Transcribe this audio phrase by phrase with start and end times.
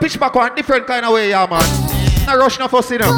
[0.00, 1.60] pitch black one different kind of way, yeah, man.
[2.26, 3.10] Not rush no fuss, you know.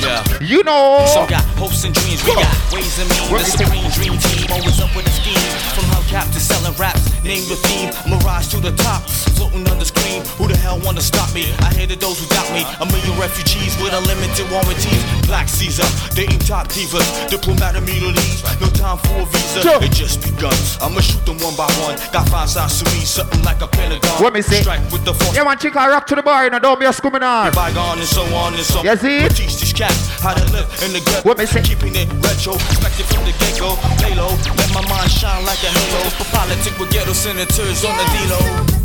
[0.00, 0.24] Yeah.
[0.40, 1.04] You know.
[1.12, 2.24] So got hopes and dreams.
[2.24, 3.30] We got ways and means.
[3.56, 5.38] The dream team always up with a scheme.
[5.74, 7.90] From hubcap to selling raps, name the theme.
[8.08, 9.02] Mirage to the top,
[9.36, 10.24] floating on the screen.
[10.38, 11.52] Who the hell wanna stop me?
[11.60, 12.62] I hated those who got me.
[12.80, 15.02] A million refugees with unlimited warranties.
[15.26, 18.42] Black Caesar, dating top divas, diplomatic immunities.
[18.60, 19.60] No time for a visa.
[19.82, 20.54] It just begun.
[20.80, 21.96] I'ma shoot them one by one.
[22.12, 24.22] Got five sides to me, something like a pentagon.
[24.22, 24.62] What me say?
[24.62, 25.34] Strike with the force.
[25.34, 27.52] Yeah, man, chick, I rock to the bar, you know, don't be a scumming on.
[27.52, 28.98] Bygone and so on and so on.
[28.98, 29.26] See?
[29.28, 31.24] Teach these cats how to live in the gut.
[31.24, 31.62] What me say?
[31.62, 33.74] Keeping it retro, expected from the get go.
[34.56, 36.10] Let my mind shine like a halo.
[36.18, 38.84] For politics with ghetto senators on the D-Lo.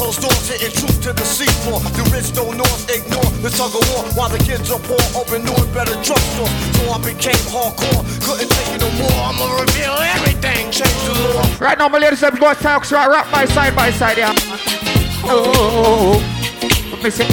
[0.00, 1.76] Closed doors, hitting truth to the seafloor.
[1.92, 4.96] The rich don't north ignore the tug of war while the kids are poor.
[5.12, 6.48] Open new and better drugstores.
[6.76, 8.00] So I became hardcore.
[8.24, 9.20] Couldn't take it no more.
[9.28, 10.72] I'ma reveal everything.
[10.72, 11.44] Change the law.
[11.60, 14.32] Right now, my ladies and gentlemen, talks right, rock by side by side, yeah.
[15.28, 17.28] Oh, oh, oh, oh me say,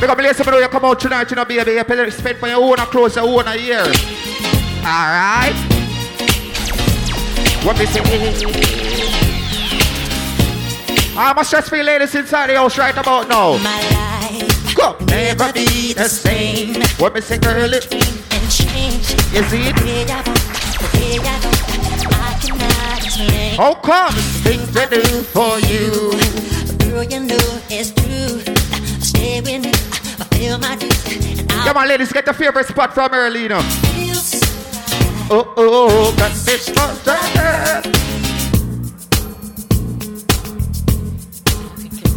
[0.00, 1.72] Big up, ladies and gentlemen, you come out tonight, you know, baby.
[1.72, 3.84] You spend for your own clothes, your own year.
[4.84, 5.56] Alright?
[7.64, 9.39] What me say?
[11.22, 13.58] I'm a stress free ladies inside the house right about now.
[13.58, 14.96] My life Go.
[15.04, 16.80] never be the same.
[16.98, 17.62] What me say, girl?
[17.62, 17.82] And
[18.48, 19.12] change.
[19.30, 19.76] You see it?
[23.58, 24.14] How oh, come?
[24.14, 26.16] Things to do for you.
[26.88, 28.40] Girl, you know it's true.
[29.02, 29.72] Stay with me.
[30.20, 31.42] I feel my dues.
[31.66, 33.60] Come on, ladies, get the favorite spot from early, you know.
[35.32, 38.29] Oh, oh, oh, got this spot.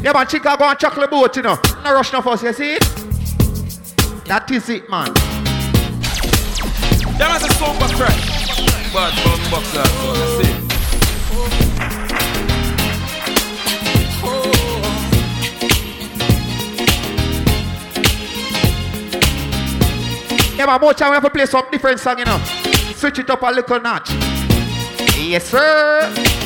[0.03, 1.57] Yeah, man, chica go and chocolate boat, you know.
[1.81, 2.81] No rush no fuss, you see it?
[4.25, 5.13] That is it, man.
[7.17, 8.51] Yeah, that's a super fresh.
[8.91, 10.63] But, but, but, that's it.
[20.57, 22.43] Yeah, man, more time we have to play some different song, you know.
[22.93, 24.11] Switch it up a little notch.
[25.17, 26.42] Yes, sir.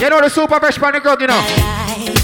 [0.00, 1.42] You know the super fresh panic ground, you know.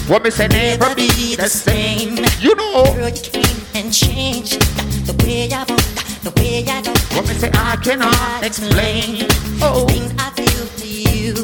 [0.09, 2.17] What me say never be the same.
[2.41, 2.85] You know.
[2.95, 4.63] Girl, you came and changed
[5.05, 5.85] the way I walk,
[6.25, 6.93] the way I go.
[7.15, 9.27] What me say I cannot explain.
[9.61, 9.85] Oh.
[9.85, 11.35] The thing I feel for you,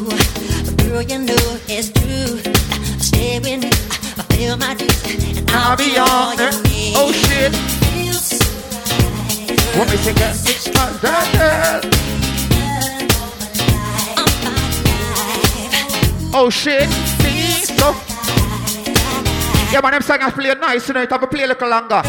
[0.89, 2.41] girl, you know it's true.
[2.99, 6.51] Stay with me, I feel my dues, and I'll, I'll be on there.
[6.97, 7.53] Oh shit.
[9.77, 12.22] What me say, girl, it's my girl.
[16.35, 16.89] Oh shit,
[17.77, 17.93] so.
[19.71, 21.11] Yeah, man, them song I play nice tonight.
[21.11, 22.01] Have to play a little longer.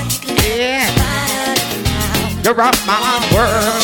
[0.47, 0.88] Yeah.
[2.41, 3.83] You rock my world.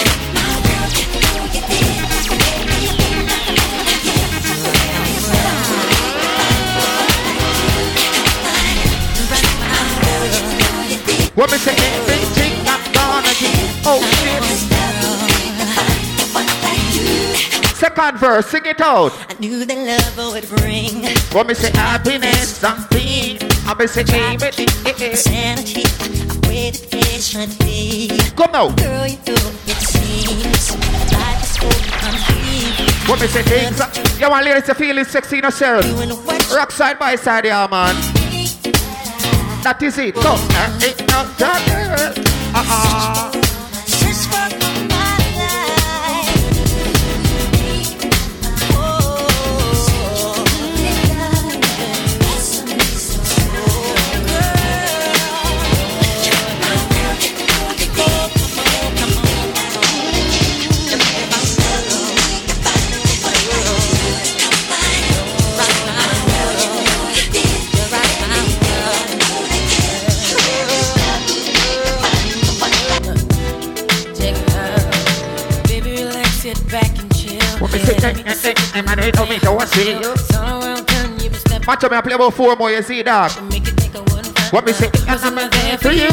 [11.36, 13.50] What me say everything I'm gonna do.
[13.86, 14.79] Oh shit.
[17.80, 19.14] Second verse, sing it out.
[19.30, 21.02] I knew that love would bring.
[21.32, 23.40] What me say happiness, something.
[23.66, 24.68] I me say baby,
[25.16, 25.84] sanity.
[25.88, 28.10] I waited patiently.
[28.36, 28.68] Come now.
[28.76, 30.76] Girl, you know it seems
[31.16, 31.70] life is so
[32.04, 33.08] complete.
[33.08, 33.80] What me say things?
[34.20, 36.52] You want ladies to feel it The feeling, sexy in yourself.
[36.54, 37.96] Rock side by side, yeah, man.
[39.64, 40.16] That is it.
[40.16, 40.36] Go.
[42.56, 43.49] Uh,
[77.72, 78.54] Uh-uh.
[78.74, 80.00] I'm man, they told me to see you.
[81.68, 83.32] Match up, I play about four more, you see, dog.
[84.52, 84.90] What me say?
[85.08, 86.10] I'm a man for you.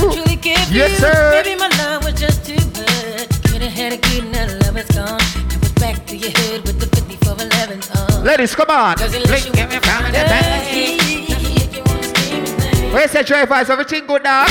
[0.70, 1.42] Yes, sir.
[1.42, 3.28] Baby, my love was just too good.
[3.48, 5.20] Could have had a good now the love is gone.
[5.50, 8.20] It was back to your head with the 54 11s on.
[8.20, 8.24] Uh.
[8.24, 8.96] Ladies, come on.
[8.96, 10.66] Cause it you Blink, give me from the back.
[12.92, 13.70] Where's the drivers?
[13.70, 14.48] Everything good, dog?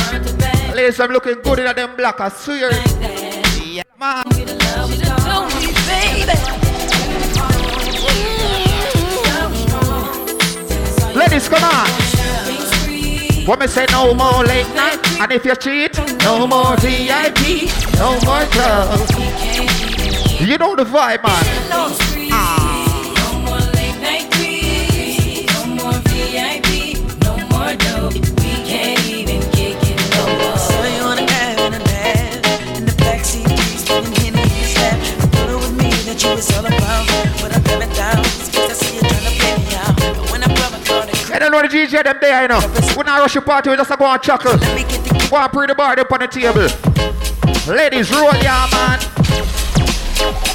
[0.76, 2.20] Ladies, I'm looking good in them black.
[2.20, 2.72] I swear.
[3.62, 4.55] Yeah, man.
[11.16, 11.88] Ladies, come on.
[13.60, 13.86] Me say?
[13.92, 15.00] No more late night.
[15.20, 19.00] And if you cheat, no more VIP, no more club.
[20.42, 22.15] You know the vibe, man.
[41.36, 42.62] And I don't know the DJ them there, you know.
[42.96, 44.56] When I rush the party, we just go and chuckle.
[44.56, 46.68] let me get the Go and put the bar up on the table.
[47.68, 49.00] Ladies, roll ya, man.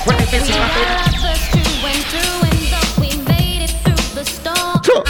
[0.07, 0.31] When it,
[4.83, 5.03] Two.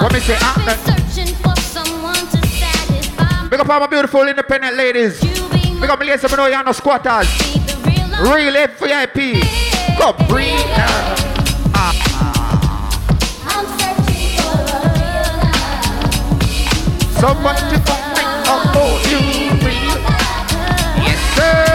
[0.00, 0.36] What me say?
[0.40, 0.54] Ah,
[0.84, 5.20] Searching for someone to satisfy Big up all my beautiful independent ladies.
[5.20, 7.28] Big up my ladies, I know you're no squatters.
[8.20, 9.42] Real VIP.
[9.98, 10.60] Come breathe.
[10.76, 11.19] Ah,
[17.20, 19.20] someone to find out for you.
[21.04, 21.69] Yes, sir.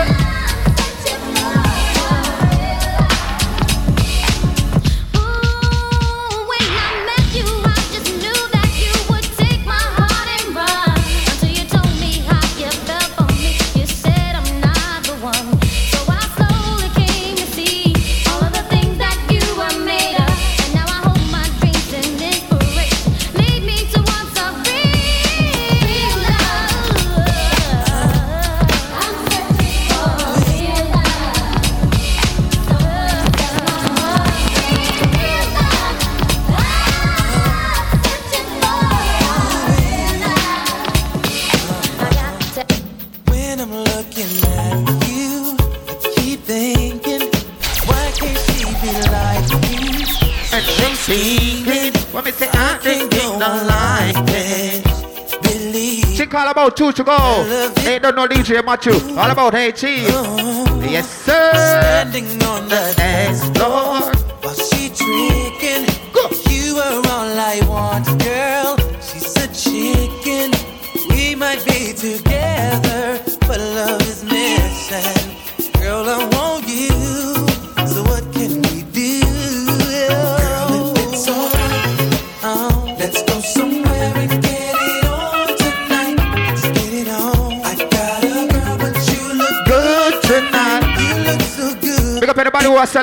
[56.66, 56.66] Believe.
[56.66, 57.72] Think all two to go.
[57.84, 58.94] They don't know DJ Matthew.
[59.18, 60.08] All about hey chief.
[60.10, 61.52] Oh, yes, sir.
[61.54, 64.25] Standing on the Dance floor.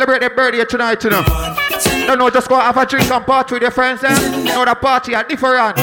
[0.00, 1.22] Who their birthday tonight, you know.
[2.06, 4.36] Don't know, just go have a drink and party with your friends, eh?
[4.38, 5.76] You know, the party are different.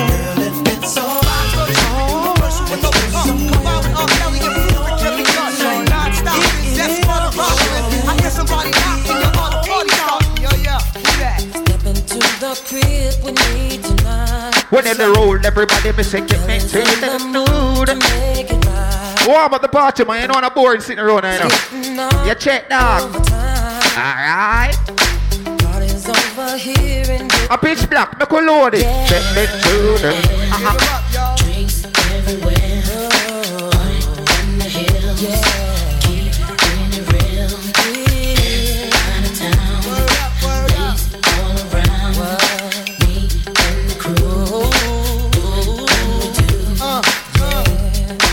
[14.72, 17.90] When in the roll, everybody be saying, get me to the mood.
[17.90, 19.28] It.
[19.28, 20.22] Warm up the party, man.
[20.22, 22.24] You know, on a board sitting around, you know.
[22.26, 23.29] You check, dog.
[23.98, 24.76] Alright.
[25.62, 28.82] Party's over here and A pitch black, make a load it.
[29.10, 30.12] Get me to the.
[30.52, 31.36] Uh-uh.
[31.38, 32.56] drinks everywhere.
[34.40, 35.20] in the hills.
[36.06, 37.50] Keep it real.
[38.96, 39.82] Out of town.
[40.70, 41.04] Ladies
[41.40, 42.16] all around.
[43.02, 43.14] Me
[43.46, 44.70] and the crew.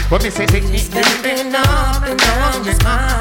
[0.09, 3.16] What me say, take me Thinking up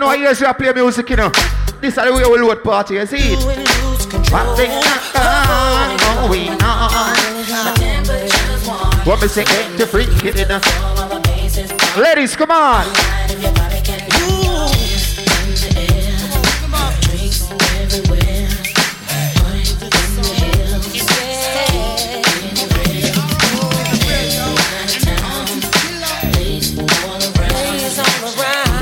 [0.00, 1.30] know years you play music, you know.
[1.80, 3.38] This is the way we load party, you see it?
[4.32, 4.70] One thing
[5.12, 7.16] going on.
[9.06, 10.56] What me say, eh, get freak it in the.
[10.56, 13.19] Of the bases Ladies, come on.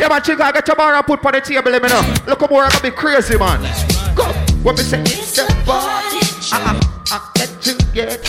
[0.09, 2.15] Yeah, man, chica, I bar and put on the table, let me know.
[2.27, 3.61] Look how more I'm gonna be crazy, man.
[4.15, 4.25] Go.
[4.63, 6.25] What me say, it's a party.
[6.51, 6.81] Uh-uh.
[7.13, 8.25] Uh, get to get.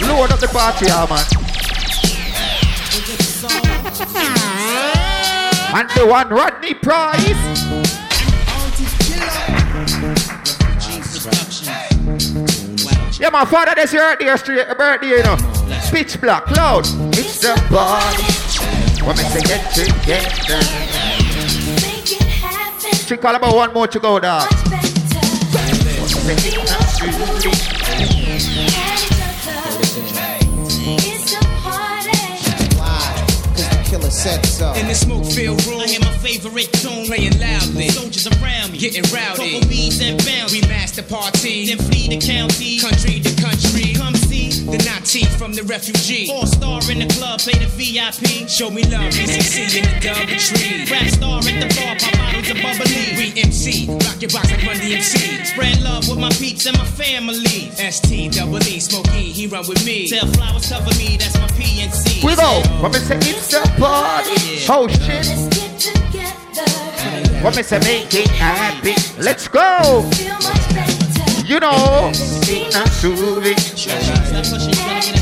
[0.00, 1.20] Load up the party, yeah, man.
[5.76, 7.20] And the one Rodney Price.
[13.20, 15.36] Yeah, my father, that's your birthday, straight birthday, you know.
[15.90, 16.86] Pitch black, cloud.
[17.12, 18.48] It's the party.
[19.08, 20.58] Me say get together.
[20.58, 20.97] Make it
[23.16, 24.48] happen She about one more to go, dog.
[24.50, 26.42] much better.
[31.00, 32.10] It's a party.
[33.54, 34.72] Cause the killer said so.
[34.74, 37.88] In the smoke filled room, I hear my favorite tune playing loudly.
[37.88, 39.54] Soldiers around me, getting rowdy.
[39.54, 40.52] Couple beats and bounce.
[40.52, 43.37] We master party, then flee the county, country to country.
[43.37, 43.37] Come see
[44.70, 46.26] the Nazi from the refugee.
[46.26, 48.48] Four star in the club, pay the VIP.
[48.48, 50.84] Show me love, BCC in the double tree.
[50.90, 53.16] Rap star at the bar, pop bottles of bubbly.
[53.16, 55.44] We MC, rock your box like Monday MC.
[55.44, 57.72] Spread love with my peeps and my family.
[57.76, 60.08] ST double E, Smokey, he run with me.
[60.08, 62.24] Tell flowers cover me, that's my PNC.
[62.24, 62.60] We go.
[62.82, 64.68] When me say it's the party.
[64.68, 65.24] Oh shit.
[65.24, 67.42] Let's get together.
[67.42, 68.94] When me say make it happy.
[69.20, 70.04] Let's go.
[71.48, 72.12] You know.
[72.12, 75.14] Not a party.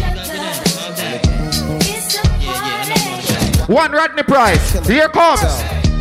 [3.72, 4.72] One Rodney Price.
[4.88, 5.40] Here comes.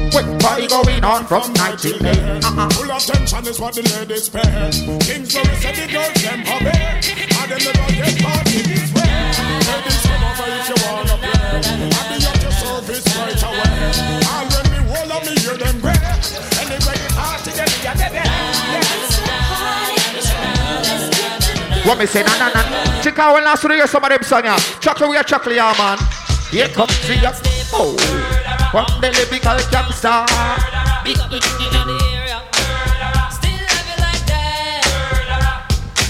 [0.10, 2.42] Quick party going on from 1980.
[2.42, 2.70] Uh-uh.
[2.70, 4.42] Full attention is what the ladies pay.
[4.42, 4.74] Them.
[5.14, 5.30] And
[8.26, 8.66] party.
[8.66, 8.90] Ladies
[10.10, 11.54] come over if you wanna play.
[11.94, 13.78] I'll be at your service right away.
[14.90, 16.02] When me me them great.
[16.58, 16.98] Anyway,
[17.44, 18.55] to get.
[21.86, 22.24] What me say?
[22.24, 23.02] Na na na.
[23.02, 24.58] Check out when last we hear some of them song yeah.
[24.80, 25.98] Chocolate we are chocolate yeah man.
[26.50, 27.36] Here comes oh.
[27.44, 27.96] the oh.
[28.72, 30.26] From the lyrical gangster.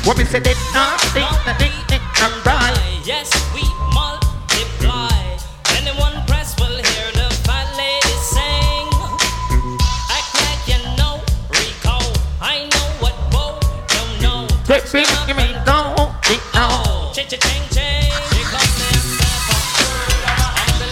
[0.06, 0.40] What me say?
[0.40, 3.02] They nothing, nothing, nothing, right.
[3.04, 5.10] Yes, we multiply.
[5.74, 8.86] Anyone press will hear the fat lady sing.
[10.14, 11.18] Act like you know,
[11.50, 11.98] Rico.
[12.40, 14.48] I know what Bo don't know.
[14.64, 15.55] Take me, give me,
[16.32, 17.12] it now.
[17.14, 18.10] Ching ching ching ching.
[18.34, 19.60] Here comes the stepper.
[20.58, 20.88] I'm the.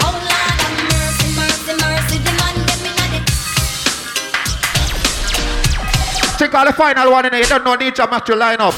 [0.00, 0.12] Oh.
[6.38, 7.40] The the the final one in there.
[7.40, 8.74] You don't know need to match your line up.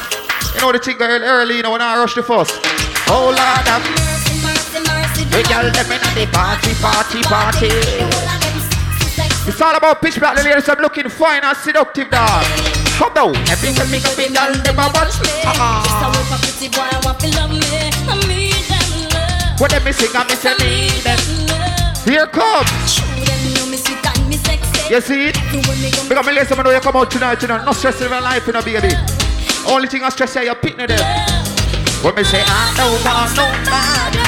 [0.55, 2.59] You know the thing early, early, you know when I rush the first.
[3.07, 5.25] Oh Lord, have mercy, mercy, mercy.
[5.37, 7.69] We girl them in the party, party, party.
[7.69, 8.28] The
[9.49, 10.37] It's all about pitch black.
[10.37, 12.45] The ladies I'm looking fine and seductive, dog.
[13.01, 13.35] Come down.
[13.49, 15.33] Every time me go in, girl them a watch me.
[15.41, 16.13] Just a Ah.
[16.13, 17.65] whip a pretty boy, I want to love me.
[17.65, 19.61] I need them love.
[19.61, 20.25] When them me sing, I
[20.61, 21.21] need them.
[21.49, 22.05] love.
[22.05, 22.93] Here comes.
[22.93, 24.93] Show them know me sweet and me sexy.
[24.93, 25.37] You see it?
[25.37, 27.65] So when me come Because me listen, I know you come out tonight, you know.
[27.65, 28.93] No stress in my life, you know, baby.
[29.67, 31.01] Only thing I stress is your picnic there.
[32.05, 34.28] When me say, I don't want nobody.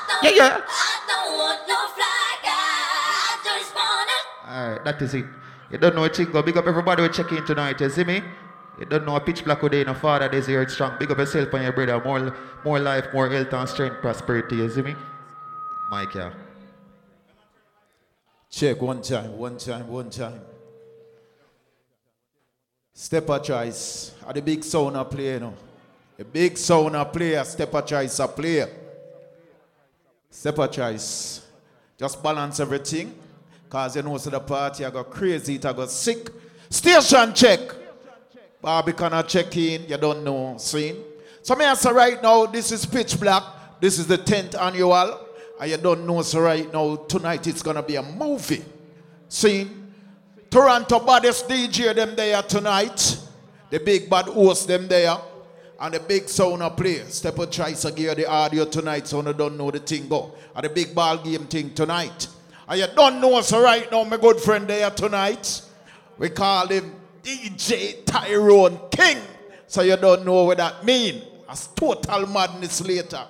[0.23, 0.61] Yeah, yeah.
[4.47, 5.25] Alright, that is it.
[5.71, 8.03] You don't know a thing, go big up everybody who check in tonight, you see
[8.03, 8.21] me?
[8.79, 10.97] You don't know a pitch black day, no father this year it's strong.
[10.99, 12.03] Big up yourself and your brother.
[12.03, 12.35] More
[12.65, 14.95] more life, more health and strength, prosperity, you see me?
[15.89, 16.31] Mike, yeah.
[18.49, 20.41] Check one time, one time, one time.
[22.93, 24.13] Stepper choice.
[24.25, 25.53] Are the big sound a play, you know.
[26.17, 28.67] The big sound a player, stepper choice a player.
[30.31, 31.45] Stepper choice.
[31.99, 33.13] Just balance everything.
[33.69, 36.29] Cause you know so the party I got crazy, it I got sick.
[36.69, 37.59] Station check.
[38.61, 40.95] Barbican a check in, you don't know, see?
[41.41, 43.43] So me answer right now, this is pitch black.
[43.79, 45.27] This is the 10th annual.
[45.59, 48.63] And you don't know, so right now, tonight it's gonna be a movie.
[49.27, 49.69] See?
[50.49, 53.17] Toronto baddest DJ them there tonight.
[53.69, 55.17] The big bad host them there.
[55.81, 56.99] And the big sound of play.
[57.09, 60.35] Stepper choice to give the audio tonight so you don't know the thing go.
[60.55, 62.27] And the big ball game thing tonight.
[62.67, 65.63] And you don't know us right now, my good friend there tonight.
[66.19, 69.17] We call him DJ Tyrone King.
[69.65, 71.23] So you don't know what that mean.
[71.47, 73.25] That's total madness later.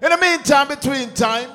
[0.00, 1.50] In the meantime, between time,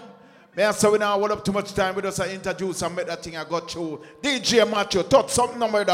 [0.54, 2.20] May I say we now hold up too much time with us.
[2.20, 4.02] I introduce and make that thing I got you.
[4.22, 5.86] DJ Matthew, touch something number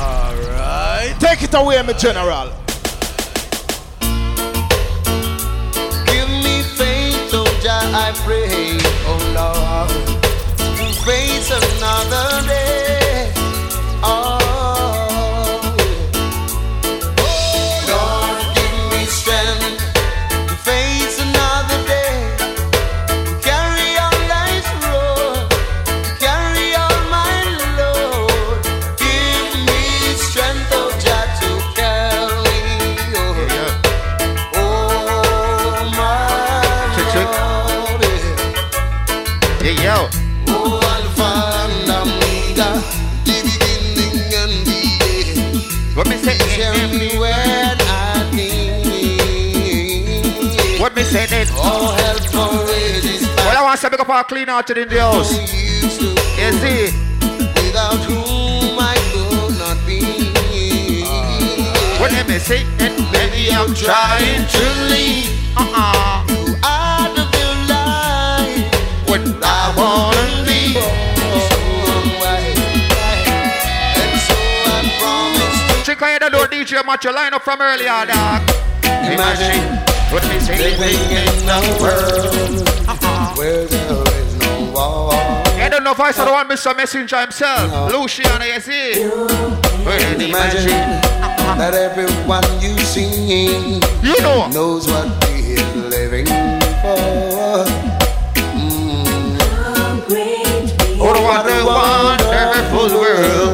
[0.00, 0.54] there.
[0.60, 1.20] Alright.
[1.20, 2.50] Take it away, my general.
[6.06, 9.90] Give me faith, oh Jah, I pray, oh Lord,
[10.78, 13.09] to face another day.
[53.82, 55.32] Well, I want to pick up our clean in the house.
[55.32, 56.92] used to You see?
[57.64, 60.00] without whom I could not be.
[61.98, 62.64] What me say?
[63.12, 66.24] Baby, I'm trying to lead Uh-uh.
[66.28, 68.68] you out of your life.
[69.08, 70.76] What I wanna be.
[73.96, 78.04] And so I promise to Chica, you don't know DJ Matthew line up from earlier,
[78.06, 78.42] dog.
[78.84, 79.78] Imagine
[80.12, 80.74] What me say?
[80.76, 82.79] in a world
[83.40, 85.12] where there is no war.
[85.56, 86.76] You don't know voice of the one Mr.
[86.76, 87.90] Messenger himself.
[87.90, 89.00] Luciano, you see?
[89.08, 91.00] Well, Imagine
[91.56, 94.46] that everyone you see You know.
[94.48, 97.64] knows what we're living for.
[101.02, 101.22] Oh, what a
[101.64, 103.49] wonderful world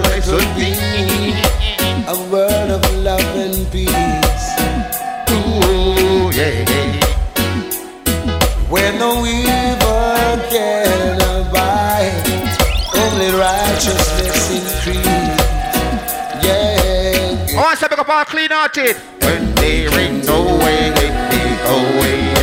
[18.07, 18.97] up our clean out it.
[19.23, 22.35] When there ain't no way, we take away.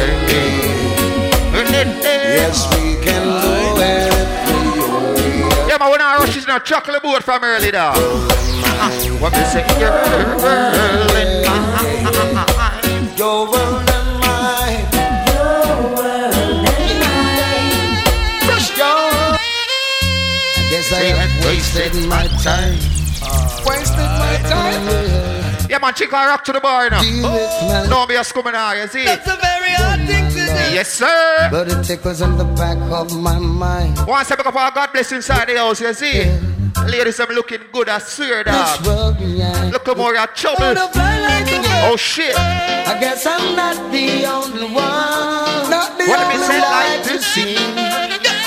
[1.83, 4.11] Yes, we can do it.
[5.67, 7.97] Yeah, man, when I rush is in a chocolate boat from early dog.
[9.21, 9.65] What me say?
[9.79, 9.93] Girl
[11.15, 11.43] in
[12.33, 12.45] my
[13.15, 14.85] Your world and mine.
[18.45, 18.87] Fresh your.
[19.35, 22.79] I guess I have wasted my time.
[23.65, 25.32] Wasted my time.
[25.73, 27.01] Yeah, man, chica rock to the bar now.
[27.01, 27.67] Deal with oh.
[27.67, 29.05] my Don't be a scumming now, you see?
[29.05, 30.75] That's a very hard thing to do.
[30.77, 31.47] Yes, sir.
[31.49, 33.97] But it tickles in the back of my mind.
[34.05, 36.29] Once I pick up our God bless inside the house, you see?
[36.85, 38.85] Ladies, I'm looking good, I swear, This dog.
[38.85, 39.71] world behind.
[39.71, 40.77] Look more at trouble.
[41.89, 42.37] Oh, shit.
[42.37, 45.71] I guess I'm not the only one.
[45.73, 47.57] Not the What do we only say one like to see.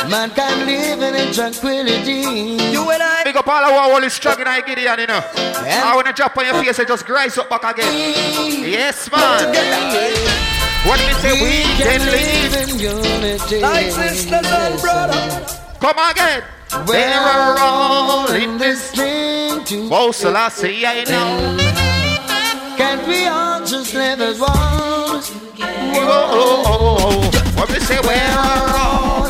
[0.08, 2.22] Mankind living in tranquility.
[2.70, 3.05] You and I.
[3.36, 5.20] Big up all our wall is struggling I Gideon, you know.
[5.22, 7.92] I wanna drop on your face and just rise up back again.
[8.64, 9.52] Yes, man.
[10.86, 11.32] What do we say?
[11.44, 12.54] We can live.
[12.56, 13.60] in unity.
[13.60, 15.60] Like sisters and brothers.
[15.80, 16.44] Come again.
[16.86, 18.92] We're all in this.
[18.92, 21.56] thing to Oh, Selassie, I know.
[22.78, 24.50] Can't we all just live as one?
[24.50, 25.20] Oh,
[25.92, 27.60] oh, oh, oh.
[27.60, 28.00] What we say?
[28.00, 29.28] We're all.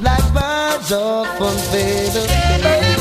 [0.00, 2.91] Like birds of unfaded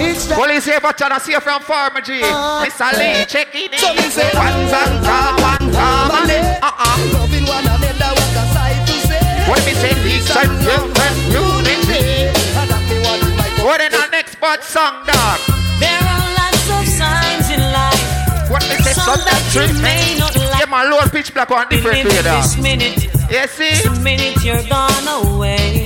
[0.00, 2.20] It's that Well, you say for China, see you from Farmer G.
[2.24, 2.62] Ah.
[2.64, 3.78] Miss Ali, check it in.
[3.78, 6.40] So me say- One zanga, one harmony.
[6.62, 6.96] Uh-uh.
[7.12, 9.50] Loving one another, what a sight to see.
[9.50, 9.92] What me say?
[10.04, 12.32] Peace and human unity.
[12.32, 15.38] And that me want in my What in our next part song, dog?
[15.78, 18.04] There are lots of signs in life.
[18.50, 18.92] What me say?
[18.94, 20.70] Some that that you may not Yeah, like.
[20.70, 22.42] man, low pitch black one different way, dog.
[22.42, 23.82] This minute, You see?
[23.84, 25.79] the minute you're gone away.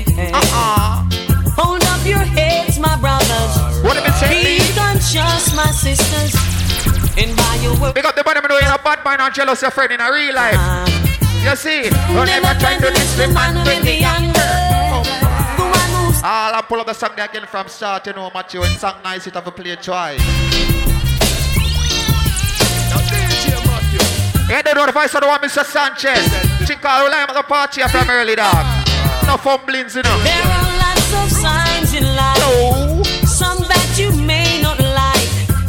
[5.14, 6.34] Be conscious, my sisters.
[7.16, 9.20] And by your work, Big up the bottom of the way, you know, bad mind
[9.20, 10.54] and jealous your friend in a real life.
[10.58, 11.50] Uh-huh.
[11.50, 11.88] You see?
[12.10, 14.32] Don't ever try to diss the man with the younger.
[14.34, 18.58] The one who's I'll pull up the song there again from start, you know, Matthew.
[18.58, 20.18] When song nice, it have a play twice.
[24.50, 25.64] Yeah, they know the voice of the one, Mr.
[25.64, 26.26] Sanchez.
[26.66, 28.66] Chica, who like at the party from early dog.
[29.28, 30.53] No fumblings, you know.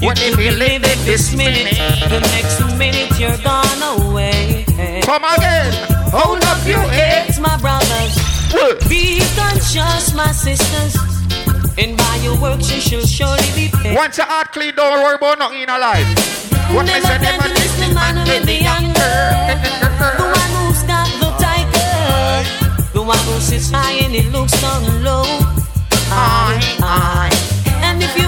[0.02, 1.76] What if you live it this minute,
[2.10, 4.66] the next minute you're gone away.
[5.04, 5.74] Come again,
[6.12, 8.16] hold up your heads, my brothers.
[8.90, 10.96] Be conscious, my sisters.
[11.78, 13.96] And by your works you shall surely be paid.
[13.96, 16.08] Once your heart clean, don't worry about nothing in life.
[16.74, 18.92] What never said, never listen, man with the younger.
[19.96, 22.92] The one who's got the tiger.
[22.94, 25.24] The one who sits high and he looks down low.
[26.12, 27.30] I, I.
[27.84, 28.28] And if you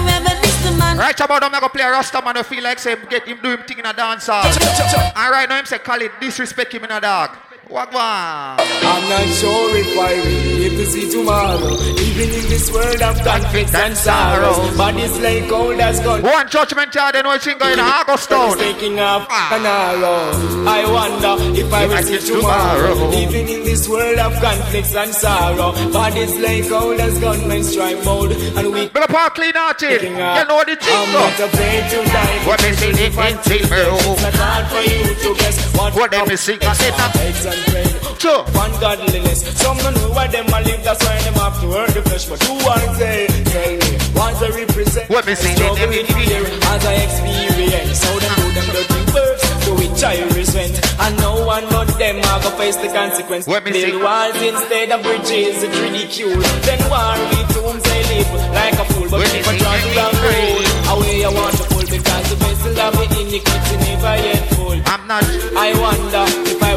[0.98, 3.38] Right about now, I'm gonna play a Rasta man who feel like say get him
[3.40, 4.44] do him thing in a dance hall.
[4.44, 7.30] And right now him say call it disrespect him in a dog.
[7.68, 7.90] What?
[7.92, 11.76] I'm not sure if I will live to see tomorrow.
[12.00, 14.56] Even in this world of conflicts and sorrow.
[14.74, 16.22] But it's like old as gone.
[16.22, 18.56] One judgment yard, they know it's in going to Augustown.
[18.56, 20.32] Taking off an arrow.
[20.66, 23.12] I wonder if I will see tomorrow.
[23.12, 25.72] Even in this world of conflicts and sorrow.
[25.92, 28.32] But it's like old as gunmen strike mode.
[28.32, 30.02] And we up all clean hearted.
[30.02, 32.46] You know the thing I'm not afraid to die.
[32.48, 36.30] What me see the in It's not hard for you to guess what What them
[36.30, 37.57] is sing, I said that.
[37.58, 38.20] And bread.
[38.20, 38.42] Sure.
[38.54, 39.42] One godliness.
[39.58, 40.82] Some don't know why them a live.
[40.84, 42.26] That's why them have to earn the flesh.
[42.26, 43.26] But who want say?
[43.26, 43.90] Tell me.
[44.14, 45.10] Once I represent.
[45.10, 48.02] What the struggle in fear as I experience.
[48.04, 49.44] How them do them dirty works.
[49.66, 50.74] To which I resent.
[51.00, 53.46] And no one but them are gonna face the consequence.
[53.46, 55.62] What Build walls instead of bridges.
[55.62, 56.38] It's ridicule.
[56.66, 59.08] Then war with tombs they live like a fool.
[59.10, 59.62] But people see?
[59.62, 60.66] try to long road.
[60.94, 64.42] Away I want to pull because the vessel of me in the iniquity never yet
[64.54, 64.78] full.
[64.86, 65.24] I'm not.
[65.56, 66.67] I wonder if I will see tomorrow.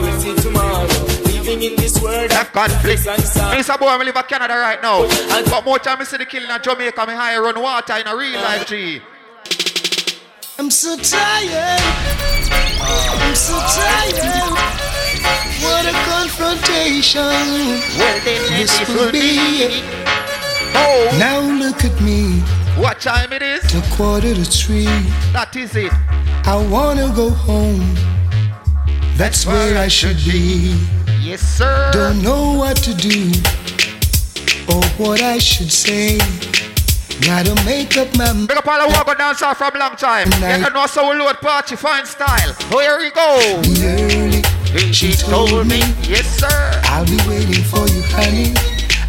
[1.61, 3.55] Living in this world of conflicts and sorrow.
[3.55, 3.79] Mr.
[3.79, 5.07] Boy, I live in Canada right now.
[5.45, 8.15] But more time I see the killing in Jamaica, me higher run water in a
[8.15, 8.99] real life G.
[10.57, 11.79] I'm so tired.
[12.81, 14.57] I'm so tired.
[15.61, 17.21] What a confrontation.
[17.21, 19.67] Well, then This this will will be.
[19.67, 19.83] be.
[20.73, 22.39] Oh, Now look at me.
[22.81, 23.63] what time it is?
[23.75, 24.85] A quarter to three.
[25.33, 25.91] That is it.
[26.45, 27.95] I wanna go home.
[29.15, 30.73] That's where I should be.
[31.31, 31.91] Yes, sir.
[31.93, 33.31] Don't know what to do
[34.67, 36.17] or what I should say.
[37.23, 38.49] Gotta make up my mind.
[38.49, 40.27] Big up all the walk dancer from long time.
[40.27, 42.53] You can know so we load party fine style.
[42.73, 43.39] Oh, here we go.
[43.79, 44.43] early.
[44.91, 46.81] She told me, yes, sir.
[46.91, 48.51] I'll be waiting for you, honey.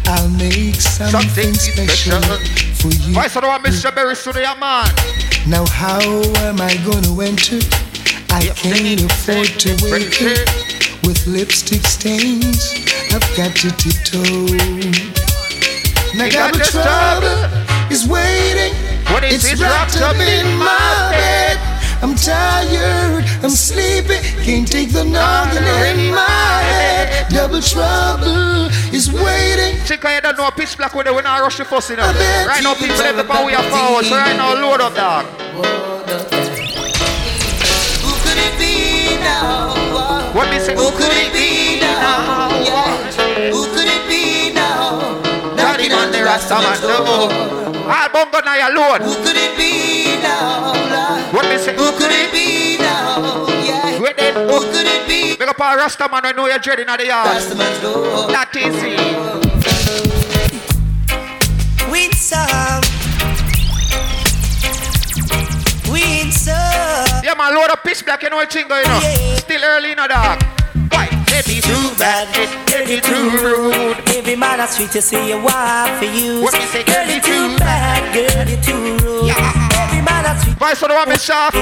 [0.07, 2.21] I'll make something, special,
[2.79, 3.13] for you.
[3.13, 3.93] Vice of the one, Mr.
[3.93, 4.87] Berry Studio, man.
[5.45, 5.99] Now how
[6.47, 7.59] am I gonna enter?
[8.29, 12.73] I can't afford to up with lipstick stains.
[13.13, 14.47] I've got to tiptoe.
[16.15, 18.73] Now got the trouble is waiting.
[19.11, 19.63] What is it's it?
[19.63, 21.57] wrapped up in my bed.
[22.03, 27.29] I'm tired, I'm sleepy, can't take the noggin in my head.
[27.29, 29.79] Double trouble is waiting.
[29.85, 32.11] Chica, you don't know pitch black with it when I rush the fuss, you know.
[32.11, 35.25] bet Right now, people have the power we forward, so right now, load up, dog.
[35.55, 35.92] Who
[40.33, 40.73] What me say?
[40.73, 42.49] Who could it be now?
[42.65, 43.51] Yeah.
[43.51, 45.21] Who could it be now?
[45.55, 47.29] Daddy man, the Rasta man, no.
[47.85, 49.01] All bongo now, load.
[49.01, 50.73] Who could it be now?
[50.73, 51.33] Lord?
[51.35, 51.75] What me say?
[51.75, 53.45] Who could it be now?
[53.61, 54.01] Yeah.
[54.01, 54.33] Wait then.
[54.33, 55.37] Who could it be?
[55.37, 57.27] Big up all Rasta man, I know you're dreading at the yard.
[57.27, 58.27] Rasta man's door.
[58.33, 58.97] That is it.
[61.91, 62.37] Windsor.
[62.41, 62.82] Windsor.
[67.23, 69.01] Yeah, man, load up pitch black, you know what thing going on.
[69.39, 70.43] Still early in the dark.
[70.91, 71.07] Why?
[71.47, 72.27] Me too bad,
[72.85, 73.95] me too rude.
[74.11, 76.41] Every man that's sweet to see you want for you.
[76.43, 76.83] What me say?
[76.83, 79.31] Girl, you too bad, girl, you too rude.
[79.79, 80.57] Every man that's sweet.
[80.57, 81.53] Vice of the one, Miss Sharp.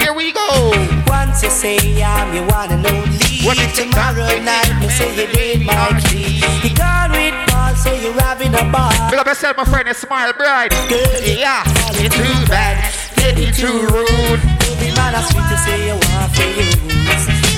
[0.00, 0.72] Here we go.
[1.08, 3.40] Once you say I'm your one and only.
[3.40, 3.56] What?
[3.72, 6.44] Tomorrow night, me say you did my key.
[6.60, 8.92] You gone with Paul, so you're having a bar.
[9.10, 10.70] Big up yourself, my friend, you smile bright.
[10.88, 11.64] Girl, Yeah,
[11.96, 12.92] you too bad,
[13.36, 14.40] you too rude.
[14.64, 16.68] Every man that's sweet to say you want for you.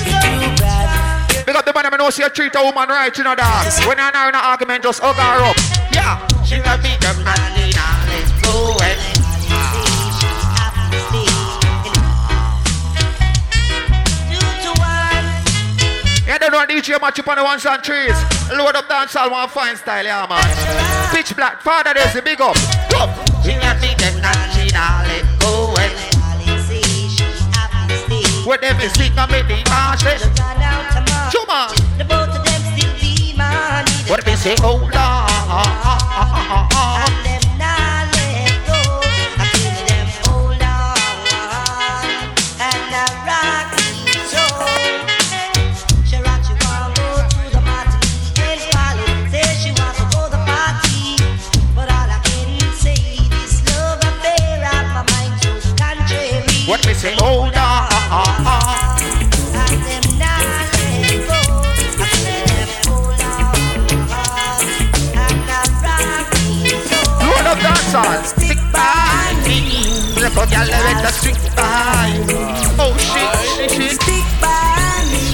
[0.03, 1.45] You too bad.
[1.45, 3.83] Big up the man that know see you treat a woman right, you know that.
[3.87, 5.55] When you're not in an argument, just hug her up.
[5.91, 6.19] Yeah.
[6.43, 9.23] She got me the money, now let's go and
[16.25, 18.15] Yeah, they don't DJ Matthew on the ones and trees.
[18.51, 21.13] Load up dance all one fine style, yeah, man.
[21.13, 22.55] Pitch black, father, there's the big up.
[22.89, 23.11] Go.
[23.43, 25.93] She got me the money, now let's go and
[28.47, 30.23] What them is I make the marches.
[31.33, 31.69] Come on.
[34.09, 35.33] What me say, oh Lord.
[57.03, 57.51] Say, oh Lord.
[67.19, 69.59] Load up dancers, stick by me.
[70.21, 72.07] Look out, y'all let the stick by.
[72.79, 74.01] Oh shit, shit, shit.
[74.01, 75.27] Stick by me.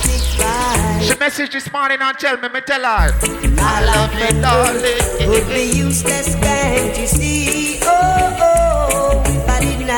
[0.00, 3.12] Stick by She messaged this morning and tell me, me tell her.
[3.58, 5.28] I love me, darling.
[5.28, 7.80] Would be useless, can't you see?
[7.82, 8.65] Oh, oh,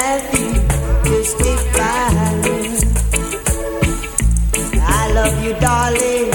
[0.00, 2.11] if I didn't you to stick by
[2.44, 2.78] me.
[4.80, 6.32] I love you, darling,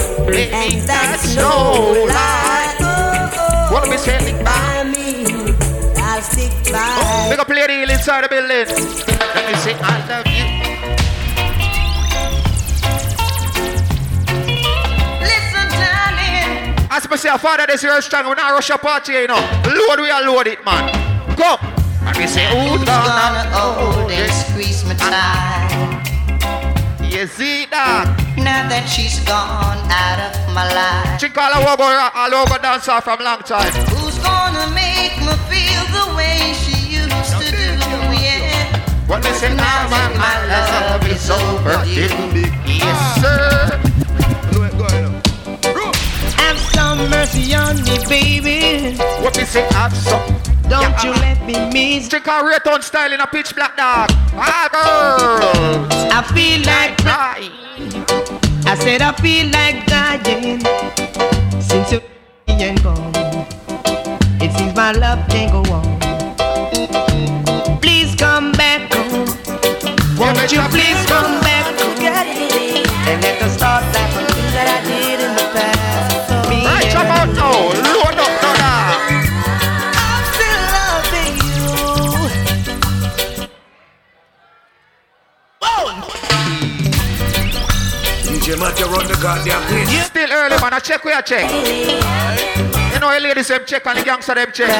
[0.52, 2.76] and that's no lie.
[2.80, 4.18] Oh, What me say?
[4.42, 5.24] by me,
[5.96, 7.28] I'll stick by.
[7.30, 8.66] Big up Lady Hill inside the building.
[9.34, 10.44] Let me say I love you.
[15.20, 16.88] Listen, darling.
[16.90, 19.40] As me say, a father this year strong, we not rush a party, you know.
[19.66, 21.36] Load we are load it, man.
[21.36, 21.56] Go.
[22.04, 25.08] Let me say, who's gonna hold and squeeze my ah.
[25.08, 26.04] tie?
[27.08, 28.12] You see that?
[28.36, 31.20] Now that she's gone out of my life.
[31.20, 33.72] She call a wogo all over dancer from long time.
[33.96, 37.72] Who's gonna make me feel the way she used to do?
[38.20, 38.68] Yeah.
[39.08, 42.44] What me say now that my love is overdue.
[42.68, 43.16] Yes, ah.
[43.24, 43.80] sir.
[46.36, 48.98] Have some mercy on me, baby.
[49.24, 49.66] What me say?
[49.72, 50.53] Have some.
[50.68, 52.08] Don't you let me miss.
[52.08, 54.08] Check out Rayton style in a pitch black dog.
[54.34, 55.86] Ah, girl.
[56.12, 57.52] I feel like crying.
[58.66, 60.60] I said I feel like dying
[61.60, 62.00] since you
[62.48, 63.12] ain't gone.
[64.40, 65.84] It seems my love can't go on.
[67.80, 69.26] Please come back home.
[70.18, 71.94] Won't you please come back home
[73.06, 73.83] and let us start
[88.54, 90.06] DJ Matt, you run the goddamn place.
[90.06, 90.74] Still early, man.
[90.74, 91.50] I check where I check.
[92.92, 94.70] You know, the ladies them check and the gangster them check.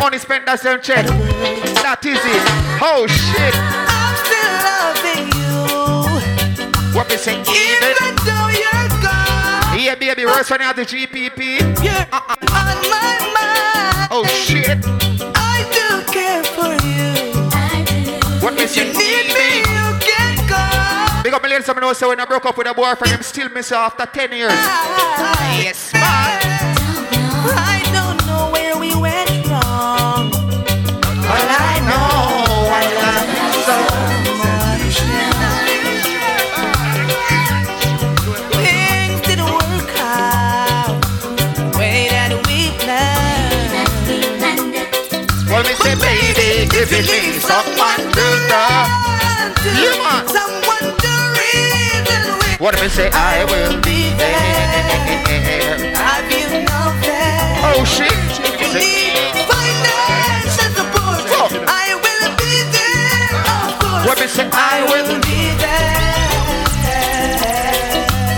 [0.00, 1.06] Money spenders them check.
[1.06, 2.42] That is it.
[2.82, 3.54] Oh shit.
[3.56, 6.96] I'm still loving you.
[6.96, 7.40] What me say?
[7.40, 9.80] Even though you're gone.
[9.80, 11.60] Yeah, baby, worse when you have the GPP.
[11.82, 12.06] Yeah.
[12.12, 12.36] Uh-uh.
[12.52, 14.08] On my mind.
[14.10, 14.78] Oh shit.
[15.34, 17.12] I do care for you.
[18.40, 18.86] What me say?
[18.86, 19.61] You need me, you can't go.
[21.32, 23.22] Big up my ladies, I know say when I broke up with a boyfriend, them
[23.22, 24.52] still miss her after 10 years.
[24.52, 26.02] Yes, man.
[27.56, 30.30] I don't know where we went wrong.
[52.62, 52.70] Reason with.
[52.70, 53.10] what me say?
[53.12, 55.94] I will be there.
[55.94, 57.58] Have you no fear?
[57.64, 58.12] Oh shit.
[58.38, 61.18] You need financial support.
[61.26, 61.66] Go.
[61.66, 64.06] I will be there, of course.
[64.06, 64.48] What me say?
[64.52, 65.20] Ah, eh, I will.
[65.20, 66.02] be there.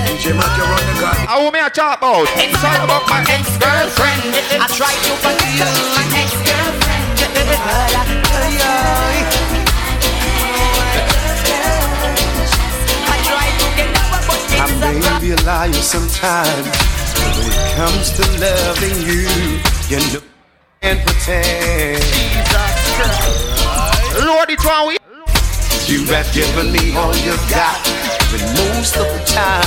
[0.09, 2.29] DJ Matt, you run the goddamn How me I talk about?
[2.41, 4.33] It's all about my ex-girlfriend.
[4.57, 9.44] I tried to forgive my ex-girlfriend, but I, I
[14.85, 16.69] I a may be a liar sometimes,
[17.17, 19.25] but when it comes to loving you,
[19.89, 20.21] you know
[20.83, 22.05] and pretend.
[24.27, 24.99] Lord, it's one we.
[25.89, 27.81] You have given me all you've got,
[28.29, 29.65] but most of the time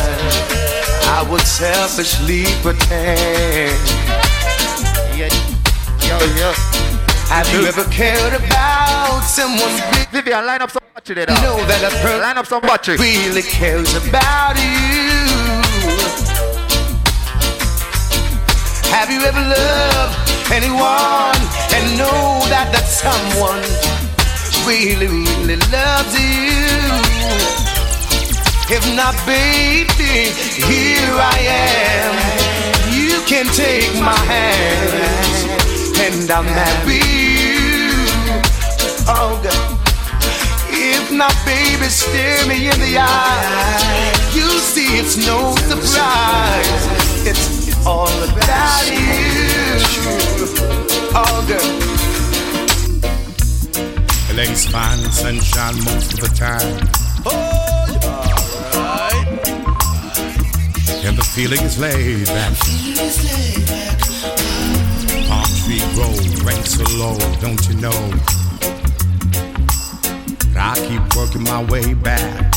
[1.09, 3.73] I would selfishly pretend.
[5.17, 5.33] Yeah.
[6.05, 6.53] Yo, yo.
[7.33, 9.73] Have you ever cared about someone
[10.11, 11.27] Vivian, line up some battery there.
[11.27, 12.97] know that a person Line up some battery.
[12.97, 15.06] really cares about you?
[18.97, 20.17] Have you ever loved
[20.51, 21.37] anyone
[21.77, 23.61] and know that that someone
[24.65, 26.65] really, really loves you?
[28.73, 30.33] If not, baby,
[30.65, 32.17] here I am.
[32.89, 34.89] You can take my hand
[36.01, 37.93] and I'll marry you.
[39.05, 39.77] Oh, God.
[40.73, 44.33] If not, baby, stare me in the eye.
[44.33, 47.06] You see, it's no surprise.
[47.87, 48.99] All about you.
[51.15, 51.69] Oh, girl.
[54.35, 56.89] Legs fine, sunshine most of the time.
[57.25, 57.31] Oh,
[58.75, 59.27] alright.
[61.05, 62.53] And the feeling is laid back.
[65.29, 66.13] Palm tree grow,
[66.45, 68.11] rain so low, don't you know?
[70.53, 72.56] But I keep working my way back.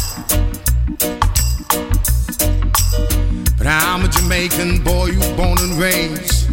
[3.71, 6.51] But I'm a Jamaican boy, you born and raised.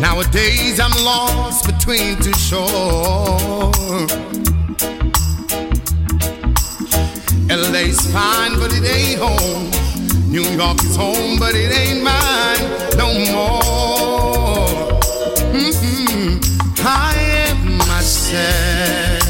[0.00, 4.10] Nowadays I'm lost between two shores.
[7.50, 9.70] LA's fine, but it ain't home.
[10.32, 14.68] New York is home, but it ain't mine no more.
[15.52, 16.40] Mm-mm.
[16.78, 17.14] I
[17.50, 19.23] am myself.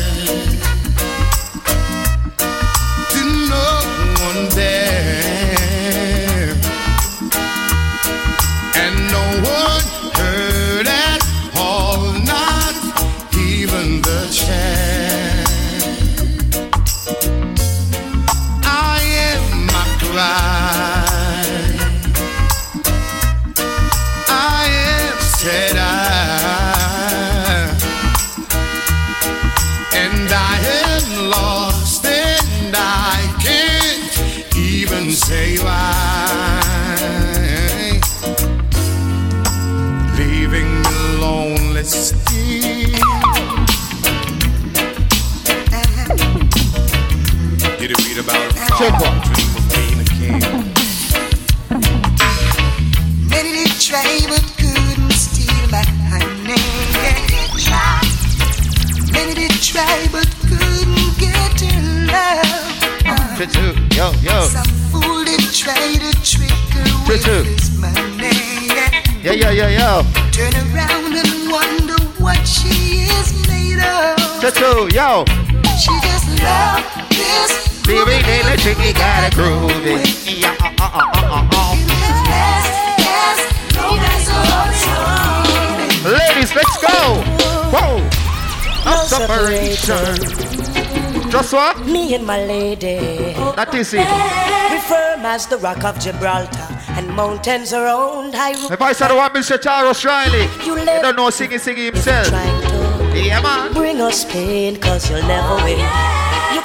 [48.74, 49.06] What
[49.36, 50.50] she is
[61.84, 63.38] made of.
[63.38, 64.12] Choo-choo, yo.
[64.22, 64.36] Yo.
[64.48, 67.16] Some fool they tried a trick or
[68.16, 68.70] name.
[69.22, 70.02] Yeah, yeah, yeah, yeah.
[70.32, 74.18] Turn around and wonder what she is made of.
[74.40, 75.24] Tattoo, yo,
[75.78, 77.03] she just love this
[77.86, 80.24] Baby, they let you got a groove it.
[80.26, 81.94] Yeah, uh, uh, uh, uh, uh, uh.
[86.04, 87.22] Ladies, let's go.
[87.72, 87.98] Whoa.
[88.84, 90.16] No separation.
[91.30, 91.86] Just what?
[91.86, 93.34] Me and my lady.
[93.56, 94.06] That is it.
[94.70, 98.52] We firm as the rock of Gibraltar, and mountains around high.
[98.72, 99.58] If I said want Mr.
[99.58, 102.28] Tarrus Riley, You let don't know singing, singing himself.
[102.30, 103.72] Yeah, man.
[103.72, 106.23] bring us pain, cause you'll never win.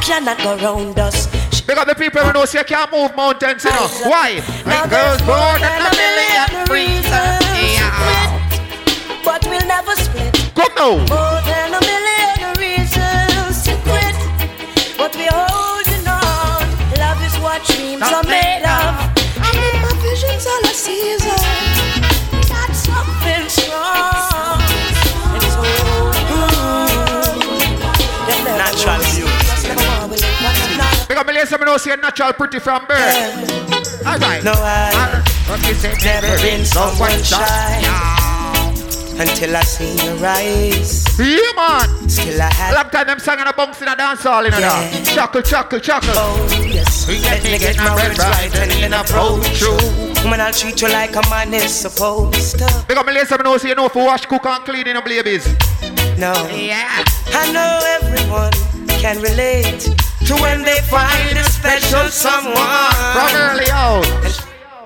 [0.10, 1.28] You cannot go round us.
[1.67, 3.86] Because the people who know say you can't move mountains, you know.
[4.10, 4.41] Why?
[4.65, 7.45] Now When girls born more in than a million reasons.
[7.78, 9.22] Yeah.
[9.24, 10.34] But we'll never split.
[10.58, 10.98] Come now.
[11.13, 14.17] More than a million reasons to quit.
[14.98, 16.65] But we're holding on.
[16.98, 19.13] Love is what dreams Not are made made of.
[19.45, 21.38] And in my visions all I see is
[31.39, 34.06] Because me listen, me know say natural pretty from birth.
[34.06, 34.43] All right.
[34.43, 37.80] No, I you never been someone shy.
[39.17, 41.06] Until I see your eyes.
[41.17, 42.10] Yeah, man.
[42.10, 42.75] Still I have.
[42.75, 44.60] Long time them singing a bounce in a dance hall, you know.
[44.60, 45.04] Yeah.
[45.04, 46.12] Chuckle, chuckle, chuckle.
[46.13, 47.08] Oh, yes.
[47.08, 49.78] Let me get my words right and then approach you.
[50.23, 52.86] Woman, I'll treat you like a man is supposed to.
[52.86, 55.02] Because me listen, me know say you know for wash, cook and clean in the
[55.02, 55.47] babies.
[56.17, 56.34] No.
[56.52, 57.06] Yeah.
[57.32, 58.69] I know everyone
[59.00, 59.80] can relate
[60.28, 62.54] to when they find a special someone.
[63.16, 64.06] From early out.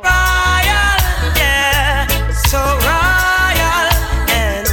[0.05, 0.99] Royal,
[1.35, 3.89] yeah, so royal,
[4.29, 4.69] and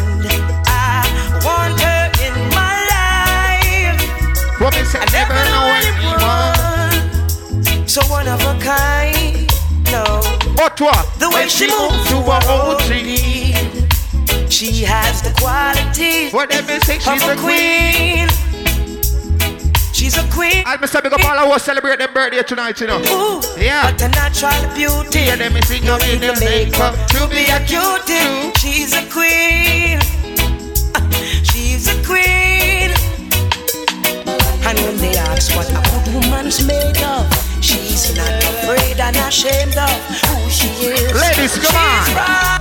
[0.69, 1.09] I
[1.43, 4.61] want her in my life.
[4.61, 4.83] What me?
[4.93, 6.61] I never know anyone
[7.89, 9.51] so one of a kind.
[9.91, 10.05] No,
[10.55, 10.77] what?
[11.19, 16.99] the way she moves to her own beat, she has the qualities What them say?
[16.99, 18.29] She's a a queen.
[18.29, 18.50] queen.
[20.01, 20.65] She's a queen.
[20.87, 23.01] Say big up all of us celebrate them birthday tonight, you know.
[23.13, 23.93] Ooh, Yeah.
[23.93, 25.29] But a natural beauty.
[25.29, 28.51] Yeah, them is sing up in Need the the makeup to be a cutie.
[28.57, 30.01] She's a queen.
[31.45, 32.97] She's a queen.
[34.65, 37.29] And when they ask what a good woman's made of,
[37.63, 39.91] she's not afraid and ashamed of
[40.25, 41.13] who she is.
[41.13, 42.09] Ladies, come on.
[42.17, 42.59] right.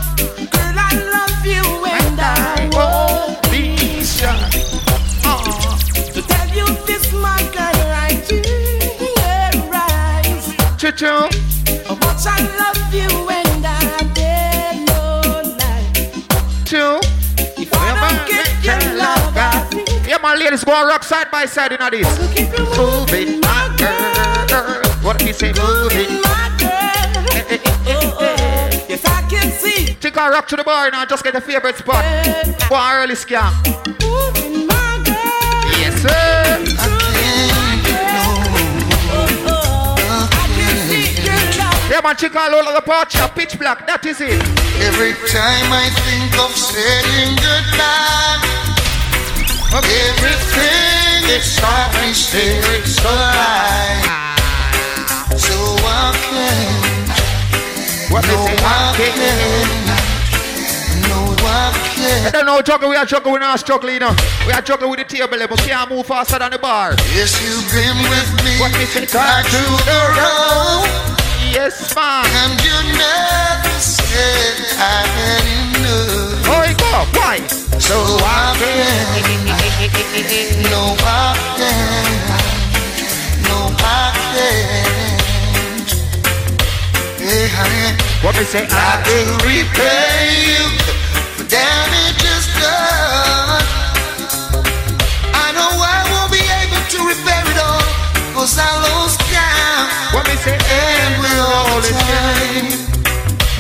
[0.52, 4.89] Girl, I love you and I won't be shy.
[11.00, 11.30] Choo-choo.
[11.88, 15.88] How much I love you and I dare no lie.
[16.66, 17.00] Choo.
[17.56, 21.72] If I don't get your love, I Yeah, my ladies go rock side by side
[21.72, 22.06] in this.
[22.36, 24.92] keep you Move my girl.
[25.02, 25.52] What me say?
[25.52, 25.54] Eh.
[25.54, 26.10] Move it.
[26.20, 27.24] my girl.
[27.88, 28.86] Oh, oh.
[28.90, 29.96] Yes, I can see.
[30.02, 32.04] Take a rock to the bar now, just get a favorite spot.
[32.68, 33.54] Go early scam.
[34.04, 35.80] Moving my girl.
[35.80, 36.89] Yes, sir.
[41.90, 44.38] Yeah, man, chick all over the porch, a pitch black, that is it.
[44.78, 48.38] Every time I think of saying goodbye,
[49.74, 54.06] everything inside me stays alive.
[55.34, 56.78] So I can,
[58.14, 59.90] What no, I can,
[61.10, 62.22] no, I can.
[62.22, 64.14] I don't know, juggle, we are juggling, we are struggling, you know.
[64.46, 66.94] We are juggling with the table, but can't move faster than the bar.
[67.18, 71.19] Yes, you've been with me What me say, right through the road.
[71.52, 72.26] Yes, man.
[72.30, 76.46] And you never said I had enough.
[76.46, 76.92] Oh, go.
[77.18, 77.42] Why?
[77.80, 79.10] So I can,
[80.70, 82.06] no I can,
[83.50, 85.90] no I can.
[87.18, 88.68] Hey, honey, What me say?
[88.70, 90.64] I will repay you
[91.36, 93.66] for damages done.
[95.34, 97.82] I know I won't be able to repair it all,
[98.38, 99.20] cause I lost
[100.20, 100.28] count.
[100.28, 100.58] What me say?
[100.58, 102.66] And with all the time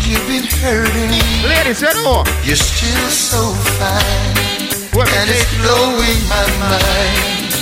[0.08, 2.24] you've been hurting, Ladies, you know.
[2.44, 4.36] you're still so fine.
[4.94, 7.54] What me And it's blowing my mind.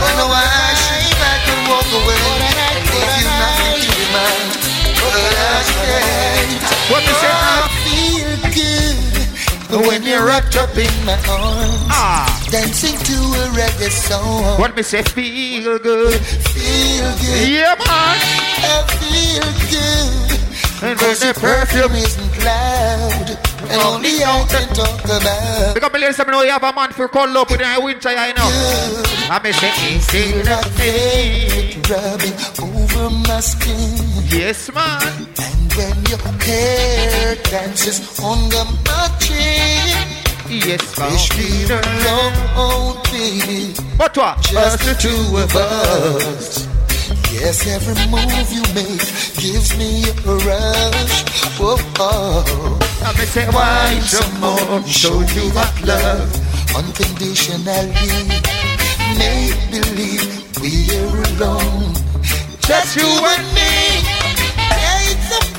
[0.00, 4.50] I know I should back and walk away and leave you nothing to remind.
[4.96, 6.62] But I can't.
[6.90, 7.30] What me say?
[7.30, 8.89] I feel good
[9.72, 12.26] when you're wrapped up in my arms, Ah.
[12.50, 14.58] dancing to a reggae song.
[14.58, 15.02] What me say?
[15.02, 16.18] Feel good.
[16.54, 17.48] Feel good.
[17.48, 18.18] Yeah, man.
[18.66, 20.38] I feel good.
[20.82, 21.92] And Cause the perfume.
[21.92, 23.28] perfume isn't loud,
[23.70, 25.74] and only I can talk about.
[25.74, 28.08] Because me ladies, I know you have a man for call up with a winter,
[28.08, 28.48] I know.
[29.30, 31.82] I me say, instead of pain.
[31.90, 32.32] rubbing
[32.64, 33.92] over my skin.
[34.32, 35.02] Yes, man.
[35.38, 39.96] And when your hair dances under my chin,
[40.48, 43.72] Yes, wish me alone, baby.
[43.96, 44.42] But what?
[44.42, 46.66] Just the two of us.
[47.32, 49.06] Yes, every move you make
[49.40, 51.16] gives me a rush.
[51.58, 52.78] Whoa, oh.
[53.06, 54.82] I me say, why some more?
[54.86, 56.30] Show you that love.
[56.76, 58.26] unconditionally.
[59.20, 60.26] Make believe
[60.60, 61.94] we're alone.
[62.66, 63.89] Just you and me.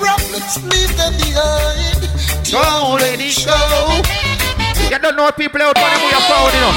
[0.01, 2.01] Hate the problems, leave them behind.
[2.49, 4.01] Don't let it go.
[4.89, 6.73] You don't know people out there with your phone, you know.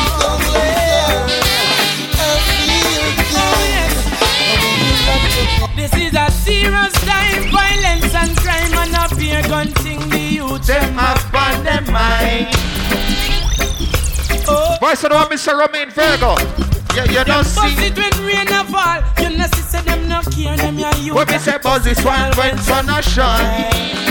[5.76, 10.66] This is a serious time, violence and crime, and a beer gun thing the youth
[10.66, 12.46] them have on them mind.
[14.46, 15.58] Oh, Voice of the one, Mr.
[15.58, 16.63] Romain Virgo.
[16.94, 17.86] Yeah, you don't see.
[17.86, 19.02] it when rain a fall.
[19.18, 21.16] You know, see, say them no care, them ya youth.
[21.16, 24.04] When me say buzz this one when sun a shine.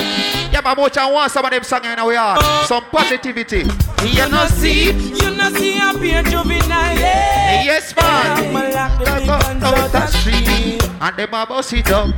[0.54, 2.38] Yeah, but much I want some of them song in we are.
[2.66, 3.66] Some positivity.
[4.06, 4.92] You know see.
[4.92, 6.94] You know, see a beer juvenile.
[6.94, 7.64] Yeah.
[7.64, 8.38] Yes, man.
[8.38, 10.84] I'ma lock the Go big guns out the the street.
[11.02, 12.14] And them a bust it up.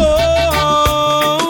[0.00, 1.47] Oh,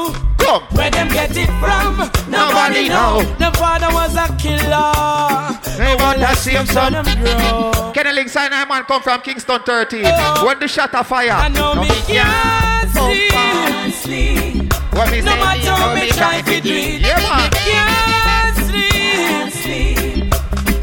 [0.49, 0.63] Come.
[0.73, 1.99] where them get it from?
[2.31, 3.21] Nobody know.
[3.37, 5.61] The father was a killer.
[5.77, 6.25] They want
[6.69, 6.93] son.
[6.93, 7.93] Them grow.
[7.93, 10.05] Kenny Link sign a man come from Kingston 13.
[10.47, 11.33] When the shot a fire.
[11.33, 14.73] I know no me can't Oh, sleep, sleep.
[14.95, 17.51] What me No say, matter how know me try to do Yeah, man.
[17.53, 20.35] can't sleep, sleep.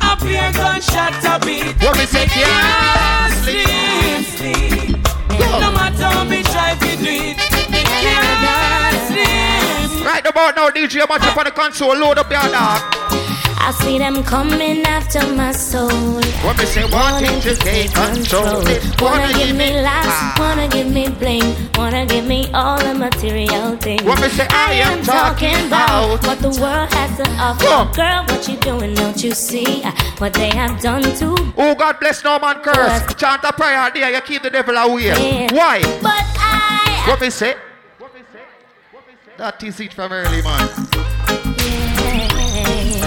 [0.04, 1.74] Up here gunshot a beat.
[1.82, 4.98] What me say, can't sleep, sleep.
[5.60, 7.55] No matter how me try to do it, me can't sleep.
[10.06, 12.82] Right about now, DJ, match up on the console, load up your dog.
[13.68, 15.90] I see them coming after my soul.
[16.46, 18.62] What me say, wanting to take control.
[19.02, 20.36] Wanna give me laughs, Ah.
[20.38, 24.04] wanna give me bling, wanna give me all the material things.
[24.04, 26.22] What me say, I am talking about.
[26.28, 27.66] what the world has to offer.
[27.66, 27.92] Come.
[27.94, 28.94] Girl, what you doing?
[28.94, 31.34] Don't you see uh, what they have done to?
[31.58, 33.02] Oh, God bless no man curse.
[33.16, 35.06] Chant a prayer there, you keep the devil away.
[35.08, 35.52] Yeah.
[35.52, 35.82] Why?
[36.04, 37.56] But I, What me say?
[39.38, 40.70] That is it from early, man.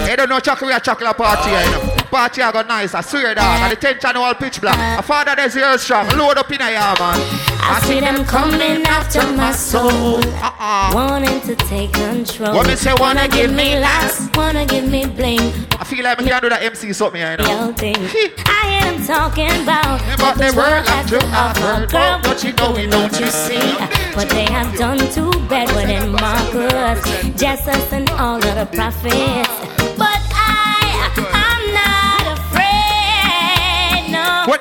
[0.05, 1.88] Hey, don't know chocolate chocolate party, you know.
[2.09, 3.61] Party I got nice, I swear dog.
[3.61, 4.99] And the tension all pitch black.
[4.99, 6.07] A father there's here strong.
[6.17, 7.49] Load up in a yard, man.
[7.61, 10.91] I see them coming after my soul, uh-uh.
[10.93, 12.55] wanting to take control.
[12.55, 15.39] What me say, wanna give me laughs, wanna give me bling,
[15.77, 17.73] I feel like I can't do that MC something, you know.
[17.77, 21.85] I am talking about But what the the world to offer.
[21.87, 22.89] Girl, what you doing?
[22.89, 23.73] Don't you see
[24.15, 27.03] what they have done to Bedouin and Marcus,
[27.39, 29.78] Jesus and all of the prophets?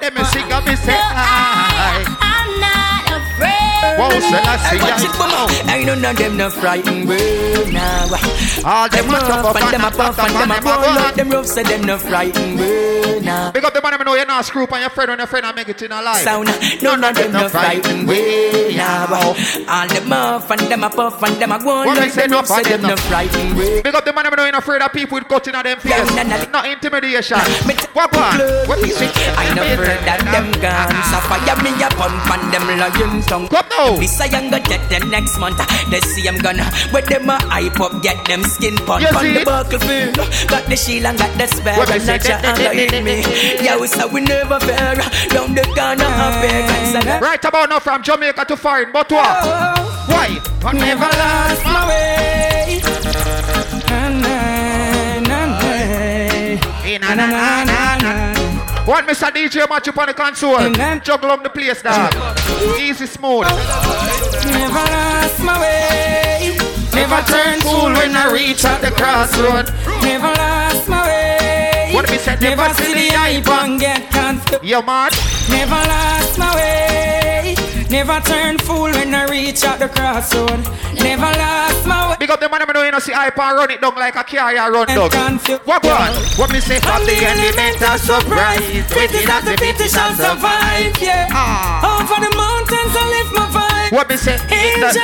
[0.08, 1.37] What them sing and me say, No,
[3.98, 5.18] Whoa, say I see watch it, ya.
[5.18, 5.70] boom.
[5.70, 8.06] Ain't none of them no frightened bird now.
[8.64, 11.14] All them a rough and them a and puff and them a roll up.
[11.14, 13.50] Them rough say them no frightened bird now.
[13.50, 15.26] Big up the man, I know you're not screw up on your friend when your
[15.26, 16.22] friend I make it in a life.
[16.22, 16.46] Sound
[16.82, 19.06] none of them no frightened way now.
[19.68, 22.10] All them off and them a puff and them a on.
[22.10, 23.82] say, Them rough say them, no frightened way.
[23.82, 25.78] Big up the man, I know you're not afraid of people with cutting on them
[25.80, 25.90] face.
[25.90, 26.50] Yeah, nah, nah.
[26.50, 27.38] Not intimidation.
[27.92, 28.38] What one?
[28.68, 29.10] What is it?
[29.36, 33.48] I know afraid that them guns a fire me a pump and them lion tongue.
[33.48, 33.87] Come now.
[33.96, 35.58] This I am gonna get them next month.
[35.90, 39.24] They see I'm gonna with them a hype up, get them skin punch You on
[39.24, 39.46] the it?
[39.46, 40.16] battlefield.
[40.48, 42.12] Got the shield and got the spear What me and say?
[42.18, 43.22] not your anger hit me.
[43.64, 44.94] Yeah, we say we never fair.
[45.30, 47.20] Down the corner of fair.
[47.20, 49.44] Right about now from Jamaica to foreign, but what?
[50.08, 50.38] Why?
[50.72, 52.80] Never lost my way.
[53.88, 55.48] Na, na, na.
[57.00, 58.37] Na, na, na, na, na.
[58.88, 59.28] What Mr.
[59.30, 60.72] DJ match up on the console?
[61.00, 62.10] Juggle up the place, dog.
[62.80, 63.44] Easy smooth.
[64.46, 66.56] Never lost my way.
[66.94, 69.68] Never turn fool when I reach at the crossroad.
[70.02, 71.90] Never lost my way.
[71.92, 72.38] What me say?
[72.40, 74.64] Never see the hype and get confused.
[74.64, 75.10] Yeah, man.
[75.50, 76.97] Never lost my way.
[77.90, 80.60] Never turn fool when I reach at the crossroad.
[81.00, 82.16] Never lost my way.
[82.20, 84.24] Big up the man, I know you know see and run it down like a
[84.24, 85.12] carrier run dog.
[85.64, 86.12] What one?
[86.36, 86.80] What me say?
[86.80, 88.60] From the element of surprise,
[88.92, 91.00] waiting at the pit shall survive.
[91.00, 91.28] Yeah.
[91.32, 92.00] Ah.
[92.00, 93.92] Over the mountains I lift my vibe.
[93.96, 94.36] What me say?
[94.52, 94.96] Angels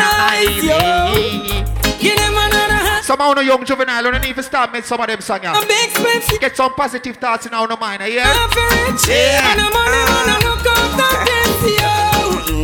[0.00, 1.74] eyes, yo.
[2.00, 3.04] You them another hand.
[3.04, 5.40] Some of the young juvenile don't even start make some of them song.
[5.44, 6.40] I'm big expensive.
[6.40, 8.32] Get some positive thoughts in our mind, yeah?
[8.32, 9.08] I'm rich.
[9.08, 9.52] Yeah.
[9.52, 12.13] And I'm on the run and look out plenty, yo.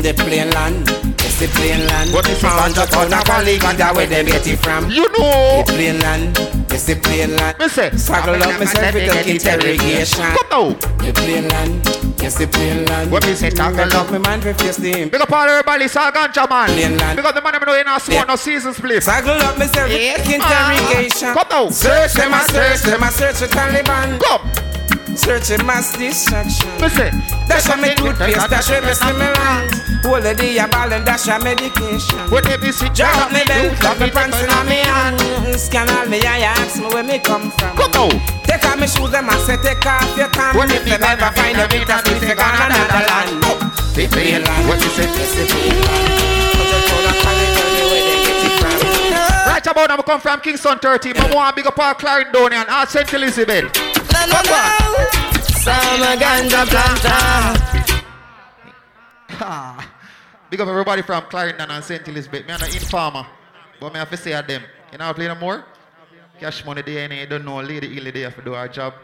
[0.01, 0.89] The plain land,
[1.21, 2.11] it's the plain land.
[2.15, 4.89] What is Found out on a colleague and that where they get it from.
[4.89, 5.61] You know.
[5.61, 6.33] The plain land,
[6.73, 7.61] it's the plain land.
[7.71, 7.91] Say.
[8.01, 10.25] Struggle up myself with the interrogation.
[10.25, 10.73] Come now.
[11.05, 11.85] The plain land,
[12.17, 13.13] it's the plain land.
[13.13, 13.51] What me say?
[13.51, 16.73] Struggle up my man for face the Big up all everybody, Sir Ganja man.
[16.73, 17.21] Plain land.
[17.21, 19.03] Up the man I know you not smoke no seasons split.
[19.03, 21.37] Struggle up myself with the interrogation.
[21.37, 21.69] Come now.
[21.69, 24.17] Search them, I search them, I search for Taliban.
[24.17, 24.70] Come.
[25.17, 27.11] Searching mass say.
[27.49, 29.75] Dash a me toothpaste, dash a me stimulant.
[30.05, 32.19] Hold the day a ball and dash a medication.
[32.31, 35.21] What if you see Drop me belt, drop me pants in me hand.
[35.59, 37.77] Scan all me eye, ask me where me come from.
[37.77, 38.09] Come now.
[38.45, 40.57] Take off me shoes, them and say take off your tan.
[40.57, 43.45] What if you never find a bit of if you gone another land.
[43.45, 43.59] Oh,
[44.09, 44.69] plain land.
[44.69, 45.05] What you say?
[45.05, 46.21] Yes, the plain land.
[46.55, 48.31] But you told a college, tell they get.
[49.47, 51.13] Right about now, I come from Kingston 30.
[51.17, 53.13] I want to big up all Clarendon and all St.
[53.13, 53.90] Elizabeth.
[54.13, 54.63] No, no, no.
[55.43, 57.91] Some ganja planter.
[59.43, 59.91] Ah.
[60.51, 62.07] Big up everybody from Clarendon and St.
[62.09, 62.47] Elizabeth.
[62.47, 63.27] Me and an informer.
[63.79, 64.63] But me have to say at them.
[64.93, 65.65] You know, play no more?
[66.39, 68.95] Cash money there and you don't know Lady Illy there for do our job.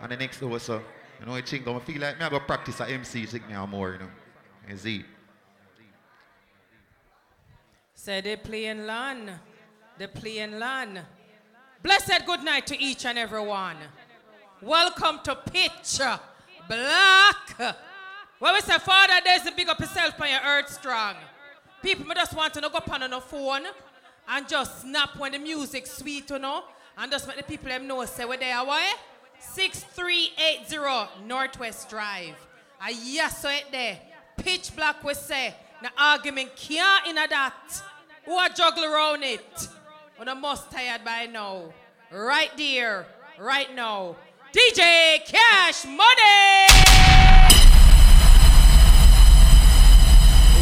[0.00, 0.82] And the next door, so.
[1.20, 3.68] You know, I think I feel like me I go practice at MC, me out
[3.68, 4.10] more, you know.
[4.68, 5.04] You see.
[7.94, 9.32] Say they playing land.
[9.98, 11.00] They playing land.
[11.82, 13.76] Blessed good night to each and every one.
[14.66, 16.00] Welcome to Pitch
[16.68, 17.76] Black.
[18.40, 21.14] Well, we say, Father, there's a big up yourself on your earth strong.
[21.84, 23.62] People me just want to know, go up on a phone
[24.28, 26.64] and just snap when the music sweet, you know,
[26.98, 28.92] and just make the people them know, say, where they are, why?
[29.38, 32.34] 6380 Northwest Drive.
[32.80, 34.00] I yes, so it there.
[34.36, 35.54] Pitch black, we say.
[35.80, 37.82] The argument can't in that.
[38.24, 39.68] Who are juggle around it?
[40.16, 41.72] When I'm most tired by now.
[42.10, 43.06] Right there,
[43.38, 44.16] right now.
[44.56, 46.64] DJ Cash Money!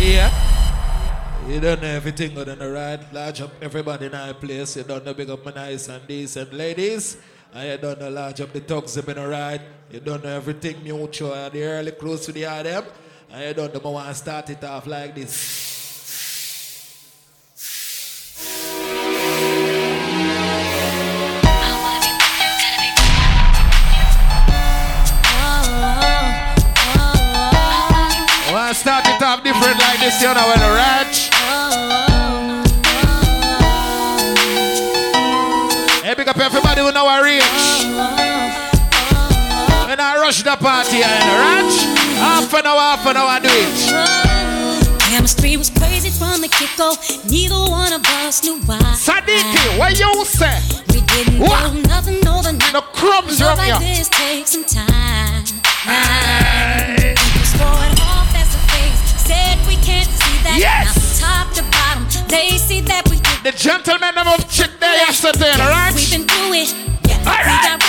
[0.02, 0.34] Yeah.
[1.46, 2.98] You don't know everything good in the right.
[3.12, 4.76] Large up everybody in our place.
[4.76, 7.18] You don't know big up my nice and decent ladies.
[7.52, 9.60] And you don't know large up the thugs in the right.
[9.92, 12.82] You don't know everything mutual the early close to the them.
[13.30, 15.63] And you don't know I to start it off like this.
[29.72, 31.30] Like this, you know, when the ranch.
[36.04, 37.42] Hey, big up everybody who know our reach.
[39.88, 41.74] When I rush the party in the ranch,
[42.20, 45.00] half an hour, half an hour do it.
[45.00, 46.94] Chemistry was crazy from the get go.
[47.30, 48.78] Neither one of us knew why.
[48.98, 50.58] Sadiki, what you say?
[50.92, 51.72] We didn't What?
[51.72, 52.72] know nothing overnight.
[52.72, 55.44] No crumbs like this takes some time.
[55.84, 57.03] People
[60.60, 60.86] that.
[60.86, 61.20] Yes.
[61.20, 65.52] Now top to bottom, they see that we The gentleman them of chick there yesterday,
[65.52, 65.94] alright?
[65.94, 66.70] We've been through it.
[67.04, 67.83] Yeah, we got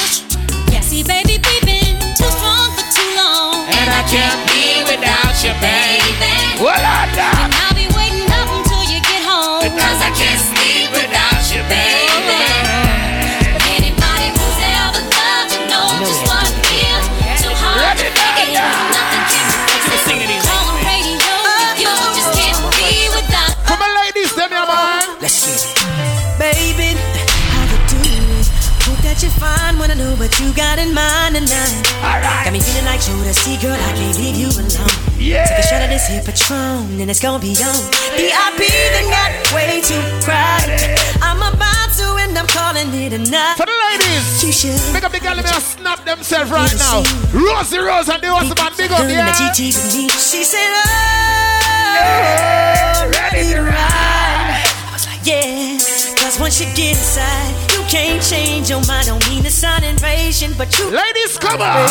[29.16, 31.80] that you're fine when I know what you got in mind tonight.
[32.44, 34.92] Got me feeling like you Joe see, girl, I can't leave you alone.
[35.16, 35.48] Yeah.
[35.48, 37.80] Take a shot of this here Patron, and it's gonna be on.
[38.20, 41.00] VIP then got way too crowded.
[41.24, 43.56] I'm about to end up calling it a night.
[43.56, 44.80] For the ladies, you should.
[44.92, 47.08] Make a big girl me snap themselves right now.
[47.32, 49.32] Rosie Rose and the husband, big up Done the the air.
[49.32, 50.12] GT with me.
[50.20, 50.84] She said, oh,
[52.04, 54.60] yeah, ready to ride.
[54.60, 55.80] I was like, yeah,
[56.20, 59.08] cause once you get inside, you can't change your mind.
[59.08, 60.90] Don't mean to sound impatient, but you.
[60.90, 61.88] Ladies, come on.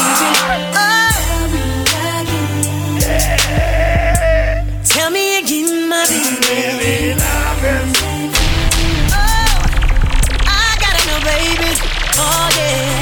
[4.85, 7.15] Tell me again, my baby.
[9.13, 9.57] Oh,
[10.47, 11.71] I gotta know, baby.
[12.17, 12.94] Oh, yeah.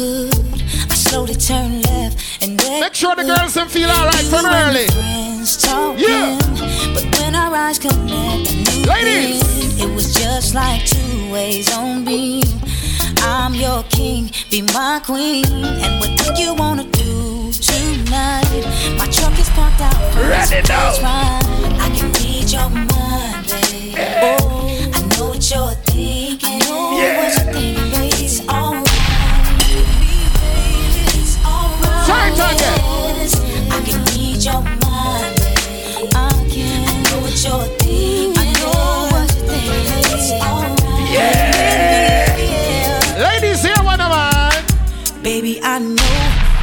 [0.00, 0.34] Hood.
[0.90, 4.86] I slowly turned left and then Make sure the girls them feel alright from early.
[5.96, 6.38] Yeah.
[6.94, 8.46] But when our eyes connect,
[8.86, 9.80] Ladies.
[9.82, 12.42] it was just like two ways on beam.
[13.22, 15.44] I'm your king, be my queen,
[15.84, 18.64] and what do you wanna do tonight?
[18.98, 19.94] My truck is parked out.
[20.12, 21.38] front, Ready now.
[21.84, 23.96] I can read your mind, babe.
[24.22, 26.48] Oh, I know what you're thinking.
[26.48, 27.89] I know what you're thinking,
[34.40, 35.40] read your mind.
[36.14, 37.02] I can.
[37.04, 38.32] Know what you're thinking.
[38.36, 39.54] I know what you're.
[40.16, 41.10] It's alright.
[41.12, 42.26] Yeah.
[43.18, 44.64] Ladies, here one of mine.
[45.22, 45.92] Baby, I know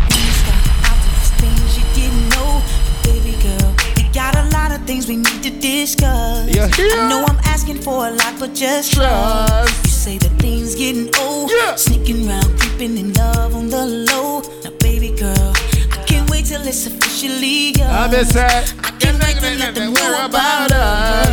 [0.10, 2.62] you start out these things you didn't know.
[3.04, 6.50] Baby girl, we got a lot of things we need to discuss.
[6.50, 9.86] I know I'm asking for a lot, but just Trust.
[9.86, 14.57] You say that things getting old, sneaking around, creeping in love on the low.
[16.48, 17.92] Till it's officially yours.
[17.92, 18.72] I miss that.
[18.80, 21.28] I can't wait to let them know about us.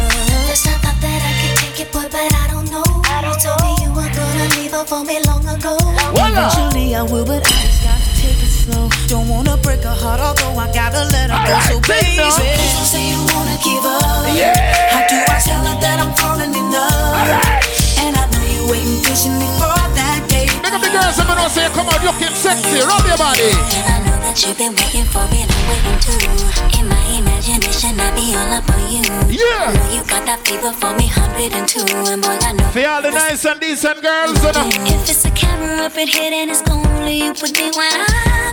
[0.51, 2.83] There's a thought that I could take it, boy, but I don't know.
[3.07, 5.79] I don't You told me you were gonna leave her for me long ago.
[6.19, 8.91] Eventually I will, but I just gotta take it slow.
[9.07, 11.55] Don't wanna break her heart, although I gotta let her go.
[11.71, 14.27] So baby, please don't say you wanna give up.
[14.91, 17.39] How do I tell her that I'm falling in love?
[18.03, 19.94] And I know you're waiting patiently for that day.
[19.94, 19.94] Make
[20.75, 22.83] up the girls, I'm gonna say, come on, looking sexy.
[22.83, 23.55] Rub your body.
[23.87, 26.19] I know that you've been waiting for me, I'm waiting too.
[26.79, 29.07] In my imagination, I be all up on you.
[29.31, 29.71] Yeah.
[29.71, 32.11] I know you got that fever for me, 102.
[32.11, 32.67] And boy, I know.
[32.75, 34.35] For all the nice and decent girls.
[34.35, 38.44] If it's a camera up in here, then it's only you with me when I.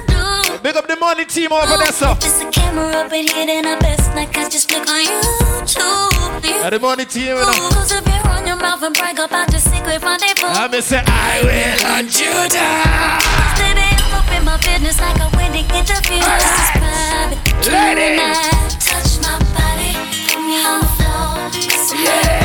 [0.63, 2.11] Big up the money team over there, oh, so.
[2.11, 6.45] If it's a camera up in here, then I best like I just on YouTube.
[6.45, 7.49] You the money team, you know.
[7.73, 10.53] Close up your run your mouth and brag about the secret rendezvous.
[10.53, 13.17] I me say, I will hunt you down.
[13.57, 16.21] Baby, I'm up in my business like a wedding interview.
[16.21, 17.41] This is private.
[17.65, 18.37] I
[18.77, 19.97] touch my body
[20.29, 21.49] from your floor.
[21.57, 22.37] Kiss my mouth,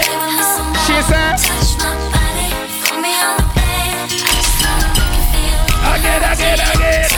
[0.00, 0.88] play with me some more.
[0.88, 2.48] She said, Touch my body
[2.80, 4.08] from your bed.
[4.08, 5.60] I just wanna make you feel.
[6.00, 7.11] Again, again, again.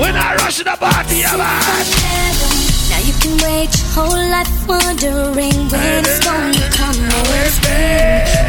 [0.00, 2.47] When I rush in the party, I'm
[3.20, 7.38] can wait your whole life wondering when it's gonna come around.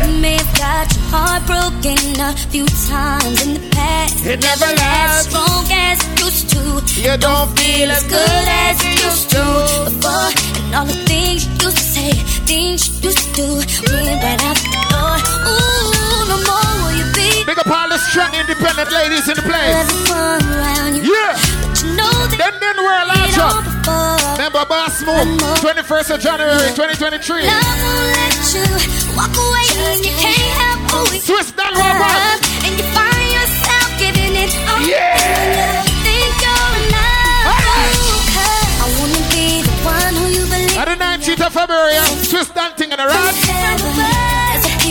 [0.06, 4.26] You may have got your heart broken a few times in the past.
[4.26, 5.20] It never lasts.
[5.20, 6.62] as strong as it used to.
[7.02, 9.44] You don't feel as good as it used to
[9.86, 10.32] before.
[10.60, 12.12] And all the things you used to say,
[12.46, 13.48] things you used to do,
[13.94, 15.18] went right out the door.
[15.50, 17.19] Ooh, no more will you be.
[17.50, 19.74] Big up all the strong independent ladies in the place.
[21.02, 21.02] You.
[21.02, 21.34] Yeah.
[21.82, 23.66] You know Then then we're large it up.
[24.38, 27.50] Remember Boss Move, 21st of January 2023.
[27.50, 28.70] Love won't let you
[29.18, 31.74] walk away and you can't help who you Swiss Dog.
[31.74, 32.38] Robot.
[32.70, 34.86] And you find yourself giving it all.
[34.86, 35.18] Yeah.
[35.18, 37.50] And you think you're enough.
[38.78, 41.98] I wanna be the one who you believe On the 19th of February,
[42.30, 44.19] Swiss dancing in the rad.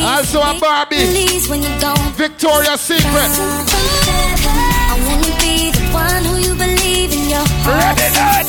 [0.08, 1.04] Also a Barbie.
[1.12, 2.00] Please when you don't.
[2.16, 3.28] Victoria's Secret.
[3.28, 8.00] I wanna be the one who you believe in your heart.
[8.00, 8.40] Ready now,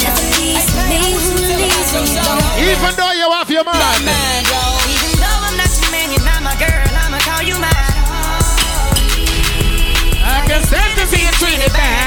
[0.00, 2.40] Just a piece of me who believes when you don't.
[2.64, 4.00] Even though you have your man.
[4.88, 8.00] Even though I'm not your man, you're not my girl, I'ma call you mine.
[10.24, 12.01] I can stand to see you treated bad.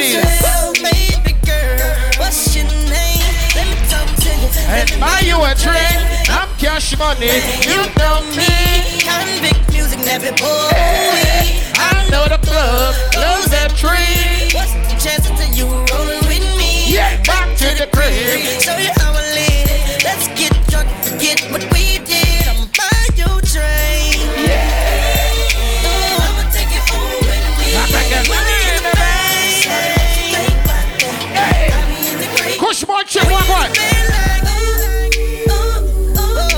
[0.00, 0.22] You.
[4.72, 6.00] And buy you a train.
[6.28, 7.26] I'm cash money.
[7.68, 8.48] You know me.
[9.04, 10.72] Convict music, never boy.
[11.76, 12.94] I know the club.
[13.12, 14.48] Close that tree.
[14.56, 16.90] What's the chances of you rolling with me?
[16.90, 18.62] Yeah, back to the crib.
[18.62, 20.02] Show you how I live.
[20.04, 22.48] Let's get drunk, forget what we did.
[22.48, 23.91] I'm buy you a train.
[32.82, 33.70] smart shit, one more.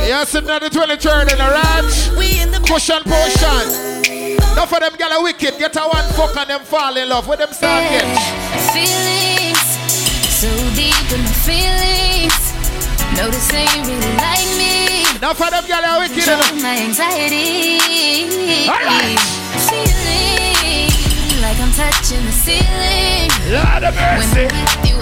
[0.09, 2.14] Yeah, sitting on the in the ranch.
[2.66, 3.66] Cushion potion.
[4.53, 5.59] Enough of them gala wicked.
[5.59, 7.29] Get a one fuck and them fall in love.
[7.29, 8.05] with them start get?
[8.72, 9.64] Feelings.
[10.41, 12.37] So deep in my feelings.
[13.16, 15.05] Notice they really like me.
[15.16, 16.25] Enough of them gala wicked.
[16.25, 16.62] Enough.
[16.62, 18.68] My anxiety.
[18.68, 19.20] All right.
[19.68, 20.89] Feeling
[21.43, 23.29] like I'm touching the ceiling.
[23.53, 24.94] Lord of mercy.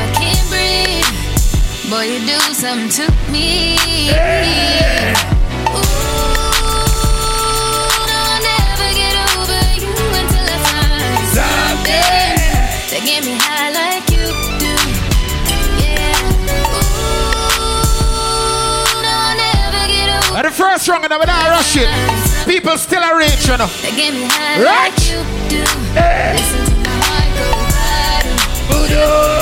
[1.92, 3.68] Boy, you do something to me.
[3.68, 4.16] Ooh,
[8.08, 12.32] no, I'll never get over you until I find something
[12.88, 14.24] that get me high like you
[14.56, 14.72] do.
[15.84, 16.16] Yeah.
[16.80, 17.84] Ooh,
[19.04, 21.92] no, I'll never get over At the first round, and I'm not rushing.
[22.46, 23.68] People still are rich, you know.
[23.68, 24.88] that get me high Right.
[24.88, 25.20] like you
[25.52, 25.60] do.
[26.40, 27.36] Listen to my heart
[28.88, 29.41] go.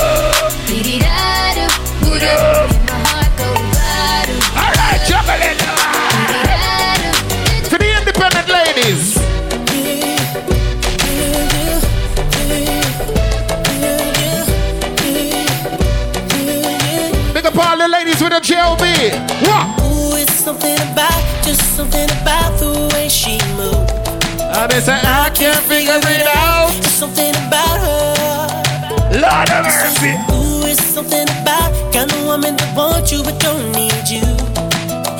[18.31, 19.11] The a JLB.
[19.43, 19.67] What?
[19.83, 23.91] Ooh, it's something about, just something about the way she moves.
[24.39, 26.71] And they say, I can't figure it out.
[26.71, 29.19] There's something about her.
[29.19, 30.15] Lord have mercy.
[30.31, 34.23] Ooh, it's something about kind of woman that wants you but don't need you.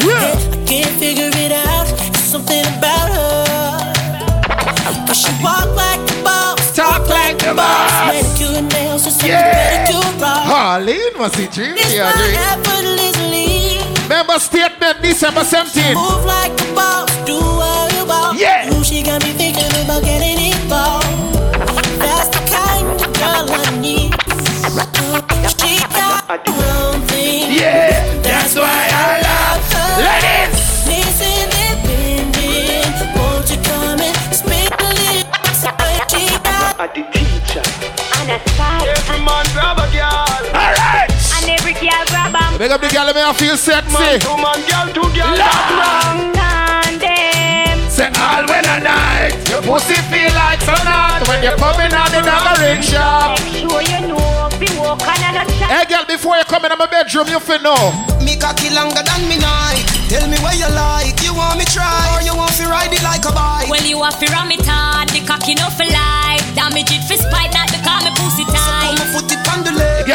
[0.08, 0.32] Yeah.
[0.32, 1.88] I can't figure it out.
[1.88, 3.92] There's something about her.
[5.08, 6.76] Cause she walk like a boss.
[6.76, 7.92] Talk like the boss.
[8.08, 8.71] Manicure
[9.02, 9.86] nails or something Yeah.
[9.86, 10.46] pedicure wrong.
[10.46, 14.10] Harleen was it dream It's yeah, not dream.
[14.10, 15.94] Member statement December 17th.
[15.96, 18.38] Move like a boss, do what you want.
[18.38, 18.70] Yeah.
[18.74, 21.08] Ooh, she got me thinking about getting involved.
[21.98, 24.12] That's the kind of girl I need.
[25.62, 27.52] She got her own thing.
[27.54, 29.92] Yeah, that's why I love her.
[30.08, 30.60] Ladies.
[30.92, 33.16] Listen and bending.
[33.16, 35.32] Won't you come and speak a little?
[36.12, 38.11] She got the teacher.
[38.32, 38.92] And a.
[38.96, 40.32] Every man grab a girl.
[40.56, 41.10] All right.
[41.36, 42.58] And every girl grab 'em.
[42.58, 43.92] Big up the girl, me I feel sexy.
[43.92, 45.36] Man, two man, girl, two girl.
[45.36, 47.76] Long on them.
[47.90, 52.22] Say all when a night, your pussy feel like sunlight when you're coming out the
[52.24, 53.40] gathering shop.
[53.40, 55.70] Make sure you know if you walk another shot.
[55.72, 57.92] Hey girl, before you come in my bedroom, you feel know.
[58.24, 59.84] Me cocky longer than me night.
[60.08, 61.20] Tell me where you like.
[61.24, 63.68] You want me try or you want to ride it like a bike?
[63.68, 66.44] Well, you have to ram it hard, the cocky no for life.
[66.56, 67.81] Damage it for spite, not because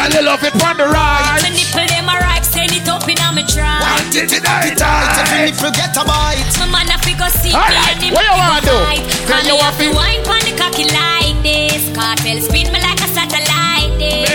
[0.07, 1.39] Girl, you love it on the right.
[1.43, 3.83] The nipple them a right, send it up in a me try.
[3.83, 5.11] Want it in Cocky tight.
[5.19, 6.47] Every nipple get a bite.
[6.63, 8.77] My man a figure see me Alright, and him what you wanna me do?
[8.87, 9.03] fight.
[9.27, 11.91] Tell And you me what have to fi- wine pon the cocky like this.
[11.91, 12.86] Cartel spin me like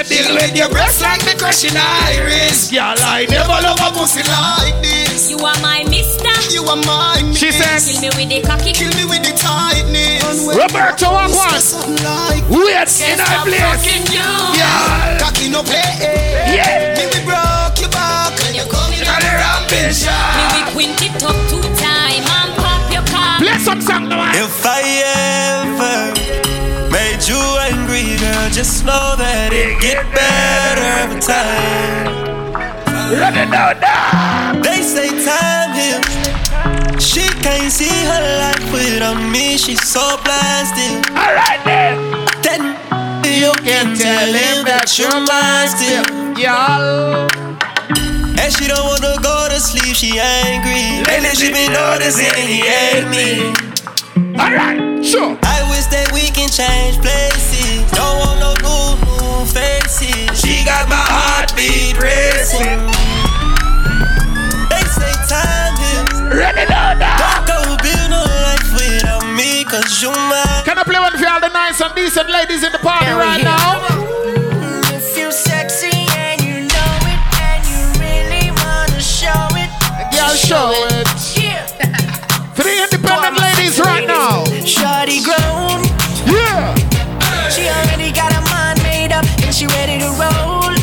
[0.02, 0.08] a.
[0.08, 2.70] Deal with your breasts like me crushing iris.
[2.70, 5.30] Girl, I Never love a pussy like this.
[5.30, 6.30] You are my mister.
[6.52, 7.34] You are mine.
[7.34, 8.72] She said, Kill me with the cocky.
[8.72, 10.46] Kill me with the tightness.
[10.48, 11.60] Roberto, what one?
[11.60, 13.60] Something like Wait in our place.
[13.62, 14.30] fucking you.
[14.58, 15.82] Yeah, cocky no play.
[16.50, 16.94] Yeah.
[16.98, 19.32] Me we broke your back and you come in on the
[19.72, 23.38] Me we quint it up two time and pop your car.
[23.38, 24.20] Play some song now.
[24.34, 24.82] If I
[25.62, 26.11] ever made
[27.32, 27.40] you
[27.72, 32.52] angry, girl, just know that it get better every time.
[33.16, 34.60] Run it down now.
[34.60, 36.12] They say time heals.
[37.00, 39.56] She can't see her life without me.
[39.56, 41.08] She's so blasted.
[41.16, 41.96] All right then.
[42.44, 42.62] Then
[43.24, 46.04] you can tell him that you're mine still.
[46.36, 47.32] Y'all.
[48.36, 49.96] And she don't wanna go to sleep.
[49.96, 51.00] She angry.
[51.08, 53.71] Lately she been noticing he hate me.
[54.38, 55.36] All right, sure.
[55.44, 57.84] I wish that we can change places.
[57.92, 60.32] Don't want no new, new faces.
[60.40, 62.80] She got my heartbeat racing.
[64.72, 66.16] They say time heals.
[66.32, 67.44] Run it down now.
[67.44, 70.64] Don't go build no life without me, cause you mine.
[70.64, 73.20] Can I play one for all the nice and decent ladies in the party Hell
[73.20, 73.52] right yeah.
[73.52, 74.96] now?
[74.96, 79.68] If you're sexy and you know it and you really wanna show it,
[80.08, 81.04] Girl, show it.
[81.04, 81.11] Yeah.
[89.62, 90.74] She ready to roll.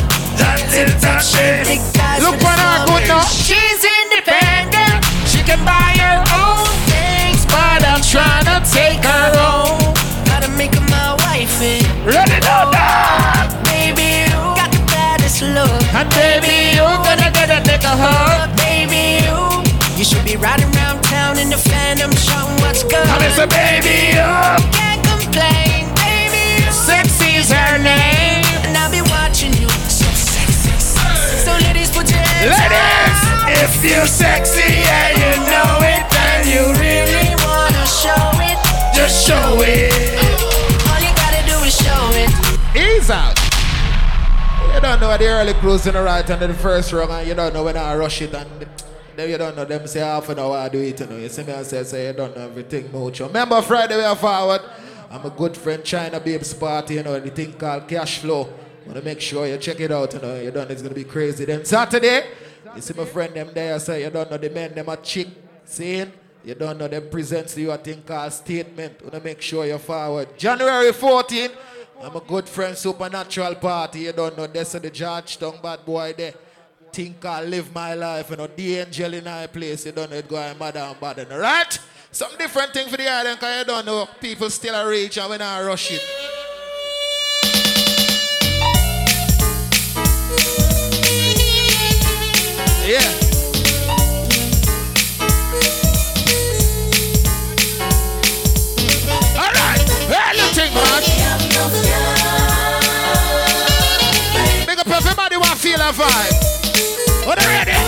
[0.72, 3.24] Big thighs Look with for the her small good now.
[3.28, 5.04] She's independent.
[5.28, 9.92] She can buy her own things, but I'm trying to take her home.
[10.24, 11.60] Gotta make her my wife.
[12.08, 13.52] Run it down now.
[13.68, 15.82] Baby, you got the baddest look.
[15.92, 18.48] And baby, you gonna get a nigga hug.
[18.56, 19.36] Baby, you.
[19.98, 23.04] You should be riding around town in the phantom, showing what's good.
[23.04, 24.30] Come and say, baby, you.
[24.72, 25.69] Can't complain,
[32.40, 33.20] Ladies,
[33.60, 38.56] if you're sexy and you know it, then you really wanna show it,
[38.96, 39.92] just show it.
[40.88, 42.32] All you gotta do is show it.
[42.74, 43.38] Ease out.
[44.74, 47.52] You don't know what the early cruising right under the first rung, and you don't
[47.52, 48.66] know when I rush it and.
[49.16, 51.16] Then you don't know them say half an hour I do it, you know.
[51.16, 53.20] You see me, I say, say you don't know everything much.
[53.20, 54.62] Remember Friday we are forward.
[55.10, 58.48] I'm a good friend China Babes party, you know, the thing called cash flow.
[58.90, 61.44] Wanna make sure you check it out, you know, you don't it's gonna be crazy.
[61.44, 62.24] Then Saturday,
[62.74, 65.28] you see my friend them there, say you don't know the men them a chick
[65.64, 66.12] saying
[66.44, 69.00] you don't know them presents you a thing called statement.
[69.04, 70.36] Wanna make sure you're forward.
[70.36, 71.52] January 14th,
[72.02, 74.00] I'm a good friend supernatural party.
[74.00, 76.34] You don't know this is the Georgetown bad boy there.
[76.92, 79.86] Think I live my life, you know, the angel in our place.
[79.86, 81.78] You don't know it going mad and bad, alright?
[82.10, 85.30] Some different thing for the island, cause you don't know people still a reach and
[85.30, 86.39] when I rush it.
[92.90, 92.98] Yeah.
[99.38, 99.78] Alright,
[100.10, 101.02] anything, man.
[104.66, 106.34] Big up everybody want feel a vibe.
[107.28, 107.78] Are they ready?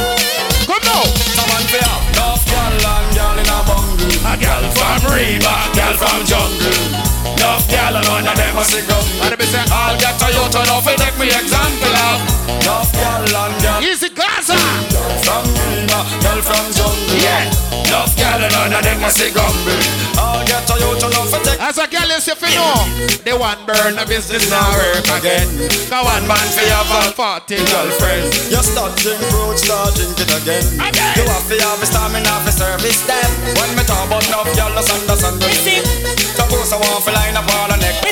[0.71, 1.03] Come now.
[1.35, 1.83] Someone fear,
[2.15, 4.07] enough girl and girl in a bungle.
[4.07, 5.55] A girl from Reba,
[5.99, 7.03] from jungle.
[7.43, 9.03] Enough and none of them a sick up.
[9.73, 12.43] I'll get to you to know fi take me example of.
[12.63, 13.83] Enough girl and girl.
[13.83, 14.92] Easy Gaza.
[15.33, 15.49] From
[16.21, 16.93] girl from jungle.
[17.17, 17.49] Yeah.
[17.73, 19.49] Enough girl and none of them a sick up.
[20.21, 21.57] I'll get to you to know fi take.
[21.57, 22.85] As a girl, you say, you know,
[23.25, 25.49] they want burn the business now work again.
[25.89, 27.17] Go one man for your about
[27.49, 28.29] 40 girlfriend.
[28.53, 30.69] You start drink fruit, start drink it again.
[31.17, 33.31] You have to have a stamina for service them.
[33.57, 35.81] When me talk about enough girl, just understand me.
[36.37, 38.05] Suppose I want to line up all the neck.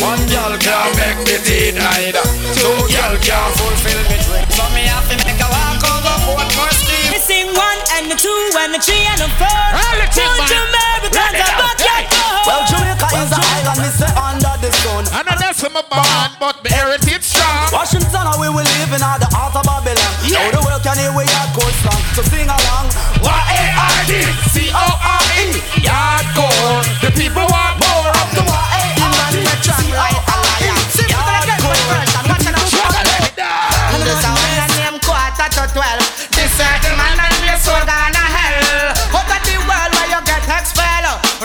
[0.00, 2.24] One girl can't make me either.
[2.56, 4.48] Two girl can't fulfill me dream.
[4.56, 5.37] So me have to make
[7.58, 8.30] one and the two
[8.62, 9.50] and the three and the four.
[9.74, 10.86] All the thing, Two man.
[11.10, 12.06] Jamaicans are back yet.
[12.46, 15.04] Well, Jamaica is an island, me say under the sun.
[15.10, 17.68] I know that's from a band, but the heritage strong.
[17.74, 20.12] Washington, we will live in all the heart of Babylon.
[20.22, 20.46] Yeah.
[20.48, 22.00] Now the world can hear we hardcore song.
[22.14, 22.86] So sing along.
[23.26, 24.10] Y-A-R-D,
[24.54, 25.44] C-O-R-E,
[25.82, 26.82] hardcore.
[27.02, 30.70] The people want more of the Y-A-R-D, C-O-R-E,
[33.92, 36.04] And this a man named quarter to twelve.
[36.36, 37.27] This certain man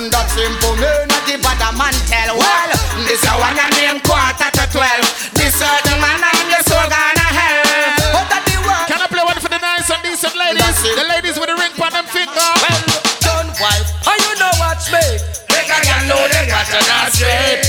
[0.01, 2.33] that simple man not the bad man tell.
[2.33, 2.69] Well,
[3.05, 5.05] this a one named quarter to twelve.
[5.37, 8.17] This certain man and your soul gonna hell.
[8.17, 8.89] Out of the world.
[8.89, 10.81] Can I play one for the nice and decent ladies?
[10.81, 12.33] The ladies with the ring on them finger.
[12.33, 12.81] Well,
[13.21, 13.85] done wife.
[14.01, 15.05] How you know watch me?
[15.53, 17.61] Make a girl know they got you not straight.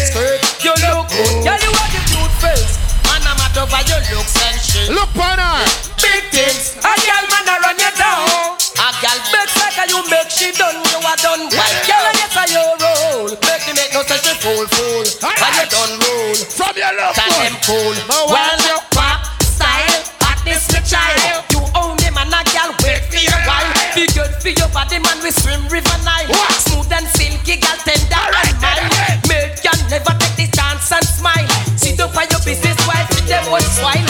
[0.65, 1.45] You look good.
[1.45, 2.81] Yeah, you have the cute face.
[3.05, 4.89] Man, I'm out over your looks and shit.
[4.89, 5.61] Look on her.
[6.01, 6.81] Big things.
[6.81, 8.57] A girl man a run you down.
[8.81, 10.81] A girl make like a you make she done.
[10.89, 11.94] You a done right.
[14.45, 15.05] Make no such fool fool.
[15.25, 16.35] And you done roll.
[16.35, 17.95] From your love Tell them cool.
[18.09, 18.85] No well one.
[18.93, 20.05] pop style.
[20.21, 21.45] Hotness the child.
[21.53, 23.73] You own him and a girl wait for your while.
[23.95, 26.29] Be good for your body man we swim river Nile.
[26.69, 29.29] Smooth and silky girl tender and mild.
[29.29, 31.49] Make you never take this chance and smile.
[31.95, 34.04] Up on your business wife with them one swine.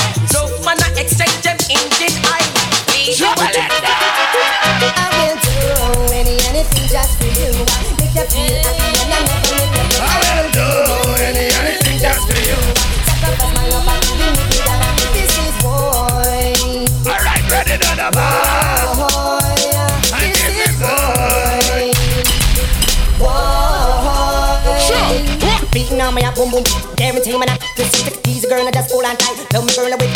[26.55, 26.95] Boom.
[26.95, 29.43] Guarantee man, this is the easy girl, I just hold on tight.
[29.51, 30.11] Love me burn away.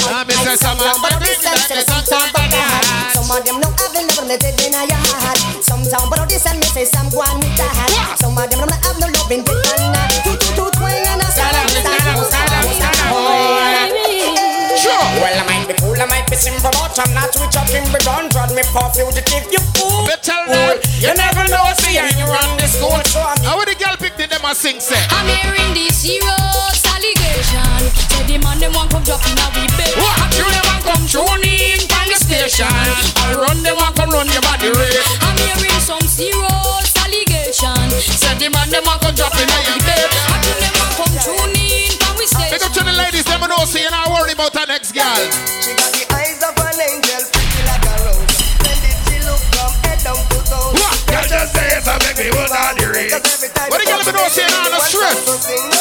[0.47, 3.11] Say some of but them this think and that some they some something but bad.
[3.11, 5.39] Some of them know have the love, they in your heart.
[5.65, 8.15] Some sound but this and me say some go on with that.
[8.23, 10.11] Some of them don't have no love in get on that.
[10.23, 13.11] Two two two twang and a stand up, stand up, stand up, oh, stand up.
[13.11, 15.07] Oh, sure.
[15.19, 17.83] Well, I might be cool, I might be simple, but I'm not switch up in
[17.91, 18.31] the gun.
[18.31, 20.07] Drop me for fugitive, you fool.
[20.07, 20.79] Better Fool.
[21.03, 23.97] You never know, see, and you run this school, so I'm How would the girl
[23.99, 24.99] pick the them a sing say?
[25.11, 25.58] I'm this
[25.99, 27.83] serious allegation.
[28.15, 29.91] Say the man them want come drop in a wee bed.
[29.99, 30.31] What?
[30.39, 32.71] You them want come tune in from the station.
[32.71, 35.03] I run them want come run your body rate.
[35.27, 37.75] I'm hearing some serious allegation.
[37.99, 40.07] Say the man them want come drop in a wee bed.
[40.07, 42.55] I you them want come tune in from the station?
[42.55, 45.19] Big up to the ladies, them know see you not worry about our next girl.
[45.59, 48.39] She got the eyes of an angel, pretty like a rose.
[48.63, 50.79] When did she look from head down to toe?
[50.79, 50.95] What?
[51.11, 53.19] Girl, just say it's a make me hold on the race.
[53.67, 55.78] What the girl be know saying on the strip?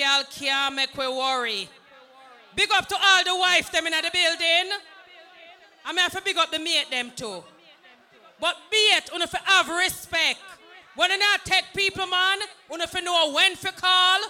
[0.00, 1.68] Girl can't make we worry.
[2.56, 4.72] Big up to all the wife them in the building.
[5.84, 7.42] I mean, have to big up the mate them too.
[8.40, 10.40] But be it, you have to have respect
[10.96, 12.38] When I not take people, man,
[12.70, 14.20] you know when for call,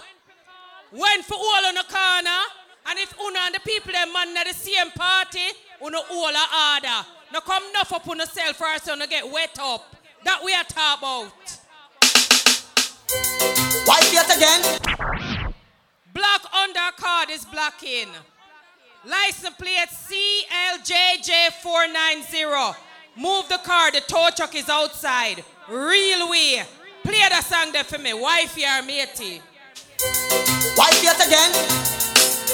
[0.91, 2.41] when for all on the corner,
[2.87, 5.39] and if una and the people them man at the same party,
[5.83, 7.07] una all a order.
[7.33, 9.95] Now come enough up on yourself first so you get wet up.
[10.23, 11.31] That we are talk about.
[13.87, 15.40] Wipe yet again.
[16.13, 18.09] Black undercard is blocking.
[19.05, 22.75] License plate CLJJ490.
[23.17, 25.43] Move the car, the tow truck is outside.
[25.69, 26.63] Real way.
[27.03, 28.13] Play the song there for me.
[28.13, 29.41] Wife your matey.
[30.77, 32.10] Wipe yet again.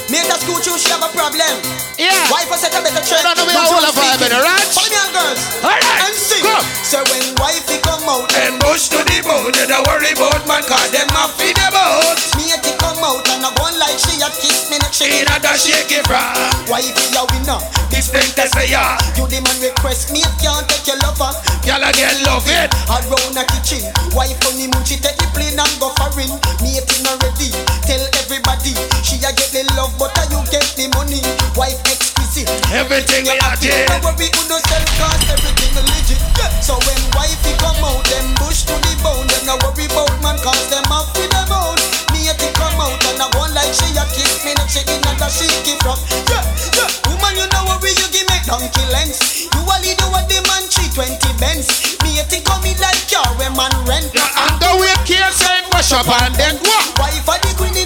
[0.08, 1.52] Make that school choose she have a problem.
[2.00, 2.16] Yeah.
[2.32, 3.28] Wife has set a better trend.
[3.28, 4.68] No, no, we are all a vibe in right?
[4.72, 5.42] Follow me on girls.
[5.60, 6.44] Alright, And sing.
[6.48, 6.64] come.
[6.88, 8.32] So when wifey come out.
[8.40, 12.16] And push to the bone, you don't worry about man, cause them a feed about.
[12.40, 15.12] Me a come out and I go on like she a kiss me neck she
[15.12, 16.32] In a it from.
[16.72, 17.60] Wifey a winner.
[17.92, 18.96] This thing to say ya.
[19.20, 21.34] You the man request me if you can't take your lover.
[21.68, 22.72] Y'all again love it.
[22.88, 23.84] Around the kitchen.
[24.16, 26.32] Wife on the moon she take the plane and go foreign.
[26.64, 27.52] Me it not ready.
[27.84, 31.22] Tell everybody she a get the love but you get the money.
[31.58, 32.50] Wife exquisite.
[32.72, 36.22] Everything we are Don't worry who no sell cause everything legit.
[36.38, 36.50] Yeah.
[36.62, 39.26] So when wifey come out, them bush to the bone.
[39.28, 41.78] Them no worry about man cause them off with them own.
[42.14, 45.02] Me it come out and I go like she a kiss me neck she in
[45.02, 46.00] and she give up.
[46.30, 46.46] Yeah,
[46.78, 46.90] yeah.
[47.10, 49.50] Woman you know worry you give me donkey lens.
[49.50, 51.98] You a lead you a the man 320 Benz.
[52.06, 54.14] Me it come me like car when man rent.
[54.14, 56.86] And go with case and push up and then what?
[57.02, 57.77] Wife a the queen the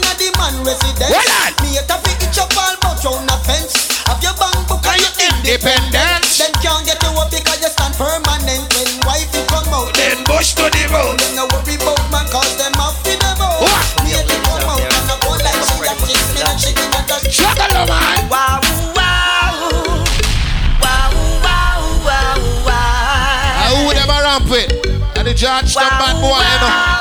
[0.42, 1.14] man residence.
[1.14, 1.54] Well done.
[1.62, 3.78] Me it a fi itch up all about round a fence.
[4.10, 6.26] Have your bank book and your Independent.
[6.42, 8.66] Them can't get you up because you stand permanent.
[8.74, 11.18] When wife you come out, Then push to the bone.
[11.22, 13.62] them no worry about man cause them off in them out.
[13.62, 13.86] What?
[14.02, 16.90] Me it come out and I go like she a kiss me and she in
[16.90, 17.30] a dash.
[17.30, 18.18] Struggle, oh, man.
[18.34, 18.58] Wow,
[18.98, 19.54] wow,
[20.82, 21.12] wow,
[21.46, 23.70] wow, wow, wow.
[23.70, 24.20] Who them a
[24.50, 25.18] with?
[25.18, 27.01] And the judge, the bad boy, you know.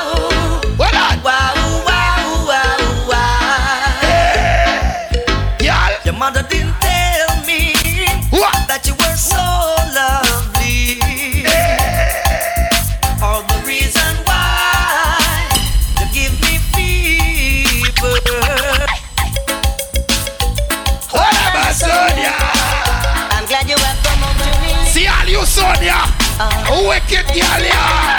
[26.49, 26.89] Sonia.
[26.89, 28.17] Wicked girl, yeah.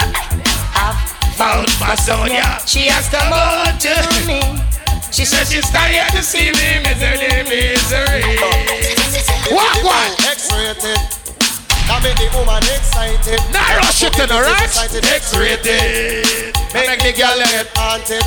[1.35, 2.59] Found my Sonia.
[2.65, 3.93] She has come home to
[4.27, 4.39] me.
[5.11, 8.23] She said she's tired to see me misery, misery.
[9.51, 10.09] What, what?
[10.23, 10.99] X-rated.
[11.87, 13.43] That make the woman excited.
[13.51, 14.71] Now rush it alright?
[14.71, 16.55] X-rated.
[16.73, 18.23] Make the girl get haunted.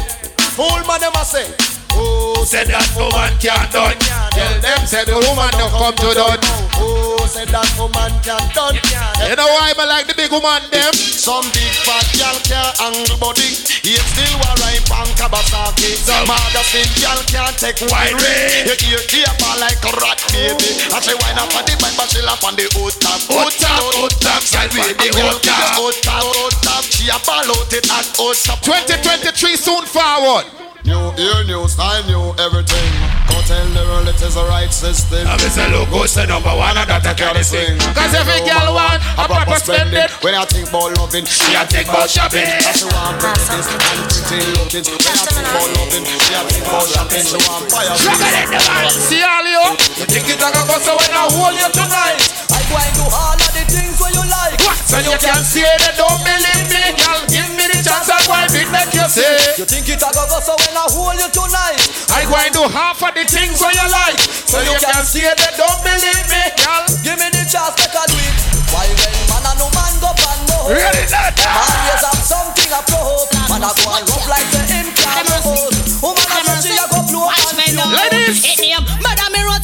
[0.53, 1.66] Fool man them a say.
[1.97, 3.99] Oh, Said that woman can't done.
[4.31, 6.39] Tell them, say the woman don't come to done.
[6.79, 8.79] Oh, said that woman can't done.
[9.27, 10.95] You know why I like the big woman, them?
[10.95, 13.51] Some big fat gal can't angle body.
[13.83, 15.99] It still war right on Kawasaki.
[15.99, 18.63] Some other still gal can't take wide ray.
[18.69, 19.27] You hear keep
[19.59, 20.71] like a rat baby.
[20.95, 23.27] I say why not on the bike but she lap on the hood top.
[23.27, 25.83] Hood top, hood top, on the hood top.
[25.83, 26.85] Hood top, hood top.
[26.87, 28.63] She a ball out it at hood top.
[28.63, 30.66] 2023 soon forward.
[30.87, 32.91] New ear, new style, new everything.
[33.27, 35.27] Go tell the world it is the right system.
[35.27, 37.75] I'm a logo, say number one, and that I can't sing.
[37.91, 40.07] Cause every girl want a proper spending.
[40.23, 42.47] When I think about loving, She a think about shopping.
[42.71, 43.83] She want breakfast and
[44.31, 44.87] pretty looking.
[44.87, 47.27] When I think about loving, she a think about shopping.
[47.27, 47.91] She want fire.
[47.99, 48.87] Struggle in the man.
[48.95, 49.65] See all you?
[49.99, 52.47] You think it a go go so when I hold you tonight?
[52.67, 54.59] I go and do all of the things where you like.
[54.67, 54.75] What?
[54.91, 57.23] So you can say they don't believe me, girl.
[57.31, 59.39] Give me the chance and why big make you say.
[59.55, 61.79] You think it a go go so when I hold you tonight.
[62.11, 64.19] I go and do half of the things where you like.
[64.51, 66.83] So you can say they don't believe me, girl.
[67.07, 68.35] Give me the chance, make I do it.
[68.75, 70.75] Why when man and no man go pan no hoe?
[70.75, 71.39] Ready that?
[71.39, 73.31] Them always have something up to hope.
[73.47, 75.71] Man a go and rough like the him can't hold.
[76.03, 77.95] Woman a say she a go blow Watch me and now.
[77.95, 78.43] Ladies.
[78.43, 78.83] Hit me up.
[79.07, 79.56] Madam, me run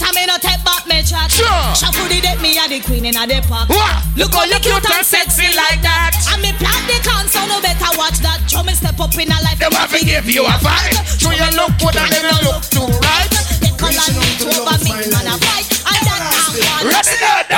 [1.32, 1.48] Sure.
[1.72, 3.72] Shuffle the deck, me a the queen in a the park.
[3.72, 4.04] What?
[4.20, 6.12] Look how you cute and sexy like that.
[6.28, 8.44] And me plant the can, so no better watch that.
[8.44, 9.56] Show me step up in a life.
[9.56, 10.92] Them have to give you a fight.
[11.16, 13.32] Show you look good and then you look too right.
[13.64, 15.72] They call on me to over me, man a fight.
[15.88, 16.84] And that I'm one.
[16.84, 17.48] Ready now?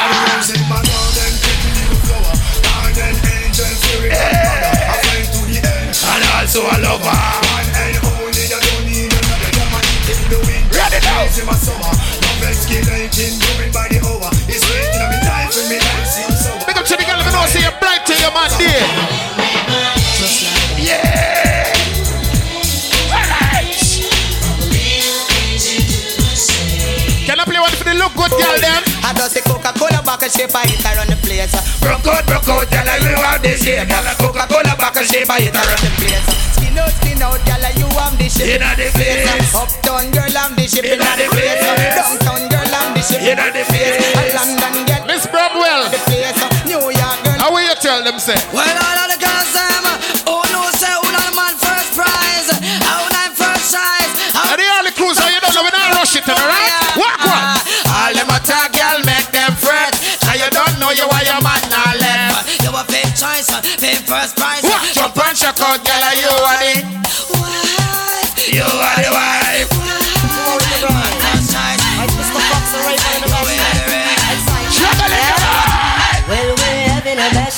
[6.14, 7.43] And also a lover.
[13.14, 13.30] Big
[16.74, 18.82] up to the girl, let me know, see you bright to your man there.
[20.82, 21.70] Yeah.
[23.14, 23.70] Alright.
[27.22, 28.82] Can I play one for the look good girl then?
[29.04, 31.54] I just the Coca-Cola bottle shape, I hit her on the place.
[31.78, 33.88] Broke out, broke out, girl, you have the shape.
[33.88, 36.43] Girl, Coca-Cola bottle shape, I hit her on the place.
[36.74, 38.58] Skin out, skin out, girl, you have the shape.
[38.58, 39.54] Inna the face.
[39.54, 40.82] Uptown girl, I'm the shape.
[40.90, 41.62] Inna the face.
[41.62, 43.22] Downtown girl, I'm the shape.
[43.22, 44.02] Inna the face.
[44.18, 45.86] A London girl, Miss Bromwell.
[45.94, 46.34] the place.
[46.66, 47.38] New York girl.
[47.38, 48.34] How will you tell them, say?
[48.50, 49.86] Well, all of the girls, them,
[50.26, 52.50] oh no, say, oh, who not the man first prize?
[52.50, 52.58] Oh,
[52.90, 54.10] how not first choice?
[54.34, 56.74] Oh, and the only cruiser, you don't know, we not rush it, alright?
[56.98, 57.38] Walk one.
[57.86, 59.94] Ah, all them attack, girl, make them fret.
[60.26, 62.50] Now you don't know you why your man not left.
[62.66, 64.63] You a fifth choice, uh, fifth first prize.
[64.97, 65.12] What?
[65.14, 66.72] Jump and check out, girl, you are the.
[68.53, 69.43] You are the wife.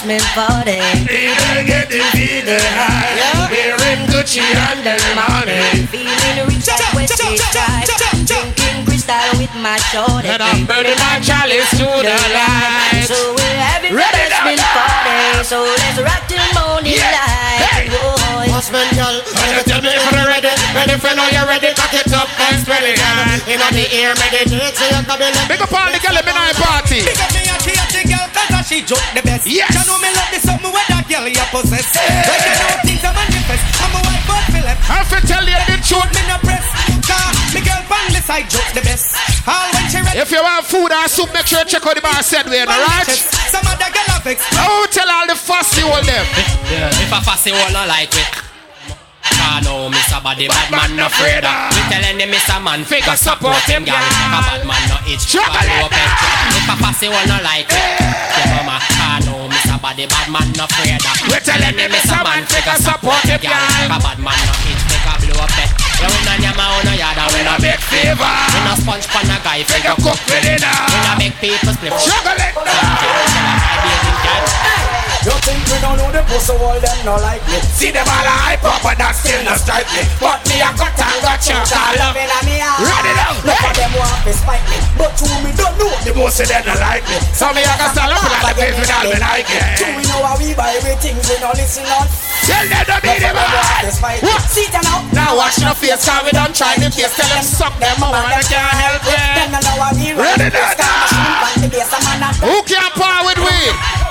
[0.07, 0.79] Bashment party.
[1.11, 3.51] People get the feeling high.
[3.51, 5.83] Wearing Gucci and then money.
[5.91, 7.91] Feeling rich Wesley Snipes.
[8.23, 10.31] Drinking crystal with my shorty.
[10.31, 13.03] And I'm burning my chalice to the light.
[13.11, 15.43] So we're having a bashment party.
[15.43, 17.91] So let's rock till morning light.
[17.91, 18.47] Boy.
[18.55, 21.93] Husband, girl, when you tell me if you're ready, ready for now you're ready, cock
[21.93, 23.51] it up and spread it, girl.
[23.51, 25.35] In the ear, meditate, so you're coming.
[25.51, 27.03] Big up all the girl my party.
[27.03, 27.96] Big up me and
[28.67, 29.47] she and the girl cause she joke the best.
[29.47, 29.71] Yes.
[29.71, 31.87] You know me love the something where that girl you possess.
[31.95, 33.63] When you know things are manifest.
[33.79, 34.79] I'm a white but Philip.
[34.91, 36.11] I have to tell you the truth.
[36.11, 36.67] Me no press.
[37.07, 39.15] Car, me girl on the side joke the best.
[39.47, 41.95] All when she ready If you want food or soup, make sure you check out
[41.95, 43.07] the bar said way, alright?
[43.07, 46.27] Some other girl have vex I will tell all the fussy all them.
[46.67, 48.46] Yeah, if a fussy one not like it.
[49.41, 50.19] Ah no, Mr.
[50.23, 51.45] Body bad man no afraid.
[51.45, 52.59] We telling him Mr.
[52.63, 53.99] Man figure support him, gal.
[54.01, 56.13] A bad man no itch, follow up and
[56.57, 58.77] If a fussy one not like it, yeah mama.
[59.03, 59.77] Ah no, Mr.
[59.81, 61.01] Body bad man no afraid.
[61.31, 62.19] We telling him Mr.
[62.25, 63.57] Man figure support him, gal.
[63.91, 65.71] A bad man no itch, a blow up it.
[65.97, 68.21] Yeah, we no nyama on no yard and we no big fever.
[68.53, 70.61] We no sponge pan a guy figure cook with it.
[70.61, 71.93] We no make people split.
[71.97, 72.53] Chocolate.
[75.27, 78.23] You think we don't know the pussy wall them no like me See them all
[78.23, 80.07] a hype up but that still not strike me.
[80.23, 82.15] But me I got and got you, call up.
[82.15, 83.35] Ready now.
[83.43, 86.63] Look at them want to spite me But you me don't know The of them
[86.63, 87.19] not like me.
[87.35, 89.99] So me I can stand up like the place without me like Do it.
[89.99, 92.07] we know how we buy we things we no listen on
[92.47, 94.23] Tell them to be the man.
[94.23, 94.47] What?
[94.47, 97.11] See them now Now watch no face, cause we don't try the face.
[97.19, 99.51] Tell them suck them out, I can't help Them it.
[99.51, 100.71] no know how we Ready now.
[100.71, 104.06] Machine pan the bass a man a Who can par with we?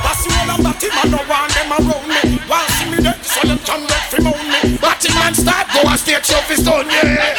[0.55, 2.39] Pass you all about him, I no want them around me.
[2.47, 4.77] While see me there, so them can get fi moan me.
[4.79, 7.35] Batty man start go and stage show fi stone yeah.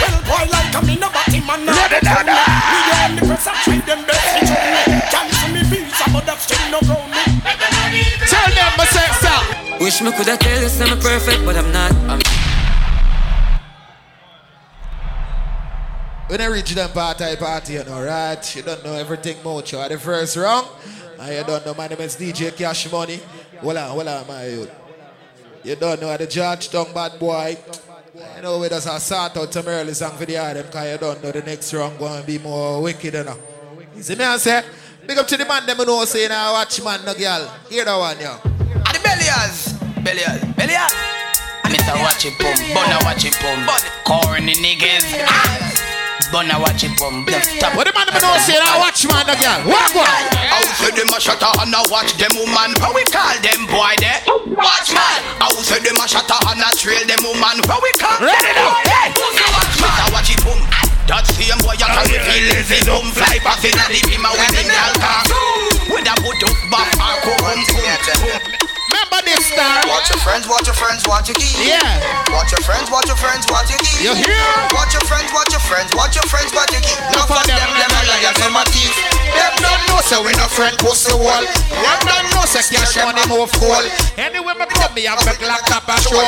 [0.00, 1.76] Well, boy, like a me no batty man now.
[1.76, 2.40] Ready now, now.
[2.40, 4.96] Me the only person try them best to show me.
[5.12, 7.20] Cancel me visa, but that still no ground me.
[8.24, 9.44] Tell them my sex up.
[9.80, 11.92] Wish me coulda tell you I'm perfect, but I'm not.
[12.08, 12.20] I'm
[16.30, 18.38] When I reach them party, party, you know, right?
[18.54, 19.72] You don't know everything much.
[19.72, 20.64] You are the first wrong.
[21.20, 23.20] And you don't know my name is DJ Cash Money.
[23.60, 24.70] Hold on, hold on, my youth.
[25.62, 27.58] You don't know how the Georgetown bad boy.
[28.36, 30.96] You know, we just a sort out some early song for the item because you
[30.98, 33.36] don't know the next round going to be more wicked, you know.
[33.94, 34.64] You see me, I say,
[35.06, 37.54] big up to the man, them who know, say, now watch man, no girl.
[37.68, 38.38] Hear that one, yo.
[38.42, 41.20] And the belliers, belliers, belliers.
[41.64, 42.02] Mr.
[42.02, 43.68] Watch it pum, Bonna watch it pum,
[44.04, 45.89] corny niggas.
[46.30, 47.74] Bonna watch it pum, stop.
[47.74, 49.66] What the man them know say now watch man, no girl.
[49.66, 50.06] What go?
[50.06, 53.98] How say them a shut and a watch them woman How we call them boy
[53.98, 54.22] there?
[54.54, 55.20] Watch man.
[55.42, 58.78] How say them a shut and a trail them woman How we call Ready now,
[58.86, 59.90] hey Watch man.
[59.90, 60.06] Mr.
[60.14, 60.60] Watch it boom.
[61.10, 64.30] That same boy you carry feelings His home fly past in a the beam a
[64.30, 65.26] with him gal car
[65.90, 68.59] With a put up back or come come Remember this
[69.50, 71.82] star Watch your friends, watch your friends, watch your key Yeah.
[72.30, 74.46] Watch your friends, watch your friends, watch your key You hear?
[74.70, 77.58] Watch your friends, watch your friends, watch your friends, watch your key No for them,
[77.58, 78.54] them, them a liars, them.
[78.54, 78.94] a thief
[79.34, 81.44] Them don't know so we no friend pussy wall.
[81.44, 83.84] Them don't know say cash money move cool.
[84.18, 86.18] Anyway, me come me a black top a show.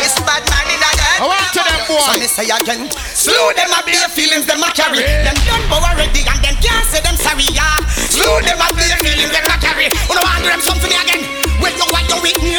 [0.00, 2.02] This bad man in a I want to them boy.
[2.02, 5.02] So me say again Slow them a bare feelings them a carry.
[5.02, 7.78] Them done bow already and them can't say them sorry yeah.
[7.90, 9.86] Slow them a bare feelings them a carry.
[10.10, 11.47] Uno want them something again
[11.78, 12.58] you want you with me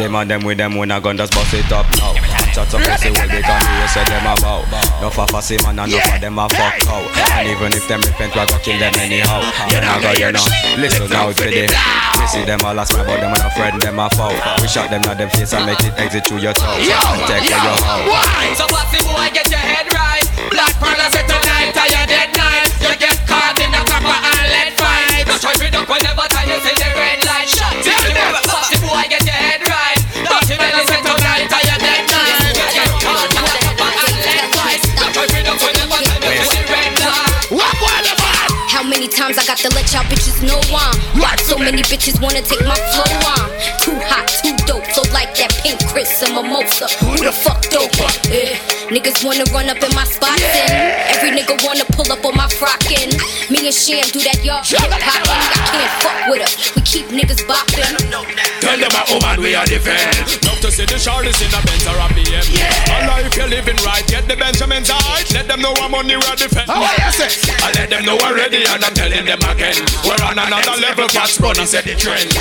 [0.00, 2.16] Them and them with them when I gun just bust it up now.
[2.54, 4.64] Chat up pussy what they can hear say them about.
[5.02, 7.06] No for fussy man and no for them a fuck out.
[7.36, 9.42] And even if them repent, we go kill them anyhow.
[9.68, 10.46] You know go you know.
[10.80, 11.66] Listen out to the.
[11.68, 14.32] We see them all as my but them and a friend them a foul.
[14.62, 16.78] We shot them at them face and make it exit through your toe.
[17.28, 18.56] Take for your house.
[18.56, 20.24] So what's the boy get your head right?
[20.50, 22.43] Black Pearl say tonight are you dead night?
[39.46, 40.94] Got to let y'all bitches know I'm.
[41.20, 43.50] Why so many bitches wanna take my flow on?
[43.80, 47.90] Too hot, too dope, so like that pink Chris and mimosa Who the fuck dope?
[48.28, 48.60] Yeah.
[48.92, 52.46] Niggas wanna run up in my spot then Every nigga wanna pull up on my
[52.52, 53.16] frockin'
[53.48, 57.06] Me and Sham do that y'all hip hoppin' I can't fuck with her, we keep
[57.08, 60.16] niggas boppin' Tell them a woman we are defend.
[60.48, 62.48] Love to see the shorties in a Benz or a BM.
[62.48, 62.96] Yeah.
[62.96, 65.28] Allah, if you're living right, get the Benjamins right.
[65.36, 66.72] Let them know I'm on the ready defend.
[66.72, 67.28] How are you say?
[67.60, 69.76] I let them know we're ready and I'm telling them again.
[70.00, 72.32] We're on another level, catch bunny said the trend.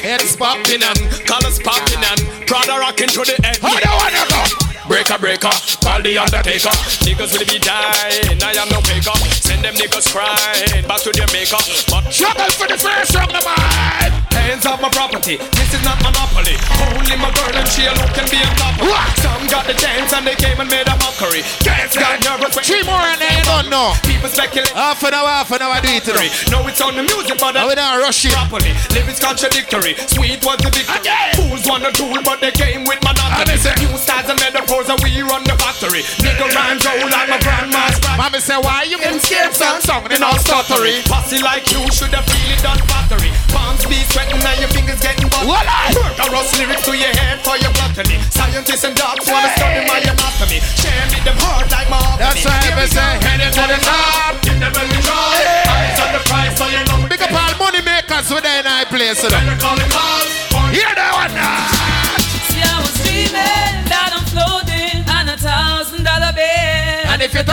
[0.00, 0.98] Heads popping and
[1.28, 2.20] colors popping and
[2.66, 3.58] Prada rocking to the end.
[3.62, 4.65] How you wanna go?
[4.86, 5.50] Breaker, breaker,
[5.82, 6.70] call the undertaker.
[7.02, 9.14] Niggas will be dying, I am no faker.
[9.42, 11.58] Send them niggas crying back to their maker.
[11.90, 14.14] But struggle for the first song, the man.
[14.30, 16.54] Hands off my property, this is not monopoly.
[16.86, 18.86] Only my girl and she alone can be on top of.
[19.18, 21.42] Some got the dance and they came and made a mockery.
[21.66, 23.94] Dance got nervous Three more and they don't know.
[24.04, 24.70] People speculate.
[24.76, 26.30] Half an hour, half an hour, do it.
[26.52, 28.36] No, it's on the music, but I don't rush it.
[28.36, 28.74] properly.
[28.92, 29.96] Lyrics contradictory.
[30.10, 31.10] Sweet was the victory.
[31.38, 33.56] Fools want a tool, but they came with monotony.
[33.80, 36.04] New styles and metaphors, and we run the factory.
[36.20, 38.20] Nigga rhymes roll like my grandma's back.
[38.20, 41.00] Mommy say, why you in scared song, song, in all stuttery.
[41.08, 43.32] Posse like you should have really done battery.
[43.48, 45.56] Palms be sweating and your fingers getting buttery.
[45.96, 48.20] Murderous lyrics to your head for your gluttony.
[48.28, 50.60] Scientists and dogs wanna study my anatomy.
[50.76, 54.36] Share me them hard like my That's why I say, headed to the top.
[54.44, 55.40] Them a try.
[55.72, 57.08] Eyes on the prize, so you know.
[57.08, 59.24] Big up all money makers with their night place.
[59.24, 60.28] You Better call it calls.
[60.68, 61.75] Hear that one now.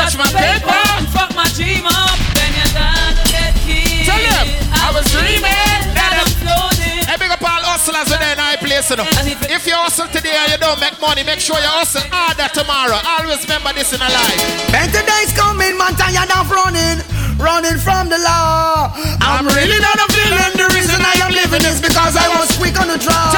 [0.04, 0.68] Touch my paper,
[1.00, 4.04] and fuck my dream up, then you're gonna get killed.
[4.04, 7.08] Tell them, I was dreaming that I'm floating.
[7.08, 8.92] Hey, big up all hustlers with their night place.
[8.92, 9.08] You know.
[9.48, 13.00] If you hustle today and you don't make money, make sure you hustle harder tomorrow.
[13.00, 14.40] Always remember this in a life.
[14.76, 17.00] Better days coming, man, tired of running,
[17.40, 18.92] running from the law.
[19.24, 20.52] I'm really not a villain.
[20.60, 23.32] The reason I am living is because I was quick on the draw.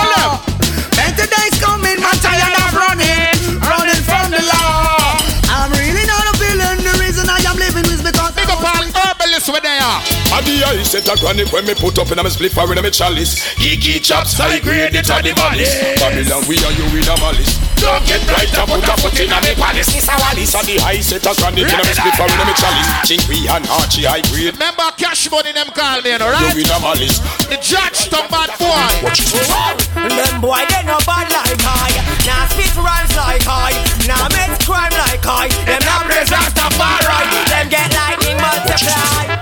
[10.41, 10.73] They are.
[10.73, 12.77] The eye set a granny when me put up in a me split fire in
[12.77, 13.39] a me chalice.
[13.55, 15.75] Geeky chops, high grade, it a the malice.
[15.99, 17.55] Babylon, we are you with a malice.
[17.79, 19.91] Don't get right up, put a foot in a me palace.
[19.93, 20.55] It's a wallis.
[20.55, 22.89] I the high set a granny in a me split fire in a me chalice.
[23.07, 24.55] Chinkwe and Archie high grade.
[24.57, 26.53] Remember cash money them call me, you know, right?
[26.55, 27.19] You with a malice.
[27.47, 29.05] The judge talk bad boy.
[29.95, 31.91] Them boy they no bad like I
[32.25, 33.71] Nah spit rhymes like I
[34.07, 39.34] Nah make crime like I Them not praise Rastafari Them get lightning multiply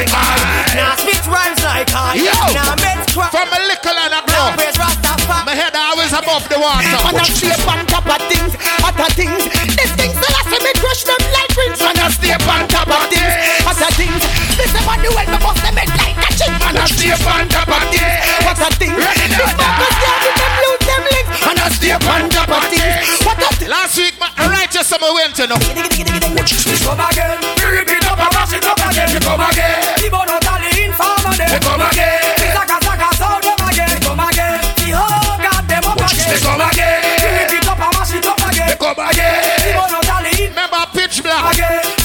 [0.00, 2.32] like I Nah spit rhymes like I Yo,
[2.80, 4.48] make crime from a little and a grow.
[4.48, 6.88] Nah praise Rastafari My head always above the water.
[6.88, 9.44] And I step on top of things, other things.
[9.76, 11.80] These things that I see me crush them like rings.
[11.80, 13.34] And I step on top of things,
[13.66, 14.22] other things.
[14.56, 16.09] This is the way me bust them head like a chink.
[16.40, 18.00] And that's the Panja Party,
[18.44, 18.96] what a thing!
[18.96, 19.20] And that's the Panja Party, what a thing!
[19.20, 19.20] Last week, alright, yes, I step on top of things, other things.
[19.30, 21.36] This fuckers can't with them lose them links.
[21.40, 23.68] And I step on top of things, what a thing.
[23.70, 25.58] Last week, my righteous summer went to know.
[25.60, 29.08] Come again, rip it up and mash it up again.
[29.12, 29.78] You come again.
[30.00, 31.50] People not all the informer them.
[31.50, 32.18] You come again.
[32.56, 33.90] Zaka zaka sound them again.
[33.90, 34.56] You come again.
[34.80, 36.30] The whole god them up again.
[36.30, 36.98] You come again.
[37.20, 38.68] Rip it up and mash it up again.
[38.70, 39.38] You come again.
[39.60, 41.54] People not all the Remember pitch black.
[41.54, 41.99] again.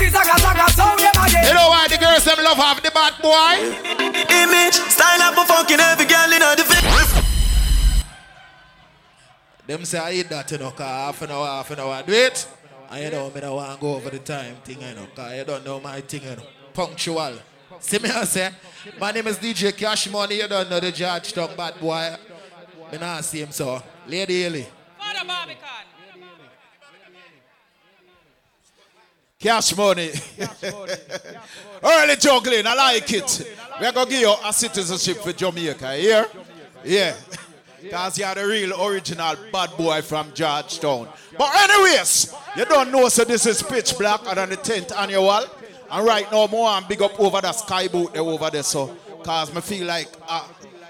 [3.26, 3.58] Boy?
[4.30, 7.24] Image, style up for fucking every girl in the face.
[9.68, 12.14] Them say I eat that, you know, cause half an hour, half an hour, do
[12.14, 12.48] it.
[12.92, 15.36] And you know, me don't want to go over the time thing, you know, cause
[15.36, 16.44] you don't know my thing, you know.
[16.74, 17.34] Punctual.
[17.80, 18.52] See me, I say,
[19.00, 22.16] my name is DJ Cash Money, you don't know the judge talk bad boy.
[22.92, 23.82] Me not see him, so.
[24.08, 24.68] Lady Haley.
[25.00, 25.95] Father Barbican.
[29.40, 30.12] Cash money.
[31.84, 33.56] Early juggling, I like it.
[33.80, 36.26] We're going to give you a citizenship for Jamaica, here?
[36.84, 37.16] Yeah.
[37.82, 41.10] Because you're the real original bad boy from Georgetown.
[41.38, 45.46] But anyways, you don't know, so this is Pitch Black and on the 10th annual.
[45.92, 48.96] And right now, more and big up over the sky boat there over there, so.
[49.18, 50.48] Because me feel like uh,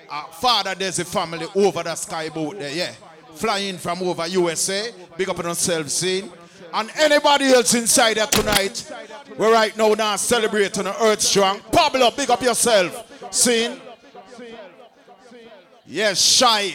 [0.09, 2.93] uh, father there's a family over the sky boat there, yeah.
[3.34, 6.31] Flying from over USA, big up on themselves, scene.
[6.76, 8.91] And anybody else inside there tonight,
[9.38, 11.61] we're right now now celebrating the Earth Strong.
[11.72, 13.34] Pablo, big up yourself.
[13.34, 13.80] Scene.
[15.88, 16.73] Yes, shy.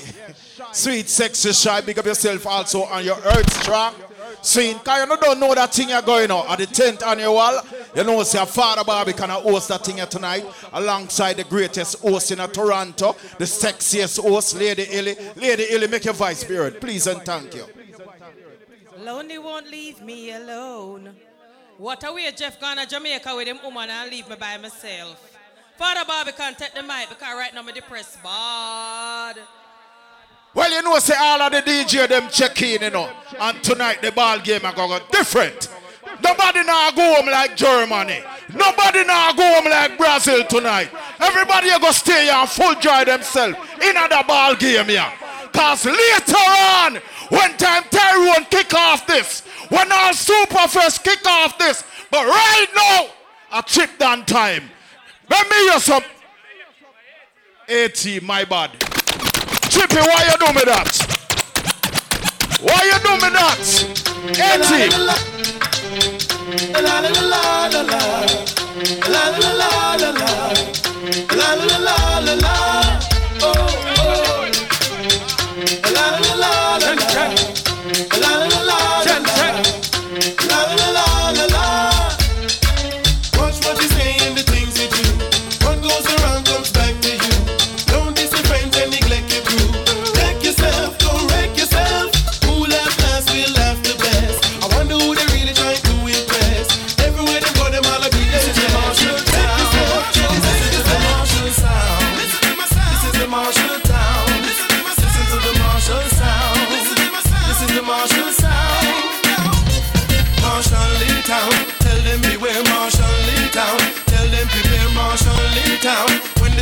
[0.73, 1.83] Sweet, sexy, shy.
[1.83, 3.95] Big up yourself also on your Earth Strong.
[4.41, 4.79] Scene.
[4.79, 6.47] Because you don't know that thing you're going on.
[6.49, 7.61] At the 10th annual,
[7.95, 12.31] you know, see, Father Barbie can host that thing here tonight alongside the greatest host
[12.31, 15.15] in Toronto, the sexiest host, Lady Illy.
[15.37, 17.67] Lady Illy, make your voice heard, please and thank you.
[19.03, 21.15] Lonely won't leave me alone.
[21.79, 25.39] What a way Jeff gone to Jamaica with him woman and leave me by myself.
[25.79, 29.37] Father Bobby can't take the mic because right now I'm depressed bad.
[30.53, 33.11] Well, you know, say all of the DJ them check in, you know.
[33.41, 35.69] And tonight the ball game are going different.
[36.23, 38.21] Nobody now go home like Germany.
[38.53, 40.91] Nobody now go home like Brazil tonight.
[41.19, 45.13] Everybody go stay here and full joy themselves in the ball game here.
[45.53, 46.97] Cause later on,
[47.29, 52.67] when time Tyrone kick off this, when all Super Fresh kick off this, but right
[52.75, 53.09] now,
[53.59, 54.71] a trip down time.
[55.29, 56.03] Let me hear some.
[57.69, 58.71] 80, my bad.
[59.71, 60.91] Chippy, why you do me that?
[62.61, 63.61] Why you do me that?
[68.47, 68.50] 80.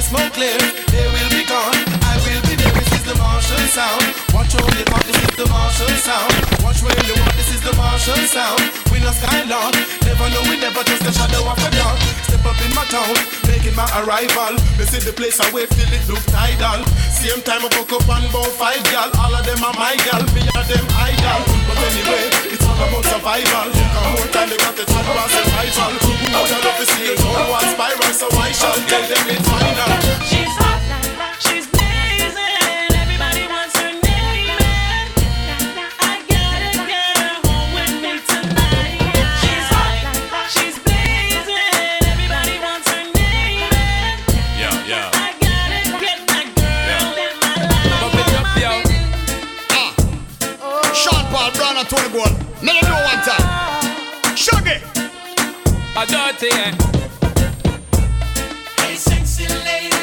[0.09, 0.77] Smoke clears,
[3.78, 4.02] sound.
[4.34, 5.05] Watch how they talk.
[5.06, 6.34] This is the Marshall sound.
[6.66, 7.34] Watch where you walk.
[7.38, 8.62] This is the Marshall sound.
[8.90, 9.74] We no skylark.
[10.02, 11.98] Never know we never just the shadow of a dog.
[12.26, 13.14] Step up in my town,
[13.46, 14.59] making my arrival.
[14.74, 16.82] This is the place I wait till it look tidal.
[17.14, 19.14] Same time I woke up and about five gal.
[19.22, 20.26] All of them are my gal.
[20.34, 21.40] Me and them idol.
[21.70, 23.68] But anyway, it's all about survival.
[23.94, 25.92] Come more time they got the chat about survival.
[26.34, 30.07] Out of the see it all one spiral, so I shall tell them it's final.
[51.78, 52.32] And Tony Gold.
[52.62, 53.46] Let me do it one time.
[54.34, 54.78] Shuggy.
[55.96, 56.72] A dirty, eh?
[58.78, 59.94] Hey, sexy lady.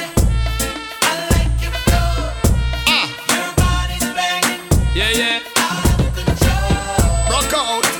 [1.01, 2.31] I like your flow.
[3.35, 4.61] Your body's banging.
[4.95, 5.39] Yeah, yeah.
[7.29, 7.94] Rock out.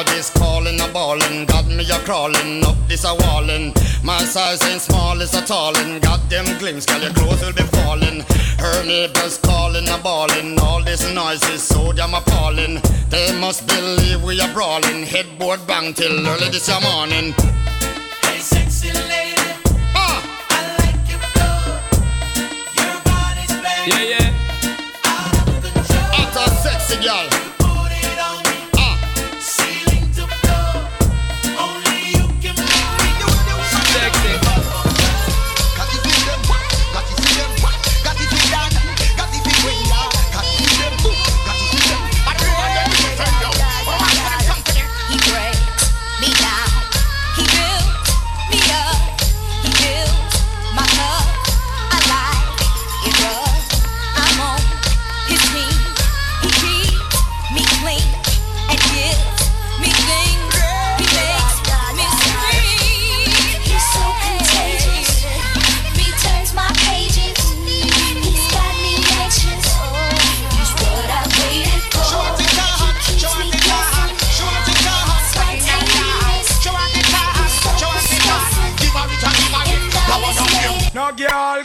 [0.00, 3.74] Her body's calling, a ballin', got me a crawling up this a wallin'.
[4.02, 7.64] My size ain't small, it's a tallin', got them glimpse, girl your clothes will be
[7.64, 8.24] falling.
[8.58, 12.80] Her neighbors calling, a ballin', all this noise is so damn appalling.
[13.10, 17.34] They must believe we are brawling, headboard bang till early this morning.
[18.22, 19.52] Hey, sexy lady.
[19.94, 20.16] Ah.
[20.48, 21.76] I like your flow.
[22.80, 24.08] Your body's banging.
[24.08, 24.32] Yeah, yeah.
[25.04, 27.49] Hot a sexy girl.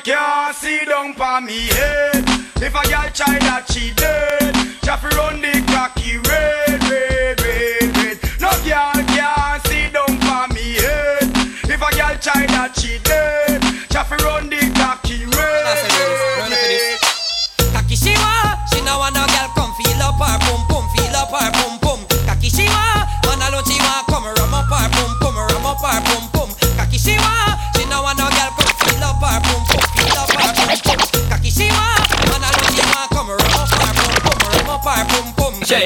[0.06, 2.24] Girl can see down for me head.
[2.58, 4.65] If a girl try that she dead.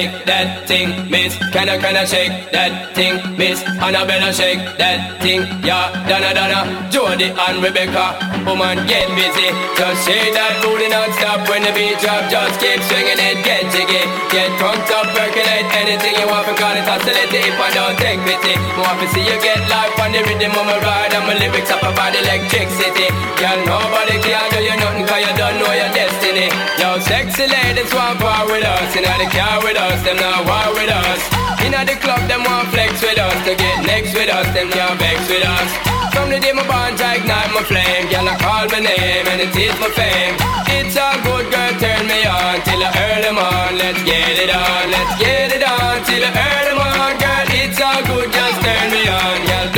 [0.08, 1.36] Pum that thing, miss.
[1.52, 3.60] Can I, can I shake that thing, miss?
[3.84, 5.92] Annabella shake that thing, yeah.
[6.08, 8.16] Donna, Donna, Jody and Rebecca.
[8.48, 9.52] Woman, get busy.
[9.76, 12.24] Just shake that booty non-stop when the beat drop.
[12.32, 14.00] Just keep swinging it, get jiggy.
[14.32, 16.48] Get drunk up, percolate anything you want.
[16.56, 18.56] Call it oscillate if I don't take pity.
[18.80, 21.12] Want to see you get life on the rhythm of my ride.
[21.12, 23.12] And my lyrics up about electricity.
[23.36, 26.48] Girl, nobody can do you nothing cause you don't know your destiny.
[26.80, 28.96] Yo, sexy ladies want war with us.
[28.96, 31.20] In the car with us, them not war with us.
[31.66, 33.36] In the club, them want flex with us.
[33.46, 35.70] To get next with us, them can't vex with us.
[36.14, 38.06] From the day my bond, I ignite my flame.
[38.10, 40.34] Girl, I call my name and it is my fame.
[40.76, 43.78] It's a good girl, turn me on till I earn them on.
[43.78, 47.12] Let's get it on, let's get it on till I earn them on.
[47.18, 49.36] Girl, it's all good, just turn me on.
[49.46, 49.68] Girl,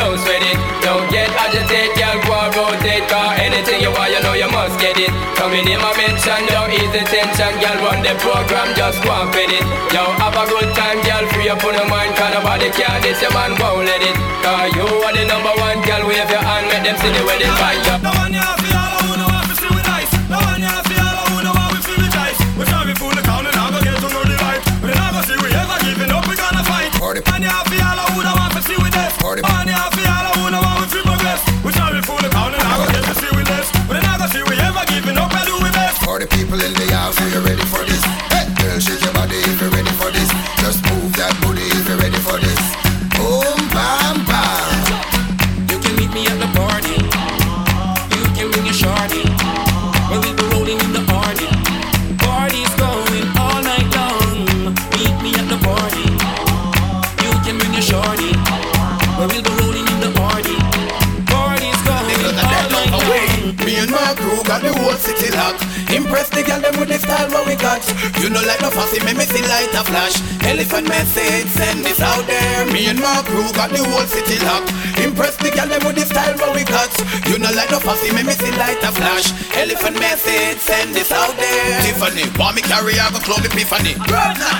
[4.83, 5.15] get it.
[5.39, 7.55] Coming in my mention, don't ease the tension.
[7.63, 9.63] Girl, run the program, just go and fit it.
[9.95, 12.19] Yo, have a good time, girl, free up on your mind.
[12.19, 14.19] Cause nobody can this, your man won't let it.
[14.43, 17.39] Cause you are the number one, girl, wave your hand, make them see the way
[17.39, 17.95] they fight you.
[18.03, 20.11] No one here for all who know how to see with ice.
[20.27, 22.39] No one here for all who know how we feel with ice.
[22.59, 24.63] We try we fool the town and I go get to know the vibe.
[24.83, 26.91] We're not go see we ever giving up, we gonna fight.
[26.99, 29.15] One here for all who know how to see with this.
[29.23, 29.92] One here for
[36.53, 38.32] people in the house, are you ready for this?
[66.13, 67.81] Impress the girl them with the style what we got.
[68.21, 70.21] You know like no fussy, make me see light a flash.
[70.45, 72.69] Elephant message, send this out there.
[72.69, 74.69] Me and my crew got the whole city locked.
[75.01, 76.93] Impress the girl them with the style what we got.
[77.33, 79.33] You know like no fussy, make me see light a flash.
[79.57, 81.81] Elephant message, send this out there.
[81.81, 83.97] Tiffany, want me carry I go club epiphany.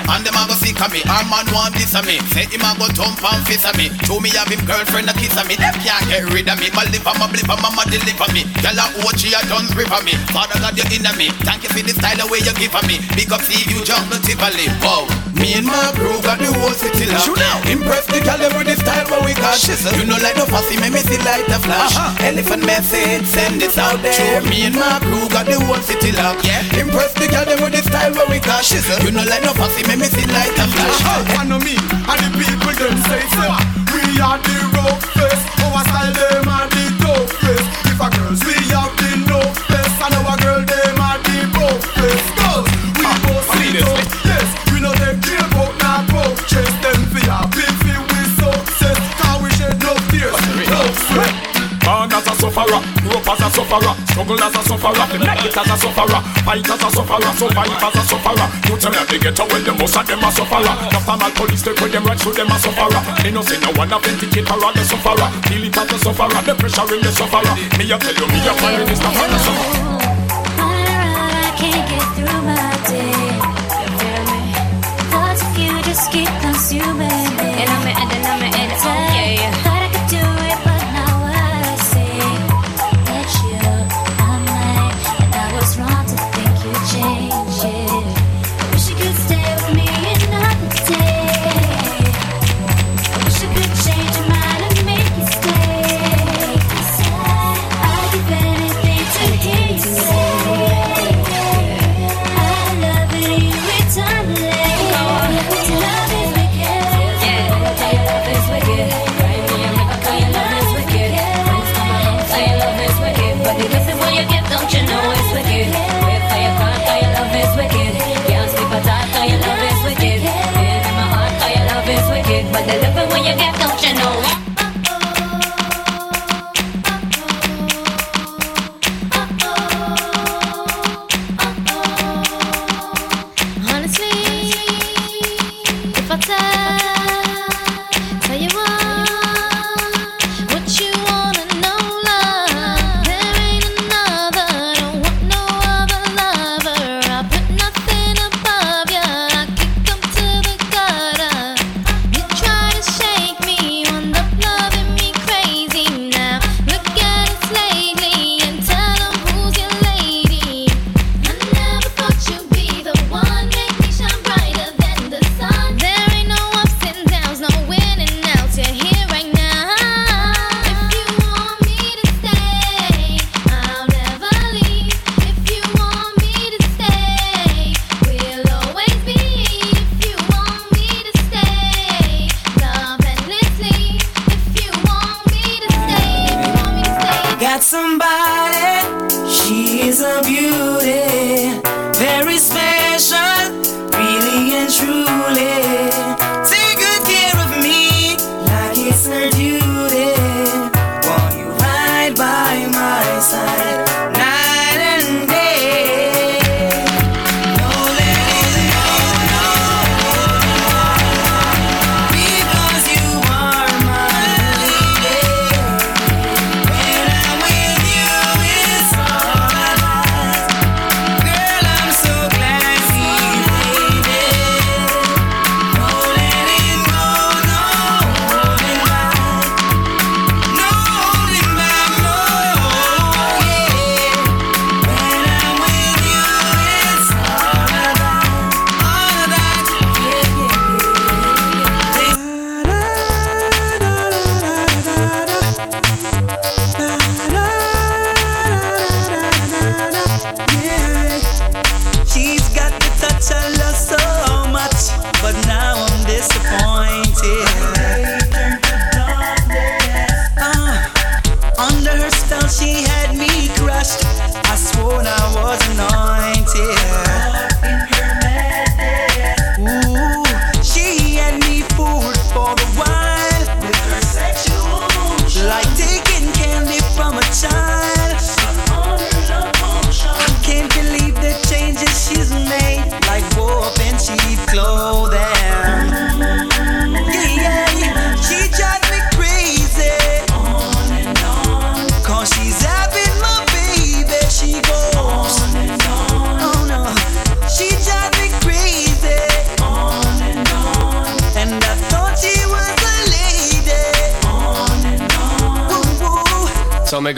[0.09, 1.05] And them a go sick of me.
[1.05, 2.17] Our man want this of me.
[2.33, 3.93] Say him a go thump and fist of me.
[4.09, 5.53] Show me have him girlfriend a kiss of me.
[5.61, 6.73] Them can't get rid of me.
[6.73, 8.41] My liver, my bliver, mama deliver me.
[8.57, 10.17] Girl a OG a done of me.
[10.33, 11.29] Father God you in me.
[11.43, 12.99] Thank you for the style the way you give of me.
[13.15, 14.67] Big up see you jungle Tivoli.
[14.79, 15.07] Wow.
[15.35, 17.27] Me and my crew got the whole city locked.
[17.27, 17.59] Shoot now.
[17.67, 19.59] Impress the girl with the style what we got.
[19.99, 21.95] You know like no fussy, make me see light a flash.
[21.95, 22.27] Uh-huh.
[22.31, 24.41] Elephant message, send this out there.
[24.47, 26.47] Me and my crew got the whole city locked.
[26.47, 26.63] Yeah.
[26.79, 28.63] Impress the girl with the style what we got.
[29.03, 30.99] You know like no fussy, make me see light a flash.
[31.03, 31.39] Uh-huh.
[31.39, 33.51] I know me and the people them say say
[33.91, 35.43] we are the rough face.
[35.59, 36.83] Our style them are the
[37.43, 37.67] face.
[37.91, 38.82] If a girls we have
[52.63, 55.75] sufferer, grew up as a sufferer, struggle as a sufferer, me make it as a
[55.77, 58.47] sufferer, fight as a sufferer, survive as a sufferer.
[58.67, 60.75] You tell me how they get away, the most of them a sufferer.
[60.93, 63.01] After mal police take away them rights, so them a sufferer.
[63.23, 65.29] Me no say no one authenticate or the sufferer.
[65.47, 67.55] Feel it as a sufferer, the pressure in the sufferer.
[67.77, 69.83] Me a tell you, me a prime minister for the sufferer.
[70.55, 73.23] I can't get through my day.
[76.73, 78.42] You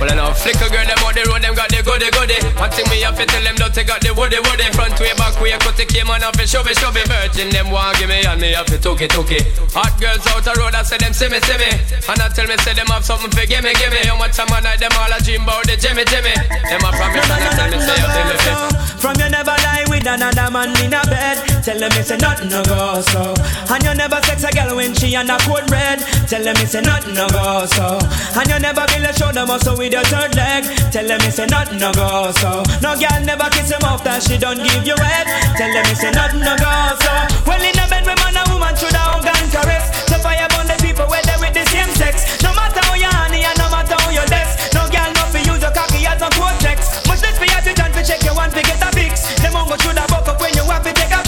[0.00, 2.38] Well, I know flicker girl, them on the road, them got the goody goody.
[2.58, 4.66] One thing me have to tell them, don't take out the woody woody.
[4.74, 7.02] Front way, back way, cut the came on off and show me, show me.
[7.06, 9.46] Virgin, them want give me and me have to took it, took it.
[9.72, 11.70] Hot girls out the road, I say them see me, see me.
[12.08, 14.02] And I tell me, say them have something for give me, give me.
[14.04, 16.34] How much time I night, them all a dream about the Jimmy, Jimmy.
[16.34, 18.84] Them a promise and I tell me, say me, fit.
[19.04, 21.36] From you never lie with another man in a bed.
[21.60, 23.34] Tell them it's a nothing no go so.
[23.68, 26.00] And you never sex a girl when she on a cold red.
[26.24, 28.00] Tell them it's a nothing no go so.
[28.32, 30.64] And you never feel a shoulder muscle with your third leg.
[30.88, 32.64] Tell them it's a nothing no go so.
[32.80, 35.28] No girl never kiss him off that she don't give you head.
[35.60, 36.72] Tell them it's a nothing no go
[37.04, 37.12] so.
[37.44, 39.84] Well in a bed with man and woman should have and caress.
[40.08, 42.24] So fire burn the people where they with the same sex.
[42.40, 44.72] No matter how you honey and no matter how you less.
[44.72, 47.04] No girl no fi use your cocky as a cortex.
[47.04, 49.36] Much less fi have to to check your one fi get a fix.
[49.44, 51.20] Them won't go through the buck up when you have to take a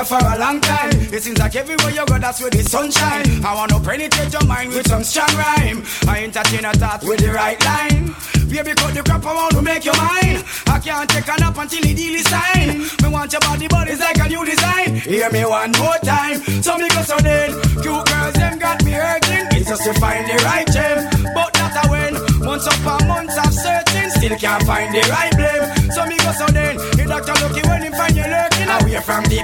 [0.00, 0.96] Are for a long time.
[1.12, 3.44] It seems like everywhere you go, that's where the sunshine.
[3.44, 5.84] I wanna penetrate your mind with some strong rhyme.
[6.08, 8.16] I entertain a thought with the right line.
[8.48, 10.40] Baby, cut the crap, I want to make you mine.
[10.72, 12.80] I can't take a nap until the deal is signed.
[13.02, 14.96] Me want your body, but it's like a new design.
[15.04, 16.40] Hear me one more time.
[16.64, 17.52] So me go so then.
[17.84, 19.52] Cute girls, them got me hurting.
[19.52, 21.12] It's just to find the right gem.
[21.34, 22.12] But a when.
[22.44, 22.66] Months
[23.06, 25.64] months of searching, still can't find the right blame.
[25.90, 26.76] So me go so then.
[26.96, 29.42] The doctor lucky when find you lurking away from the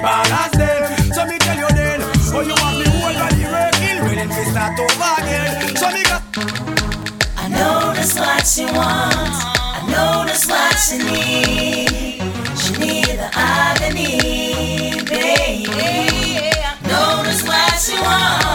[0.57, 1.13] then.
[1.13, 2.01] So me tell you then.
[2.33, 3.97] Oh, you want me whole body working.
[4.05, 5.75] When it start over again.
[5.77, 6.17] So me go.
[7.37, 9.39] I know that's what she wants.
[9.77, 12.19] I know that's what she need.
[12.57, 15.69] She need the agony, baby.
[16.87, 18.46] Know that's what she wants.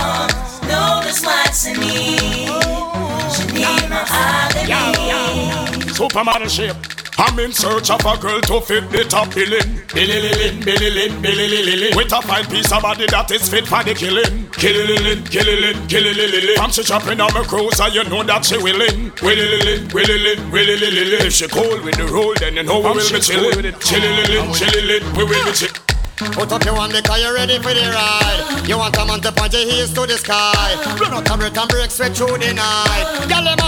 [4.66, 4.96] Need.
[4.96, 5.92] She need my agony.
[5.92, 6.76] Supermodel shape.
[7.18, 9.82] I'm in search of a girl to fit the top billing.
[9.92, 13.94] Billy Lilin, Billy Lin, With a fine piece of body that is fit for the
[13.94, 14.48] killing.
[14.50, 19.12] Killy Lilin, Killy Lin, From she jumping on my cruiser, you know that she willing.
[19.22, 23.12] Willy Lilin, Willy Lin, If she cold with the roll, then you know we will
[23.12, 23.74] be chilling.
[23.80, 26.01] Chilly Lilin, Chilly we will be chilling.
[26.16, 28.68] Put up your hand because you're ready for the ride.
[28.68, 30.76] You want a man to point your heels to the sky.
[31.00, 33.28] Run out and and break straight through the night.
[33.28, 33.62] Girl, them.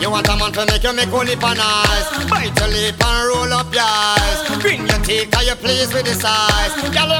[0.00, 2.06] You want a man to make you make one lip and eyes.
[2.30, 4.38] Bite your lip and roll up your eyes.
[4.62, 6.72] Grin your teeth cause you pleased with the size.
[6.94, 7.10] Girl,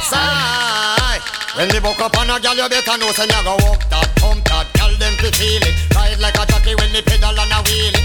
[0.00, 1.20] sigh.
[1.56, 4.08] When they woke up on a girl, you better know say you go walk that,
[4.16, 4.66] pump that.
[4.78, 5.74] Girl, them fi feel it.
[5.94, 8.01] Ride like a jockey when me pedal and a wheel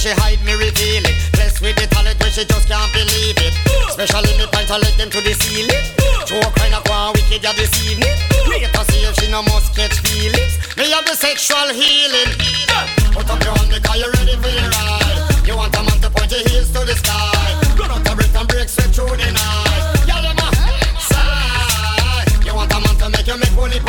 [0.00, 1.16] she hide, me reveal it.
[1.36, 3.52] Blessed with the talent when she just can't believe it.
[3.84, 5.84] Especially me point to let them to the ceiling.
[6.24, 8.16] Joke kind of one wicked ya this evening.
[8.48, 10.56] Later see if she no must catch feelings.
[10.80, 12.32] Me have the sexual healing.
[13.12, 15.20] Put up your hand because you're ready for the ride.
[15.44, 17.60] You want a man to point your heels to the sky.
[17.76, 19.84] Run out the break and break straight through the night.
[20.08, 20.48] Y'all them a
[20.96, 22.24] sigh.
[22.40, 23.84] You want a man to make you make one lip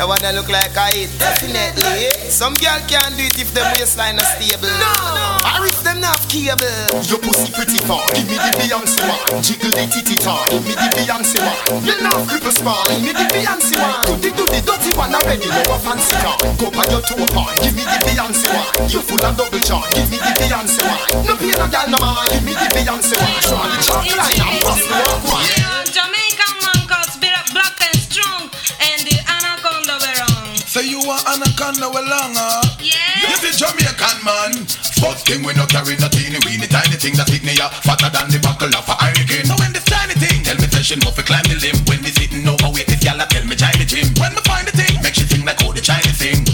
[0.00, 1.12] the one that look like I eat.
[1.20, 2.08] Definitely.
[2.32, 4.72] Some girl can't do it if the waistline is stable.
[4.80, 5.60] No, no.
[5.60, 6.64] Or if them not have cable.
[7.04, 9.44] Your pussy pretty far, give me the Beyonce one.
[9.44, 11.84] Jiggle the titty tar, give me the Beyonce one.
[11.84, 14.00] You know cripple small, give me the Beyonce one.
[14.08, 16.36] Do the do the dirty one already, no a fancy car.
[16.56, 18.88] Go by your toe part, give me the Beyonce one.
[18.88, 21.28] You full of double charge, give me the Beyonce one.
[21.28, 23.36] No pay no gal no man, give me the Beyonce one.
[23.44, 25.59] Show me the chalk line and pass me one one.
[31.00, 32.52] You are anaconda well longer.
[32.80, 33.24] Yeah.
[33.24, 34.52] You the Jamaican man.
[35.00, 38.12] First thing we no carry no teeny weeny tiny thing that hit me ya fatter
[38.12, 39.48] than the buckle of a Heineken.
[39.48, 41.76] So when this tiny thing tell me say she must fi climb the limb.
[41.88, 44.12] When me sitting overweight this gyal a tell me join the gym.
[44.20, 46.44] When me find the thing make she sing like oh the Chinese thing.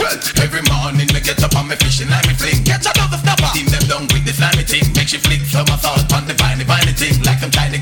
[0.00, 2.64] Well every morning me get up on me fishing like me fling.
[2.64, 3.52] Catch another snapper.
[3.52, 4.88] Team them down with the slimy thing.
[4.96, 7.20] Make she flick some assault on the viney viney thing.
[7.20, 7.81] Like some tiny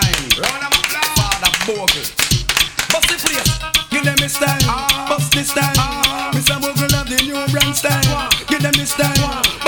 [8.81, 9.60] this time.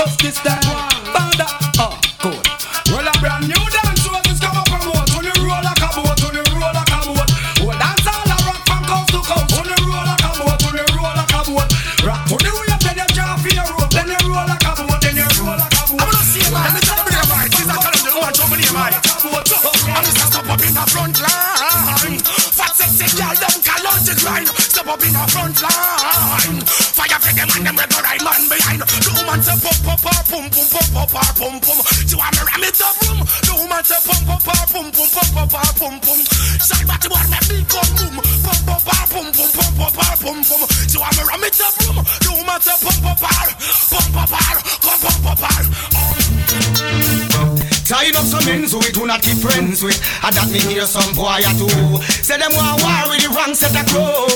[49.24, 49.96] Keep friends with.
[50.20, 51.68] I that me hear some boy do.
[52.20, 54.28] Say them want war with the wrong set of crow.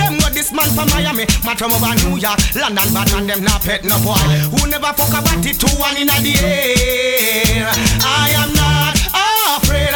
[0.00, 3.44] Them got this Man from Miami, man from over New York, London, bad man them
[3.44, 4.16] not pet no boy.
[4.56, 7.68] Who never fuck about it two one in the air.
[8.00, 8.96] I am not
[9.60, 9.92] afraid.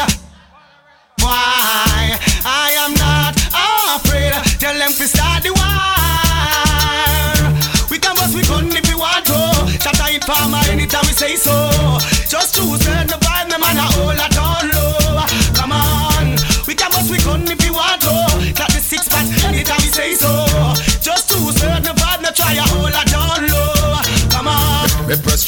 [1.24, 2.20] Why?
[2.44, 3.32] I am not
[3.96, 4.36] afraid.
[4.60, 5.88] Tell them to start the war.
[7.88, 9.40] We can bust we gun if we want to.
[9.80, 11.70] Shut it farmer anytime we say so.
[12.28, 12.79] Just choose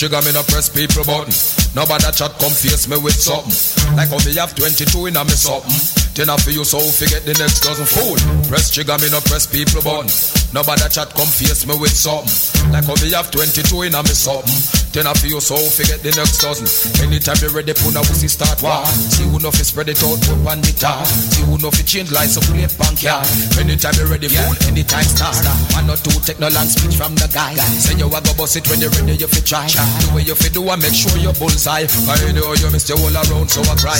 [0.03, 1.31] trigger, me no press people button.
[1.79, 3.55] Nobody that chat come face me with something.
[3.95, 5.79] Like how me have 22 in a me something.
[6.19, 8.19] Then I feel you so forget the next dozen fool.
[8.51, 10.11] Press trigger, me no press people button.
[10.51, 12.35] Nobody chat come face me with something.
[12.75, 14.82] Like how me have 22 in a me something.
[14.93, 16.69] Then I feel so forget the next dozen.
[17.01, 18.85] Anytime you ready, put a pussy start war.
[19.09, 21.01] See who know fi spread it out, put on the tar.
[21.09, 23.25] See who know fi change lights up, play bank yard.
[23.57, 25.41] Anytime you ready, fool, anytime start.
[25.73, 27.57] One or two take no long speech from the guy.
[27.81, 29.65] Say you a go bust it when you ready, you fi try.
[29.65, 31.89] The way you fi do, I make sure you bullseye.
[31.89, 33.97] I know you miss your all around, so I cry.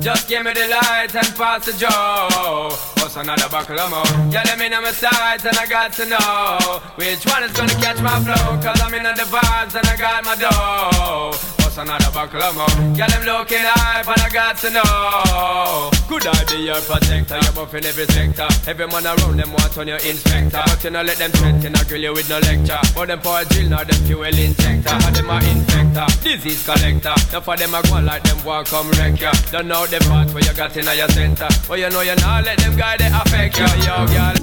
[0.00, 2.72] Just give me the light and pass the joe.
[3.14, 4.32] What's another buckle of more?
[4.32, 7.74] Yeah, let me know my sides and I got to know which one is gonna
[7.74, 8.58] catch my flow.
[8.62, 11.61] Cause I'm in the vibes and I got my dough.
[11.72, 12.92] What's another buckle of more?
[12.92, 15.88] Yeah, them looking high, but I got to know.
[16.04, 17.40] Could I be your protector?
[17.40, 18.44] You're buff in every sector.
[18.68, 20.60] Every man around them want on your inspector.
[20.68, 22.76] But you know let them threaten, I grill you with no lecture.
[22.92, 24.92] But them for a drill, now them fuel injector.
[25.00, 27.16] And them a infector, disease collector.
[27.32, 29.32] Now for them I go like them walk come wreck ya.
[29.48, 31.48] Don't know the part where you got in your center.
[31.64, 34.36] But you know you not let them guy they affect you, yo, girl.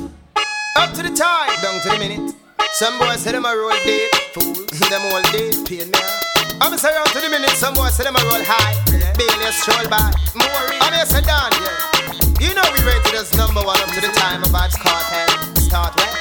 [0.81, 2.33] Up to the time, down to the minute.
[2.73, 4.65] Some boys say them a roll deep, fools.
[4.89, 6.18] them all deep, pain me.
[6.61, 8.75] I'm say round to the minute, some boys say them a roll high.
[9.15, 10.11] Bailey stroll by.
[10.35, 11.71] More I'm here say down, yeah.
[12.39, 15.31] You know we rated as number one up to the time of Vybz Kartel.
[15.55, 16.11] Start where?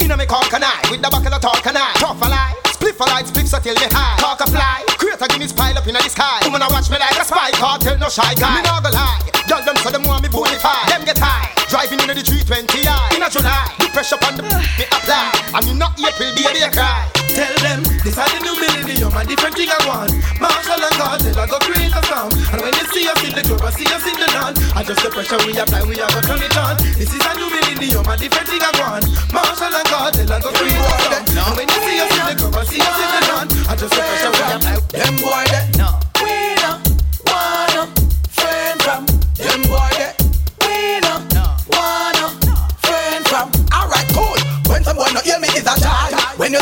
[0.00, 1.92] You know me call can I, with the buckle of talk can I.
[2.00, 4.16] Tough a lie, split for light, split so till me high.
[4.16, 6.40] Talk a fly, create a Guinness pile up in the sky.
[6.44, 8.60] Woman a watch me like a spy, cartel no shy guy.
[8.60, 10.88] Me not go lie, girl them so them want me bonify.
[10.88, 13.14] Them get high, driving into the 320i.
[13.14, 14.42] In a July, the pressure on the
[14.78, 15.30] me apply.
[15.54, 17.06] And me not April, baby, I cry.
[17.30, 20.10] Tell them this is the new millennium, a different thing I want.
[20.42, 22.34] Marshall and Kartel, I go create a sound.
[22.50, 24.58] And when you see us in the club, I see us in the land.
[24.74, 26.74] Adjust the pressure we apply, we are gonna turn it on.
[26.98, 29.06] This is a new millennium, a different thing I want.
[29.30, 31.30] Marshall and Kartel, I go create a sound.
[31.30, 33.48] And when you see us in the club, I see us in the land.
[33.70, 34.74] Adjust the pressure we apply.
[34.90, 35.99] Them boy that no.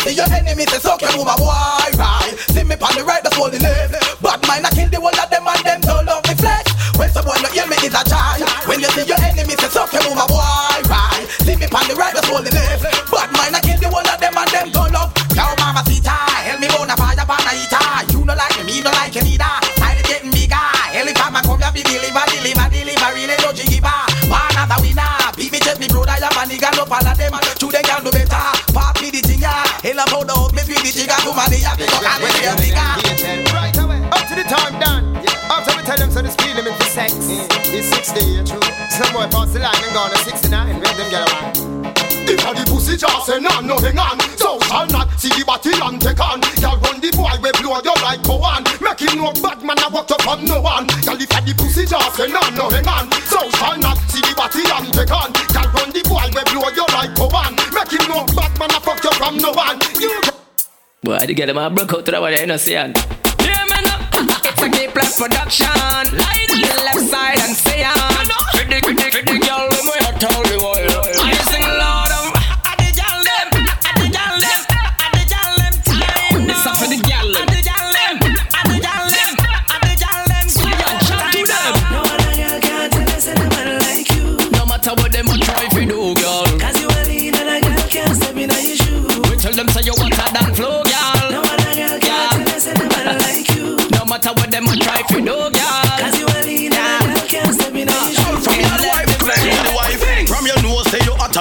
[0.08, 2.32] See your enemy, say so can move a boy right.
[2.56, 3.92] See me on the right, that's all the left.
[4.24, 6.68] Bad mind, I kill the whole of them and them don't love me flesh.
[6.96, 8.40] When someone not hear me is a shy.
[8.64, 11.24] When you see your enemy, say so can move a boy right.
[11.44, 12.88] See me on the right, that's all the left.
[13.12, 15.12] Bad mind, I kill the whole of them and them don't love.
[15.36, 18.08] Yo, mama, see Help me bona fire, pana eater.
[18.08, 19.52] You no like me, me no like you neither.
[19.76, 20.68] Style is getting bigger.
[20.96, 24.08] Every time I come here, be deliver, deliver, deliver, really no jiggy bar.
[24.32, 25.04] One other winner.
[25.36, 27.36] Beat me, check me, brother, I'm a nigga, no of them.
[27.44, 27.47] Two
[29.82, 30.04] the thing, yeah.
[30.08, 31.06] Hell the hope, me feel the.
[31.06, 33.52] Come on, yeah, pick up and nigga.
[33.52, 34.02] Right away.
[34.10, 35.16] Up to the time done.
[35.50, 38.60] After we tell them so the speed limit for sex is 60, true.
[38.90, 40.80] Some boy pass the line and gone to 69.
[40.80, 41.68] Where them get away?
[42.28, 45.44] If a the pussy just say no, no hang on So shall not see the
[45.46, 48.67] body and take on Y'all run the boy we blow you like go on
[49.00, 50.86] Make him no bad man I walk up from no one.
[51.06, 54.18] Y'all if a the pussy just say no, no hang on So shall not see
[54.18, 57.54] the body and take on Y'all run the boy we blow you like go on
[57.70, 59.78] Make him no bad man I fuck you from no one.
[60.02, 60.18] You
[61.02, 62.96] Boy, the girl them a broke out to the body, you know, see and
[63.38, 65.70] Yeah, man, uh, it's a gay plus production.
[66.18, 68.26] Light the left side and say on
[68.58, 69.97] For the, for the, for the girl,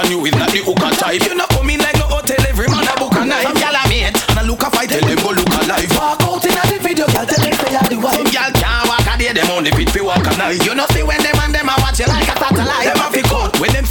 [0.08, 1.22] and you is not the hooker type.
[1.24, 3.44] You not come in like no hotel, every man a book a night.
[3.44, 5.92] Some gyal a mate, and a look a fight, tell them go look alive.
[5.92, 8.16] Walk out in a the video, gyal tell them say you the wife.
[8.16, 10.64] Some gyal can't walk a day, them only fit fi walk a knife.
[10.64, 12.57] You know see when them and them a watch you like a satellite.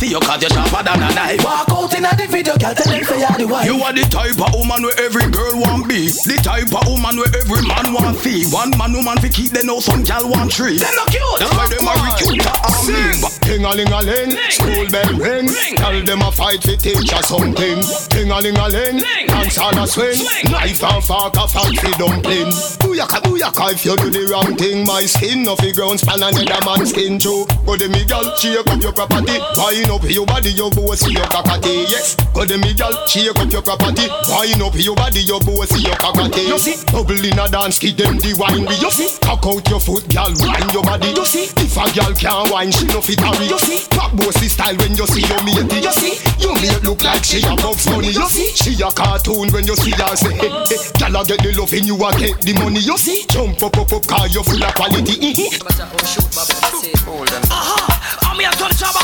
[0.07, 1.45] See you cause you sharper than a knife.
[1.45, 3.67] Walk out in a the video, girl, tell them say you're the wife.
[3.67, 6.09] You are the type of woman where every girl want be.
[6.09, 8.47] The type of woman where every man want see.
[8.55, 10.79] One man woman fi keep them know some gal want three.
[10.79, 11.39] Them not cute.
[11.39, 13.03] That's why them a recruit to arm me.
[13.43, 15.47] Ting a ling a ling, school bell ring.
[15.77, 17.79] Tell them a fight fi teach ya something.
[18.11, 20.19] Ting a ling a ling, dance on a swing.
[20.51, 22.51] Knife and fork a fancy dumpling.
[22.83, 24.87] Booyaka booyaka if you do the wrong thing.
[24.87, 27.47] My skin no fi ground span another man's skin too.
[27.67, 29.39] Go de me gal, shake up your property.
[29.57, 31.89] Wind up your body, your boss see your cockatee.
[31.89, 34.07] Yes, go de me gal, shake up your property.
[34.29, 36.49] Wind up your body, your boss see your cockatee.
[36.49, 38.69] You see, bubble in a dance, give them the wine.
[38.69, 41.09] You see, cock out your foot, gal, wind your body.
[41.17, 43.49] You see, if a gal can't wine, she no fit hurry.
[43.49, 45.81] You see, pop bossy style when you see your matey.
[45.81, 48.13] You see, you mate look like she a Bugs Bunny.
[48.13, 51.41] You see, she a cartoon when you see her say, hey, hey, gal a get
[51.41, 52.81] the loving, you a get the money.
[52.85, 55.49] You see, jump up, up, up, car you full of quality.
[57.49, 58.29] Aha!
[58.29, 58.97] I'm here to the job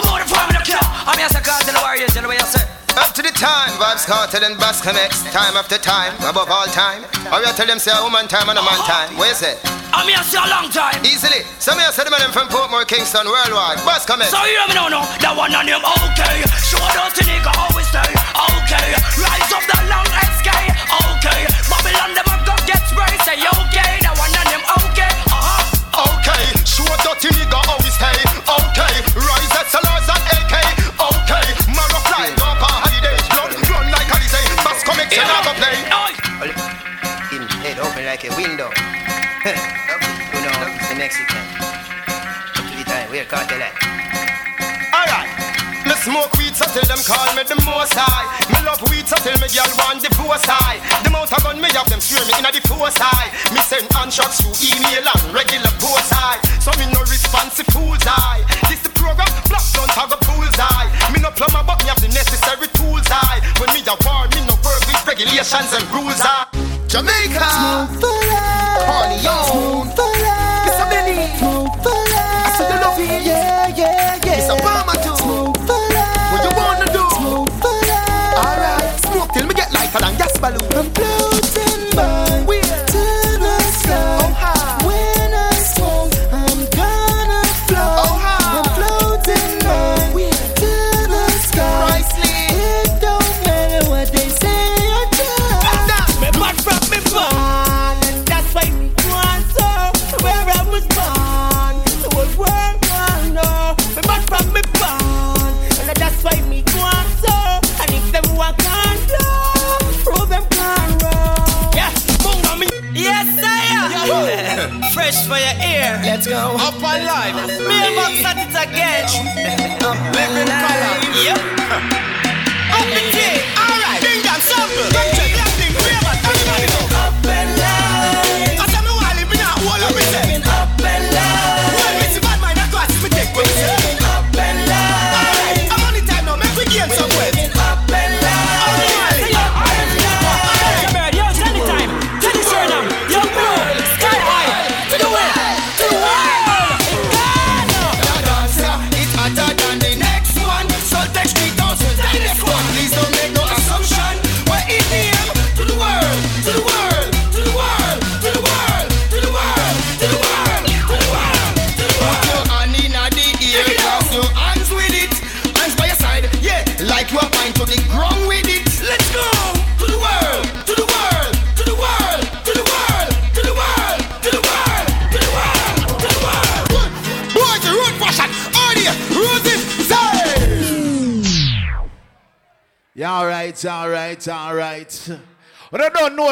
[0.00, 0.10] connects.
[0.10, 0.70] More than five minutes.
[1.06, 2.14] I'm here to call warriors.
[2.14, 2.64] You know what you say?
[2.94, 7.02] Up to the time, Vybz Kartel and Bass Connects, time after time, above all time.
[7.26, 9.18] You tell them say a woman time and a man time.
[9.18, 9.58] Where is it?
[9.90, 11.02] I'm here to a long time.
[11.02, 11.42] Easily.
[11.58, 13.82] Some here say the man from Portmore, Kingston, worldwide.
[13.82, 14.30] Bass Connects.
[14.30, 16.46] So you me know, no, that one on him, okay.
[16.62, 18.14] Show out to nigga, always stay,
[18.62, 18.94] okay.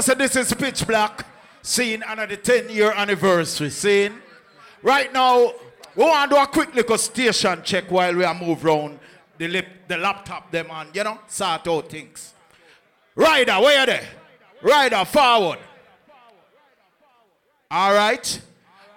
[0.02, 1.24] So this is Pitch Black,
[1.62, 4.14] seeing another 10 year anniversary, seeing.
[4.82, 5.52] Right now,
[5.94, 8.98] we want to do a quick little station check while we are move round
[9.38, 12.34] the, lip, the laptop them and, you know, sort out things.
[13.14, 14.04] Rider, where are they?
[14.60, 15.60] Rider, forward.
[17.70, 18.40] All right.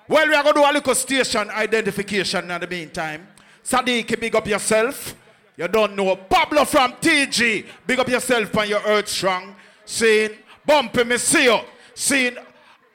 [0.07, 3.27] Well, we are going to do a little station identification in the meantime.
[3.63, 5.13] Sadiq, big up yourself.
[5.55, 6.15] You don't know.
[6.15, 9.55] Pablo from TG, big up yourself and your earth strong.
[9.85, 10.31] Seeing
[10.65, 11.59] Bumpy, me see you.
[11.93, 12.37] Seeing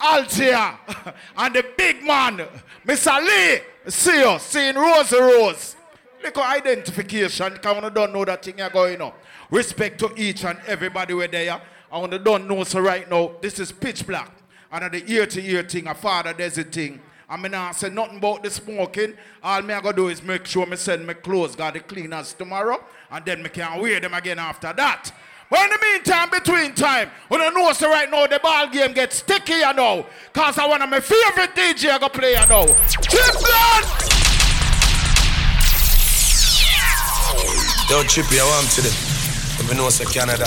[0.01, 0.78] Altia
[1.36, 2.47] and the big man,
[2.86, 3.22] Mr.
[3.22, 3.60] Lee,
[3.90, 4.38] see you.
[4.38, 5.76] Seeing Rose Rose.
[6.22, 9.12] Little identification, because I don't know that thing you're going on.
[9.51, 11.62] Respect to each and everybody where they are.
[11.90, 13.32] I want to don't know so right now.
[13.40, 14.30] This is pitch black.
[14.70, 17.01] And the ear to ear thing, a father there's a thing.
[17.28, 19.14] I mean, I say nothing about the smoking.
[19.42, 22.34] All me I gotta do is make sure me send my clothes, got the cleaners
[22.34, 25.12] tomorrow, and then me can wear them again after that.
[25.51, 28.93] But in the meantime, between time, we don't know so right now the ball game
[28.93, 30.06] gets sticky, you know.
[30.32, 32.66] Cause I one of my favorite DJ I go play, you know.
[33.10, 34.10] Chipland!
[37.90, 38.94] Yo, Chippy, I want to them.
[39.59, 40.47] Let me know say Canada.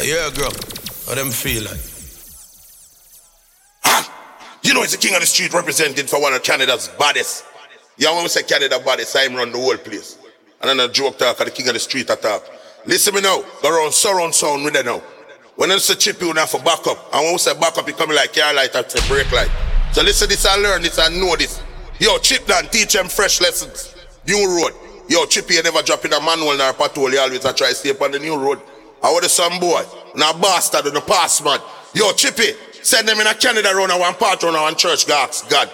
[0.00, 0.52] Yeah, girl.
[1.06, 1.80] How them feel like?
[4.62, 7.44] You know, he's the king of the street representing for one of Canada's baddest.
[7.96, 10.16] Yeah, when we say Canada baddest, I'm run the whole place.
[10.60, 12.42] And then a joke talk of the king of the street attack.
[12.84, 14.98] Listen me now, go around surround sound with it now.
[15.56, 16.98] When I say chip, you have for backup.
[17.12, 19.50] And when we say backup, you coming like car light say brake light.
[19.92, 21.62] So listen this and learn this and know this.
[22.00, 23.94] Yo, Chip Don, teach them fresh lessons.
[24.26, 24.72] New road.
[25.08, 27.74] Yo, Chippy, you never drop in a manual nor a patrol, you always try to
[27.74, 28.60] stay up on the new road.
[29.02, 29.82] I want some boy,
[30.16, 31.60] now bastard on the pass man.
[31.94, 35.06] Yo, Chippy, send them in a Canada run and one part run and one church
[35.06, 35.42] gas.
[35.48, 35.70] God.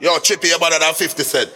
[0.00, 1.52] Yo, Chippy, you better than 50 cent.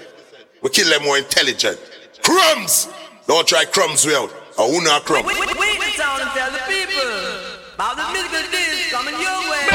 [0.62, 1.78] We kill them more intelligent.
[2.23, 2.89] Crumbs!
[3.27, 4.14] Don't try crumbs we
[4.59, 4.65] out.
[4.65, 5.27] I who not crumb.
[5.27, 7.03] Wait, wait, wait, wait, town and tell the people
[7.74, 9.69] about the musical disc coming your way.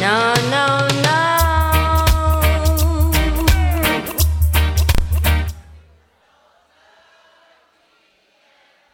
[0.00, 1.18] No, no, no.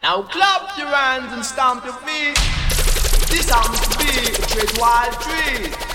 [0.01, 2.35] Now clap your hands and stamp your feet.
[3.29, 5.94] This happens to be a great wild tree.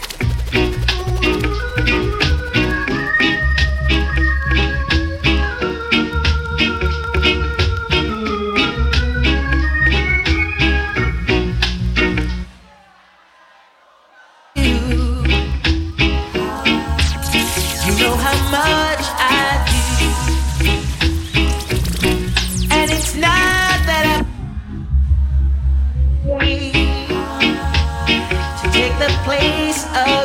[29.93, 30.20] Place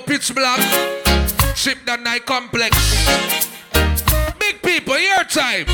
[0.00, 0.58] pitch black.
[1.54, 2.76] Chip that night complex.
[4.38, 5.66] Big people, your time.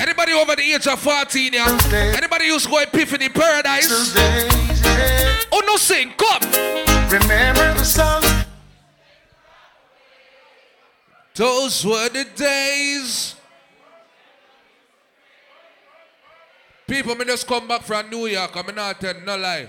[0.00, 2.14] Anybody over the age of 14 yeah?
[2.16, 4.14] Anybody who's going Epiphany Paradise?
[5.52, 6.42] Oh, no sing, come.
[7.10, 8.26] Remember the songs.
[11.34, 13.36] Those were the days.
[16.92, 18.54] People, me just come back from New York.
[18.54, 19.66] I'm not telling no lie.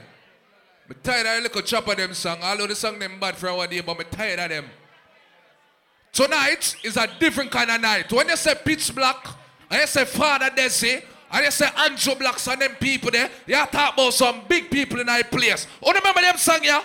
[0.89, 2.37] Me tired of the little chop of them song.
[2.41, 4.65] I Although the song them bad for one day, but me tired of them.
[6.11, 8.11] Tonight is a different kind of night.
[8.11, 9.25] When you say pitch black,
[9.71, 11.01] and you say Father Desi,
[11.31, 14.99] and you say Andrew Blacks and them people there, you talk about some big people
[14.99, 15.65] in that place.
[15.81, 16.83] Oh, remember them song, yeah?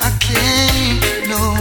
[0.00, 1.56] I can't, no,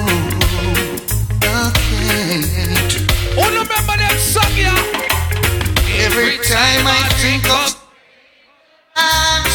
[1.43, 3.03] I can't.
[3.35, 4.92] Oh, remember them song, yeah?
[6.13, 7.73] Every time I think of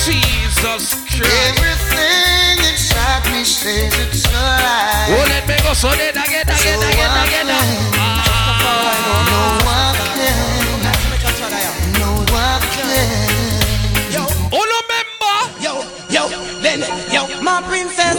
[0.04, 1.22] Jesus Christ.
[1.54, 5.06] Everything inside me says it's a lie.
[5.14, 7.46] Oh, let me go so then again, again, again, again.
[7.46, 8.74] No,
[9.70, 9.86] I
[10.18, 10.34] can't.
[12.00, 14.10] No, I can't.
[14.10, 15.38] Yo, oh, no member.
[15.62, 15.72] Yo,
[16.10, 16.26] yo,
[16.60, 16.80] then,
[17.14, 18.18] yo, my princess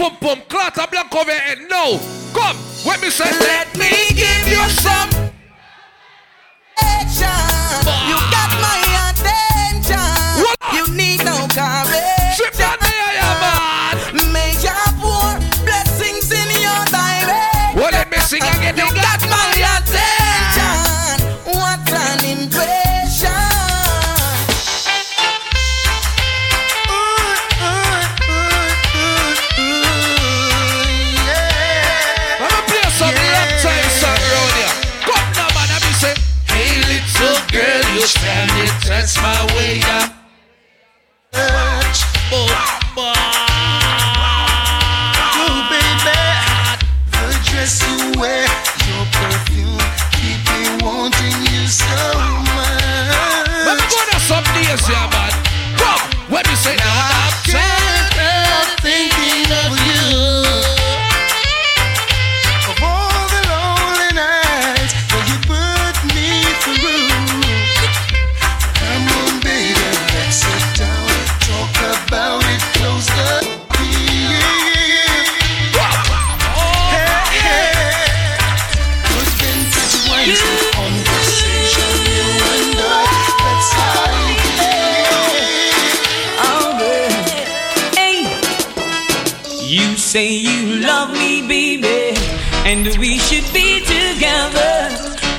[0.00, 1.58] pum pum, clot a blank over head.
[1.68, 2.00] No,
[2.32, 2.56] come,
[2.86, 5.10] let me say, let me give you some.
[6.80, 7.28] attention.
[8.08, 8.80] You got my
[9.12, 10.00] attention.
[10.40, 10.56] What?
[10.72, 12.48] You need no correction.
[12.80, 14.00] May your body.
[14.32, 15.36] Major pour
[15.68, 17.76] blessings in your direction.
[17.76, 18.76] Well, let me sing again.
[18.80, 19.09] You got
[39.12, 39.89] that's my way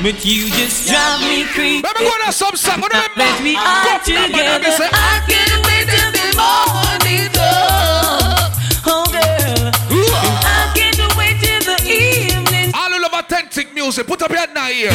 [0.02, 1.84] But you just drive me crazy.
[1.84, 2.82] Let me go to some song.
[2.82, 4.90] What do That we are together.
[4.90, 8.82] I can't wait till the morning comes.
[8.90, 9.70] Oh, girl.
[9.70, 12.74] And I can't wait till the evening.
[12.74, 14.08] All of authentic music.
[14.08, 14.90] Put up your hand here.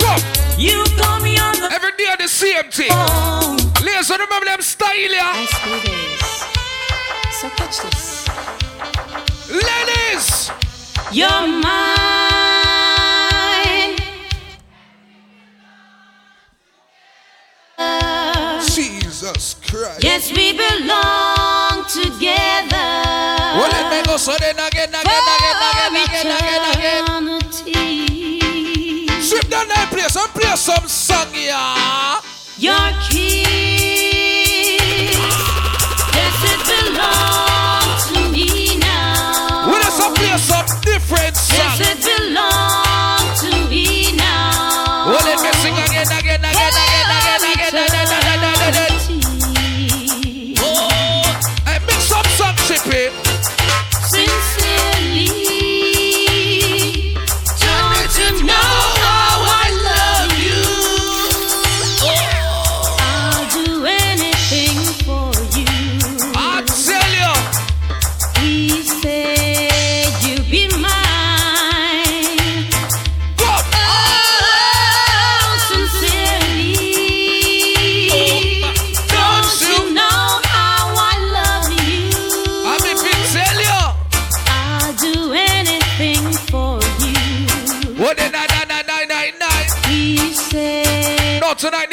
[0.00, 0.16] Go.
[0.56, 2.88] You call me on the Every day the same thing.
[3.84, 5.44] Ladies, remember them style yeah?
[7.36, 8.24] So catch this.
[9.52, 10.50] Ladies.
[11.12, 12.67] You're mine.
[17.78, 20.02] Jesus Christ.
[20.02, 22.74] Yes, we belong together.
[23.54, 27.40] Well, me go so then again, again, again, again, again, again, again.
[29.22, 32.20] Strip down that place and play some song, yeah.
[32.58, 33.46] Your kiss,
[36.10, 39.70] yes, it belongs to me now.
[39.70, 45.14] We just play some different Yes, it belongs to me now.
[45.14, 46.37] Well, let me sing again, again,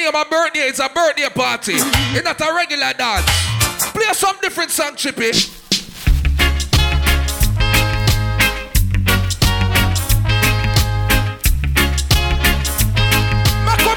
[0.06, 1.74] Near my birthday, it's a birthday party.
[1.74, 3.26] It's not a regular dance.
[3.92, 5.32] Play some different song, Chippy.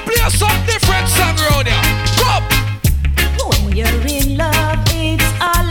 [0.07, 1.83] Play some different song round here.
[3.45, 5.68] When you're in love, it's a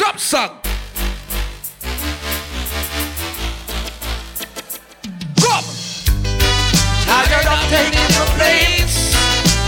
[0.00, 0.48] drop song.
[5.36, 5.68] Come.
[7.04, 9.12] Tired of taking your place.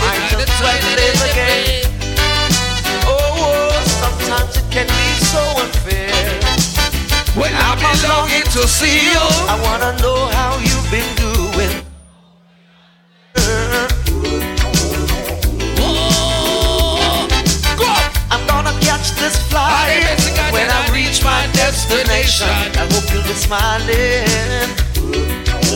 [0.01, 1.85] I just want to again.
[3.05, 6.09] Oh, oh, sometimes it can be so unfair.
[7.37, 9.25] When I be longing to see you.
[9.53, 10.82] I wanna know how you've
[19.23, 24.67] When I reach my destination, I hope you'll be smiling.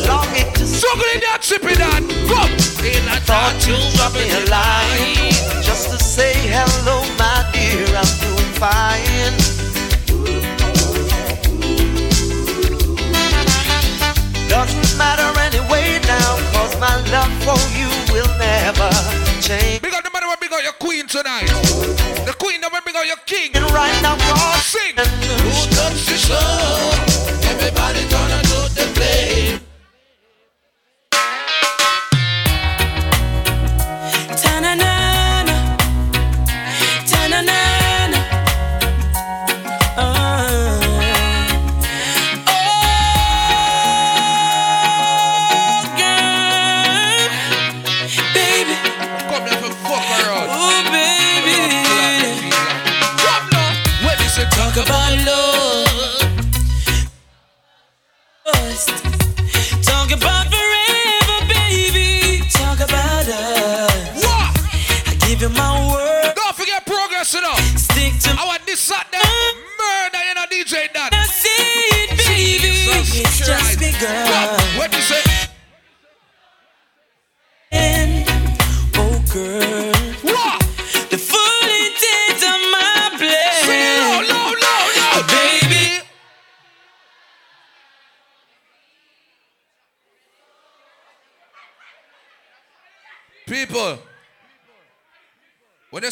[0.03, 0.67] Longing to.
[0.67, 2.03] Struggling that, sipping that.
[2.27, 2.51] Come.
[3.07, 5.31] I thought you'd drop me a line
[5.63, 7.87] just to say hello, my dear.
[7.95, 9.31] I'm doing fine.
[14.49, 18.91] Doesn't matter anyway now, cause my love for you will never
[19.39, 19.81] change.
[19.81, 21.66] Big up the man who big up your queen tonight.
[23.07, 23.51] Your king.
[23.55, 24.95] And right now, God, sing.
[24.97, 26.96] Who comes to show?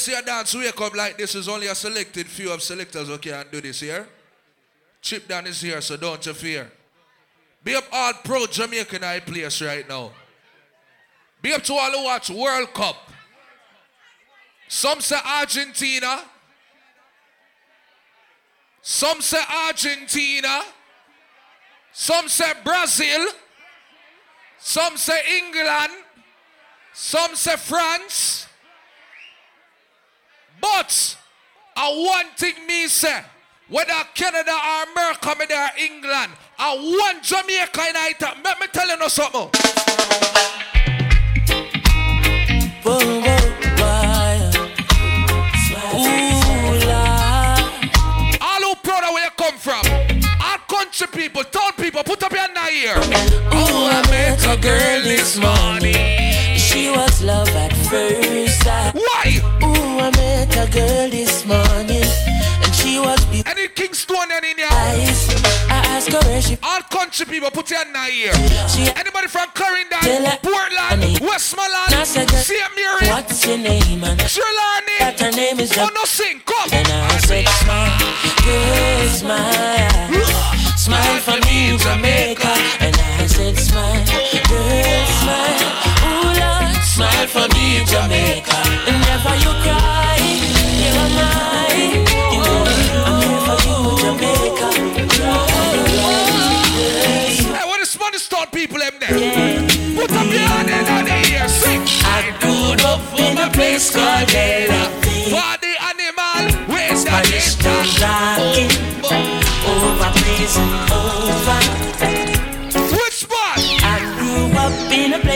[0.06, 3.18] See a dance wake up like this, is only a selected few of selectors who
[3.18, 4.08] can do this here.
[5.02, 6.72] Chip Don is here, so don't you fear.
[7.64, 10.12] Be up all pro Jamaican I players right now.
[11.42, 12.98] Be up to all who watch World Cup.
[14.68, 16.22] Some say Argentina.
[18.84, 20.62] Some say Argentina.
[21.92, 23.28] Some say Brazil.
[24.60, 25.94] Some say England.
[26.94, 28.46] Some say France.
[30.62, 31.18] But
[31.76, 33.22] I one thing me say,
[33.70, 38.22] whether Canada or America, me there England, I want Jamaica in it.
[38.44, 39.50] Let me tell you no something.
[42.84, 43.46] Whoa, whoa,
[50.96, 52.96] country people, town people, put up your hand here.
[52.96, 56.45] Ooh, I met a girl this morning.
[56.76, 58.92] She was love at first sight.
[58.94, 59.40] Why?
[59.64, 62.04] Ooh, I met a girl this morning.
[62.04, 63.50] And she was beautiful.
[63.58, 64.68] Any Kingston and in here?
[64.70, 65.24] eyes.
[65.72, 68.34] I asked her where she All country people, put your hand here.
[68.68, 70.04] She- Anybody from Clarendon,
[70.44, 71.20] Portland.
[71.24, 72.60] Westmoreland, I said, girl, St.
[72.76, 74.04] Mary, What's your name?
[74.04, 76.68] And Trelawny, that her name is oh no sing, come.
[76.74, 77.96] And I said, smile,
[78.44, 80.12] girl, smile.
[80.76, 82.52] Smile for me, Jamaica.
[82.84, 84.04] And I said, smile,
[84.52, 85.95] girl, smile.
[86.96, 88.56] Smile for me, Jamaica.
[88.88, 90.16] And never you cry,
[90.80, 92.08] you're mine.
[92.32, 92.64] You know,
[93.04, 94.68] I'm here for you, Jamaica.
[97.04, 99.20] Hey, what the Spanish people them there?
[99.94, 101.84] Put up your hand in the ear, sing.
[102.06, 104.88] I grew up in a place called Bella.
[105.04, 109.92] For the animal, where's the Spanish town oh, oh.
[109.92, 112.15] over prison over.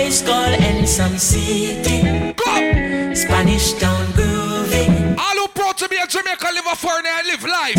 [0.10, 2.34] Place Ensom City.
[2.34, 3.14] Go.
[3.14, 5.16] Spanish town grooving.
[5.20, 7.79] All who proud to be a Jamaican live a foreigner and live life.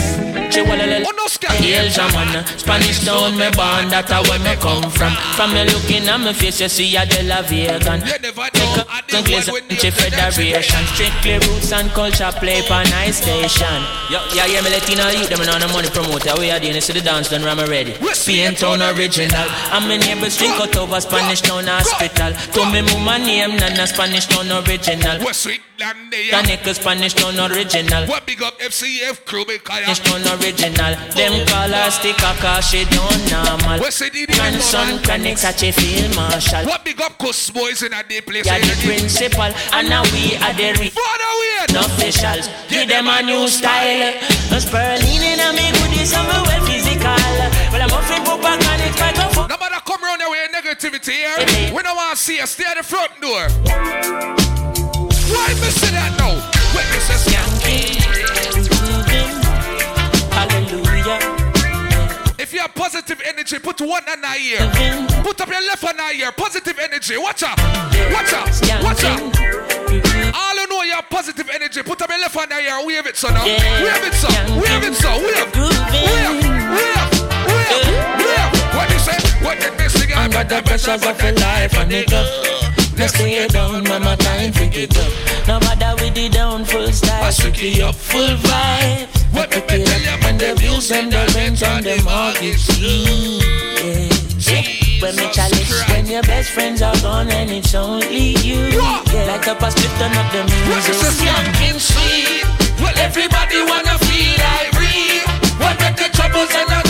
[1.31, 1.62] Scared.
[1.62, 5.15] Hail Jaman, Spanish town me born, that's where me come from.
[5.39, 8.02] From me looking at me face, you see a De La Vegan.
[8.02, 8.82] You never know.
[8.90, 10.82] I did Conclays one with and Chief Federation.
[10.90, 13.78] Strictly roots and culture play for nice station.
[14.11, 16.35] Yo, yeah, yeah, me let you know you them and on the money promoter.
[16.35, 17.94] We are doing this to the dance done ram ready.
[18.11, 19.47] Spain town original.
[19.70, 22.35] And my neighbors drink out over Spanish town hospital.
[22.35, 25.23] To me mama name Nana Spanish town original
[25.81, 26.32] West Sweetland there.
[26.32, 31.44] Tanika Spanish town original What big up FCF crew because Spanish town original Them oh.
[31.48, 36.15] call her sticker cause she don't normal West Side the Grandson chronic such a field
[36.15, 38.47] marshal What big up Cuss boys in a day place?
[38.47, 41.73] Yeah, the principal and now we are the re- Father weird.
[41.73, 42.48] no officials.
[42.69, 44.15] Give them a new style.
[44.51, 47.24] No Sperling in a me goodies and me well physical.
[47.73, 49.48] Well, I'm off in pop back and it's microphone.
[49.48, 51.73] No matter come round here with negativity here.
[51.74, 52.47] We don't want to see you.
[52.47, 53.48] Stay at the front door.
[55.40, 56.36] Why me that now?
[56.76, 56.84] Wait,
[57.64, 57.96] me.
[60.36, 61.16] Hallelujah.
[62.38, 64.60] If you have positive energy, put one hand in here.
[65.22, 66.32] Put up your left hand in here.
[66.32, 67.16] Positive energy.
[67.16, 67.58] Watch out.
[68.12, 68.48] Watch out.
[68.84, 69.32] Watch out.
[69.88, 70.30] Mm-hmm.
[70.34, 71.82] All who know you have positive energy.
[71.82, 72.86] Put up your left hand here.
[72.86, 73.32] Wave it, son.
[73.32, 73.44] now.
[73.46, 73.82] Yeah.
[73.82, 74.60] Wave it, son.
[74.60, 75.22] Wave it, son.
[75.22, 75.52] Wave.
[75.56, 76.44] Wave.
[76.76, 77.10] Wave.
[77.48, 78.50] Wave.
[78.76, 79.16] What you say?
[79.42, 79.90] What did me?
[80.14, 82.69] Under the pressures of your life, a nigga.
[83.01, 85.48] Let's stay down, mama, time for it up.
[85.48, 89.09] No matter with the down full style, strictly up full vibe.
[89.32, 92.60] What me tell you, and the views and the rent and the mortgage.
[94.44, 95.01] Yeah.
[95.01, 98.68] When me challenge, when your best friends are gone and it's only you.
[98.68, 99.32] Yeah.
[99.32, 101.24] Light up a split, turn up the music.
[101.24, 102.44] Young sweet.
[102.85, 105.24] Well, everybody wanna feel like real.
[105.56, 106.89] What make the troubles and the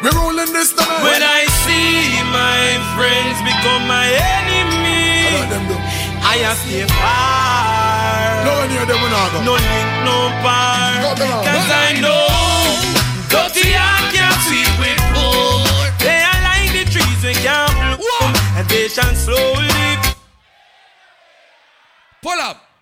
[0.03, 1.03] We rolling this time.
[1.03, 5.27] When I see my friends become my enemy,
[6.23, 8.45] I a stay far.
[8.45, 9.43] No one hear them, we not go.
[9.45, 11.15] No link, no bar.
[11.15, 12.27] Cause I know
[13.31, 15.63] dirty heart can't sweep with poor.
[16.01, 18.33] They are like the trees we can't bloom.
[18.57, 19.71] And they shall slowly.
[22.23, 22.74] Pull up.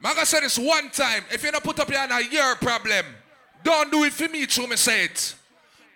[0.00, 1.24] Maga said this one time.
[1.32, 3.04] If you don't put up your hand, your problem.
[3.64, 5.34] Don't do it for me, through me say it.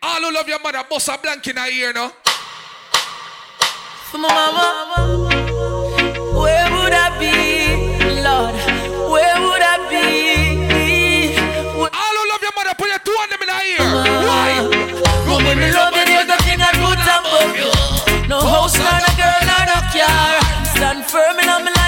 [0.02, 2.10] All who love your mother, bust a blank in her ear, no?
[4.10, 5.28] For my mama,
[6.34, 7.86] where would I be,
[8.26, 8.54] Lord?
[9.08, 11.36] Where would I be?
[11.78, 13.86] All who love your mother, put your two of them in her ear.
[14.26, 14.66] Why?
[15.46, 17.70] When me love you, there's nothing I put above you.
[18.28, 20.42] No house, nor a girl, nor no car.
[20.74, 21.81] Stand firm in my life, nothing about you.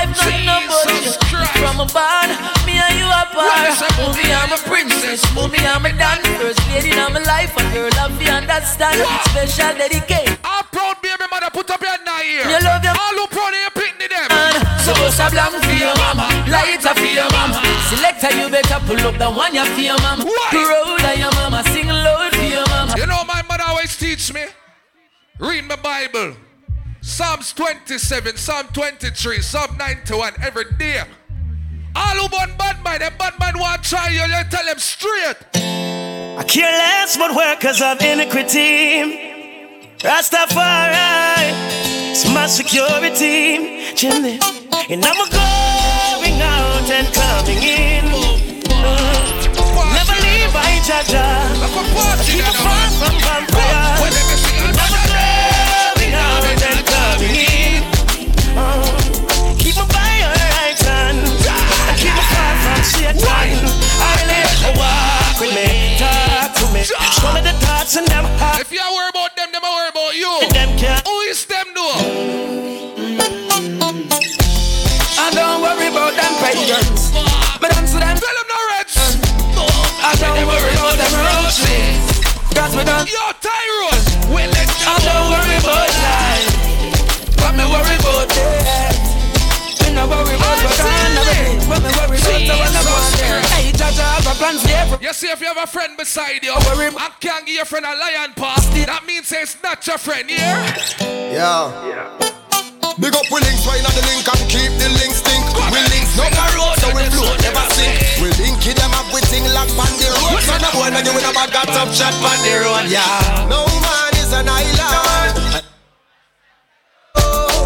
[1.93, 3.77] A me and you apart.
[4.01, 5.21] Movie, I'm a princess.
[5.37, 6.25] Movie, I'm a dance.
[6.41, 9.05] First lady in my life, a girl, love you understand.
[9.29, 10.33] Special dedicate.
[10.45, 12.45] All proud baby mother, put up your hand in her ear.
[12.57, 14.29] You love your All who proud of your pitney them.
[14.81, 17.61] So bust a blank for your mama, light up for your mama.
[17.93, 20.25] Selector, you better pull up the one you for your mama.
[20.25, 22.95] Proud of your mama, sing loud for your mama.
[22.97, 24.45] You know my mother always teach me.
[25.39, 26.37] Read my Bible.
[27.03, 31.03] Psalms 27, Psalm 23, Psalm 91 every day.
[31.97, 35.37] All who born bad man, them bad man want try you, you tell them straight.
[35.55, 39.33] I care less what workers of iniquity.
[39.99, 41.51] Rastafari,
[42.11, 43.57] it's my security.
[44.91, 48.05] And I'm going out and coming in.
[48.13, 48.37] Oh,
[49.95, 51.27] Never leave my jaja.
[52.27, 53.54] Keep it far from
[67.25, 67.33] to me.
[67.33, 68.61] Show me the thoughts and them heart.
[68.61, 70.49] If you worry about them, them I worry about you.
[70.53, 70.69] Them.
[71.07, 71.97] Who is them though?
[75.17, 77.13] I don't worry about them pagans.
[77.61, 78.17] But answer them.
[78.17, 78.97] Tell them no reds.
[80.05, 82.05] I don't worry about them roaches.
[82.55, 83.09] Cause we don't.
[83.09, 84.04] Yo, Tyrone.
[94.35, 95.03] A plan for.
[95.03, 97.95] You see, if you have a friend beside you, I can't give your friend a
[97.95, 98.67] lion pass.
[98.87, 100.67] That means it's not your friend, yeah?
[101.31, 101.71] Yeah.
[102.95, 105.43] Big up we links right on the link and keep the links stink.
[105.75, 107.91] We links no road, so we float never sink.
[108.23, 110.39] We link it them up with thing lock on the road.
[110.47, 112.87] So no boy when you win a bag got top shot on the road.
[112.87, 113.51] Yeah.
[113.51, 115.67] No man is an island.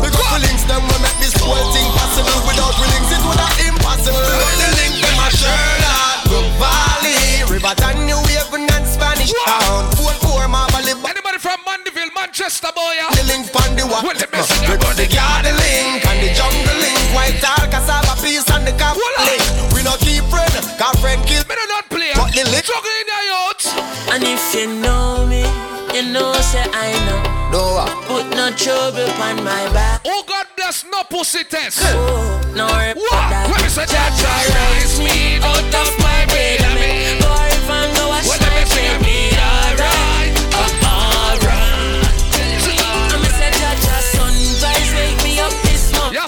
[0.00, 2.40] Big up we links them we make this whole thing possible.
[2.48, 4.24] Without we links it would have impossible.
[4.24, 6.07] The link them a Sherlock,
[6.38, 9.90] Brook Valley, Riverton, New Haven and Spanish Town.
[9.98, 12.94] Four four Marble Anybody from Mandeville, Manchester, boy?
[12.94, 13.10] Yeah?
[13.10, 14.06] The link on the what?
[14.06, 16.94] Well, let me see We got the garden link and the jungle link.
[17.10, 19.42] White tall cassava peas and the cap link.
[19.74, 20.46] We no keep friend,
[20.78, 21.42] cause friend kill.
[21.50, 22.14] Me not play.
[22.14, 22.62] But the link.
[22.62, 23.66] Juggle in your youth.
[24.14, 25.42] And if you know me,
[25.90, 27.18] you know say I know.
[27.50, 27.90] No what?
[28.06, 30.06] Put no trouble on my back.
[30.06, 31.82] Oh God bless no pussy test.
[31.82, 33.10] Oh, no worry What?
[33.10, 33.50] about that.
[33.50, 36.17] When me say Jaja rise me out of my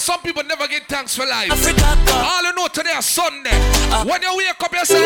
[0.01, 1.51] give thanks for life.
[1.51, 3.51] All you know today is Sunday.
[3.93, 5.05] Uh, when you wake up, you say,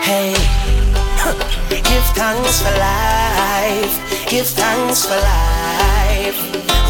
[0.00, 0.32] Hey,
[1.68, 4.28] give thanks for life.
[4.28, 6.40] Give thanks for life.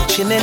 [0.09, 0.39] Chimney,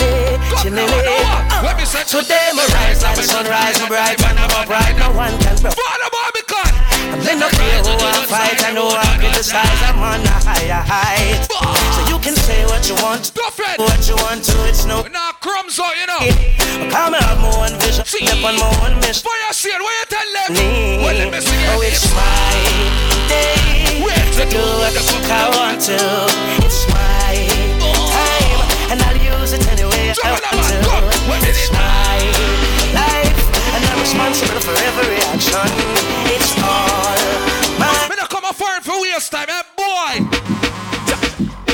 [0.62, 0.84] chimney.
[0.84, 4.98] Uh, today my rise like the sunrise, my bright, man, I'm upright.
[4.98, 5.74] No one can break.
[5.74, 6.74] Father Barbican.
[7.08, 8.66] I'm not fear who I fight.
[8.68, 9.82] I know I criticize.
[9.88, 11.48] I'm on a higher height.
[11.48, 13.32] So can say what you want,
[13.80, 14.56] what you want to.
[14.68, 15.00] It's no.
[15.08, 16.20] Nah, crumbs out, you know.
[16.92, 19.32] Come and have my own vision, step on my own mission.
[19.32, 19.80] I see it.
[19.80, 20.50] What you tell them?
[20.52, 21.00] Me.
[21.00, 22.52] Well, let me see Oh, it's my
[23.32, 23.56] day
[24.36, 26.00] to do what the fuck I want to.
[26.68, 27.48] It's my
[28.12, 31.48] time, and I'll use it anyway I want to.
[31.48, 32.20] It's my
[32.92, 33.40] life,
[33.72, 35.72] and I'm responsible for every action.
[36.36, 37.16] It's all
[37.80, 38.10] mine.
[38.12, 40.67] Me not come for it for waste time, eh, boy.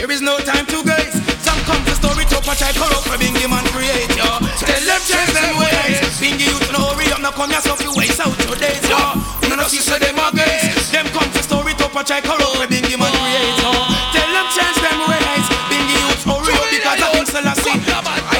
[0.03, 1.15] There is no time to guys.
[1.47, 4.27] Some come to story to patch I corrupt for being the man create yo.
[4.59, 5.95] Tell them change them ways.
[6.19, 8.99] Bingy youth no hurry up, no come yourself you waste out your days yo.
[9.47, 10.91] You know see say them a guys.
[10.91, 13.71] Them come to story to patch I corrupt for being the man create yo.
[14.11, 15.47] Tell them change them ways.
[15.71, 17.79] Bingy youth hurry up because I think Selassie.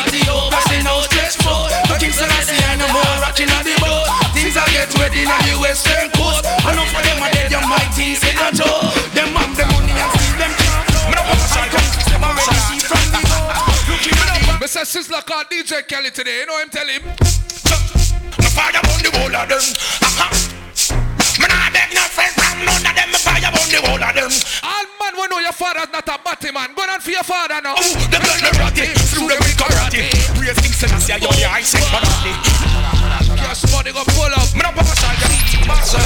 [0.03, 1.71] Ethiopia say no stretch foot.
[1.87, 4.11] To King Selassie I no more rocking on the boat.
[4.35, 6.11] Things are get ready on the western
[14.83, 14.99] Mr.
[14.99, 16.43] Sizzler called DJ Kelly today.
[16.43, 16.99] You know him tell him.
[17.07, 19.63] Me fire on the whole of them.
[20.03, 20.27] Aha.
[21.39, 23.07] Me nah beg no friend from none of them.
[23.07, 24.27] Me fire on the whole of them.
[24.59, 26.75] All man will know your father's not a batty man.
[26.75, 27.79] Go on for your father now.
[27.79, 30.03] Oh, the blood the ratty, through the with karate.
[30.35, 32.35] Praise King Selassie, you're the ice and karate.
[33.39, 34.51] Cash money go pull up.
[34.51, 35.31] Me no pass on ya,
[35.63, 36.03] pass on.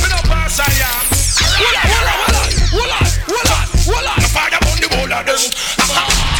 [0.00, 0.88] Me no pass on ya.
[1.60, 4.16] Hold on, hold on, hold on, hold on, hold on, hold on.
[4.16, 5.36] Me fire on the whole of them.
[5.84, 6.39] Aha.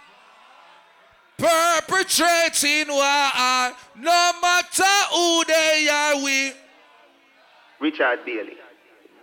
[1.41, 3.73] perpetrating war.
[3.97, 6.53] No matter who they are, we.
[7.79, 8.57] Richard Daly,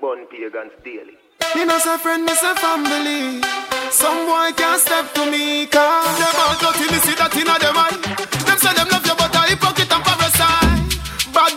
[0.00, 1.14] Born Pagans Daily.
[1.54, 3.40] Me no say friend, me say family.
[3.90, 7.78] Some boy can't step to me, cause them all dirty, me see that inna them
[7.78, 7.94] eye.
[8.44, 10.98] Them say them love you, but I hypocrite and parasite.
[11.32, 11.54] Bad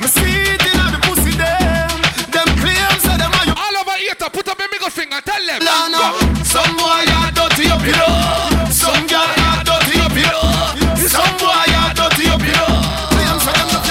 [0.00, 1.92] me see it inna the pussy them.
[2.32, 3.54] Them claim say them are you.
[3.54, 5.60] All over here to put up a middle finger, tell them.
[5.60, 8.70] Lana, some boy are dirty up here.
[8.70, 11.08] Some girl are dirty up here.
[11.08, 12.72] Some boy are dirty up here.
[13.10, 13.86] Claim say them love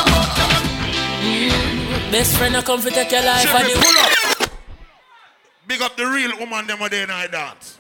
[1.23, 1.51] you,
[1.91, 3.45] but Best friend, I come for take your life.
[3.47, 4.49] and you- pull up.
[5.67, 7.79] Big up the real woman them a day night dance.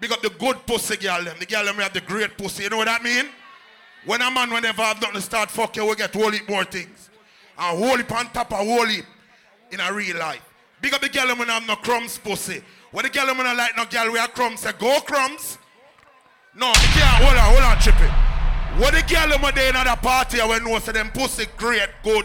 [0.00, 1.36] Big up the good pussy girl them.
[1.38, 2.64] The girl them we have the great pussy.
[2.64, 3.28] You know what that mean?
[4.04, 6.48] When a man whenever I have nothing to start fuck you, we get whole heap
[6.48, 7.08] more things.
[7.58, 9.04] And whole heap on top of whole heap
[9.72, 10.42] in a real life.
[10.80, 12.62] Big up the girl them when I have no crumbs pussy.
[12.90, 15.58] When the girl them when I like no girl we have crumbs say go crumbs.
[16.54, 18.28] No, the hold on, hold on, Chippy.
[18.80, 22.24] What the girl a day in at party when know say them pussy great, good.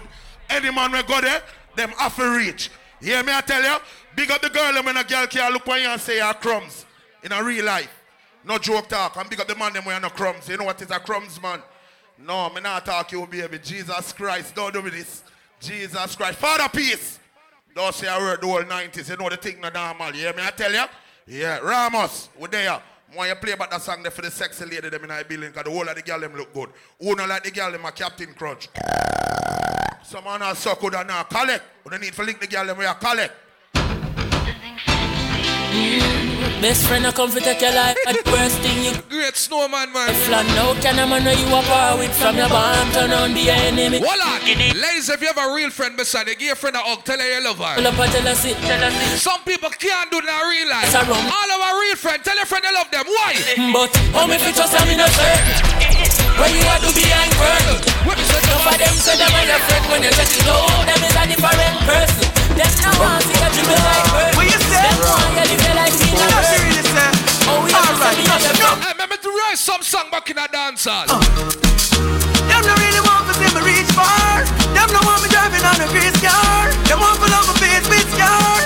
[0.49, 1.41] Any man we go there,
[1.75, 2.69] them have to reach.
[3.01, 3.77] You hear me I tell you?
[4.15, 6.85] Big up the girl when a girl can look on you and say her crumbs
[7.23, 7.91] in a real life.
[8.45, 9.15] No joke talk.
[9.17, 10.47] And big up the man them when no crumbs.
[10.47, 11.61] You know what is a crumbs man?
[12.19, 13.59] No, me not talk you baby.
[13.59, 15.23] Jesus Christ, don't do me this.
[15.59, 16.37] Jesus Christ.
[16.37, 17.19] Father peace.
[17.75, 19.09] Don't say I word the whole 90s.
[19.09, 20.13] You know the thing not normal.
[20.13, 20.83] You hear me I tell you?
[21.25, 22.81] Yeah, Ramos, we there.
[23.15, 25.49] When you play about that song there for the sexy lady them in our building,
[25.49, 26.69] because the whole of the girl them look good.
[26.99, 28.69] Who not like the girl them a Captain Crunch.
[30.03, 31.63] Some man are so good and now collect.
[31.83, 33.33] We don't need to link the girl them we are collect.
[36.63, 37.99] Best friend, I come for take your life.
[38.07, 40.15] And the worst thing you Great snowman, man.
[40.23, 43.35] Flan out, can a man know you a power with from your bomb turn on
[43.35, 43.99] the enemy.
[43.99, 44.39] Hold on.
[44.47, 47.03] Ladies, if you have a real friend beside you, give your friend a hug.
[47.03, 47.75] Tell her you love her.
[47.75, 49.19] Pull up and tell us it, tell us it.
[49.19, 50.87] Some people can't do that real life.
[50.87, 51.19] It's a rum.
[51.19, 53.11] All of our real friends, tell your friend you love them.
[53.11, 53.35] Why?
[53.75, 55.67] But how me fit just I'm in a circle
[56.39, 57.75] When you are to behind curtain
[58.63, 61.11] Enough of them say them are your friend When you check it out Them is
[61.11, 64.79] a different person Them now want to see you dribble like bird What you say?
[64.79, 67.09] Them want you live like king of What you earth really say?
[67.63, 68.69] We have to Alright, be on the no.
[68.79, 71.05] Hey, remember to write some song back in a dance hall.
[71.09, 71.19] Uh.
[72.47, 74.43] Them no really want to see me reach far.
[74.71, 76.71] Them no want me driving on a grease car.
[76.87, 78.63] Them want to love my face with scar.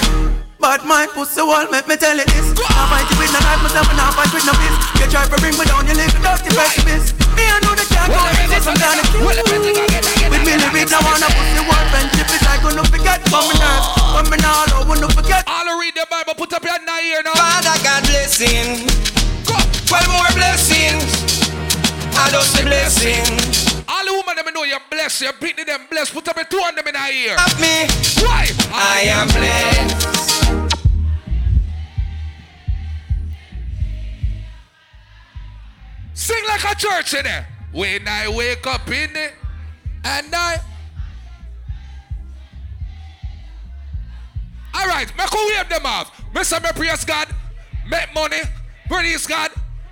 [0.58, 2.54] But my pussy wall, make me tell you this.
[2.58, 4.78] Now fight you with no knife, myself and I fight with no fist.
[5.02, 7.14] You try to bring me down, you live without the pessimist.
[7.38, 9.26] Me I know the can't go some kind of kill.
[9.26, 11.86] With me living, I wanna pussy wall,
[12.68, 13.24] like gonna forget.
[13.26, 15.44] Come in nerves, come in all, I wanna forget.
[15.48, 17.34] All read the Bible, put up your nine here now.
[17.34, 18.88] Father God blessing.
[19.88, 21.40] One more blessings.
[22.18, 23.24] I just say blessing.
[23.88, 26.14] All the women them know you're blessed, you're beating them blessed.
[26.14, 27.36] Put up your two on them in a ear.
[27.40, 27.88] Up me.
[28.20, 28.48] Why?
[28.74, 30.18] I am blessed.
[36.14, 37.48] Sing like a church in there.
[37.72, 39.34] When I wake up in it,
[40.04, 40.60] and I.
[44.78, 46.12] All right, make a wave them off.
[46.34, 46.62] Mr.
[46.62, 47.28] Me praise God,
[47.90, 48.42] make money,
[48.88, 49.50] praise God,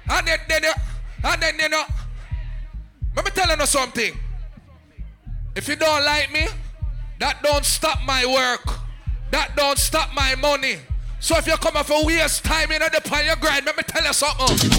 [0.09, 0.73] and then, then, uh,
[1.23, 1.83] and then, you know.
[3.15, 4.13] Let me tell you something.
[5.55, 6.45] If you don't like me,
[7.19, 8.77] that don't stop my work.
[9.31, 10.77] That don't stop my money.
[11.19, 13.83] So if you come off a waste time in the pan your grind, let me
[13.87, 14.69] tell you something.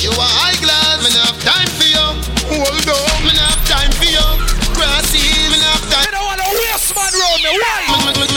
[0.00, 2.06] You are high glass, not have time for you.
[2.48, 4.24] Hold on, not have time for you.
[4.72, 5.20] Grassy,
[5.52, 6.06] not have time.
[6.06, 8.31] You don't wanna waste man round me, why?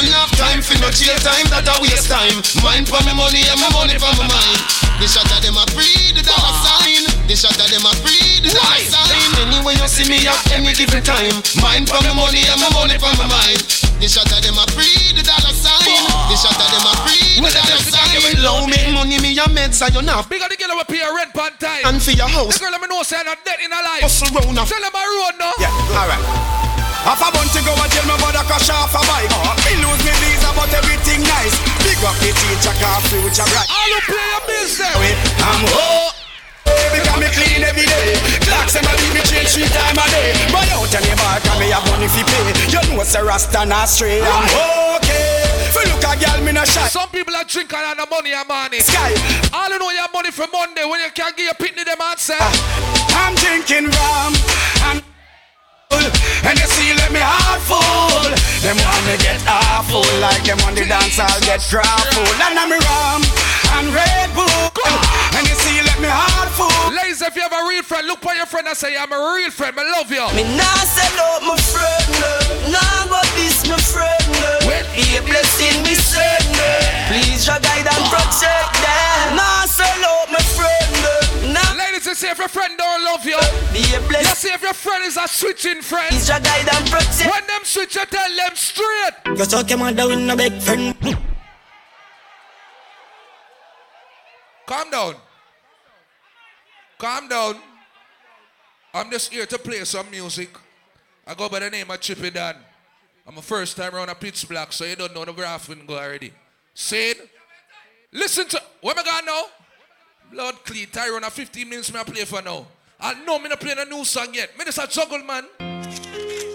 [0.65, 2.41] For no jail time, that a waste time.
[2.65, 4.59] Mind for me money and my money for my mind.
[4.97, 7.05] The shot of them a free, the dollar sign.
[7.29, 9.29] The shot of them a free, the dollar sign.
[9.45, 11.37] Anyway you see me at any given time.
[11.61, 13.61] Mind for me money and my money for my mind.
[14.01, 16.01] The shot of them a free, the dollar sign.
[16.33, 18.17] The shot of them a free, the dollar sign.
[18.41, 20.25] Low me money, me a meds, so you not.
[20.33, 21.93] Big of the girl pay your rent pan time.
[21.93, 22.57] And for your house.
[22.57, 24.01] The girl let me know say I'm dead in her life.
[24.01, 25.53] Hustle round Tell them I road now.
[25.61, 26.84] Yeah, alright.
[27.05, 29.29] Half a bunch to go and tell my mother crash off a bike.
[29.29, 31.53] Uh, me lose me visa, but everything nice.
[31.85, 33.69] Big up the teacher, car future bright.
[33.69, 34.97] All who play your business.
[35.37, 36.09] I'm ho.
[36.65, 40.33] Because me clean every day Clocks and I leave me change three time a day
[40.49, 42.41] Buy out your neighbor cause me have money fi pay
[42.73, 44.49] You know a rasta not stray I'm
[44.97, 48.33] okay Fi look a girl me no shy Some people are drinking on the money
[48.33, 48.79] and money.
[48.79, 49.13] Sky
[49.53, 52.01] All you know you have money for Monday when you can't get your pitney them
[52.01, 52.33] answer.
[52.39, 55.14] Ah, I'm drinking rum
[55.91, 56.05] and
[56.45, 58.29] and you see let me heart full
[58.61, 62.71] Them want me get awful Like them on the dance I'll get grappled And I'm
[62.71, 63.21] rum
[63.77, 64.69] and Red Bull
[65.37, 68.19] And you see let me heart full Ladies, if you have a real friend, look
[68.19, 70.25] for your friend and say, I'm a real friend, I love you.
[70.35, 72.75] Me nah sell out my friend, no.
[72.75, 74.25] nah go this my friend.
[74.41, 74.67] no.
[74.95, 76.43] Be a blessing, me send.
[76.51, 76.69] no.
[77.07, 79.35] Please your guide and protect them.
[79.35, 80.79] Nah sell out my friend, no.
[80.79, 80.84] nah.
[81.77, 83.37] Ladies, you see if your friend don't love you.
[83.37, 86.09] A You see if your friend is a switching friend.
[86.09, 87.31] Please your guide and protect.
[87.31, 89.13] When them switch, you tell them straight.
[89.37, 90.95] You talk your mother with no big friend.
[94.65, 95.15] Calm down.
[96.97, 97.55] Calm down.
[98.93, 100.49] I'm just here to play some music.
[101.27, 102.55] I go by the name of Chippy Don.
[103.27, 105.85] I'm a first time around a pitch black, so you don't know the graph when
[105.85, 106.31] go already.
[106.73, 107.29] See it?
[108.11, 109.43] Listen to where am I going now?
[110.31, 112.65] Blood clean, Tyrone, 15 minutes me I play for now.
[112.99, 114.57] I know me not playing a new song yet.
[114.57, 115.45] Me just a juggle man.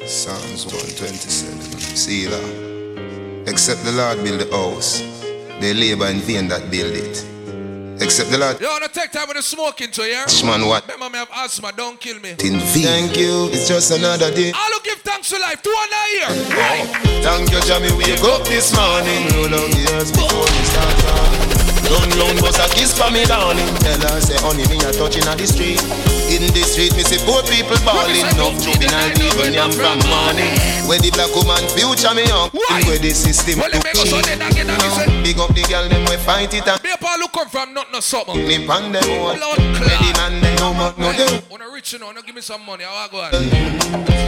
[0.06, 1.60] Psalms 127.
[1.96, 3.44] Selah.
[3.50, 5.00] Except the Lord build the house,
[5.60, 7.24] they labor in vain that build it.
[8.02, 10.24] Except the Lord You wanna take time with the smoking to here?
[10.44, 10.84] Man, what?
[10.88, 12.30] Remember me have asthma, don't kill me.
[12.30, 12.84] in vain.
[12.84, 14.52] Thank you, it's just another day.
[14.52, 16.30] All who give thanks to life, two on a year.
[17.22, 19.28] Thank you, Jamie, wake up this morning.
[19.36, 21.49] Roll down the years before we start running.
[21.90, 23.66] Run round, bust a kiss for me, darling.
[23.82, 25.82] Tell her, say, honey, me a touching on the street.
[26.30, 28.22] In the street, me see poor people balling.
[28.22, 30.54] Enough juvenile people, yam from morning.
[30.86, 32.46] Where the black woman future me young.
[32.70, 35.50] And where the system Well, let me go so then again, and me Big up
[35.50, 38.02] the girl, them we fight it and Me up all who come from nothing or
[38.02, 38.38] something.
[38.46, 39.34] nip on them all.
[39.34, 41.26] Blood Where the man, they no more, no do.
[41.50, 43.34] Wanna rich you know, no give me some money, how I go on?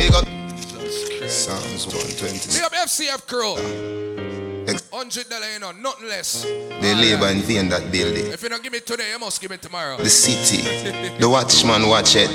[0.03, 0.27] Big up
[1.31, 2.59] Psalms 126.
[2.59, 3.55] Me up FCF crew.
[3.57, 4.52] Ah.
[4.67, 4.81] Mm.
[4.93, 6.45] Hundred dollar, you know, nothing less.
[6.45, 8.27] They labor in vain that building.
[8.33, 9.97] If you don't give me today, you must give me tomorrow.
[9.97, 10.63] The city,
[11.19, 12.31] the watchman watch it,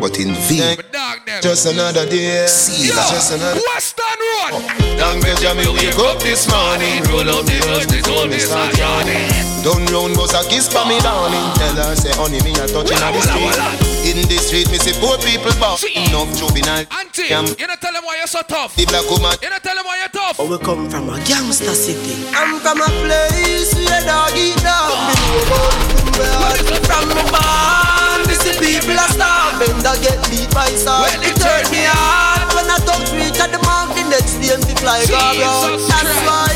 [0.00, 0.76] but in vain.
[0.92, 1.18] Dog.
[1.42, 2.46] Just another day.
[2.46, 3.60] See, just another.
[3.68, 4.52] Western Road.
[4.60, 4.96] Oh.
[4.96, 9.28] Young Benjamin wake up this morning, roll out the earth, they told me start yawning.
[9.64, 11.42] Down round bus a kiss for me darling.
[11.58, 14.06] Tell her say honey me a touching on the street.
[14.06, 15.74] In the street me see poor people bow.
[15.82, 16.86] Enough juvenile.
[16.94, 17.44] Auntie, Yam.
[17.58, 18.76] you don't tell them why you're so tough.
[18.76, 19.34] The black woman.
[19.42, 20.38] You don't tell them why you're tough.
[20.38, 22.14] Oh, we come from a gangster city.
[22.34, 24.90] I'm from a place where dog eat dog.
[25.08, 26.58] Me know about the world.
[26.86, 29.78] From me born, me see people a starving.
[29.82, 31.14] That get beat by sword.
[31.22, 33.94] It hurt me hard when I touch reach at the mark.
[33.94, 35.78] The next day me fly go around.
[35.86, 36.52] That's why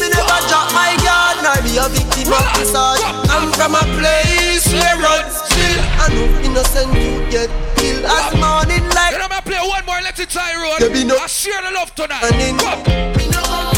[0.00, 3.00] me never drop my guard nor be a victim of massage.
[3.32, 7.48] I'm from a place where road still and no innocent youth get
[7.80, 8.04] killed.
[8.04, 9.16] As morning light.
[9.16, 10.78] You know me play one more, let it tie road.
[10.80, 12.22] There be no- I share the love tonight.
[12.24, 13.77] And in- Come.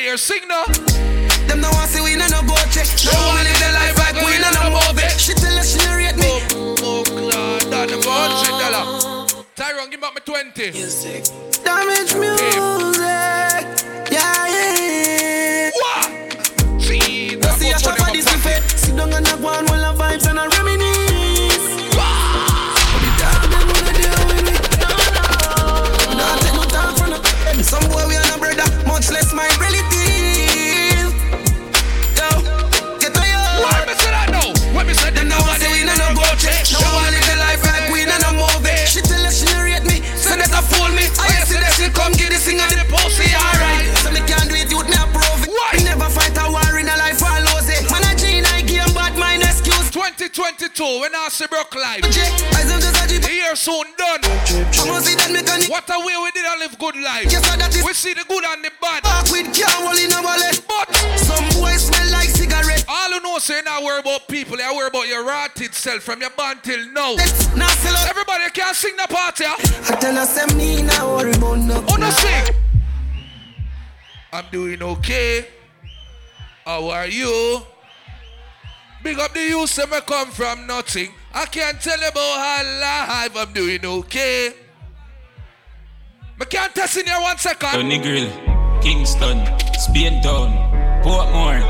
[0.00, 0.64] here, sing now.
[1.46, 2.86] Them no want see we a no go check.
[3.04, 5.08] No wanna live their life like we a no movie.
[5.18, 6.42] She tell us she no rate me.
[6.82, 9.44] Oh, God, that's a hundred dollar.
[9.56, 10.70] Tyrone, give me back my 20.
[11.64, 12.99] Damage music.
[50.32, 52.04] 2022, when I see Brook Live.
[52.04, 53.18] I some just a G.
[53.30, 54.20] Here soon done.
[54.24, 55.68] I'ma see that mechanic.
[55.68, 57.26] What a way we did a live good life.
[57.30, 59.02] Yes, sir, that is- We see the good and the bad.
[59.02, 60.60] Back with car hole in a wallet.
[60.68, 60.88] But
[61.18, 62.84] some boys smell like cigarette.
[62.88, 66.20] All you know, say now worry about people, you worry about your rotted self from
[66.20, 67.14] your band till now.
[67.56, 68.08] Now sell out.
[68.08, 69.44] Everybody can sing the party.
[69.46, 69.94] huh?
[69.94, 71.84] I tell us me now worry about no.
[71.88, 72.54] Oh, no sing.
[74.32, 75.46] I'm doing okay.
[76.64, 77.62] How are you?
[79.02, 81.10] Big up the youth, say me come from nothing.
[81.32, 84.52] I can't tell you about how life I'm doing okay.
[86.38, 87.70] Me can't test in here one second.
[87.70, 88.30] Tony Grill,
[88.82, 89.46] Kingston,
[89.78, 90.52] Spain Town,
[91.02, 91.60] Portmore.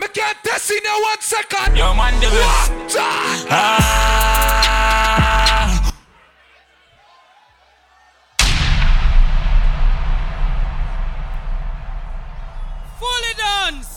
[0.00, 1.76] Me can't test in here one second.
[1.76, 2.96] Yo, man, the best.
[3.50, 3.94] Ah.
[12.98, 13.87] Fully dance.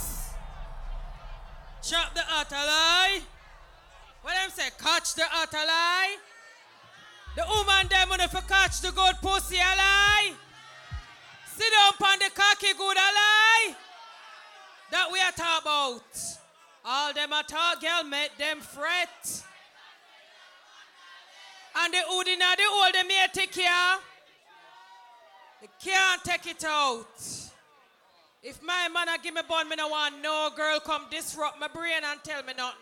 [1.91, 3.21] Chop the atalay.
[4.21, 4.69] What them say?
[4.81, 6.15] Catch the atalay.
[7.35, 10.33] The woman them wanna catch the good pussy alay.
[11.53, 13.75] Sit down on the cocky good alay.
[14.91, 16.01] That we are talk about.
[16.85, 19.43] All them a talk, girl, make them fret.
[21.75, 23.97] And the hood inna the hole, them here take care.
[25.59, 27.50] They can't take it out.
[28.43, 31.67] If my man a give me bun, me no want no girl come disrupt my
[31.67, 32.79] brain and tell me nothing.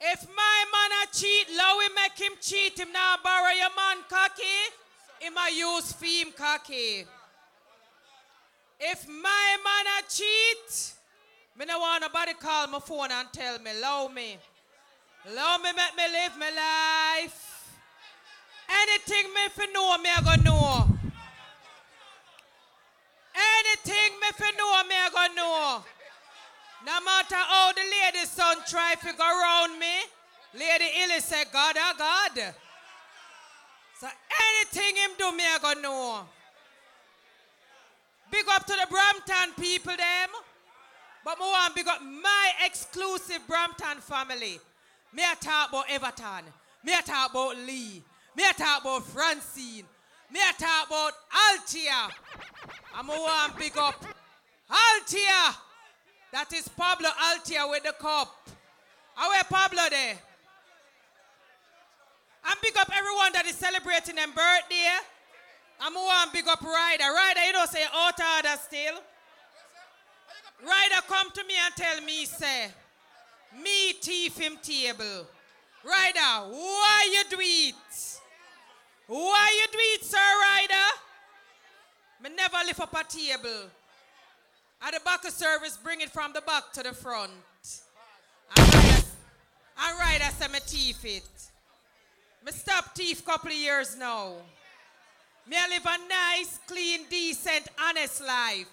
[0.00, 2.78] If my man a cheat, low we make him cheat.
[2.78, 4.42] Him now borrow your man cocky.
[5.20, 7.06] Him a use him cocky.
[8.78, 10.94] If my man a cheat,
[11.58, 14.36] me no want nobody call my phone and tell me, love me.
[15.34, 16.50] Love me, make me live my
[17.24, 17.78] life.
[18.70, 20.89] Anything me fi know, me I go know.
[23.70, 25.84] Anything me fi know, me I go know.
[26.86, 29.86] No matter how the lady son try to go around me,
[30.54, 32.54] Lady Illy say, God, oh God.
[34.00, 36.20] So anything him do, me I go know.
[38.30, 40.30] Big up to the Brampton people, them.
[41.24, 44.58] But me want big up my exclusive Brampton family.
[45.12, 46.44] Me a talk about Everton.
[46.82, 48.02] Me a talk about Lee.
[48.36, 49.84] Me a talk about Francine.
[50.32, 52.10] Me talk about Altia.
[52.94, 54.04] I'm want to big up
[54.70, 55.56] Altia.
[56.32, 58.48] That is Pablo Altia with the cup.
[59.16, 60.16] Where Pablo there?
[62.46, 64.98] And big up everyone that is celebrating their birthday.
[65.80, 67.04] I'm want big up Ryder.
[67.04, 69.00] Ryder, you don't say out order still.
[70.62, 72.68] Ryder come to me and tell me, say,
[73.62, 75.26] me thief him table.
[75.84, 78.19] Ryder, why you do it?
[79.10, 80.88] Why you do it, sir Ryder?
[82.22, 83.68] Me never lift up a table.
[84.80, 87.32] At the back of service, bring it from the back to the front.
[88.56, 89.02] And Ryder,
[89.80, 91.28] and Ryder say me thief it.
[92.46, 94.34] Me stop thief couple of years now.
[95.48, 98.68] Me I live a nice, clean, decent, honest life.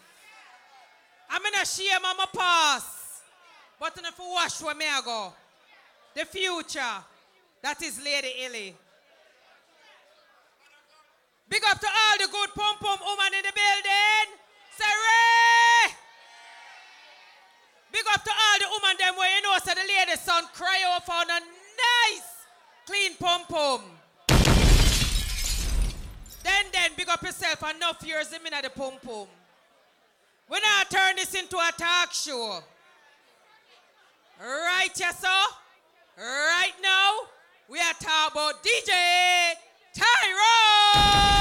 [1.31, 3.23] I'm in a shame of my past.
[3.79, 5.33] But I wash where me I go.
[6.13, 7.03] The future.
[7.63, 8.75] That is Lady Illy.
[11.49, 14.27] Big up to all the good pom pom woman in the building.
[14.75, 15.93] Say Ray!
[17.91, 20.83] Big up to all the woman them where you know so the lady son cry
[20.91, 22.27] over for a nice
[22.85, 23.81] clean pom pom.
[26.43, 29.27] Then then big up yourself enough years in the pom pom.
[30.47, 32.59] When I turn this into a talk show.
[34.39, 35.27] Right, yes, sir?
[36.17, 37.13] Right now,
[37.67, 39.53] we are talking about DJ
[39.93, 41.36] Tyrone!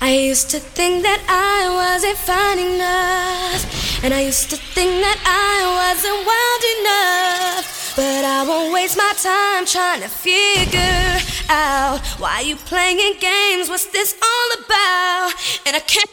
[0.00, 4.04] I used to think that I wasn't fine enough.
[4.04, 7.94] And I used to think that I wasn't wild enough.
[7.96, 11.18] But I won't waste my time trying to figure
[11.50, 11.98] out.
[12.22, 13.68] Why you playing games?
[13.68, 15.34] What's this all about?
[15.66, 16.10] And I can't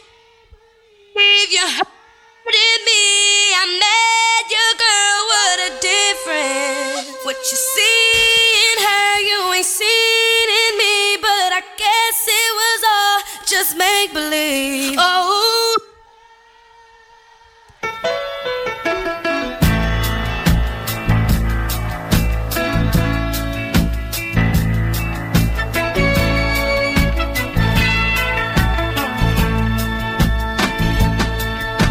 [1.14, 3.06] believe you hurting me.
[3.54, 7.22] I met your girl, what a difference.
[7.22, 8.10] What you see
[8.66, 11.22] in her, you ain't seen in me.
[11.22, 13.05] But I guess it was all
[13.58, 14.96] just make believe.
[14.98, 15.78] Oh.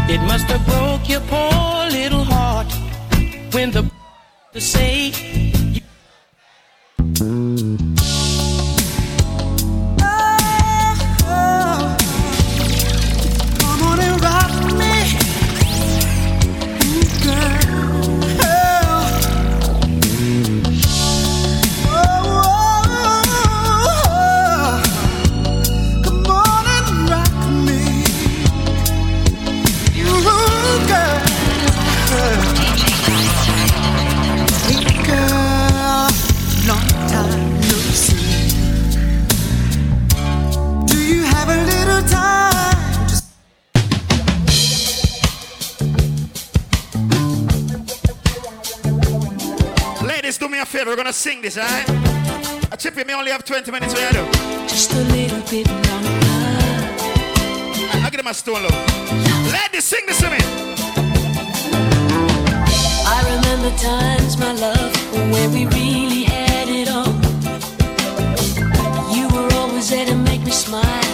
[0.08, 2.70] It must have broke your poor little heart
[3.52, 3.90] when the
[4.52, 5.35] to say
[50.66, 50.90] a favor.
[50.90, 51.88] We're gonna sing this, alright?
[52.72, 53.94] A chip, you may only have 20 minutes.
[53.94, 54.24] What you do?
[54.66, 56.16] Just a little bit longer.
[58.02, 58.72] I'll get a stone look.
[59.52, 60.38] Ladies, sing this to me.
[63.14, 64.92] I remember times, my love,
[65.32, 67.14] when we really had it all.
[69.16, 71.05] You were always there to make me smile,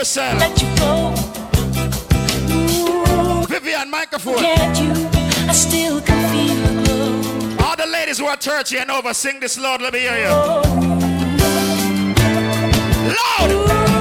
[0.00, 1.12] Let you go.
[3.50, 4.38] Vivian, microphone.
[4.38, 4.92] Can't you?
[5.46, 7.66] I still can feel the glow.
[7.66, 9.82] All the ladies who are churchy and over, sing this loud.
[9.82, 10.28] Let me hear you.
[10.30, 10.62] Oh.
[13.18, 13.50] Loud!
[13.68, 13.99] Love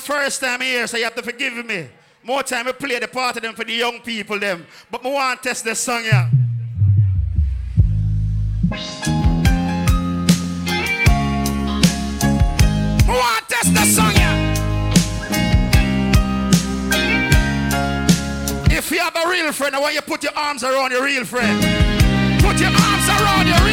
[0.00, 1.88] first time here, so you have to forgive me.
[2.22, 4.66] More time we play the part of them for the young people them.
[4.90, 6.28] But we want to test this song yeah.
[13.06, 14.54] We want to test this song yeah.
[18.70, 21.04] If you have a real friend, I want you to put your arms around your
[21.04, 21.62] real friend.
[22.42, 23.69] Put your arms around your real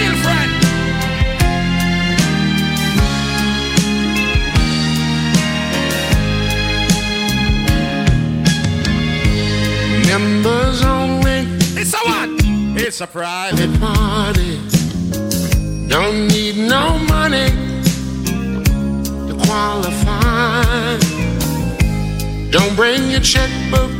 [10.07, 11.39] Members only.
[11.79, 12.29] It's a what?
[12.81, 14.57] It's a private party.
[15.89, 17.49] Don't need no money
[19.27, 20.97] to qualify.
[22.51, 23.91] Don't bring your checkbook.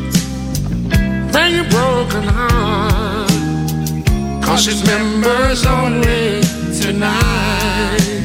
[1.34, 3.30] Bring your broken heart.
[4.44, 6.42] Cause it's members only
[6.82, 8.17] tonight.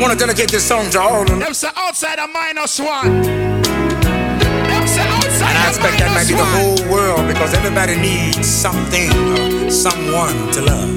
[0.00, 1.40] I want to dedicate this song to all of them.
[1.40, 3.20] Them say outside a minus one.
[3.20, 8.48] Them say outside And I expect that might be the whole world because everybody needs
[8.48, 10.88] something or someone to love.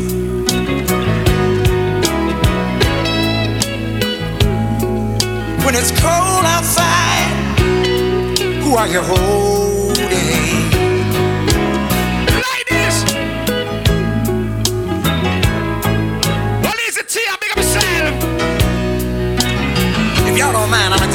[5.66, 7.60] When it's cold outside,
[8.64, 10.00] who are you holding?
[12.40, 13.23] Ladies.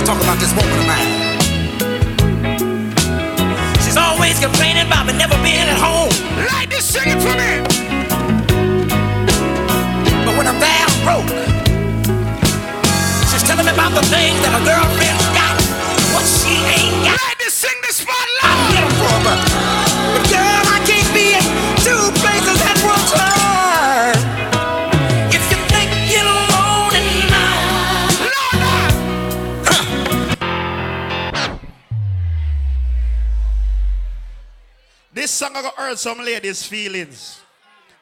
[0.08, 1.36] Talk about this woman of mine.
[3.84, 6.08] She's always complaining about me never being at home.
[6.48, 7.60] Like this, sing it for me.
[10.24, 11.28] But when I'm there, I'm broke.
[13.28, 15.60] She's telling me about the things that her girlfriend's got,
[16.14, 17.27] what she ain't got.
[35.38, 37.40] Song I got hurt some ladies' feelings.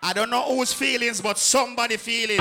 [0.02, 2.40] I don't know whose feelings, but somebody feelings.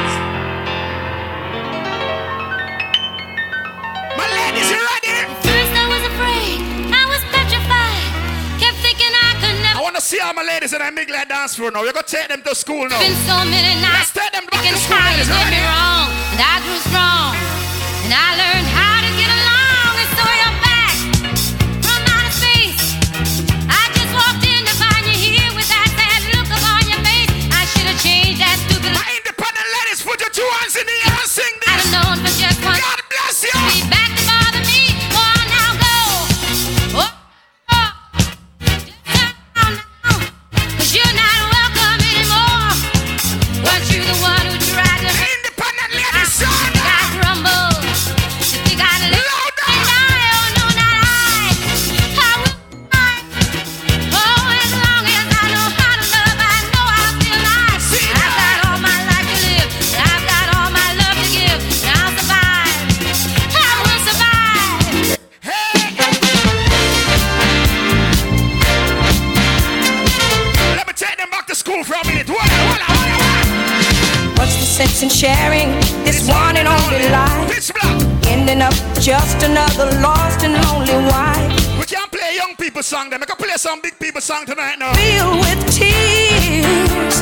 [4.15, 5.11] My ladies, you ready?
[5.43, 6.63] First I was afraid,
[6.95, 8.07] I was petrified.
[8.55, 9.79] Kept thinking I could never.
[9.79, 11.83] I want to see all my ladies in that Migla dance floor now.
[11.83, 12.97] You're going to take them to school now.
[13.03, 14.15] Been so many nights.
[14.15, 15.27] Let's take them back to school, ladies.
[15.27, 17.35] me wrong, and I grew strong,
[18.07, 18.54] and I learned
[75.15, 75.71] sharing
[76.03, 77.47] this one and only life?
[78.27, 81.79] Ending up just another lost and lonely wife.
[81.79, 83.21] We can't play young people song then.
[83.21, 84.93] We can play some big people song tonight now.
[84.93, 87.15] Filled with tears.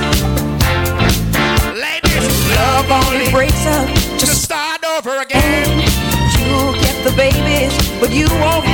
[1.77, 2.25] Ladies,
[2.57, 5.69] Love only breaks up to start over again.
[6.39, 8.72] You'll get the babies, but you won't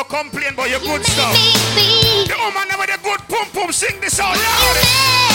[0.00, 1.34] no complaint about your good stuff.
[2.26, 4.36] The woman with the good pum pum sing this out.
[4.36, 5.29] Loud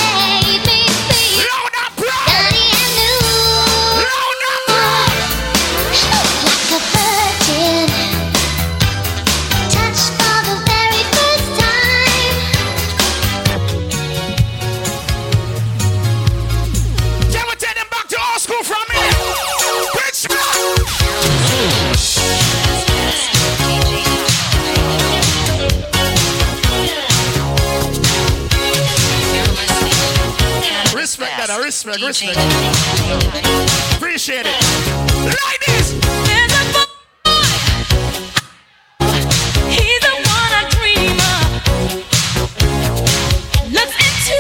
[31.56, 32.38] I respect, respect.
[33.96, 34.56] Appreciate it.
[35.24, 35.88] Ladies!
[36.28, 36.84] There's a boy.
[39.72, 41.48] He's the one I dream of.
[43.72, 44.40] Looks into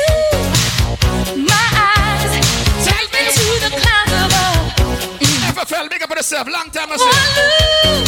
[1.39, 2.35] my eyes,
[2.83, 5.87] takes me to the clouds above.
[5.89, 6.47] Big up on yourself.
[6.49, 8.04] Long time I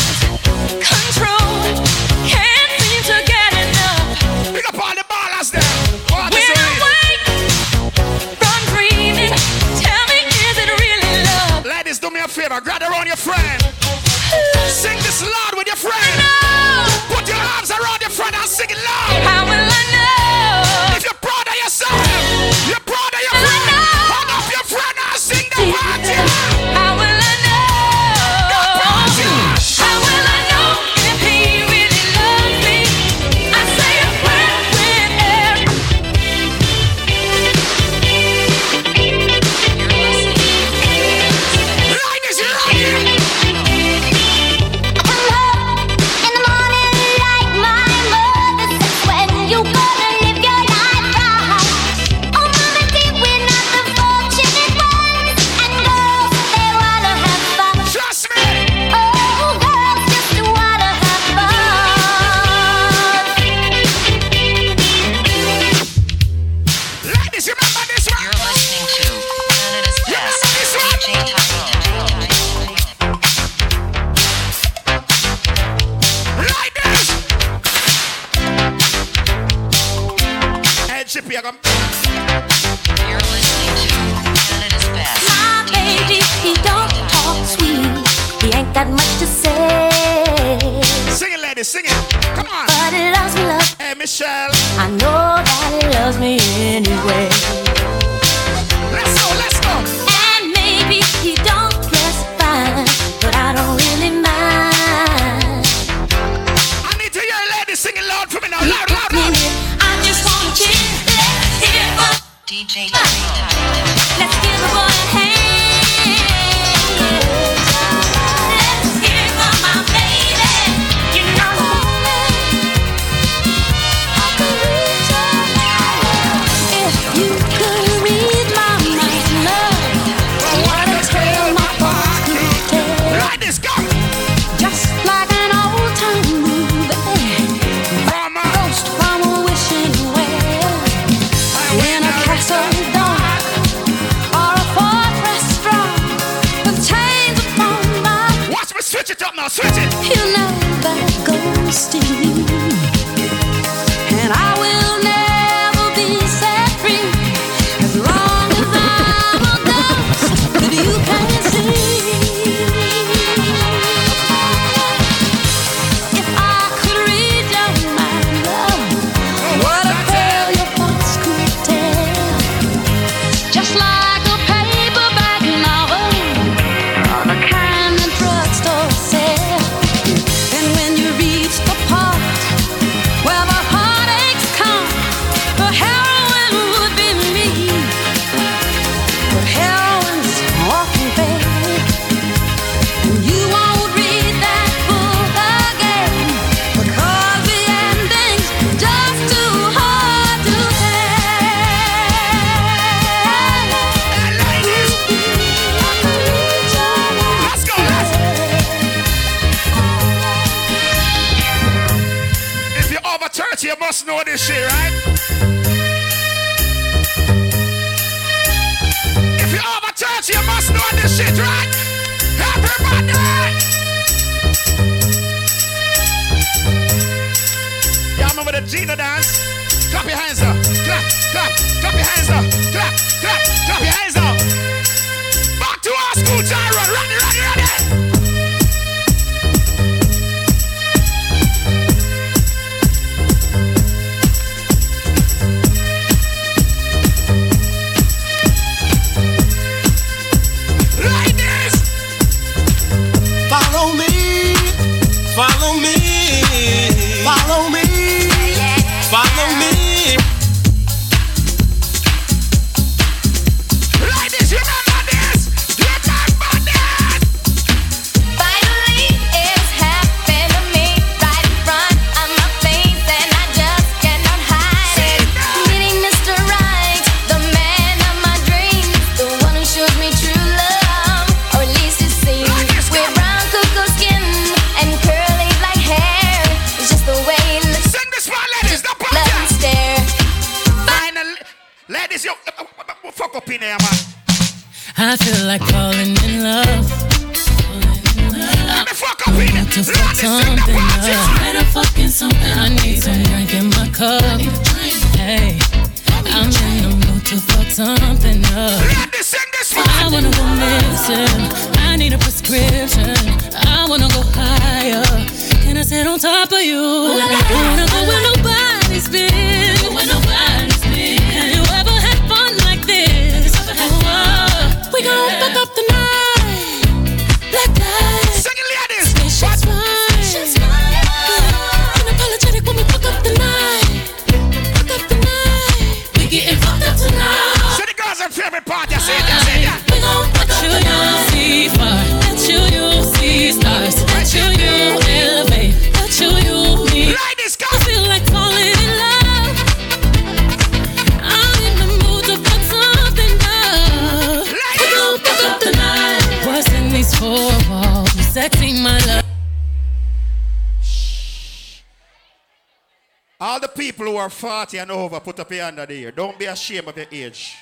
[366.18, 367.58] Don't be ashamed of your age.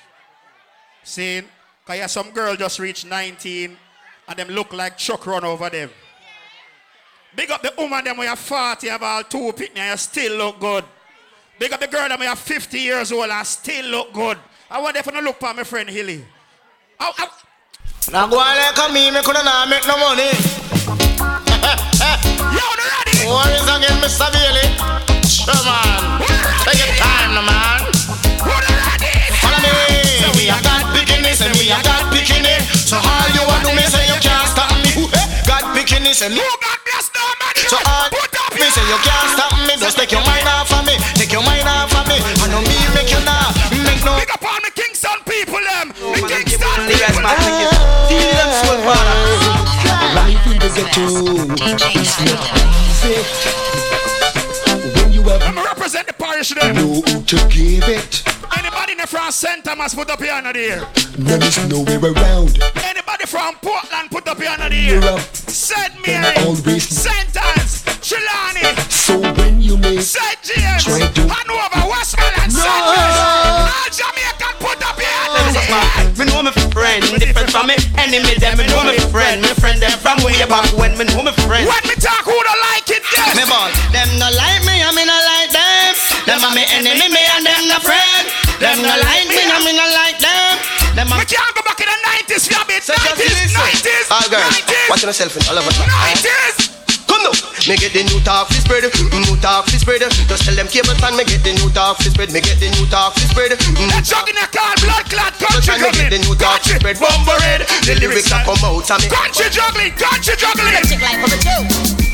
[1.04, 1.42] See?
[1.84, 3.78] Because yeah, some girl just reached 19
[4.30, 5.90] and them look like Chuck run over them.
[7.36, 10.38] Big up the woman them when you're 40, have all two picnic and you still
[10.38, 10.86] look good.
[11.60, 14.38] Big up the girl that may have 50 years old and still look good.
[14.72, 16.24] I if I don't look for my friend Hilly.
[17.02, 17.32] Ow, ow.
[18.10, 20.32] Now go on like a me, me coulda not make no money.
[22.56, 23.28] Yo, the ready.
[23.28, 24.32] What is again, Mr.
[24.32, 25.28] Bailey?
[25.28, 26.22] Sure, man.
[26.64, 27.95] Take your time, no man.
[28.42, 29.72] Follow me.
[30.36, 33.84] We a God picking and we a God picking So all you want to me
[33.88, 34.92] say you can't stop me.
[35.14, 35.28] Eh?
[35.48, 36.42] God picking and me.
[36.62, 37.62] God bless nobody.
[37.70, 38.10] So all
[38.56, 39.74] me say you can't stop me.
[39.78, 40.96] Just take your mind off of me.
[41.16, 42.16] Take your mind off of me.
[42.18, 43.52] I know me make you now.
[43.72, 44.16] Make no.
[44.18, 45.90] Big up all the Kingston people, them.
[45.92, 47.22] The Kingston Only guys, people.
[47.22, 47.52] man, them.
[47.52, 47.70] make.
[48.10, 49.18] Feel them soul, father.
[50.16, 51.14] Life in the ghetto is
[51.78, 52.32] not easy.
[55.86, 56.74] Represent the parish there.
[56.74, 58.24] no who to give it,
[58.58, 60.82] Anybody in the France Center must put up your hand there.
[61.14, 62.58] there is nowhere around.
[62.82, 64.74] Anybody from Portland put up your hand there.
[64.74, 65.22] You're up.
[65.46, 65.94] St.
[66.02, 66.90] Mary, Always.
[66.90, 67.30] St.
[67.38, 70.42] Anne's, Trelawny, So when you make St.
[70.42, 72.66] James, Try to- Hanover, Westmoreland, No.
[72.66, 72.82] St.
[72.90, 73.14] Louis.
[73.70, 76.18] All Jamaican put up here your hand.
[76.18, 78.34] Me know me friend, different from me enemy.
[78.42, 81.32] Them me know me friend, me friend them from way back when me know me
[81.46, 81.70] friend.
[81.70, 83.04] When me talk, who don't like it?
[83.14, 83.38] Yes.
[83.38, 85.35] Me ball, them no like me, I me no like
[86.26, 86.42] them.
[86.42, 88.26] Them are me enemy, me and them no friend.
[88.58, 90.58] Them no like me, and me no like them.
[90.98, 94.90] Them We can't go back in the 90s, we have 90s, 90s, All girls, 90s,
[94.90, 95.76] watch yourself in all of it.
[95.76, 96.72] 90s.
[97.06, 97.36] Come now,
[97.70, 100.02] me get the new talk fi spread, mm, new talk fi spread.
[100.02, 102.72] Just tell them cable fan, me get the new talk fi spread, me get the
[102.74, 103.52] new talk fi spread.
[103.54, 106.98] The jug in the car, blood clot, country me get the new talk fi spread,
[106.98, 107.68] bumper red.
[107.86, 109.08] The lyrics a come out of me.
[109.12, 110.80] Country juggling, country juggling.
[110.90, 111.62] Chick like for the two.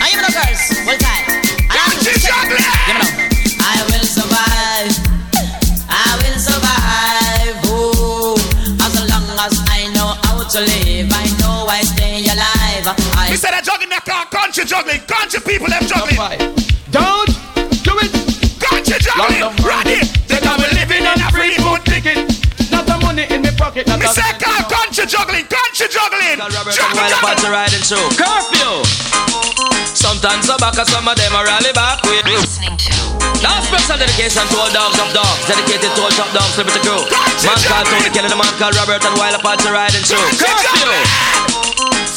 [0.02, 0.64] I even know girls.
[0.84, 1.26] Well time.
[1.70, 2.66] Country juggling.
[2.90, 3.22] Give me now.
[3.22, 3.30] I will survive.
[3.30, 3.30] I will survive.
[3.30, 3.31] As long as I know
[3.62, 4.98] how to live,
[5.90, 8.36] I will survive Oh
[8.82, 12.86] as long as I know how to live, I know I stay alive.
[13.16, 16.18] I said that jug in the car, country juggling, country people them juggling.
[16.92, 17.32] Don't
[17.86, 18.12] do it.
[18.60, 20.04] Country juggling, ready.
[20.28, 22.18] They come living in a free food ticket.
[22.72, 26.40] Not the money in my pocket, Me say country juggling, country juggling.
[26.40, 27.22] Robert Juggle, juggle.
[27.22, 28.02] Party riding show.
[28.18, 29.31] Curfew.
[30.22, 32.04] Sometimes I back, some of them are rally back.
[32.06, 32.94] We listening to.
[33.42, 37.02] Now special dedication to all dogs of dogs, dedicated to all top dogs, liberty crew.
[37.42, 40.22] Man called Tony Kelly, the man called Robert and Wild Party riding show.
[40.38, 41.61] Curfew.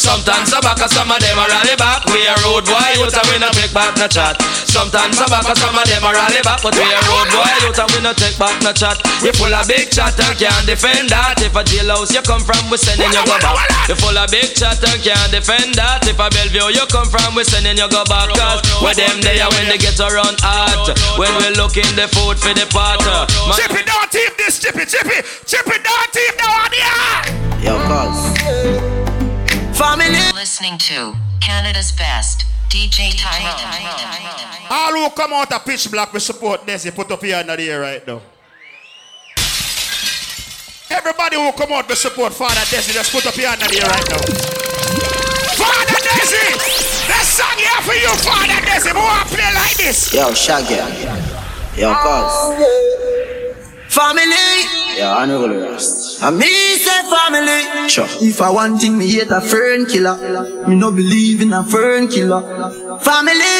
[0.04, 2.04] Sometimes I back, and some of them are rally back.
[2.12, 4.36] We a road boy, you and we no take back no chat.
[4.68, 7.48] Sometimes I back, and some of them are rally back, but we a road boy,
[7.64, 9.00] you and we no take back no chat.
[9.24, 11.40] We full of big chat and can't defend that.
[11.40, 13.88] If a jailhouse you come from, we sending you go back.
[13.88, 16.04] You full of big chat and can't defend that.
[16.04, 18.28] If a Bellevue you come from, we sending you go back.
[18.36, 20.92] Cause where them there when they get around hot.
[21.16, 23.00] When we looking the food for the pot.
[23.00, 27.72] Man- Chippy, don't team this, Chippy, Chippy, Chippy, don't team the one here.
[27.72, 28.93] Yo, cuz.
[29.74, 30.22] Family.
[30.34, 34.70] Listening to Canada's best DJ Tyrone.
[34.70, 36.84] All who come out of pitch black, we support this.
[36.84, 38.20] You put up your hand in the air right now.
[40.90, 42.92] Everybody who come out, we support Father Desi.
[42.94, 44.22] Just put up your hand in the air right now.
[45.58, 46.54] Father Desi,
[47.08, 48.94] this song here for you, Father Desi.
[48.94, 50.14] We want to play like this.
[50.14, 50.76] Yo, Shaggy.
[51.76, 52.32] Yo, cuz.
[53.92, 54.83] Family.
[54.96, 56.22] Yo, I know the rest.
[56.22, 56.46] And me
[56.78, 57.88] say family.
[57.88, 58.06] Sure.
[58.20, 60.16] If I want thing, me hate a fern killer.
[60.68, 62.40] Me no believe in a fern killer.
[63.00, 63.58] Family.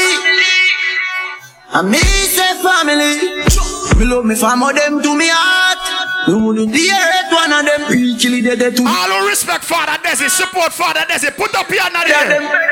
[1.75, 3.43] And me say family.
[3.99, 6.29] Me love me fam of them to me heart.
[6.29, 9.99] Me wouldn't dare one of them pre kill it dead to All who respect Father
[10.03, 11.35] Desi, support Father Desi.
[11.37, 12.65] Put up your hand in the air.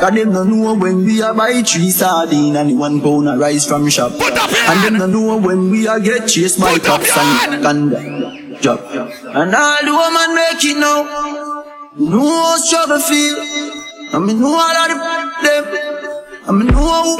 [0.00, 3.38] Cause them no know when we a buy three sardine and the one pound of
[3.38, 4.12] rice from shop.
[4.12, 7.64] Put up your And them no know when we a get chased by cops and
[7.64, 8.60] conda.
[8.60, 8.80] Job.
[8.82, 11.02] And all the woman make it now.
[11.96, 13.36] Know how struggle feel.
[14.14, 14.96] I mean know all of the
[15.42, 15.64] them.
[16.46, 17.16] I mean know how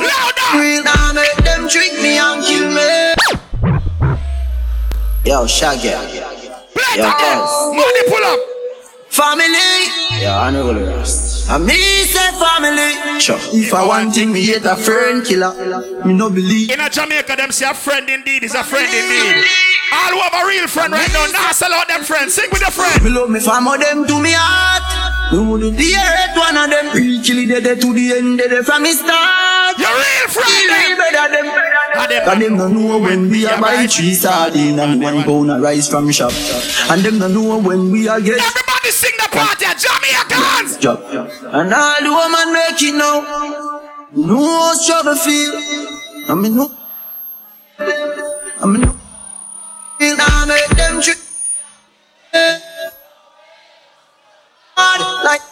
[0.58, 3.14] real now make them trick me and kill me.
[5.24, 6.31] Yo, Shaggy.
[6.96, 7.50] Yo, cuz.
[7.76, 8.40] Money pull up.
[9.08, 10.22] Family.
[10.22, 11.50] Yo, I know the rest.
[11.50, 13.20] And me say family.
[13.20, 13.38] Sure.
[13.52, 15.52] If I want thing, me hate a friend killer.
[16.04, 16.70] Me no believe.
[16.70, 19.44] In a Jamaica, them say a friend indeed is a friend indeed.
[19.92, 22.34] All who have a real friend right now, now sell out them friends.
[22.34, 23.02] Sing with your friend.
[23.04, 25.21] Me love me fam of them to me heart.
[25.32, 28.82] Me wouldn't dare one of them pre kill it dead to the end dead from
[28.82, 29.78] me start.
[29.78, 30.68] Your real friend.
[30.68, 31.46] Real better them.
[32.24, 35.88] Cause them no know when we a buy three sardine and one pound of rice
[35.88, 36.32] from shop.
[36.90, 38.40] And them no know when we a get.
[38.40, 40.76] Everybody sing the party, Jamaicans.
[40.76, 41.00] job.
[41.00, 43.22] And all the woman make it now.
[44.12, 45.52] Know how struggle feel.
[46.28, 46.70] I mean no.
[47.78, 48.96] I mean no.
[50.00, 51.00] Now make them
[54.82, 55.24] trick.
[55.24, 55.42] Like.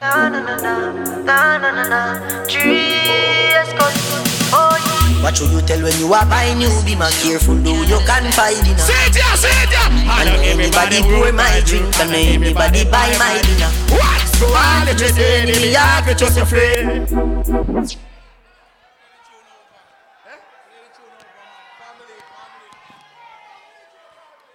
[0.00, 2.00] Na na na na na na na na.
[2.46, 4.52] Tres cosas.
[4.52, 4.76] Oh,
[5.22, 8.74] Watch you tell when you are buying new be my careful do you confide in
[8.74, 8.78] her.
[8.78, 9.86] Say it ya, say it ya.
[9.86, 13.70] And not everybody pour my drink and not everybody buy my dinner.
[13.94, 14.20] What?
[14.36, 17.96] So all the just enemy, you have to trust your friend.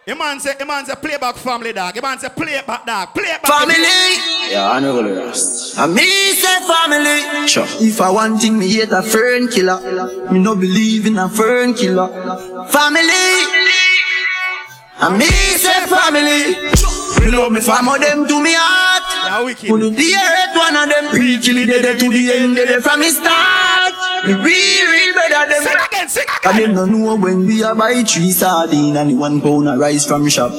[0.07, 1.93] The man say, the man say, play back family dog.
[1.93, 3.13] The man say, play back dog.
[3.13, 3.75] Play back Family.
[4.49, 5.77] Yeah, I know the rest.
[5.77, 7.45] And me say family.
[7.45, 7.67] Sure.
[7.85, 10.31] If I want thing, me hate a fern killer.
[10.31, 12.07] Me no believe in a fern killer.
[12.69, 13.76] Family.
[14.99, 16.57] And me say family.
[17.23, 19.03] You know me Some of them to me heart.
[19.67, 23.01] Who the hate one of them preach till they dead to the end they from
[23.01, 23.93] the start.
[24.25, 25.63] Me real real better them.
[25.63, 29.41] Sing again, sing And them no know when we a buy three sardine and one
[29.41, 30.51] pound of rice from shop.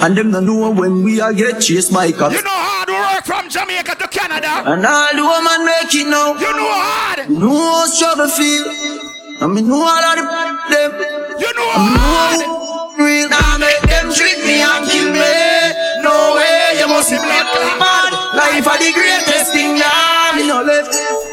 [0.00, 2.34] And them no know when we a get chased by cops.
[2.34, 4.62] You know hard work from Jamaica to Canada.
[4.72, 6.32] And all the woman make it now.
[6.34, 7.28] You know hard.
[7.28, 8.64] You know how struggle feel.
[9.42, 10.22] And me know all of the
[10.70, 10.92] them.
[11.40, 13.28] You know And me know real.
[13.28, 15.34] Now make them trick me and kill me.
[16.02, 18.10] No way, you must be blood clot mad.
[18.34, 20.32] Life are the greatest thing now.
[20.34, 20.90] Me no left,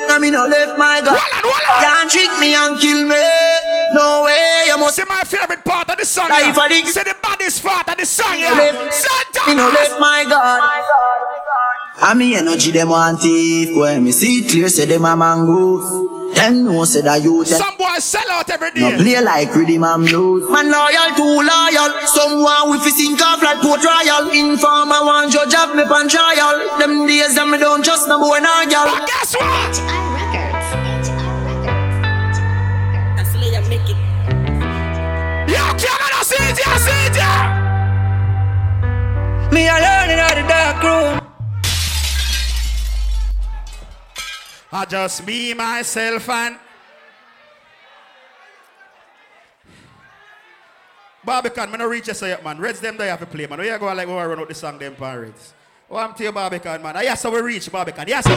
[0.09, 1.15] now me no left my God.
[1.17, 1.80] Wallan, wallan.
[1.81, 3.23] Can't trick me and kill me.
[3.93, 6.30] No way, you must See my favorite part of the song.
[6.30, 6.65] Life yeah.
[6.65, 8.53] of the- Say the baddest part of the song, Me yeah.
[8.53, 9.53] no Santa.
[9.73, 10.59] left my God.
[12.02, 16.36] And me energy them want thief When me see it clear say them a mangoes
[16.36, 18.98] Them know say that you them Some boys sell out every No day.
[18.98, 20.50] play like rhythm and blues.
[20.50, 25.53] Man loyal too loyal Someone with fi sink off like Port Royal Informer one judge
[25.53, 26.80] have me pan trial.
[26.80, 28.86] Them days them me don't trust no boy nor girl.
[28.88, 30.80] But guess what?
[35.50, 37.44] You cannot see it, yeah, see it, yeah.
[39.52, 41.18] Me alone in the dark room.
[44.72, 46.57] I just me, myself, and
[51.23, 52.59] Barbican, man, no reach us yet, man.
[52.59, 53.59] Reds them they have to play, man.
[53.59, 55.53] We are going like we run out the song them Reds.
[55.89, 56.95] Oh, I'm to you, Barbican, man.
[56.95, 58.07] Ah, Yes, sir, we reach Barbican.
[58.07, 58.31] Yes, sir.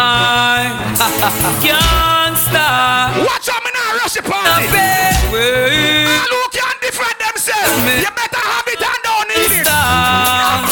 [0.00, 0.72] I
[1.62, 3.16] can't stop.
[3.28, 4.48] Watch out, me now rush the party.
[4.48, 9.64] All who can defend themselves, you better have it and don't need it.
[9.64, 10.64] Stop.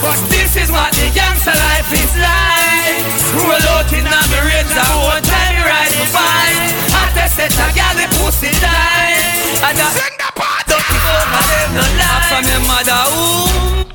[0.00, 3.06] But this is what the gangster life is like.
[3.38, 6.74] Roll out in the range and one time you ride the bike.
[6.90, 9.62] I tested a gal the pussy tight.
[9.62, 10.74] And I Sing the party.
[10.74, 12.26] don't give up on them no lie.
[12.34, 13.94] From your mother womb.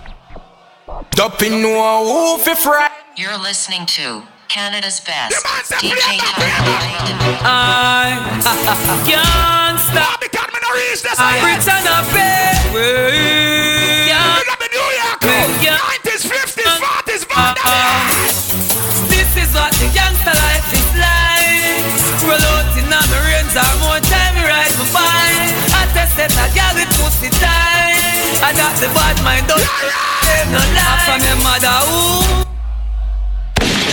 [1.12, 1.76] Dumping no
[2.08, 2.90] who fi fry.
[3.18, 6.00] You're listening to Canada's best The man said, DJ
[6.40, 6.48] play
[7.04, 8.32] the Tyler.
[8.48, 10.20] I can't stop.
[10.24, 11.52] Barbican, me no reach I yet.
[11.52, 12.88] return a baby.
[14.08, 16.32] Big up the New York crew.
[16.32, 16.46] Yeah.
[16.46, 19.10] 90s, 50s, 40s, Barbican.
[19.10, 21.84] This is what the gangster life is like.
[22.24, 25.52] Roll out in the range or more time you ride my bike.
[25.76, 28.40] I tested a girl with pussy tight.
[28.40, 32.46] I got the bad mind don't them no lie from your mother womb.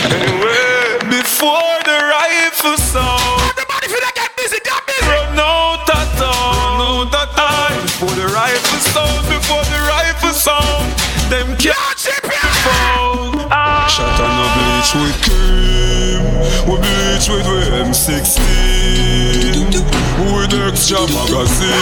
[0.07, 5.07] Anyway, before the rifle sound, Everybody feel like get busy, get busy.
[5.11, 7.83] run out of town, out of time.
[7.83, 11.02] Before the rifle sound, before the rifle sound,
[11.33, 12.45] them can't chip ya.
[12.61, 13.41] found.
[13.89, 16.21] Shot on the bleach with cream,
[16.69, 18.37] we bleach with we M16,
[20.29, 21.73] with extra magazine.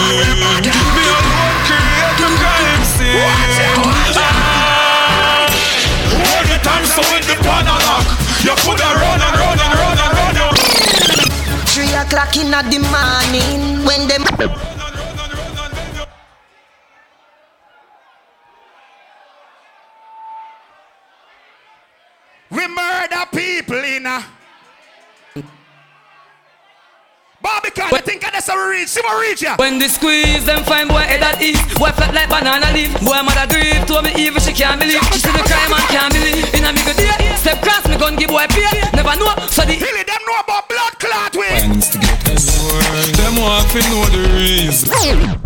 [0.95, 3.27] Me alone create the crime scene.
[4.15, 5.51] Ah,
[6.39, 8.07] Every time so with the panalock,
[8.47, 10.35] you put a run and run and run and run.
[11.67, 14.23] Three o'clock in the morning when them.
[22.51, 24.23] We murder people in a
[27.41, 28.89] Barbican, I think that's how we reach.
[28.89, 29.55] See what we reach ya.
[29.57, 33.17] When they squeeze them fine boy head at east Boy flat like banana leaf Boy
[33.25, 36.45] mother grief Told me even she can't believe She see the crime and can't believe
[36.53, 37.09] In a me good day
[37.41, 40.69] Step cross me gun give boy pay Never know So the Hilly, them know about
[40.69, 41.65] blood clot way.
[43.17, 45.40] Them want to know the reason.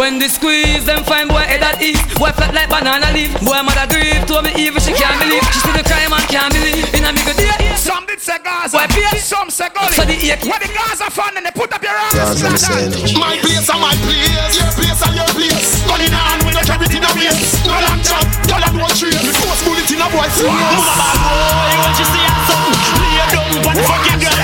[0.00, 3.60] When they squeeze them fine boy head at east Boy flat like banana leaf Boy
[3.60, 6.88] mother grief Told me even she can't believe She see the crime and can't believe
[6.96, 9.20] In a me good day Some did say Gaza, Why, pay?
[9.20, 9.92] some say Gully.
[9.92, 12.16] So the eight- When the Gaza found and they put up your arms.
[12.16, 13.12] Gaza, I'm saying.
[13.20, 15.68] My place and my place, your place and your place.
[15.84, 17.60] Gun in hand, we no carry it in a waist.
[17.68, 19.12] No long chat, y'all have no train.
[19.36, 20.48] Force bullet in a boy's face.
[20.48, 22.72] Mama bad boy, when she see a son,
[23.04, 24.40] lay down but fucking girl.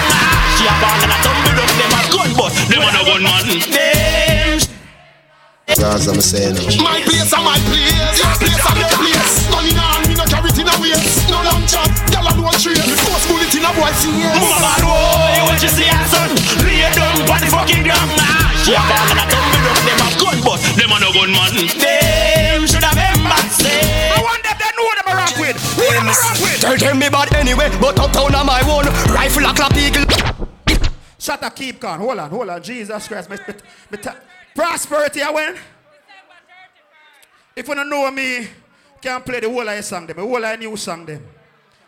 [0.61, 3.21] She a bang and a tumble up them a gun, but them a no gun
[3.25, 4.16] man.
[5.67, 8.23] My place are my place.
[8.23, 9.51] Your place are your place.
[9.51, 11.27] Money now, me no carry it in a waist.
[11.27, 12.79] No long chop, y'all are no tree.
[12.79, 14.39] First bullet in a boy's ears.
[14.39, 16.31] Mama bad boy, want to see, son?
[16.63, 18.15] Lay down, put the fucking ground.
[18.15, 19.79] Nah, shit, I'm gonna come with them.
[19.91, 21.55] Them a gun, but them a no gun man.
[21.59, 23.51] Them should have been bad.
[23.51, 25.59] I want them to know them a rock with.
[25.83, 26.63] Who them a rock with?
[26.63, 28.87] Tell them me bad anyway, but uptown on my own.
[29.11, 30.07] Rifle a clap eagle.
[31.19, 31.99] Shut up, keep calm.
[31.99, 32.63] Hold on, hold on.
[32.63, 33.55] Jesus Christ, me, me,
[33.91, 33.99] me, me
[34.57, 35.57] prosperity, I win.
[37.55, 38.49] If you don't know me,
[39.01, 40.17] can't play the whole of your song them.
[40.17, 41.25] The whole of your new song them.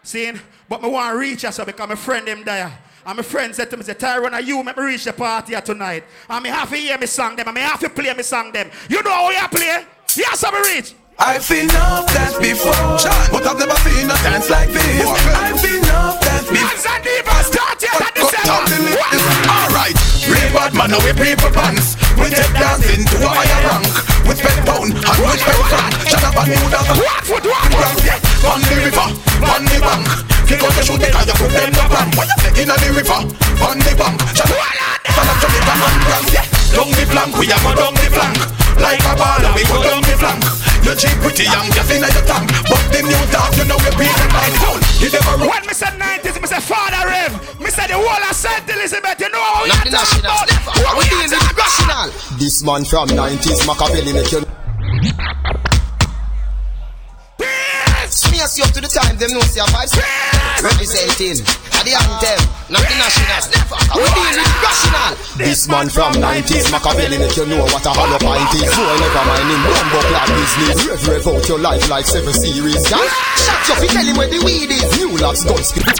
[0.03, 0.33] See?
[0.69, 2.79] But me want to reach you so because my friend them there.
[3.05, 5.53] And my friend said to me, say, Tyrone, are you make me reach the party
[5.53, 6.05] here tonight?
[6.29, 7.49] And me have to hear me song them.
[7.49, 8.71] And me have to play me song them.
[8.89, 9.85] You know how you play?
[10.15, 10.95] Yes, I'm reach.
[11.19, 12.73] I've seen enough dance before,
[13.33, 15.05] but I've never seen a dance like this.
[15.05, 16.69] I've seen enough dance before.
[20.89, 21.97] Man, now we people pants.
[22.17, 23.89] We take dancing to a higher rank.
[24.25, 25.93] We spend pound and we spend franc.
[26.09, 26.85] Shut up and move down.
[26.97, 28.05] What foot, what foot?
[28.05, 29.09] Yeah, on the river,
[29.45, 30.07] on the bank.
[30.49, 32.09] Kick out the shoot because you put them no plan.
[32.17, 33.21] What you say in the river,
[33.65, 34.17] on the bank.
[34.33, 34.65] Shut up,
[35.13, 36.33] stand up, Jamaica France.
[36.33, 38.39] Yeah, down the flank, we have a go down the flank.
[38.79, 40.43] Like a baller, we go down the flank.
[40.87, 42.47] You cheap pretty young, just in your tank.
[42.71, 44.83] But the new dog, you know we beat them by the phone.
[45.03, 45.49] You never run.
[45.51, 47.33] When me say 90s, me say Father Rev.
[47.61, 48.63] Me say the whole of St.
[48.71, 49.19] Elizabeth.
[49.19, 50.39] You know how we Not are the talking national.
[50.39, 50.87] about.
[50.87, 52.07] Are we dealing with the rational?
[52.39, 54.41] This man from 90s, Machiavelli make you.
[58.09, 59.93] Smears you up to the time, them know see a vibes.
[60.65, 63.41] Representing at the anthem, not the national.
[63.73, 65.13] Are we dealing with rational?
[65.41, 68.69] This man from 90s, Machiavelli make you know what a hollow pint is.
[68.69, 70.77] Boy, never mind him, bumbo clad business.
[70.85, 72.85] Rev, rev out your life like seven series.
[72.93, 73.09] Gang,
[73.41, 74.85] shut you, fi tell him where the weed is.
[75.01, 75.97] New locks, gun spit.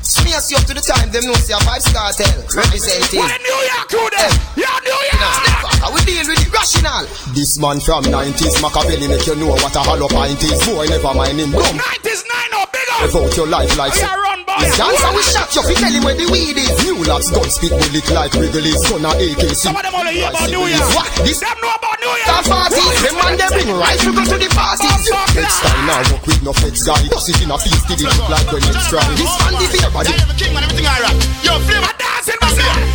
[0.00, 2.40] Smears you up to the time, them know see a Vybz Kartel.
[2.48, 3.20] Representing.
[3.20, 4.32] What in New York, you there?
[4.56, 5.84] Yeah, New York.
[5.84, 7.04] Are we deal with the rational?
[7.36, 10.64] This man from 90s, Machiavelli make you know what a hollow pint is.
[10.64, 11.76] Boy, never mind him, bum.
[11.76, 12.96] 90s, 9 or bigger.
[13.04, 15.62] Rev out your life like We are run by His dance and we shot you,
[15.62, 16.72] fi tell him where the weed is.
[16.84, 18.80] New locks, gun spit bullet like Wrigley's.
[18.88, 19.42] Gun a AK.
[19.52, 20.88] Some of them only hear about New York.
[20.96, 21.08] What?
[21.24, 22.24] This Them know about New York.
[22.24, 25.04] Star party, them man they bring rifle go to the parties.
[25.36, 27.00] Next time now walk with no feds guy.
[27.08, 29.04] Just sit in a feast, it look like when it's dry.
[29.14, 30.12] This man the beer body.
[30.12, 31.18] Yeah, king man, everything I alright.
[31.44, 32.48] Yo, flavor dancing, man.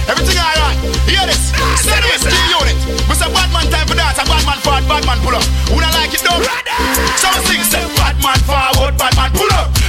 [0.09, 0.77] Everything alright.
[1.07, 1.53] Hear this.
[1.83, 2.77] Send this key unit.
[3.07, 5.45] We say bad man time for dance, a bad man forward, bad man pull up.
[5.69, 6.41] Who not like it though?
[7.19, 9.83] So we sing, say bad man forward, bad man pull up.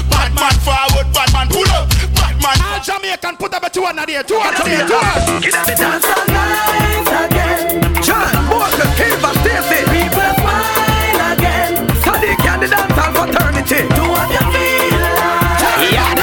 [0.95, 1.89] Bad man bad man pull up.
[2.15, 2.55] Bad man.
[2.63, 5.43] All Jamaican put up a two hundred there, two hundred there, two hundred.
[5.43, 7.83] Get up dance all night again.
[7.99, 9.83] John Walker, Keith Stacy.
[9.91, 11.91] People smile again.
[11.99, 13.91] Sadiq and the dance all fraternity.
[13.91, 15.91] Do what you feel like.
[15.91, 16.15] Yeah.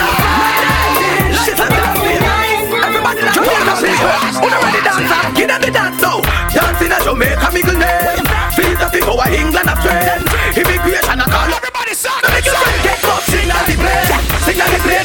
[1.44, 2.24] She's a dancing.
[2.72, 4.16] Everybody like Jamaica people.
[4.40, 5.36] Who not ready dance?
[5.36, 6.24] Get up the dance now.
[6.48, 8.24] Dancing at Jamaica, middle name.
[8.56, 10.24] Feel the people of England are trend.
[10.56, 12.71] Immigration, I call Everybody sing.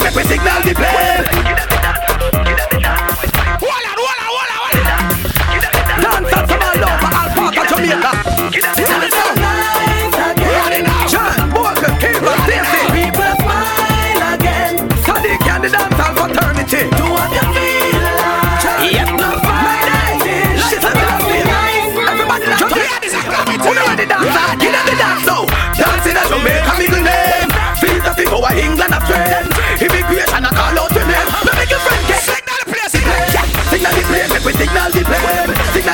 [0.06, 1.65] Make we signal the plane.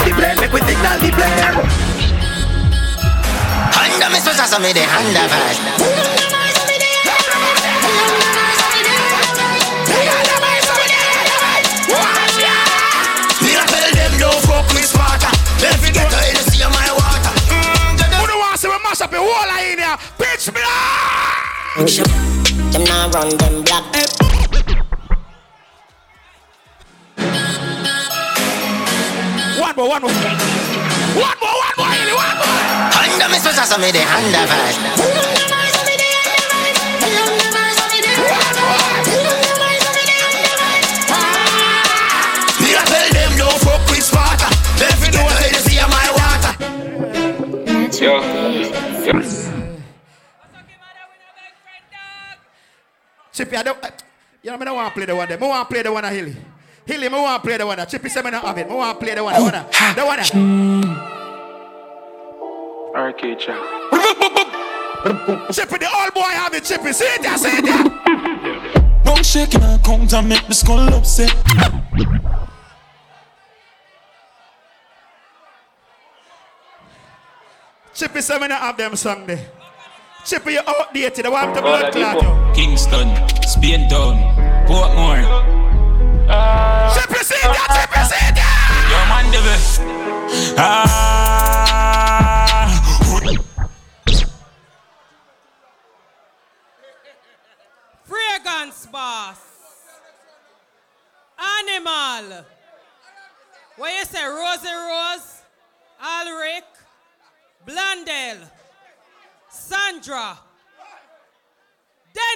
[0.03, 1.33] Signal the plane, make we signal the plane.
[3.79, 5.59] Under me so just me the under vibe.
[13.43, 14.93] Me a tell them don't fuck with
[29.73, 30.11] One more, one more.
[30.13, 32.61] One more, one more, Haley, one more.
[32.93, 34.77] Under me so just me the under vibe.
[42.61, 44.53] Me a tell them don't fuck with Sparta.
[44.77, 46.53] Then forget to Hennessy on my water.
[47.97, 48.21] Yo.
[49.07, 49.17] Yo.
[53.33, 53.79] Chippy, I don't.
[54.43, 55.39] You know, I don't want to play the one there.
[55.43, 56.13] I want to play the one of
[56.87, 57.09] Hilly.
[57.09, 57.87] Hilly, I want to play the one there.
[57.87, 58.67] Chippy said I have it.
[58.71, 59.35] I want to play the one.
[59.35, 59.53] The one.
[59.95, 60.17] The one.
[60.19, 61.13] there.
[62.95, 63.57] Arcade chat.
[65.53, 66.65] Chippy, the old boy have it.
[66.65, 69.01] Chippy, see it see it there.
[69.05, 71.33] Don't shake and count and make the skull upset.
[77.95, 79.45] Chippy said I have them song there.
[80.25, 81.27] Chippy, you outdated.
[81.27, 82.49] I want to All blood the clot people.
[82.49, 82.55] you.
[82.55, 83.09] Kingston,
[83.47, 84.17] Spain Town,
[84.67, 85.62] Portmore.
[86.95, 88.53] Chippy, see it there.
[88.91, 89.81] Yo, man, the best.
[90.59, 91.33] Ah,
[98.05, 99.39] Fragrance boss.
[101.39, 102.45] Animal.
[103.77, 104.25] What you say?
[104.25, 105.43] Rosie Rose,
[106.01, 106.65] Alric,
[107.67, 108.51] Blundell,
[109.51, 110.39] Sandra.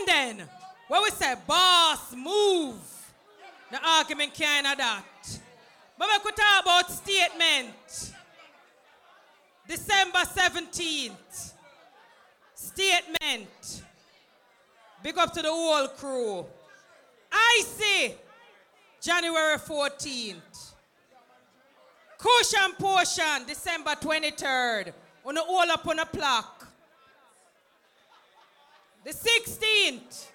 [0.07, 0.49] Then,
[0.89, 1.35] what we say?
[1.47, 2.96] Boss move.
[3.77, 5.05] The argument kind of that.
[5.99, 8.15] But we could talk about statement.
[9.69, 11.53] December 17th.
[12.55, 13.83] Statement.
[15.03, 16.47] Big up to the whole crew.
[17.31, 18.15] I see
[19.03, 20.73] January 14th.
[22.17, 24.95] Cushion portion, December 23rd.
[25.27, 26.65] On the all up on a plaque.
[29.05, 30.29] The 16th.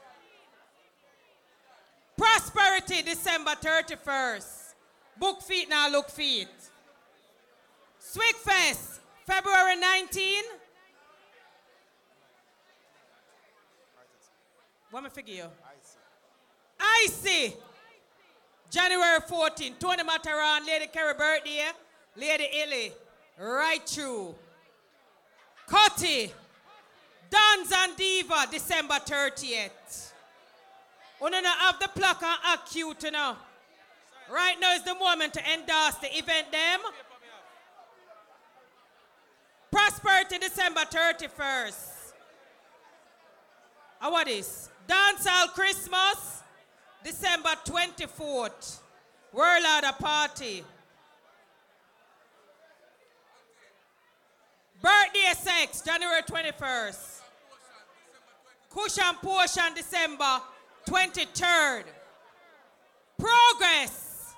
[2.21, 4.75] Prosperity, December 31st.
[5.17, 6.47] Book feet now, look feet.
[7.99, 10.43] Swigfest, February 19.
[14.91, 15.45] What me figure you?
[16.79, 17.55] I see.
[18.69, 21.69] January 14, Tony Mataran, Lady Kerry birthday,
[22.15, 22.91] Lady Illy,
[23.39, 24.35] right through.
[25.65, 26.31] Cutty,
[27.31, 30.10] Dance and Diva, December 30th.
[31.21, 33.35] We don't have the plaque and cute, you.
[34.31, 36.79] Right now is the moment to endorse the event them.
[39.71, 42.13] Prosperity December 31st.
[44.01, 44.69] And what is?
[44.87, 46.41] Dancehall Christmas,
[47.03, 48.79] December 24th.
[49.31, 50.63] World a party.
[54.81, 57.19] Birthday sex, January 21st.
[58.71, 60.41] Cushion portion, December
[60.87, 61.83] 23rd.
[63.17, 64.33] Progress,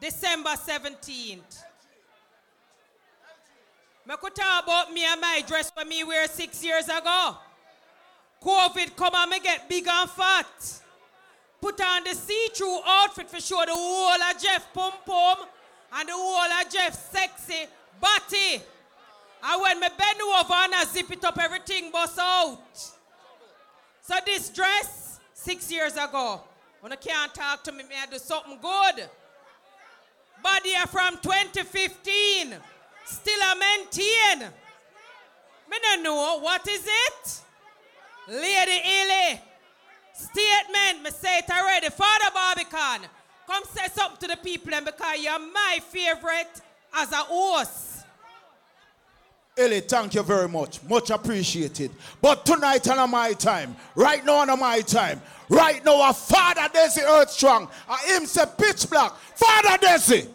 [0.00, 1.62] December 17th.
[4.06, 7.36] Me could talk about me and my dress for me wear six years ago.
[8.42, 10.80] COVID come and me get big and fat.
[11.60, 15.38] Put on the see-through outfit for show the whole of Jeff pum pum
[15.94, 17.66] and the whole of Jeff sexy
[18.00, 18.62] body.
[19.42, 22.58] And when me bend over and I zip it up, everything bust out.
[24.02, 25.07] So this dress,
[25.38, 26.40] six years ago,
[26.80, 29.08] when I can't talk to me, me I do something good.
[30.42, 32.56] Body are from 2015,
[33.04, 34.48] still I maintain.
[35.70, 37.40] Me don't know, what is it?
[38.28, 39.40] Lady Illy,
[40.12, 41.88] statement, me say it already.
[41.88, 43.08] Father Barbican,
[43.46, 46.60] come say something to the people and because you're my favorite
[46.94, 47.97] as a host.
[49.58, 50.82] Ellie, thank you very much.
[50.84, 51.90] Much appreciated.
[52.22, 57.02] But tonight on my time, right now on my time, right now, our Father Desi
[57.02, 59.12] Earth Strong, I uh, him say pitch black.
[59.34, 60.28] Father Desi.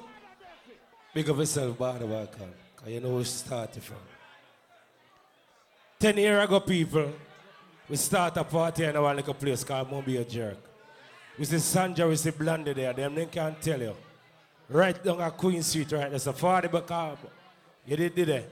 [1.14, 3.98] Big of yourself, Walker, because you know where we started from.
[6.00, 7.14] Ten years ago, people,
[7.88, 10.58] we start a party in our little place called a Jerk.
[11.38, 13.96] We see Sandra, we see Blondie there, them they can't tell you.
[14.70, 17.18] Right down at Queen Street, right there's a 40 back
[17.86, 18.52] You did, did it.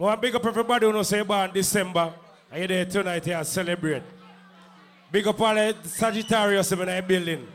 [0.00, 2.14] I to big up everybody who knows in December,
[2.52, 4.04] and you're there tonight here celebrate.
[5.10, 7.48] Big up all the Sagittarius in the building.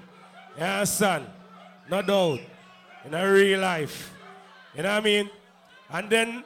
[0.57, 1.25] You understand?
[1.89, 2.41] No doubt.
[3.05, 4.13] In a real life.
[4.75, 5.29] You know what I mean?
[5.89, 6.43] And then,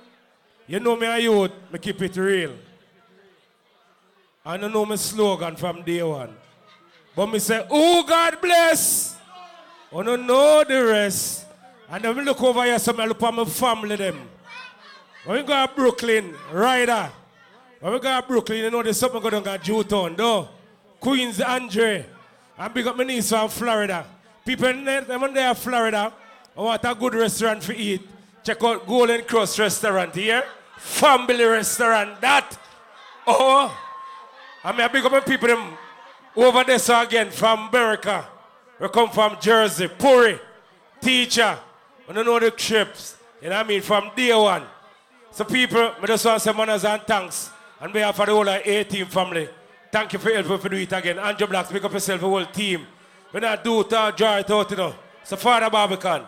[0.67, 2.51] you know me a youth, me keep it real.
[4.45, 6.35] I don't know my slogan from day one.
[7.15, 9.17] But me say, oh God bless.
[9.91, 11.45] I don't know the rest.
[11.89, 14.29] And then me look over here, so me look at my family them.
[15.27, 17.11] When we go to Brooklyn, Ryder.
[17.81, 20.47] When we go to Brooklyn, you know there's something going on at Jewtown, though.
[21.01, 22.05] Queens Andre.
[22.57, 24.05] And big up my niece from Florida.
[24.45, 26.13] People in there, them in there, Florida,
[26.55, 28.07] oh, I want a good restaurant for eat.
[28.41, 30.45] Check out Golden Krust Restaurant here.
[30.77, 32.57] Family Restaurant, that.
[33.27, 33.77] Oh,
[34.63, 35.77] I mean, I big up my people them
[36.37, 38.25] over there so again from America.
[38.79, 40.39] We come from Jersey, Puri,
[41.01, 41.59] teacher.
[42.07, 43.17] I don't know the trips.
[43.41, 43.81] You know what I mean?
[43.81, 44.63] From day one.
[45.37, 47.51] So people, I just want to say manners and thanks.
[47.79, 49.47] On behalf of the whole A-Team family,
[49.91, 51.19] thank you for helping to do it again.
[51.19, 52.87] Andrew Blacks, pick up yourself, the whole team.
[53.29, 54.95] When I do it, I'll draw it out, you know.
[55.23, 56.23] So Father Barbican.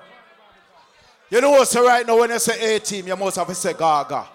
[1.31, 3.73] You know so right now when you say A team, you must have to say
[3.73, 4.27] Gaga.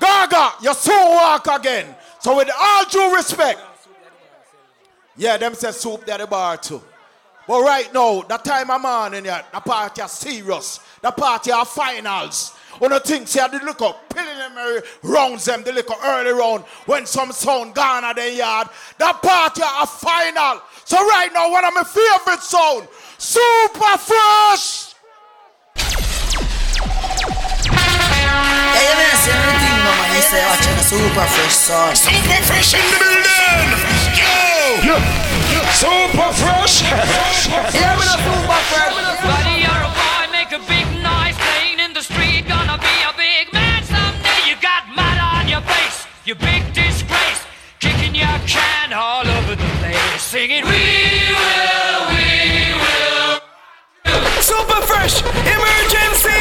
[0.00, 1.94] Gaga, you soon walk again.
[2.18, 3.60] So with all due respect,
[5.14, 6.80] yeah, them say soup there the bar too.
[7.46, 10.80] But right now, the time I'm on in here, the party are serious.
[11.02, 12.54] The party are finals.
[12.82, 16.32] One of the things here, they look up, preliminary rounds them, they look up early
[16.32, 18.66] round when some sound gone at the yard.
[18.98, 20.60] The party are final.
[20.82, 22.88] So right now, one of my favorite sound,
[23.18, 24.98] Super Fresh.
[25.78, 25.94] Yeah,
[28.82, 30.18] you mean say everything, no man.
[30.18, 31.94] You say watching a super fresh song.
[31.94, 33.30] Super fresh in the building.
[34.82, 34.98] Yo.
[35.70, 36.82] Super fresh.
[36.82, 38.90] Yeah, me no super fresh.
[39.22, 40.81] Buddy, you're a boy, make a big
[50.32, 53.36] singing, We will, we will.
[54.40, 55.20] Super fresh.
[55.20, 56.40] Emergency.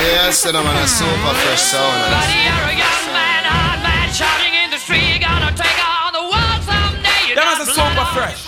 [0.00, 2.00] Yes, and I'm on a super fresh sound.
[2.08, 5.20] Buddy, you're a young man, hard man, shouting in the street.
[5.20, 7.28] Gonna take on the world someday.
[7.28, 8.40] You That got was a super on- fresh.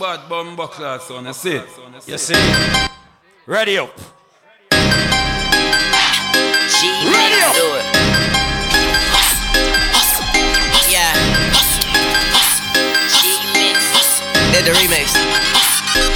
[0.00, 1.22] Bad bum buckler, son.
[1.24, 1.62] That's it.
[2.08, 2.34] You see?
[3.46, 3.94] Ready up.
[7.12, 8.33] Ready up.
[14.64, 15.12] Did the remix.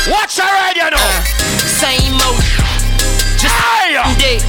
[0.08, 0.96] Watch already, you know.
[0.96, 1.20] Uh,
[1.68, 2.40] same mode.
[3.36, 4.40] Just Hey, day.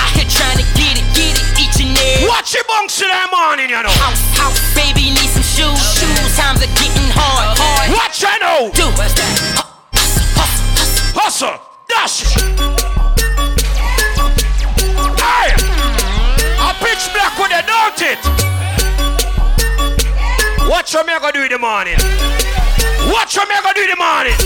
[0.00, 2.26] I here trying to get it, get it each and every.
[2.26, 3.92] Watch your bunks in the morning, you know.
[4.00, 5.76] House, house, baby, need some shoes.
[5.76, 7.92] Shoes, times are getting hard, hard.
[7.92, 8.72] Watch you know.
[8.72, 8.88] Do.
[11.12, 11.60] Hustle.
[11.86, 12.24] Dash.
[15.20, 15.52] Hey.
[16.64, 18.20] A pitch black with a don't it.
[20.66, 22.53] Watch what me I gonna do in the morning.
[23.12, 24.36] Watch what me I gonna do in the morning.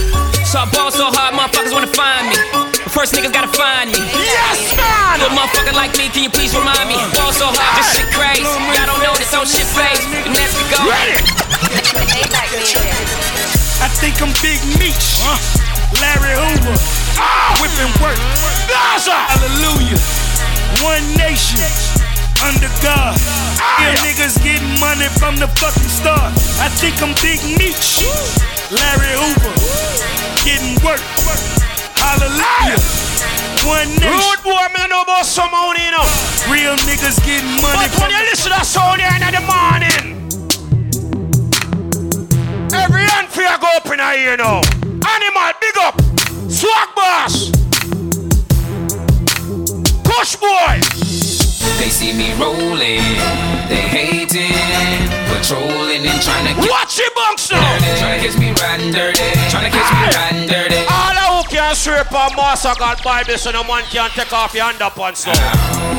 [0.42, 2.36] So I ball so hard, motherfuckers wanna find me.
[2.52, 4.00] But first niggas gotta find me.
[4.16, 5.20] Yes, man!
[5.20, 6.96] Little motherfucker like me, can you please remind me?
[7.14, 8.42] Ball so hard, this shit crazy.
[8.42, 10.02] Y'all don't know this old shit phase.
[10.24, 10.80] And let's go.
[13.78, 15.22] I think I'm Big Meech.
[16.02, 16.76] Larry Hoover.
[17.20, 17.54] Ah!
[17.62, 18.18] Whipping work.
[19.06, 20.00] Hallelujah.
[20.82, 21.62] One nation.
[22.42, 23.18] Under God.
[23.58, 26.30] Ah, yeah, niggas getting money from the fucking start.
[26.62, 28.06] I think I'm Big Meech.
[28.70, 29.54] Larry Hoover.
[30.46, 31.02] Getting work.
[31.98, 32.78] Hallelujah.
[33.66, 34.14] One nation.
[34.14, 36.06] Rude boy, me know about some money, you know.
[36.46, 40.14] Real niggas getting money But when you listen to that sound in the morning,
[42.72, 44.62] every hand for you go up in here, you know.
[45.02, 46.00] Animal, big up.
[46.48, 47.50] Swag boss.
[50.06, 51.27] Push boy.
[51.76, 53.04] They see me rolling,
[53.68, 54.56] they hating,
[55.28, 57.60] patrolling and trying to get Watch it, bunks now.
[58.00, 60.80] Trying to catch me riding dirty, trying to catch me riding dirty.
[60.88, 64.54] All of who can sweep on master God Bible so no man can take off
[64.54, 65.36] your hand up and stuff.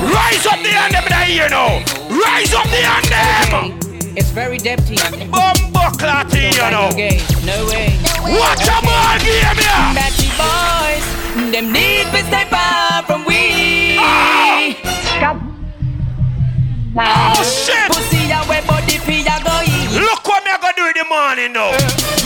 [0.09, 1.79] Rise up the hand them in the ear now.
[2.09, 3.79] Rise up the hand them.
[4.17, 4.97] It's very depty.
[5.31, 6.89] Bumbo clatty, you know.
[7.45, 7.97] No way.
[8.37, 9.85] Watch a ball game here.
[9.95, 13.95] Batty boys, them need to stay far from we.
[13.97, 15.48] Ah.
[16.97, 17.85] Oh shit!
[17.93, 19.93] Pussy a wet body fi a go eat.
[19.93, 21.69] Look what me I gonna do in the morning now.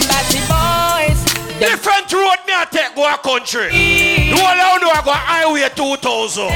[0.07, 1.19] Batty boys,
[1.59, 3.67] Different road me I take go a country.
[3.75, 6.47] The whole I know I go highway 2000.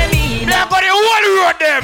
[0.48, 1.84] Me I go the whole road them.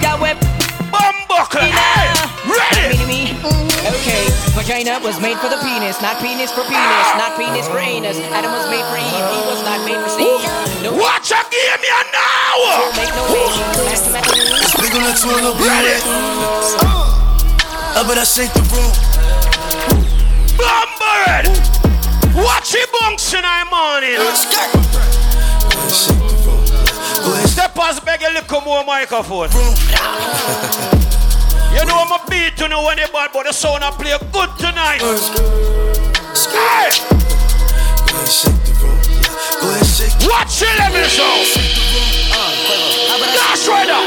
[0.93, 1.67] Bumbuckle.
[1.67, 2.07] Hey,
[2.47, 3.33] ready?
[3.43, 3.67] Mm.
[3.83, 4.23] Okay,
[4.55, 8.15] vagina was made for the penis, not penis for penis, not penis for anus.
[8.31, 10.39] Adam was made for Eve, he was not made for Steve.
[10.85, 12.32] No Watch a game here now.
[12.53, 12.93] No.
[12.93, 15.97] It's big on the twirl up here.
[17.95, 18.93] I bet I shake the room.
[20.53, 21.49] Bumbered.
[22.35, 24.19] Watch it bunks in the morning.
[27.47, 29.49] Step us beg a little more microphone.
[31.73, 33.89] you know I'm a beat to know when eh, they bad, but the sound I
[33.91, 35.01] play good tonight.
[36.53, 36.91] Hey.
[39.33, 41.41] Watch your levels out.
[43.33, 44.05] Dash right up.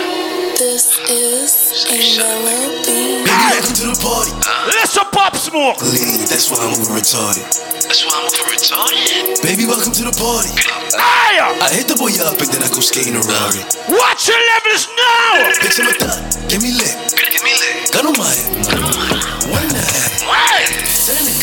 [0.54, 3.26] This is a melody.
[3.26, 4.30] Baby, welcome to the party.
[4.70, 5.82] Listen, pop smoke.
[5.82, 7.42] Lean, that's why I'm moving retarded.
[7.42, 9.42] That's why I'm moving retarded.
[9.42, 10.54] Baby, welcome to the party.
[10.94, 11.58] Higher.
[11.58, 13.66] I hit the boy up and then I go skating around Rari.
[13.98, 15.50] Watch your levels now.
[15.58, 16.22] Bitch, I'm a thot.
[16.46, 16.94] Give me lit.
[17.18, 17.90] Give me lit.
[17.90, 18.62] Gun on my head.
[19.50, 20.06] One night.
[20.86, 21.35] Send it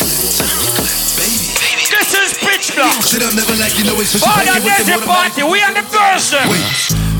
[2.74, 3.02] black.
[3.02, 5.42] Said I'm never like you know it's Oh, now there's a party.
[5.42, 6.42] We on the person.
[6.50, 6.66] Wait,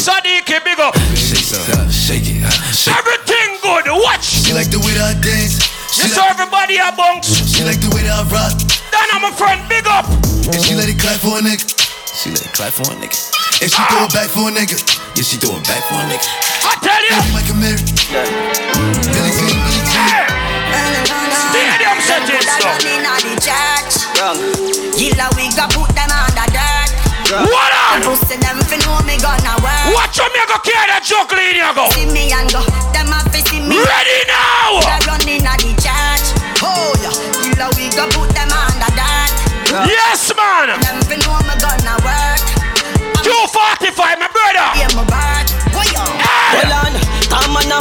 [0.00, 0.96] Sadiq, big up.
[1.14, 2.96] Shake it, uh, shake it, uh, shake.
[2.96, 3.84] Everything good.
[4.00, 4.24] Watch.
[4.24, 5.60] She like the way that I dance.
[5.98, 7.28] You saw everybody a bunks.
[7.44, 8.56] She like the way that I rock.
[8.90, 9.60] Then I'm a friend.
[9.68, 10.08] Big up.
[10.48, 11.89] And she let it clap for a nigga.
[12.12, 13.16] She let it clap for a nigga.
[13.62, 14.76] And she throw it back for a nigga.
[15.14, 16.26] Yeah, she throw it back for a nigga.
[16.66, 17.14] I tell you.
[17.16, 17.82] Baby, Mike and Mary.
[19.14, 20.26] Billy Jean, Billy Jean.
[21.50, 22.76] Stadium settings though.
[24.98, 26.90] Gilla we go put them under dirt.
[27.30, 28.02] What up?
[28.02, 29.94] Pussy them fi know me gonna work.
[29.94, 31.88] Watch how me go carry that joke in here go.
[31.94, 33.78] See me and go, them a fi see me.
[33.78, 34.82] Ready now.
[34.82, 36.26] They run inna the church.
[36.58, 36.90] Oh,
[37.94, 39.39] go put them under dirt.
[39.70, 40.68] Yes, man.
[40.82, 42.42] Them fi know me gonna work.
[43.22, 44.66] 245, my brother.
[44.74, 45.46] Yeah, my bird.
[45.70, 45.86] Boy,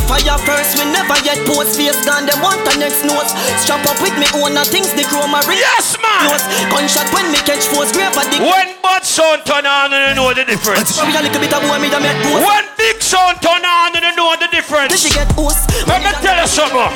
[0.09, 0.81] fire first.
[0.81, 2.25] We never yet post face gone.
[2.25, 3.37] Them want the next notes.
[3.61, 4.89] Strap up with me own a things.
[4.97, 5.61] The chroma ring.
[5.61, 6.25] Yes, man.
[6.25, 6.45] Close.
[6.73, 7.93] Gunshot when me catch force.
[7.93, 8.41] Grave a dick.
[8.41, 10.97] When bad sound turn on, you know the difference.
[10.97, 12.41] We a little bit of boy me da make ghost.
[12.41, 14.89] When big sound turn on, you know the difference.
[14.89, 15.69] Then she get host.
[15.85, 16.89] Let me tell you something.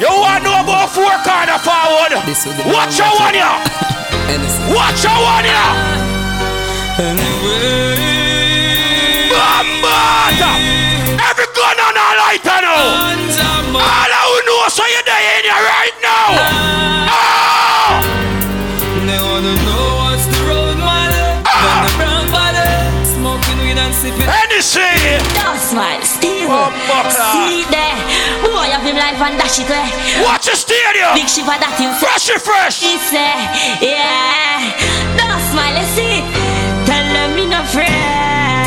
[0.00, 2.16] You want to know about four corner forward?
[2.72, 3.60] Watch out one ya.
[4.72, 5.64] Watch out one ya.
[9.30, 10.50] Bambata.
[10.56, 10.85] Every gun on a
[12.16, 13.12] lighter now.
[13.76, 16.26] All I know so you're there in here right now.
[17.12, 18.00] Ah!
[19.06, 21.12] They wanna know what's the road, man.
[21.44, 22.66] When brown body,
[23.04, 24.26] smoking weed and sipping.
[24.26, 25.20] Anything.
[25.38, 26.48] Don't smile, Steve.
[26.48, 27.12] Bumbucker.
[27.36, 27.96] See there.
[28.42, 29.86] Boy, have him life and dash it way.
[30.24, 31.14] Watch the stadium.
[31.14, 31.92] Big shiver that him.
[32.00, 32.80] Fresh it fresh.
[32.82, 33.36] He say,
[33.82, 34.74] yeah.
[35.20, 36.24] Don't smile, you see.
[36.88, 38.65] Tell them me no afraid.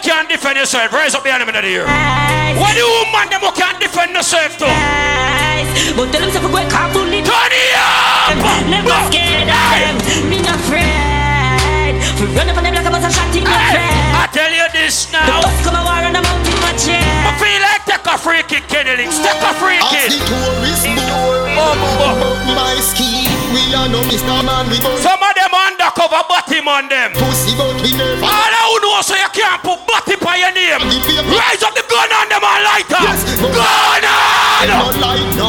[0.00, 1.84] All who can defend yourself, raise up the enemy of the year.
[1.84, 4.64] What the woman them who can defend yourself too?
[4.64, 7.20] But tell them say for go careful it.
[7.20, 8.32] Turn it up.
[8.64, 10.24] Never scared of them.
[10.30, 12.00] Me no afraid.
[12.16, 13.52] For run up on them like a bus and shot in your.
[13.52, 15.44] I tell you this The now.
[15.44, 17.04] bus come a war on the mountain my chair.
[17.04, 19.20] I feel like take a free kick, Kenny Links.
[19.20, 20.16] Take a free As kick.
[20.16, 24.40] the tourist boy, oh, my ski, we are no Mr.
[24.48, 27.12] Man, we Some of them undercover bottom on them.
[27.20, 28.24] pussy, but we never.
[28.24, 30.84] All who know so you can't put bottom on your name.
[31.32, 33.16] Rise up the gun on them and light up.
[33.40, 34.68] Gun on.
[34.68, 35.48] No light, no.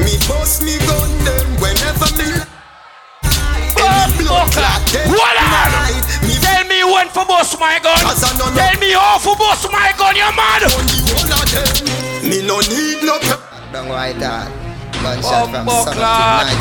[0.00, 2.28] Me bust me gun them whenever me.
[5.04, 5.72] Hold on.
[6.40, 7.98] Tell me when for bust my gun.
[8.56, 10.62] Tell me how for bust my gun, you mad.
[12.24, 13.18] Me no need no.
[13.72, 14.48] Don't worry that.
[15.02, 16.56] Gunshot from Bumbo to night.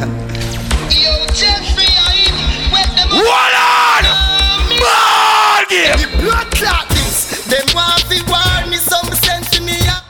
[0.90, 2.28] Yo, Jeffrey, I
[2.72, 3.08] when them.
[3.08, 4.30] Hold on.
[4.80, 5.29] Ball
[5.70, 5.96] game.
[5.96, 7.46] The blood clot this.
[7.46, 9.78] Them want fi war me some sense to me.
[9.86, 10.02] ah.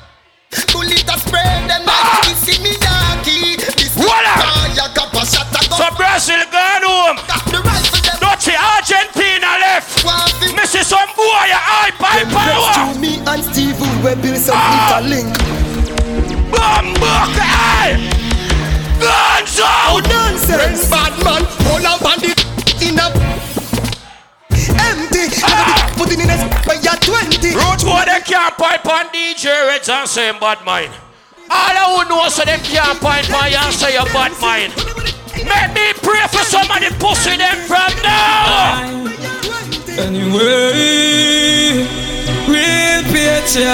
[0.72, 3.60] Bullet a spray them like to see me yaki.
[3.76, 4.08] This on.
[4.08, 7.18] fire cap a shot a So Brazil gone home.
[7.52, 10.02] The rifle them Dutchy Argentina left.
[10.56, 12.92] Missy some boy, you high by power.
[12.92, 14.98] rescue me and Steve we build some Ah.
[15.00, 15.30] interlink.
[16.50, 18.10] Bumbuck, hey!
[19.00, 20.02] Guns out!
[20.08, 20.90] Nonsense.
[20.90, 22.32] Bad man, hold up on the
[22.84, 23.08] in a
[24.90, 25.24] empty.
[25.46, 25.92] Ah.
[25.96, 26.36] Put it in a
[26.66, 27.54] by your twenty.
[27.54, 30.92] Roach boy, they can't pipe on DJ Reds and say him bad mind.
[31.50, 34.74] All I who know so them can't pipe on you and say you bad mind.
[35.40, 39.06] Make me pray for somebody pussy them from now.
[39.98, 41.86] Anyway,
[42.46, 43.66] real picture.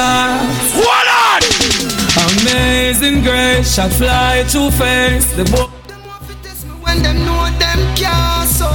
[0.79, 1.43] Hold on!
[2.41, 5.33] Amazing grace, shot fly to face.
[5.37, 5.69] The boy.
[6.83, 8.69] When them know them can't so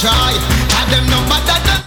[0.00, 0.32] try
[0.72, 1.80] Tell them no bother them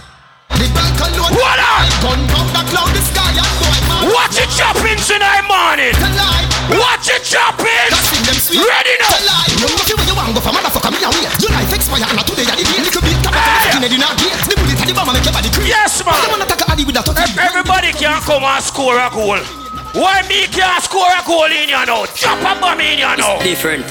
[0.54, 1.86] The bank alone What up?
[2.02, 5.94] Gun from the cloud the sky and boy man Watch it chopping tonight morning.
[5.98, 6.46] The lie
[6.78, 7.90] Watch it chopping.
[7.90, 9.14] Just see them sweet Ready now.
[9.50, 12.22] You know where you want go for motherfucker me and wait Your life expire and
[12.22, 13.74] today are the day Little bit cap Hey.
[13.74, 16.14] Skin in a gate The bullet and the bomb make your body creep Yes, man.
[16.14, 19.38] I wanna take a with a everybody can come and score a goal.
[19.94, 22.04] Why me can't score a goal in you now?
[22.14, 23.36] Drop a bomb in you now.
[23.36, 23.86] It's Different.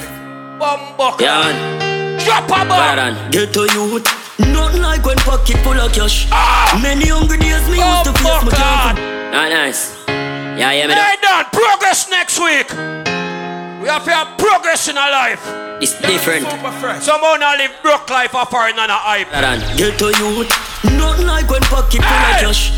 [0.58, 1.20] Bumbuck.
[1.20, 1.95] Yeah, man.
[2.24, 3.30] Drop a bomb.
[3.30, 4.06] Get to youth.
[4.38, 6.26] Nothing like when pocket full of cash.
[6.30, 6.78] Ah.
[6.82, 8.56] Many hungry days me used to face my Bumbuck.
[8.56, 8.98] can't.
[9.34, 9.96] Ah, nice.
[10.08, 11.00] Yeah, yeah, me da.
[11.00, 12.68] Hey, Dan, progress next week.
[13.82, 15.40] We have to have progress in our life.
[15.80, 16.48] It's different.
[17.02, 19.30] Someone now live broke life of foreign and a hype.
[19.30, 20.48] Better than get to youth.
[20.96, 22.72] Nothing like when pocket full of cash.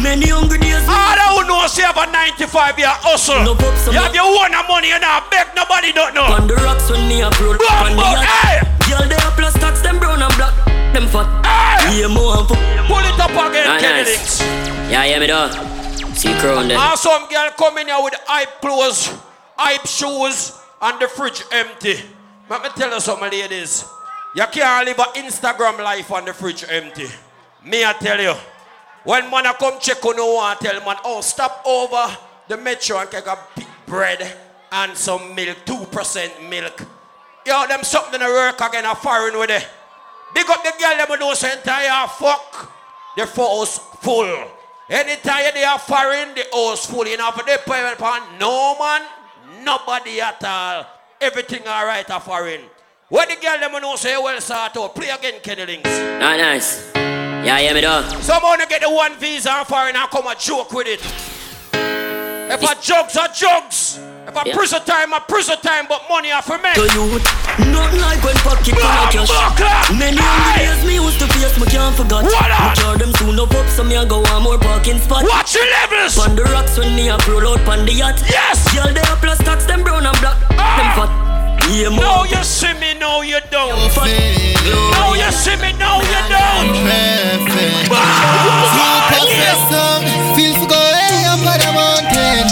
[0.00, 3.44] Many hungry days me All who know say have a 95 year hustle.
[3.44, 3.52] No
[3.92, 6.32] you have your own money, you not beg nobody don't know.
[6.32, 8.81] on the rocks when me a roll on the Bumbo, hey!
[8.92, 10.52] Girl, they are plus tax, them brown and black.
[10.92, 11.24] Them fat.
[11.48, 12.00] Hey!
[12.04, 12.60] Yeah, more and fuck.
[12.86, 14.40] Pull it up again, Ah, Kenny nice.
[14.92, 15.48] Yeah, yeah, me da.
[16.12, 16.76] See crown there.
[16.76, 19.08] And some girl come in here with hype clothes,
[19.56, 21.94] hype shoes, and the fridge empty.
[22.50, 23.84] Let me tell you something, ladies.
[24.36, 27.06] You can't live an Instagram life on the fridge empty.
[27.64, 28.34] Me, I tell you.
[29.04, 32.16] When man a come check on you I tell man, oh, stop over
[32.48, 34.36] the metro and take a big bread
[34.70, 36.86] and some milk, 2% milk.
[37.44, 39.66] Yo, them something to work again, a foreign with it.
[40.34, 42.72] Big up the girl, them do say entire fuck.
[43.16, 44.48] The house full.
[44.88, 47.06] Anytime they are foreign, the house full.
[47.06, 49.02] You know, for they pay upon no man,
[49.64, 50.86] nobody at all.
[51.20, 52.62] Everything alright a foreign.
[53.08, 54.94] What the girl them know say well start out.
[54.94, 55.90] Play again, Kenny Links.
[55.90, 56.90] Ah, nice.
[56.94, 58.02] Yeah, yeah, me da.
[58.20, 61.00] Someone to get the one visa foreign and come and joke with it.
[62.52, 64.00] If I jugs are jugs.
[64.28, 64.54] If I Yeah.
[64.54, 66.70] prison time, I prison time, but money I for me.
[66.74, 67.18] To you,
[67.74, 69.26] nothing like when pocket full of cash.
[69.28, 69.96] Buckler!
[69.98, 72.22] Many hungry days me used to face, me can't forget.
[72.22, 72.74] What Me up?
[72.78, 75.24] cure them soon up up, so me a go one more parking spot.
[75.26, 76.16] Watch your levels!
[76.18, 78.22] On the rocks when me a roll out on the yacht.
[78.30, 78.62] Yes!
[78.72, 80.36] Girl, they a plus tax, them brown and black.
[80.52, 80.76] Ah.
[80.78, 81.10] Them fat.
[81.70, 82.00] Yeah, mo.
[82.02, 83.74] No, you see me, no, you don't.
[83.74, 86.70] No, you see me, no, you don't.
[90.36, 92.46] Feel to go way up on the mountain.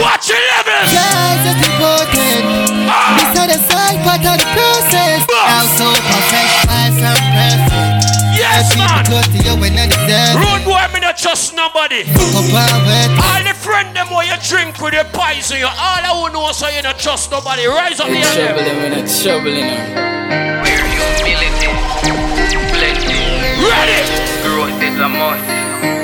[0.00, 0.90] Watch your levels!
[0.90, 2.42] Guys, it's important.
[2.90, 3.14] Ah!
[3.18, 5.22] This is the side part of the process.
[5.30, 5.46] Ah!
[5.46, 8.02] Now so perfect, far from perfect.
[8.34, 9.04] Yes, People man.
[9.06, 12.02] close to you when you deserve Rude boy, me not trust nobody.
[12.02, 13.10] Fuck up our word.
[13.22, 16.50] All the friend them where you drink with your poison, you all I who know
[16.50, 17.66] so you not trust nobody.
[17.66, 18.26] Rise up In here.
[18.34, 19.78] trouble, them in a trouble, you know.
[20.66, 21.70] Where humility,
[22.74, 23.22] plenty.
[23.62, 23.98] Ready.
[24.42, 26.03] Growth is a must.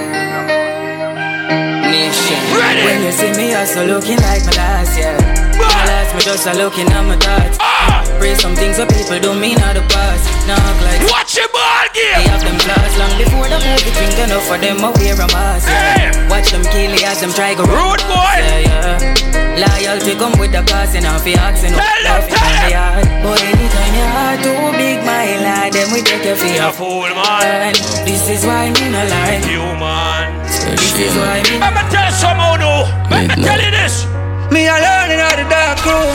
[1.91, 2.39] Nation.
[2.55, 2.83] Ready.
[2.87, 5.19] When you see me, also looking like my last yeah.
[5.59, 7.59] My last, me just a looking at my thoughts.
[7.61, 8.07] Ah!
[8.19, 10.25] Pray some things so people don't mean out the past.
[10.47, 11.03] Knock like.
[11.11, 14.79] Watch your ball They have them flaws long before the movie drink enough for them
[14.81, 15.69] I wear a mask.
[15.69, 16.31] Yeah.
[16.31, 18.39] Watch them kill it as them try go Rude boy.
[18.39, 19.41] Yeah, yeah.
[19.61, 23.25] Loyalty come with the cost and you asking Tell them, tell them.
[23.25, 26.73] But anytime your heart too big, my lad, then we take you for You your
[26.73, 27.75] fool, man.
[28.07, 29.43] This is why me no lie.
[29.45, 30.40] You, man.
[30.71, 31.59] This is why me.
[31.59, 32.87] Let me tell someone who.
[33.11, 34.07] Let me tell you this.
[34.51, 36.15] Me alone in the dark room.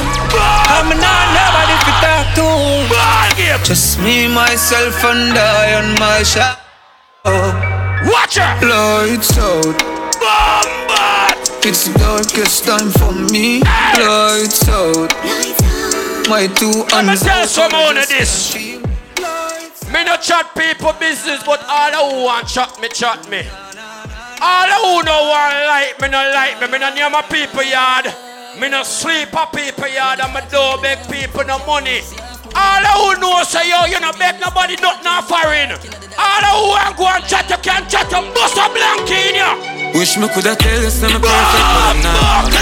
[0.71, 2.47] I'm not nobody to talk to.
[2.91, 3.25] Ball.
[3.63, 6.59] Just me, myself, and I on my shot.
[7.25, 8.53] Watch her.
[8.61, 9.79] Lights out.
[10.21, 11.33] Bombard.
[11.65, 13.61] It's the darkest time for me.
[13.97, 15.09] Lights out.
[16.29, 17.23] My two Let me hands.
[17.23, 18.53] tell someone of this.
[18.55, 23.43] Me no chat people business, but all who want chat me, chat me.
[24.41, 26.67] All who no want like me, no like me.
[26.67, 28.13] Me no near my people yard.
[28.59, 32.01] Me no sleep at people yard, and me don't beg people no money.
[32.55, 35.71] All who know say yo, you no beg nobody nothing no foreign.
[36.17, 39.99] All who want go and chat, you can chat and bust a blank in you.
[39.99, 42.51] Wish me coulda tell you some perfect, but I'm not.
[42.51, 42.57] Me.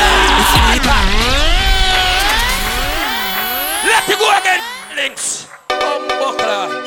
[3.85, 4.61] Let it go again,
[4.95, 5.47] links.
[5.69, 6.82] Bumbuckler.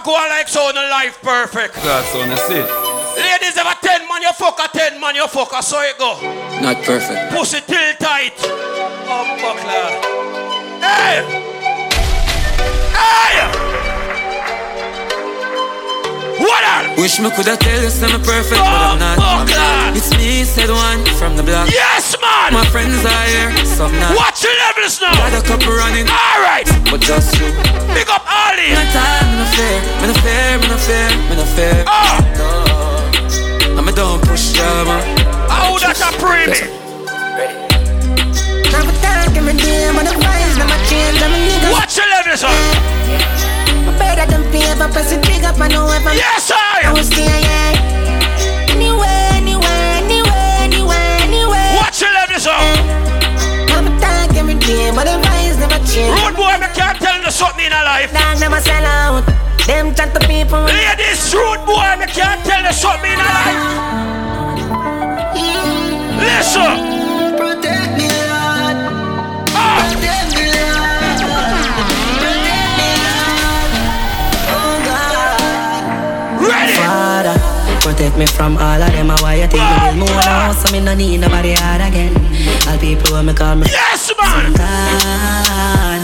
[0.00, 1.74] Them come on and go on like so no life perfect.
[1.76, 2.66] God, so that's it.
[3.16, 5.98] Ladies have a 10 man, you fuck a 10 man, you fuck a so it
[5.98, 6.14] go.
[6.62, 7.32] Not perfect.
[7.32, 8.32] Pussy till tight.
[8.38, 10.80] Oh, Bumbuckler.
[10.80, 11.24] Hey!
[12.92, 13.59] Hey!
[16.40, 16.96] What up?
[16.96, 19.20] Wish me coulda tell you some perfect, but I'm not.
[19.20, 21.68] Oh, oh, it's me, said one from the block.
[21.68, 22.56] Yes, man!
[22.56, 24.16] My friends are here, some not.
[24.16, 25.12] Watch your levels now.
[25.20, 26.08] Got a couple running.
[26.08, 26.64] Alright.
[26.88, 27.52] But just you.
[27.92, 28.72] Big up Ali.
[28.72, 31.84] No time, me no fear, me no fear, me no fear, me no fear.
[31.84, 32.24] Oh!
[32.40, 33.76] No.
[33.76, 34.96] I'm a don't push drama.
[35.44, 36.72] How that a premium?
[38.72, 41.20] Now we talking with them, but the vibes never change.
[41.20, 41.68] I'm a nigga.
[41.68, 43.39] Watch your levels up.
[44.00, 46.16] I'm better than press the trigger, I know if I'm.
[46.16, 48.72] Yes, I I will stay, yeah.
[48.72, 51.76] Anywhere, anywhere, anywhere, anywhere, anywhere.
[51.76, 52.60] Watch your levels up.
[53.68, 56.16] Now we talking with them, but the vibes never change.
[56.16, 58.12] Rude boy, me can't tell you something in a life.
[58.12, 59.24] Dog never sell out.
[59.66, 60.64] Them chat to people.
[60.64, 63.60] Ladies, rude boy, me can't tell you something in a life.
[66.24, 66.99] Listen.
[78.00, 79.10] Protect me from all of them.
[79.10, 80.52] I why you think me build more now?
[80.52, 82.16] So me no need nobody hard again.
[82.64, 83.66] All people when me call me.
[83.68, 84.56] Yes, man.
[84.56, 84.64] Sultan.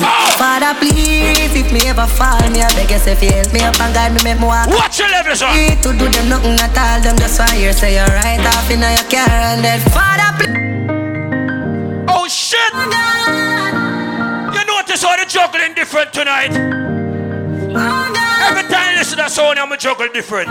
[0.04, 0.36] Oh!
[0.36, 3.80] Father, please, if me ever fall, me I beg you say fi help me up
[3.80, 4.68] and guide me make me walk.
[4.68, 5.56] Watch your levels up.
[5.56, 7.00] Need to do them nothing at all.
[7.00, 10.52] Them just want hear say you're right off in your car and then Father, please.
[12.12, 12.76] Oh shit!
[14.52, 16.52] You notice how the juggling different tonight?
[17.72, 18.12] Oh,
[18.44, 20.48] Every time I listen to that song, I'm a juggle different.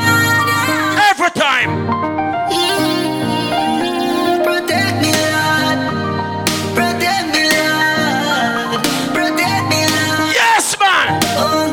[1.18, 1.72] Every time.
[4.44, 5.80] Protect me, Lord.
[6.76, 8.84] Protect me, Lord.
[9.16, 10.35] Protect me, Lord.
[10.35, 11.24] Yes, man.
[11.40, 11.72] Oh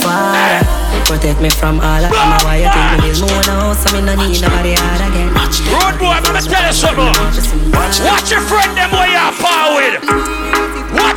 [0.00, 0.62] Father,
[1.04, 2.30] protect me from all of them.
[2.46, 3.74] Why you think me build more now?
[3.74, 5.34] So me no need nobody hard again.
[5.34, 7.10] Road boy, I'm gonna tell you something.
[7.74, 10.57] Watch your friend them where you're power with.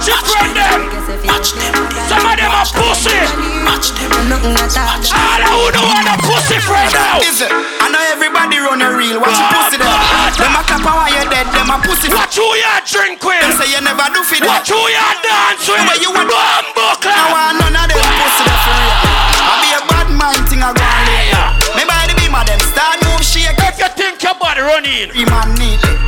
[0.01, 0.81] Watch your friend them.
[1.30, 1.77] Watch them.
[2.09, 3.13] Some of them are pussy.
[3.61, 4.09] Watch them.
[4.09, 7.21] All who don't want a pussy friend now.
[7.21, 9.21] Listen, I know everybody run a real.
[9.21, 9.93] Watch your pussy them.
[10.41, 11.45] Them a clap while you're dead.
[11.53, 12.09] Them a pussy.
[12.09, 13.45] Watch who you drink with.
[13.45, 14.49] Them say you never do fit them.
[14.49, 15.85] Watch who you dance with.
[15.85, 17.21] But you want bumbo clap.
[17.21, 18.97] I want none of them pussy them for real.
[19.05, 21.45] I be a bad mind thing I go on later.
[21.77, 23.53] Me body be my them start move shake.
[23.53, 25.13] If you think your body run in.
[25.13, 26.01] He man need it.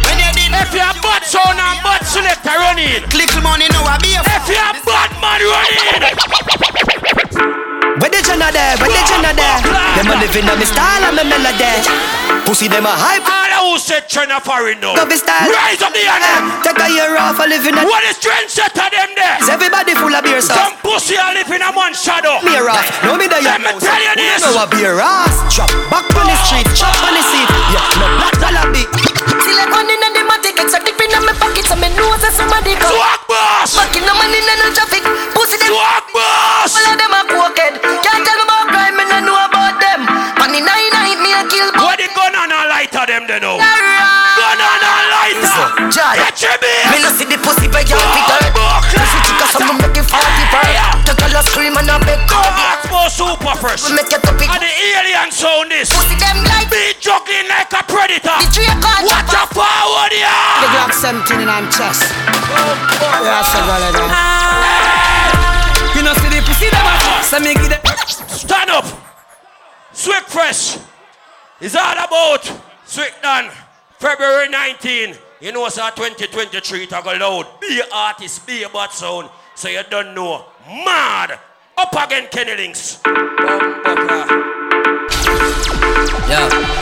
[0.54, 3.04] If you a bad sound and bad selector running.
[3.12, 5.84] Little money no I be a If you're a bad man running
[10.34, 11.86] living on me style and me melody.
[12.50, 13.22] Pussy them a hype.
[13.22, 14.98] All who said China foreign now.
[14.98, 15.46] Love is style.
[15.46, 16.66] Rise up the eh, hand.
[16.66, 17.86] Take a year off a living on.
[17.86, 19.38] What is trendsetter them there?
[19.38, 20.58] Is everybody full of beer sauce?
[20.58, 22.42] Some pussy are living a man shadow.
[22.42, 22.82] Beer off.
[23.06, 24.42] No me the Let me tell you this.
[24.42, 25.38] No a beer ass.
[25.54, 26.68] Chop back on the street.
[26.74, 27.50] Chop on the seat.
[27.70, 28.90] Yeah, no black dollar beat.
[29.46, 32.10] See like one in the matic, it's a dip in my pocket, so me know
[32.22, 32.96] that somebody come.
[32.96, 33.76] Swag boss.
[33.76, 35.04] Back in the money, in the traffic,
[35.36, 35.74] pussy them.
[35.74, 36.74] Swag boss.
[36.74, 37.83] All of them are crooked.
[37.84, 40.08] Can't tell me about crime, me no know about them.
[40.40, 41.70] Money nine night, me a kill.
[41.80, 43.60] What the gun on a lighter them they know?
[43.60, 45.92] Gun on a lighter.
[45.92, 46.16] Jai.
[46.18, 46.90] Catch your beer.
[46.92, 48.40] Me no see the pussy by your figure.
[48.92, 50.64] Pussy chica, some of make it forty per.
[51.06, 52.24] The girl a scream and a beg.
[52.28, 53.84] Come more super fresh.
[53.90, 54.40] We make it up.
[54.40, 55.90] And the alien sound is.
[55.92, 56.70] Pussy them like.
[56.72, 58.38] Be juggling like a predator.
[58.40, 60.72] The tree can't Watch a forward The here.
[60.72, 62.08] Glock 17 in I'm chest.
[62.08, 65.13] Yeah, so go like
[66.04, 66.16] that.
[66.16, 67.24] You see the pussy them a.
[67.24, 67.82] So me give them.
[68.28, 68.86] Stand up.
[69.92, 70.78] Swick Fresh.
[71.60, 72.44] It's all about
[72.86, 73.50] Swick done.
[74.00, 75.16] February 19.
[75.42, 77.60] You know, sir, 2023 to go loud.
[77.60, 79.30] Be a artist, be a bad sound.
[79.56, 80.46] So you don't know.
[80.68, 81.40] Mad.
[81.78, 83.00] Up again, Kenny Links.
[86.30, 86.73] Yeah.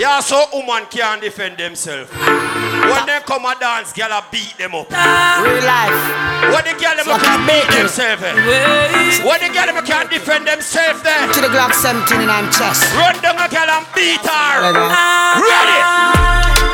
[0.00, 2.08] Yeah, so woman can't defend themselves.
[2.16, 4.88] When they come a dance, girl a beat them up.
[4.88, 5.92] Real life.
[6.48, 7.84] When the girl them Fuck can't a beat bacon.
[7.84, 8.22] themselves.
[8.24, 8.32] eh?
[9.20, 11.28] When the girl them can't defend themselves there.
[11.36, 12.80] To the Glock 17 in I'm chest.
[12.96, 14.72] Run down a girl and beat her.
[14.72, 15.44] Like.
[15.44, 15.78] Ready?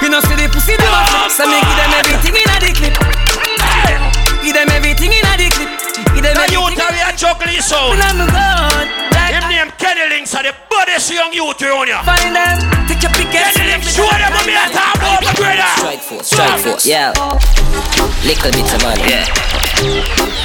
[0.07, 1.27] You know see the pussy them a.
[1.27, 2.95] So me give them everything in a the clip.
[4.47, 5.71] Give them everything in a the clip.
[6.15, 6.63] Give them The everything.
[6.63, 7.99] youth are a juggling sound.
[9.67, 11.99] When I'm gone, Him name Kenny Links are the baddest young youth around here.
[12.05, 12.87] find them.
[12.87, 15.59] Take your pick and Kenny Links, show them what me a talk about, my brother.
[15.59, 15.75] Ah.
[15.79, 17.11] Strike force, strike force, yeah.
[18.23, 19.27] Little bit of money, yeah.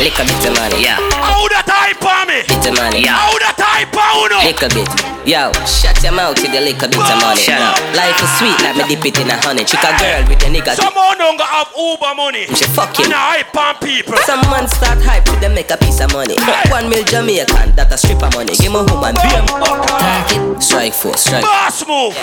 [0.01, 0.97] Little bit of money, yeah.
[1.21, 2.41] How that hype on me?
[2.49, 3.13] Bit of money, yeah.
[3.13, 4.41] How that hype on you?
[4.49, 5.11] Little bit.
[5.21, 7.37] Yo, shut your mouth with the little bit of money.
[7.37, 7.77] Shut up.
[7.93, 9.61] Life is sweet like me dip it in a honey.
[9.61, 10.73] Trick a girl with a nigga.
[10.73, 12.49] Someone don't go have Uber money.
[12.57, 13.05] She fucking.
[13.05, 14.17] And a hype on people.
[14.25, 16.33] Some man start hype with them make a piece of money.
[16.73, 18.57] One mil Jamaican, that a strip of money.
[18.57, 21.41] Give me woman, be a Strike force, strike.
[21.41, 22.13] Boss move.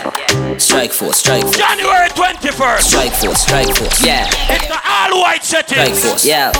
[0.60, 1.56] Strike force, strike force.
[1.56, 2.80] January 21st.
[2.80, 4.04] Strike force, strike force.
[4.04, 4.30] Yeah.
[4.48, 5.78] It's the all white setting.
[5.78, 6.52] Strike force, yeah.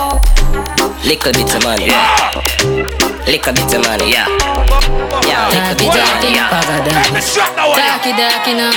[1.07, 2.31] Little bit of money, yeah.
[3.25, 4.27] Little bit of money, yeah.
[5.23, 6.51] Yeah, little bit of money, yeah.
[6.51, 7.55] Let me shut.
[7.55, 8.75] Darky darky now.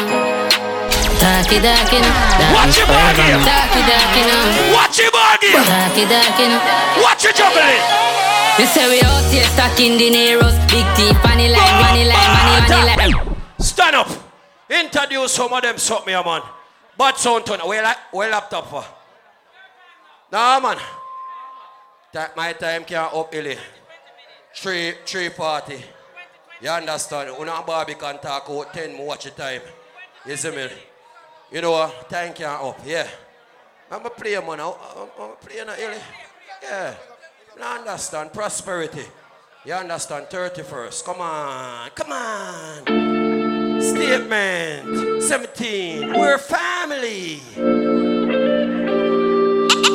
[1.18, 2.55] Darky darky now.
[2.55, 3.42] Watch your ball game.
[3.42, 4.74] Darky darky now.
[4.74, 5.64] Watch your ball game.
[5.66, 7.02] Darky darky now.
[7.02, 8.31] Watch your juggling.
[8.58, 13.14] You say we out here stacking dineros, big T, funny line, money line, money, money
[13.14, 13.36] line.
[13.58, 14.08] Stand up.
[14.68, 16.42] Introduce some of them something here, man.
[16.98, 17.60] Bad sound tone.
[17.60, 18.84] Where, la- where laptop for?
[20.31, 20.76] Nah, man.
[22.12, 23.56] That my time can't up early.
[24.55, 25.82] Three, three party.
[26.60, 27.31] You understand?
[27.40, 29.62] Una Barbie can talk out 10 more watch the time.
[30.26, 30.68] You see me?
[31.50, 31.90] You know?
[32.08, 33.08] Time can't up, yeah.
[33.90, 34.60] I'm a player, man.
[34.60, 35.98] I'm a player now, early.
[36.62, 36.94] Yeah.
[37.65, 39.05] I understand prosperity.
[39.65, 41.05] You understand 31st.
[41.05, 41.91] Come on.
[41.94, 43.81] Come on.
[43.81, 46.12] Statement 17.
[46.12, 47.41] We're family.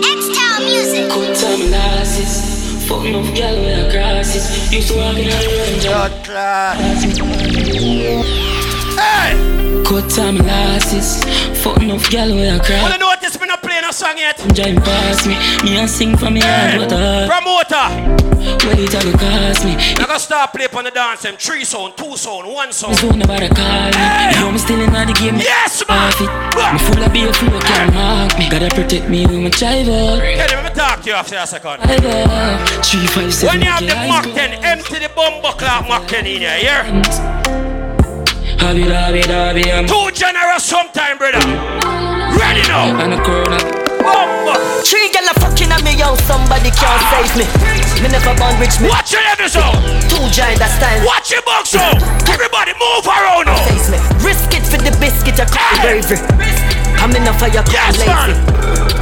[0.05, 1.09] X-Town music.
[1.11, 4.71] Good time glasses, fuck enough gal with crosses.
[4.71, 5.83] Used to walk in on the range.
[5.83, 7.03] Blood class.
[8.97, 9.66] Hey!
[9.87, 11.23] Cut time glasses,
[11.63, 12.99] fuck enough gal with Wanna crosses.
[12.99, 14.35] notice me not playing a song yet?
[14.53, 18.27] Drive past me, me a sing for me heart what a Promoter.
[18.67, 19.75] Wait it a go cost me.
[19.79, 21.35] I gotta start play on the dance them.
[21.37, 22.97] Three sound, two sound, one sound.
[22.97, 24.35] So nobody call me.
[24.35, 25.37] You know me still in the game.
[25.37, 26.11] Yes, man.
[26.11, 26.73] Off it.
[26.73, 28.49] Me full of beer, flow can't mark me.
[28.49, 30.19] Gotta protect me with my driver.
[30.19, 31.79] Hey, let me a talk to you after a second.
[31.79, 32.83] Driver.
[32.83, 33.55] Three five seven.
[33.55, 37.46] When you have the Mach 10, empty the bumbo clock Mach 10 in here, yeah?
[38.59, 41.39] Hobby, hobby, hobby, I'm Too generous sometime, brother.
[42.35, 42.93] Ready now.
[42.99, 43.61] and a corner.
[44.01, 44.53] Bumbo.
[44.83, 47.45] Three gal a fucking on me, yo, somebody can't save me.
[48.01, 48.89] Me never born rich, me.
[48.89, 49.73] Watch your episode.
[50.09, 51.01] Two giant that style.
[51.05, 51.97] Watch your box out.
[52.29, 53.57] Everybody move around now.
[53.67, 53.99] Face me.
[54.23, 56.01] Risk it for the biscuit, I call Hey.
[56.01, 56.19] bravery.
[56.99, 58.33] I'm in a fire, Yes, yes, lazy.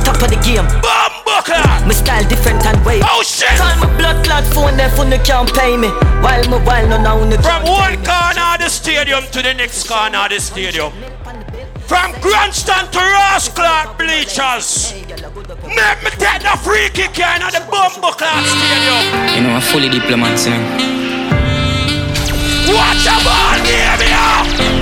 [0.03, 0.67] Top of the game.
[0.83, 1.85] Bumbo clock.
[1.88, 2.99] My style different and way.
[3.03, 3.49] Oh, shit.
[3.57, 5.90] Call my blood clot phone, there for no can't pay me.
[6.22, 9.88] While my while no now no From one corner of the stadium to the next
[9.88, 10.91] corner of the stadium.
[11.88, 14.93] From grandstand to Ross Clark bleachers.
[14.93, 19.03] Make me take the free kick here in the Bumbo Clark Stadium.
[19.35, 21.06] You know, I'm fully diplomat, you know.
[22.74, 24.75] Watch a ball game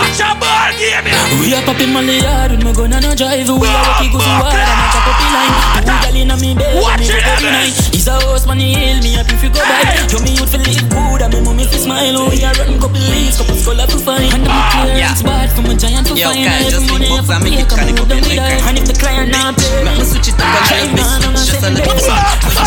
[0.00, 1.04] Watch a ball game.
[1.44, 3.44] We are popping Molly yard with my gun and a drive.
[3.44, 5.54] We are walking good to hard and a chop up the line.
[5.84, 7.76] Two gal inna me bed, me go every night.
[7.92, 10.00] He's a horse man, he hail me up if you go by.
[10.08, 12.16] Tell me you'd feel live good and me mommy fi smile.
[12.16, 14.32] Oh, we are running couple leaves, couple skull up to find.
[14.32, 16.48] And I'm clear, it's bad from a giant to Yo, find.
[16.48, 18.76] guys, Every just I box and make it come connect with up with like And
[18.80, 21.04] if the client not pay, Make me switch it up a little bit,
[21.44, 22.08] just a little bit,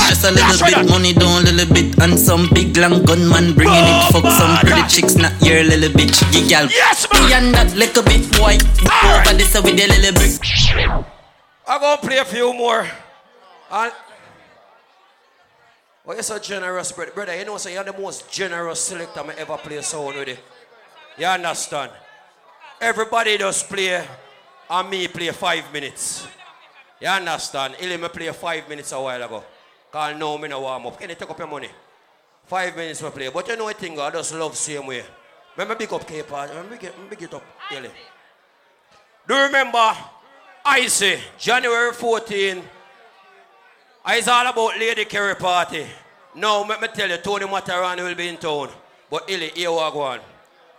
[0.05, 4.07] just a little bit, money down little bit, and some big long gunman bringing oh
[4.07, 4.13] it.
[4.13, 6.69] Fuck some pretty chicks, not your little bitch, you gal.
[6.69, 7.22] Yes, man.
[7.31, 11.05] And that little bit boy, over this with the little brick.
[11.67, 12.87] I'm gonna play a few more.
[13.71, 13.91] And
[16.05, 17.11] well, you're so generous, brother.
[17.11, 20.27] Brother, you know, so you're the most generous selector I ever play sound with.
[20.27, 20.37] You.
[21.17, 21.91] You understand?
[22.79, 24.05] Everybody does play,
[24.69, 26.27] and me play five minutes.
[27.01, 27.75] You understand?
[27.79, 29.43] Illy me play five minutes a while ago.
[29.91, 30.99] Cause now me no warm up.
[30.99, 31.69] Can you take up your money?
[32.45, 33.29] Five minutes we play.
[33.29, 35.03] But you know a thing, I just love same way.
[35.55, 36.49] Remember big up K-Part.
[36.49, 37.91] Remember big, it- up, Illy.
[39.27, 39.93] Do you remember
[40.65, 42.63] Icy, January 14?
[44.07, 45.85] It's all about Lady Kerry party.
[46.35, 48.69] Now, let me tell you, Tony Matterhorn will be in town.
[49.09, 50.19] But Illy, here we go on.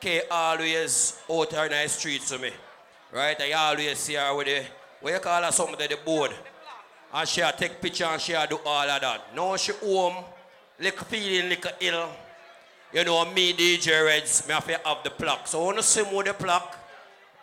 [0.00, 2.50] K always out in the streets to me.
[3.12, 3.40] Right?
[3.40, 4.64] I always see her with the,
[5.00, 6.32] what you call her, something to the board.
[7.12, 9.34] And she take picture and she do all of that.
[9.34, 10.24] Now she home,
[10.80, 12.10] like feeling like ill.
[12.94, 15.48] You know, me, DJ Reds, me have to have the plaque.
[15.48, 16.76] So when you see me with the plaque,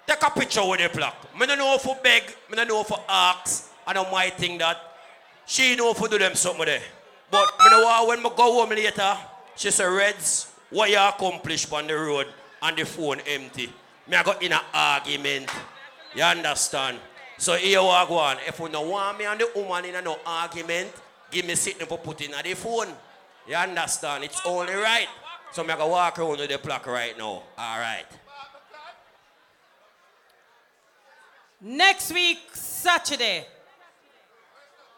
[0.07, 1.37] take a picture with the plaque.
[1.37, 3.69] Me don't know for beg, me don't know for ask.
[3.85, 4.77] I might think that.
[5.45, 6.81] She know for do them something there.
[7.29, 9.17] But me know when me go home later,
[9.57, 12.27] she say, Reds, what you accomplish on the road
[12.61, 13.67] and the phone empty.
[14.07, 15.49] Me I got in an argument.
[16.15, 16.97] You understand?
[17.37, 18.37] So here we go on.
[18.47, 20.93] If you don't want me and the woman in no argument,
[21.29, 22.87] give me something for putting on the phone.
[23.49, 24.23] You understand?
[24.23, 25.07] It's only right.
[25.51, 27.43] So I go walk around with the plaque right now.
[27.57, 28.05] All right.
[31.59, 33.45] Next week, Saturday,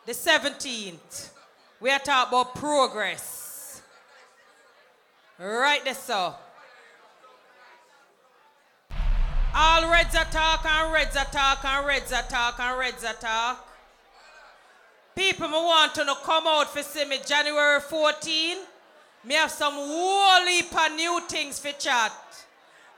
[0.06, 1.30] the 17th,
[1.82, 3.82] we are talking about progress.
[5.40, 6.36] Right there, so.
[9.56, 13.58] All Reds attack and Reds attack and Reds attack and Reds attack.
[15.16, 18.58] People me want to know come out for see me January 14.
[19.26, 22.11] Me have some whole heap new things for chat.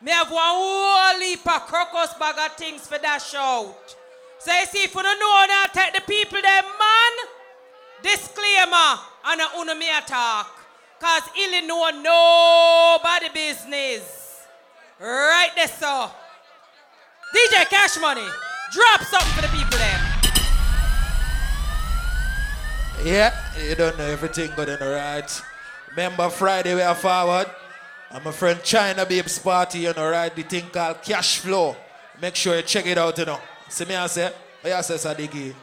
[0.02, 3.96] Me have one whole heap crocus bag of things for dash out.
[4.40, 7.12] So you see, if you don't know now, take the people there, man.
[8.02, 10.48] Disclaimer, and a uno me attack.
[11.00, 14.46] Cause illy know nobody business.
[15.00, 16.10] Right there, so.
[17.36, 18.26] DJ Cash Money,
[18.72, 20.02] drop something for the people there.
[23.04, 25.42] Yeah, you don't know everything good in the right.
[25.96, 27.48] Remember Friday we are forward.
[28.10, 30.34] And my friend China Babes party, you know, right?
[30.36, 31.76] The thing called Cash Flow.
[32.22, 33.40] Make sure you check it out, you know.
[33.70, 35.54] See me I say, what you say, Sadiki?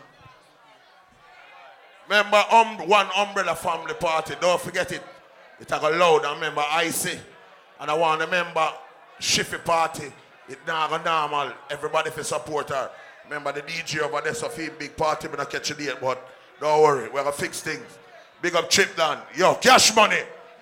[2.09, 5.02] Remember um, one umbrella family party, don't forget it.
[5.61, 7.19] It a go loud and remember icy.
[7.78, 8.69] And I want to remember
[9.20, 10.12] Shiffy party.
[10.49, 11.52] It now go normal.
[11.70, 12.91] Everybody for support her.
[13.25, 16.27] Remember the DJ over there, so big party, but not catch a date, but
[16.59, 17.99] don't worry, we're gonna fix things.
[18.43, 19.19] Big up Chip Don.
[19.37, 20.19] Yo, cash money.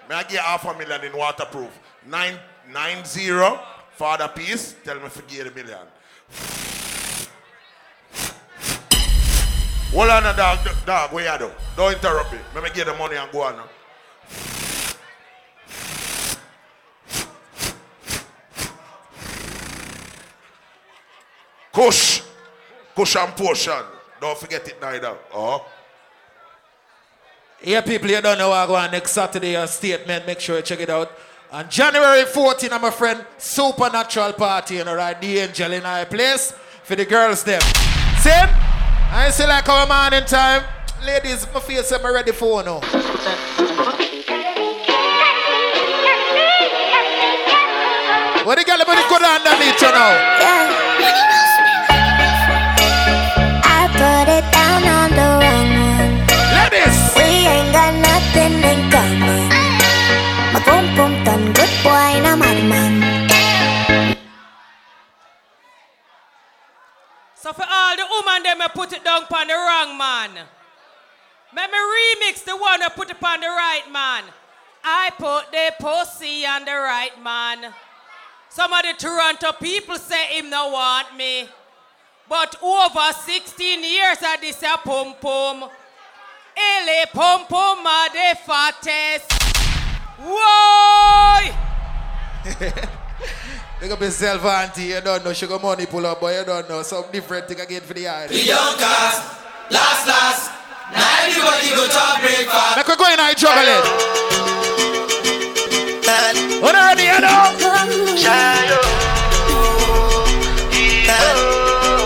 [0.07, 1.70] May I get half a million in waterproof?
[2.07, 2.39] Nine
[2.70, 3.59] nine zero.
[3.92, 4.76] Father peace.
[4.84, 5.78] Tell me give a million.
[9.92, 11.50] Hold on, dog, dog, where you do?
[11.75, 12.39] Don't interrupt me.
[12.55, 13.65] Let me get the money and go on now.
[21.73, 22.23] Kush.
[22.94, 23.73] Kush and portion.
[24.20, 25.17] Don't forget it neither.
[25.33, 25.65] Oh.
[27.62, 30.26] Yeah, people, you don't know what I go on next Saturday, your statement.
[30.26, 31.12] Make sure you check it out.
[31.52, 35.20] On January 14, I'm a friend, Supernatural Party, you know, right?
[35.20, 37.60] The Angel in our place for the girls, them.
[38.20, 38.30] See?
[38.32, 40.62] I see like our in time.
[41.05, 42.80] Ladies, my face, I'm ready for now.
[48.40, 50.16] What the girl about good underneath you now?
[50.16, 51.69] I
[56.70, 57.10] Ladies!
[57.16, 59.49] We ain't got nothing in common.
[60.52, 63.28] My boom boom done good boy, no madman.
[67.34, 70.31] So for all the woman them I put it down upon the wrong man.
[71.57, 74.24] Let me remix the one I put it on the right man.
[74.84, 77.73] I put the pussy on the right man.
[78.49, 81.49] Some of the Toronto people say him no want me.
[82.28, 85.68] But over 16 years I this a pum pum.
[86.60, 89.32] Ele pum pum are the fattest.
[90.18, 91.55] Whoa!
[93.80, 94.82] Big up yourself, auntie.
[94.92, 97.80] You don't know sugar money pull up, but you don't know some different thing again
[97.80, 98.26] for the eye.
[98.28, 99.40] We don't cast,
[99.70, 100.50] last, last.
[100.92, 102.76] Now everybody go to breakfast.
[102.76, 103.84] Make we go in and juggle it.
[106.60, 107.56] What are you know?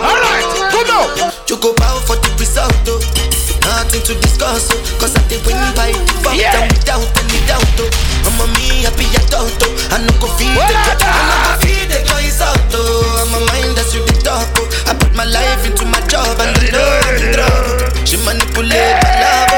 [0.05, 1.31] Alright, good now.
[1.47, 3.34] You go bow for the result, though.
[4.05, 4.77] To discuss, oh.
[5.01, 6.53] Cause I did win by default, Yeah.
[6.53, 7.89] down without any doubt, oh.
[8.29, 9.73] I'm a me happy adult, oh.
[9.89, 13.25] I no go feed the girl, I no go feed the girls out, oh.
[13.25, 14.69] I'm a mind that's you the talk, oh.
[14.85, 18.05] I put my life into my job and the love and drug.
[18.05, 19.49] She manipulate my love,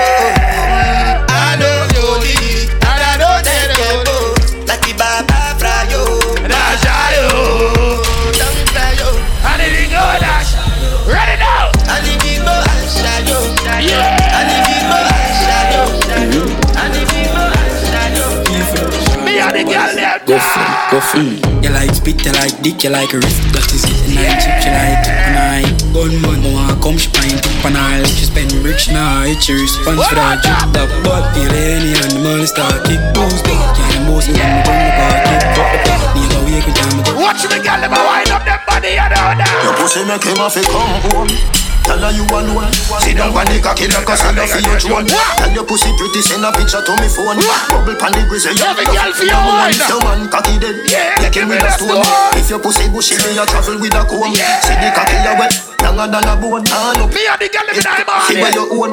[19.58, 20.20] the girl there.
[20.26, 21.24] Go for go for
[21.66, 24.56] You like spit, you like dick, you like wrist That is it, and I chip,
[24.62, 25.62] she like it And I
[25.94, 29.50] gun man, want come, she pint up And I like she spend rich, now it's
[29.50, 30.46] your response for that.
[30.46, 34.54] Drip That butt feel any the money start kick up, yeah, the most of them
[34.62, 35.97] gun the party Fuck the
[36.62, 38.98] fuck, me go wake with them Watch me girl, them a wind up them body,
[38.98, 39.62] you know that.
[39.64, 41.30] Your pussy make him have to come home.
[41.88, 42.68] Tell her you alone.
[43.00, 45.08] Sit down on the cocky like a son of your drone.
[45.08, 47.40] Tell your pussy pretty, send a picture to me phone.
[47.72, 48.60] Bubble pan the grizzly.
[48.60, 49.72] Every girl for your wine.
[49.88, 50.84] Your man cocky dead.
[51.24, 52.04] Take him with a stone.
[52.36, 54.36] If your pussy bushy, me a travel with a comb.
[54.36, 55.56] See the cocky a wet.
[55.80, 56.68] Younger than a bone.
[56.76, 57.14] Ah, Hand up.
[57.16, 58.92] Me and the girl, them in my See where your own.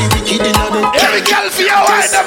[0.00, 2.24] Every girl for your wine, them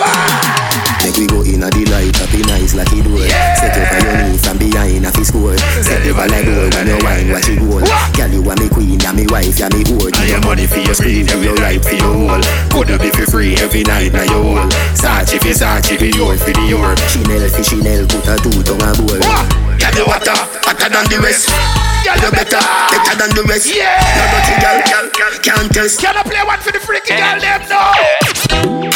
[1.02, 3.26] Make we go in a delight, happy nice like it door.
[3.58, 5.58] Set up on your knees and behind a fi score.
[5.82, 7.82] Set the ball like gold when you wine, watch it roll.
[8.14, 10.12] Girl, you are me queen, ya me wife, ya me whore.
[10.14, 12.44] Give your money for your screen, give your right for your hole.
[12.70, 14.70] Coulda be for free every night, now your hole.
[14.94, 16.96] Sachi fi Sachi, fi your fi the your.
[17.10, 19.73] Chanel fi Chanel, put a two tongue a bowl.
[19.94, 20.34] Girl, you hotter,
[20.66, 21.54] hotter than the rest.
[22.02, 22.58] Girl, you better,
[22.90, 23.70] better than the rest.
[23.70, 23.94] Yeah.
[24.18, 26.02] You dirty girl, girl, girl, can't test.
[26.02, 27.94] Can I play one for the freaky girl, them no?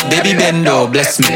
[0.10, 1.28] Baby bendo, bless me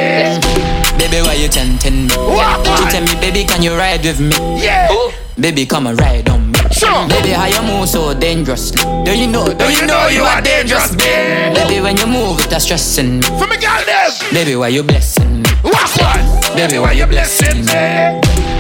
[0.98, 2.14] Baby, why you tempting me?
[2.14, 4.34] You tell me, baby, can you ride with me?
[4.64, 4.88] Yeah.
[4.90, 5.14] Oh.
[5.40, 6.60] Baby, come and ride on me.
[6.72, 7.08] Sure.
[7.08, 8.82] Baby, how you move so dangerously?
[9.06, 9.46] Do you know?
[9.46, 11.54] Do you know you are dangerous, babe?
[11.54, 13.26] Baby, when you move, it's stressing me.
[13.38, 14.12] For me girl, them.
[14.34, 15.50] Baby, why you blessing me?
[15.62, 16.58] What's one?
[16.58, 18.51] Baby, why you blessing me?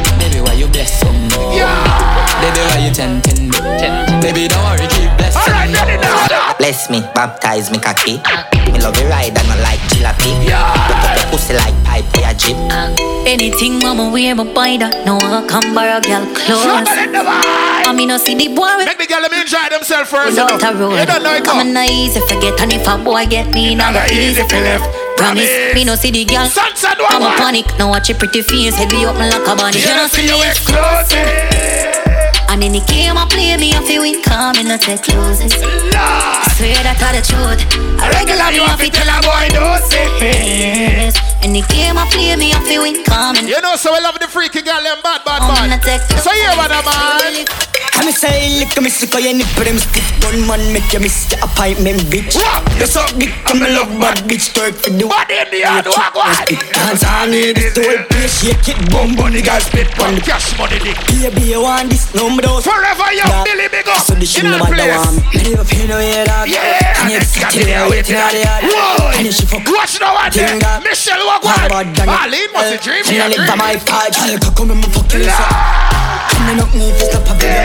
[1.50, 1.74] Yeah.
[2.42, 3.58] Baby, why you tempting me?
[4.22, 6.58] Baby, don't worry, keep blessing Alright, me.
[6.58, 8.61] Bless me, baptize me cocky.
[8.82, 10.34] Me love you ride and I like jalopy.
[10.42, 10.58] Yeah.
[10.90, 12.58] Look up your pussy like pipe for your jeep.
[13.30, 17.22] Anything mama wear my buy that No I come borrow girl clothes Trouble in the
[17.22, 17.86] vibe.
[17.86, 20.34] I mean no see the boy with Make the girl them enjoy themselves first.
[20.34, 21.74] you without a You don't know it I'm come.
[21.78, 25.78] not easy forget and if a boy get me Now go easy for left Promise
[25.78, 27.38] me no see the girl Sunset I'm a woman.
[27.38, 30.26] panic Now watch your pretty face Head be open like a bunny You don't see
[30.26, 32.01] your exclusive.
[32.52, 35.56] And in the game I play me I feel win Come in not take closes
[35.56, 37.64] I swear that I the truth
[37.96, 41.16] A regular you have to tell a boy don't say Yes.
[41.48, 44.04] In the game I play me I feel win Come in You know, so we
[44.04, 45.48] love the freaky girl, them bad, bad,
[45.80, 46.04] bad.
[46.20, 47.71] So here, what man?
[47.98, 51.00] I'm a say lick me sick of your nipple them stiff gun man make you
[51.00, 52.34] miss your appointment bitch
[52.80, 55.86] You suck dick I'm a love bad bitch twerk for the Body in the yard,
[55.88, 56.34] walk one.
[56.74, 60.22] Dance on me this the whole place shake it bum bunny guys spit on the
[60.22, 60.98] Cash money dick.
[61.12, 63.44] Baby you want this number those Forever young.
[63.46, 64.02] Billy Big up.
[64.06, 67.02] So the shit In no matter what Me up here no hear dog Yeah.
[67.06, 69.12] And you sit Got there it, waiting on the yard Whoa.
[69.18, 70.16] And you she fuck Watch now.
[70.32, 71.66] Thing that- Michelle walk What one.
[71.70, 72.16] about Daniel?
[72.18, 73.06] Marlene must have dreamed.
[73.08, 75.46] She Yeah, live by my part Girl come and me fuck you so
[76.36, 77.36] And me not need to stop a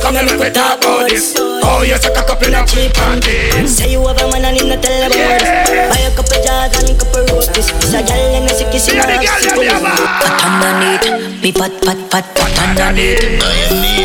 [0.00, 3.76] come and make we talk about this Oh, you suck a couple of cheap panties.
[3.76, 6.72] Say you have a man and him not tell about this Buy a couple jars
[6.80, 9.38] and a couple roses This a girl and a sicky she Yeah, the not girl,
[9.38, 9.96] sick yeah, yeah, man.
[9.96, 13.22] Fat underneath, me fat fat fat fat underneath.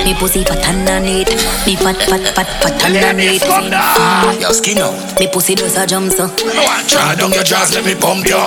[0.05, 1.31] Me pussy fat underneath,
[1.65, 3.41] me fat fat fat fat underneath.
[3.41, 3.81] come down.
[3.81, 4.93] Ah, your skin out.
[5.19, 6.27] Me pussy does a jump so.
[6.87, 8.37] Try down your jaws, let me pump you.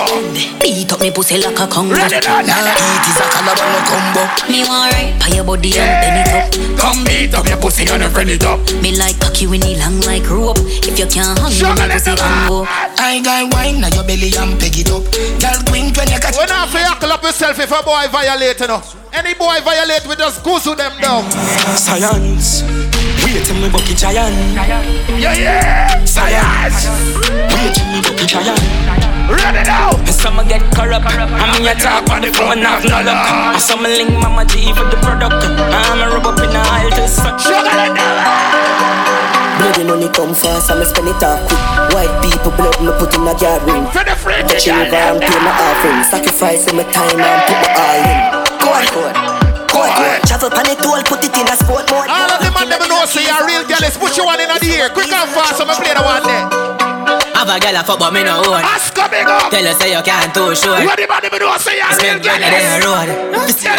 [0.61, 1.95] Beat up me pussy like a Congo.
[1.95, 4.23] It is a Calabano combo.
[4.49, 6.45] Me want right by your body and bend it up.
[6.79, 8.59] Come beat up your pussy and friend it up.
[8.81, 10.57] Me like cocky when it long like rope.
[10.83, 12.65] If you can't hang me, Sugar, me let pussy can go.
[12.67, 15.05] I got wine now your belly and peg it up.
[15.39, 18.59] Girl, queen when you catch When I feel you up yourself if a boy violate,
[18.59, 18.81] you know.
[19.13, 21.29] Any boy violate, we just goose them down.
[21.77, 22.63] Science
[22.95, 22.98] We
[23.29, 24.33] Wait till me bucky giant.
[24.57, 26.03] Yeah, yeah.
[26.03, 26.89] Science.
[27.29, 28.57] Wait till me bucky giant.
[29.29, 29.93] Ready now.
[29.93, 31.05] And some get corrupt.
[31.05, 33.29] I mean, you talk on the phone, have no luck.
[33.53, 35.45] And some link Mama G for the product.
[35.45, 37.37] I'm a rub up in the aisle till suck.
[39.61, 41.61] Bloody money come fast, I'ma spend it all quick.
[41.93, 43.85] White people blood, me put in a yard ring.
[43.93, 46.01] For the free Touch the river and pay my offering.
[46.01, 48.17] Sacrifice my time and put my all in.
[48.57, 49.28] Go on, go on.
[50.39, 51.03] Go on, go on.
[51.03, 52.07] Travel pan put it in a sport mode.
[52.07, 53.83] All of them man them know say you're real girl.
[53.83, 54.87] Let's put you one in the ear.
[54.87, 56.47] Quick and fast, I'ma play the one there.
[57.35, 59.95] Have a girl a fuck but me no own Ask coming up Tell her say
[59.95, 62.35] you can't too sure What the man them know say you're real Spend girl.
[62.35, 63.09] money down the road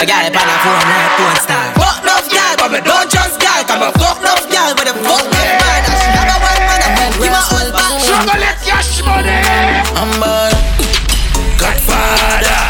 [0.00, 3.04] A girl up on a phone like porn star Fuck enough girl but me don't
[3.12, 6.60] trust girl Cause me fuck enough girl but the fuck me man She never want
[6.64, 6.90] man I
[7.20, 9.36] give my all back Chocolate cash money.
[9.92, 10.56] I'm bad
[11.60, 12.64] Godfather.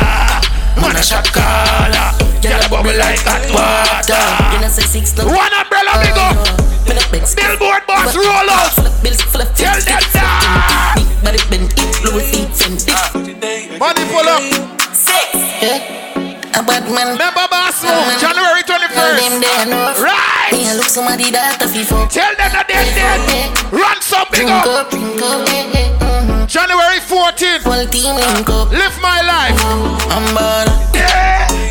[0.83, 2.30] Man a shot caller.
[2.50, 4.18] Girl bubble like hot water.
[4.50, 5.22] You know, say six no.
[5.22, 6.34] One umbrella big up.
[7.38, 8.74] Billboard boss roll out.
[9.54, 10.98] Tell them that.
[11.22, 12.90] But it been it, Louis feet and dick.
[12.90, 13.14] Ah.
[13.78, 14.42] Money pull up.
[14.90, 15.30] Six.
[16.58, 17.14] A bad man.
[17.14, 18.18] Remember boss move.
[18.18, 20.02] January 21st.
[20.02, 20.50] Right.
[20.50, 22.10] Me a look somebody that a FIFA.
[22.10, 23.54] Tell them that they're dead.
[23.70, 26.09] Run some big Drink up.
[26.50, 27.62] January 14th.
[27.62, 28.72] Full team link up.
[28.72, 29.54] Live my life.
[30.10, 30.66] I'm bad.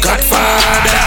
[0.01, 1.03] Godfather.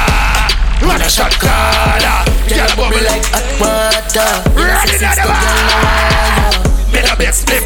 [0.86, 2.20] Man a shot caller.
[2.52, 4.28] Girl bubble like hot water.
[4.60, 6.52] Ready now the man.
[6.92, 7.64] Me the best flip.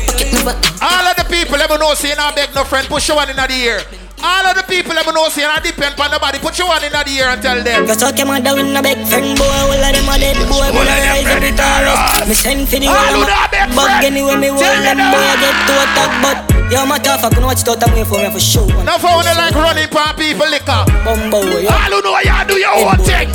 [0.81, 3.35] All of the people ever know say not beg no friend, push your one in
[3.35, 4.06] the ear.
[4.23, 6.91] All of the people ever know say I depend on nobody, put your one in
[6.93, 7.87] the ear and tell them.
[7.87, 9.45] Just talk your mother with no big friend boy.
[9.45, 10.65] All of them are dead boy.
[10.65, 14.37] All of them ready to Me send for the All whole of them Bug anyway
[14.41, 15.21] me Tell hold them them boy.
[15.21, 15.37] that.
[15.41, 16.39] Get to attack but.
[16.73, 18.67] Yo, my tough, I can watch it out and wait for me for sure.
[18.83, 20.83] Now for when they like running pan people liquor.
[21.07, 21.71] Bumbo, yo.
[21.71, 23.29] All who know you do your own thing.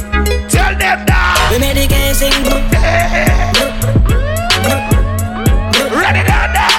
[0.52, 1.50] Tell them that.
[1.54, 2.34] We made the game sing.
[5.96, 6.71] Ready now now.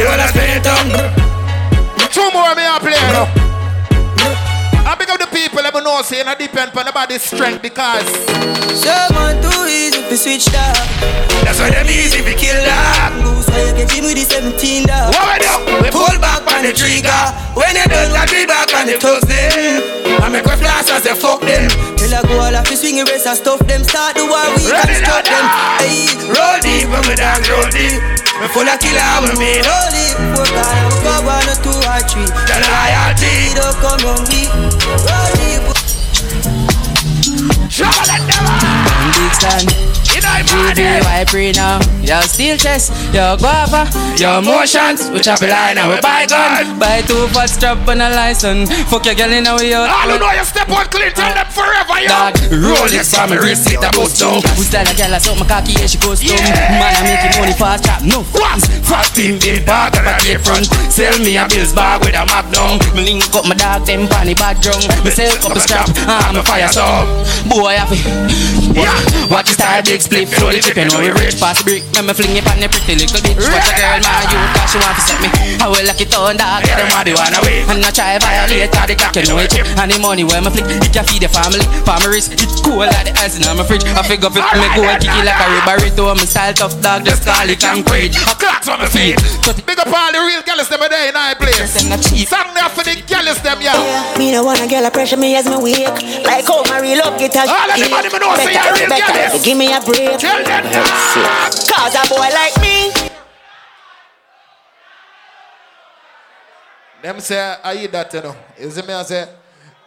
[0.00, 0.80] You wanna spin it up?
[2.08, 3.28] Two more me a play now.
[4.88, 8.08] I big up the people ever know say not depend on nobody's strength because
[8.80, 10.72] Someone too easy to switch that.
[11.44, 13.12] That's why them easy to kill that.
[13.20, 15.12] Goose, why you get him with the 17 dog.
[15.12, 15.52] What we do?
[15.84, 17.20] We pull back on the trigger.
[17.52, 19.84] When you done, I be back on the Tuesday.
[20.16, 21.68] I make we flash and say fuck them.
[22.00, 23.84] Tell her go all off the swing race and stuff them.
[23.84, 25.44] Start the war, we Ready can stop them.
[25.44, 25.84] now.
[25.84, 28.00] Hey, Roll deep when we dance, roll deep.
[28.40, 29.60] We full of killer with me.
[29.60, 30.16] roll it.
[30.32, 32.24] Four car, I'm go one or two or three.
[32.24, 33.52] The loyalty.
[33.52, 34.48] Don't come on me.
[35.04, 35.60] Roll it.
[37.68, 38.56] Chocolate never.
[39.12, 39.89] Big stand
[40.40, 41.76] You I'm why pre now?
[42.00, 43.84] Your steel chest, your guava,
[44.16, 45.10] your motions.
[45.12, 46.78] We chop a line and we buy gun.
[46.80, 48.72] Buy two fat strap and a license.
[48.88, 49.92] Fuck your girl in a way out.
[49.92, 52.08] All who know you step on clean, tell them forever, yo.
[52.08, 54.40] Dog, roll this on me wrist, it a bust down.
[54.56, 56.40] We style a girl, I suck my cocky, yeah, she goes down.
[56.40, 58.64] Man, I make it money fast, chop no What?
[58.88, 60.72] Fast in the back of the front.
[60.88, 62.80] Sell me a bills bag with a map down.
[62.96, 64.80] Me link up my dog, them panny back drum.
[65.04, 66.82] Me sell up the strap, I'm a fire so.
[67.44, 68.59] Boy, I feel.
[68.74, 68.94] Yeah.
[69.30, 71.82] Watch the style, big split, flow the chip, you know we rich past brick.
[71.94, 73.38] Me me fling it on the pretty little bitch.
[73.38, 75.28] Watch a girl, my youth, cause she want to set me.
[75.58, 77.62] I will lock it on, dog, get them all the one away.
[77.66, 79.66] And I try violate all the clock, you know it chip.
[79.78, 81.66] And the money where me flick, it can feed the family.
[81.86, 83.86] Farmeries, it cool like the ice in my fridge.
[83.86, 86.10] I figure fit me go and kick it like a ribberito.
[86.10, 88.14] I'm a style tough dog, just call it concrete.
[88.30, 89.18] A clocks on my feet.
[89.66, 91.74] big up all the real girls them a day in our place.
[91.74, 93.78] Song there for the girls them, yeah.
[94.18, 95.88] Me no wanna girl a pressure me as me wake
[96.22, 98.59] Like how my real up get a All of them, all of them know say
[98.64, 99.44] you're better.
[99.44, 100.64] Give me a break Tell them that.
[100.74, 101.50] Ah.
[101.68, 103.10] Cause a boy like me
[107.02, 108.36] Them say, I eat that, you know.
[108.58, 109.26] You see me, I say,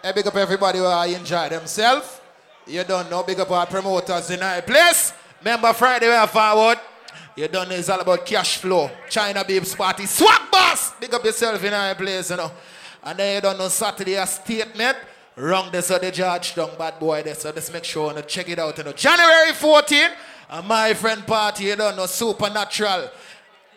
[0.03, 2.19] I big up everybody who I enjoy themselves.
[2.65, 5.13] You don't know, big up our promoters in our place.
[5.39, 6.79] Remember Friday, we are forward.
[7.35, 8.89] You don't know, it's all about cash flow.
[9.09, 10.05] China Babes Party.
[10.05, 10.93] Swag boss!
[10.99, 12.51] Big up yourself in our place, you know.
[13.03, 14.97] And then you don't know Saturday a statement.
[15.35, 17.35] Wrong this or the judge down bad boy there.
[17.35, 18.77] So just make sure and check it out.
[18.77, 18.93] You know.
[18.93, 20.09] January 14,
[20.49, 23.09] and my friend party, you don't know, supernatural.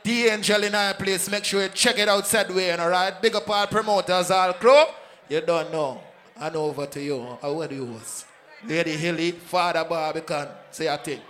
[0.02, 1.30] The Angel in our place.
[1.30, 3.20] Make sure you check it out said way, and alright?
[3.20, 4.84] Big up our promoters, all crew.
[5.28, 6.00] You don't know.
[6.38, 7.38] And over to you.
[7.40, 8.24] How what you was?
[8.64, 10.48] Lady Hilly, Father Barbican.
[10.70, 11.20] Say a thing.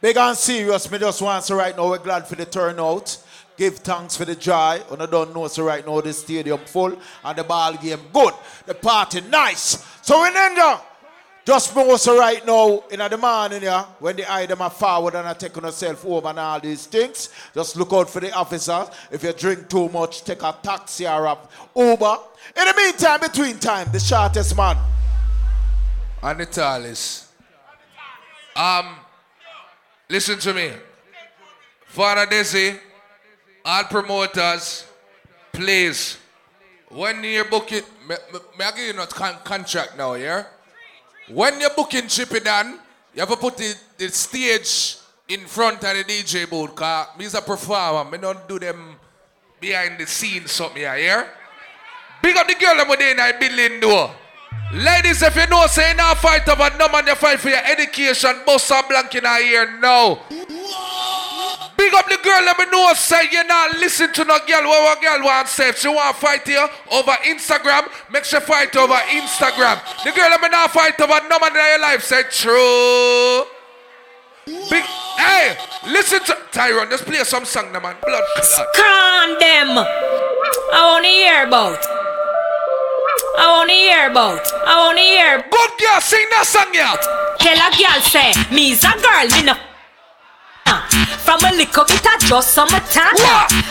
[0.00, 3.23] Big and serious, me just want to right now, we're glad for the turnout.
[3.56, 4.80] Give thanks for the joy.
[4.90, 8.34] And I don't know, so right now the stadium full and the ball game good.
[8.66, 9.84] The party nice.
[10.02, 10.80] So we ninja.
[11.46, 15.28] Just more so right now in the morning, yeah, when the item are forward and
[15.28, 18.88] are taking yourself over and all these things, just look out for the officers.
[19.12, 21.36] If you drink too much, take a taxi or a
[21.76, 22.16] Uber.
[22.56, 24.78] In the meantime, between time, the shortest man.
[26.22, 27.26] and the tallest.
[28.56, 28.96] Um,
[30.08, 30.70] listen to me.
[31.88, 32.78] Father Desi,
[33.64, 34.86] all promoters,
[35.52, 36.18] please,
[36.88, 40.44] when you're booking, may, may, may I give you a con- contract now, yeah?
[41.30, 42.78] When you're booking Chippy Don,
[43.14, 44.96] you have to put the, the stage
[45.28, 48.96] in front of the DJ booth, because me's a performer, me don't do them
[49.58, 51.26] behind the scenes something here, yeah?
[52.22, 54.10] Big up the girl that in the building door.
[54.72, 58.34] Ladies, if you know, say now fight over no man, you fight for your education.
[58.44, 60.20] Boss and blank in here now.
[61.84, 64.64] Big up the girl, let me know, say you not listen to no girl.
[64.64, 65.68] What a girl want say.
[65.68, 69.84] If she want fight here over Instagram, make sure fight over Instagram.
[70.02, 72.02] The girl, let me not fight over no man in your life.
[72.02, 73.44] Say true.
[74.70, 74.82] Big,
[75.18, 75.58] hey,
[75.92, 76.88] listen to Tyrone.
[76.88, 77.96] Just play some song, now, man.
[78.02, 78.22] Blood.
[78.74, 79.76] Calm them.
[79.76, 81.84] I want to hear about.
[83.36, 84.40] I want to hear about.
[84.66, 85.36] I want to hear.
[85.50, 86.96] Good girl, sing that song, yeah.
[87.38, 89.73] Tell a girl say, me's a girl, me no.
[90.64, 93.16] From a little bit of just some summertime.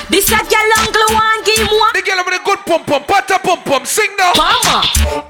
[0.09, 1.93] This a girl angle one game one.
[1.93, 4.33] The girl with a good pum pum, pata pum pum, sing now.
[4.38, 5.25] Mama.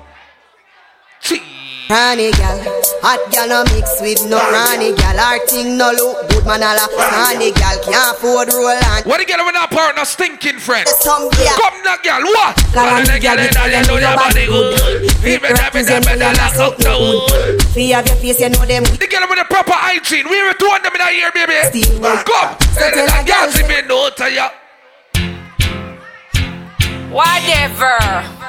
[1.94, 2.58] Honey gal,
[3.06, 5.14] hot gal no mix with no Ronnie gal.
[5.14, 6.90] Our thing no look good man ala.
[6.90, 9.06] Honey gal can't afford roll on.
[9.06, 10.90] What the girl with that partner stinking friend?
[10.90, 11.54] Some girl.
[11.54, 12.58] Come now, girl, what?
[12.74, 15.06] Cause the girl in all you know your body good.
[15.22, 17.62] Fit represent better lock up no wood.
[17.78, 18.90] Fi have your face you know them.
[18.98, 20.26] The girl with the proper hygiene.
[20.26, 21.86] We were two of them in here, baby.
[22.26, 22.58] Come.
[22.74, 24.50] Say that girl, see me no to ya.
[27.14, 28.43] Whatever.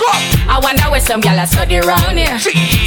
[0.00, 0.08] Go.
[0.48, 2.38] I wonder where some gyal are study round here.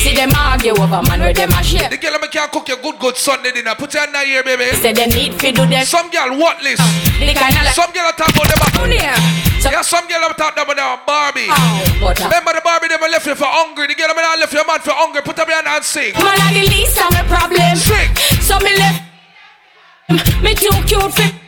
[0.02, 1.88] See them argue over man where them a share.
[1.90, 3.76] The girl me can cook your good good Sunday dinner.
[3.76, 4.66] Put your hand here, baby.
[4.82, 5.86] Say them need fi do them.
[5.86, 6.82] Some girl worthless.
[7.22, 8.90] The kind of like Some girl talk about them.
[8.90, 9.14] here.
[9.62, 11.48] So Yeah, some girl talk about them Barbie.
[12.02, 13.86] but, uh, Remember the Barbie them left you for hungry.
[13.88, 15.22] The girl me not left your man for hungry.
[15.22, 16.14] Put up your hand and sing.
[16.18, 17.78] Man a the least of my problem.
[18.42, 19.02] So me left.
[20.42, 21.43] Me too cute fi.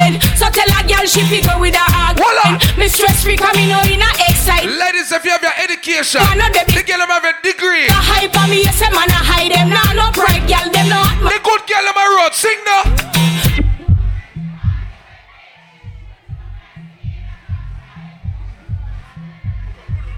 [0.00, 2.64] So tell a girl she fi go with her argument.
[2.78, 4.64] Me stress free cause me know oh, in a excite.
[4.64, 7.86] Ladies, if you have your education, Man, no, the girl them have a degree.
[7.86, 9.68] The hype on me, yes, a man a hide them.
[9.68, 13.10] Nah, no pride, girl, them no hot The good girl on my road, sing now.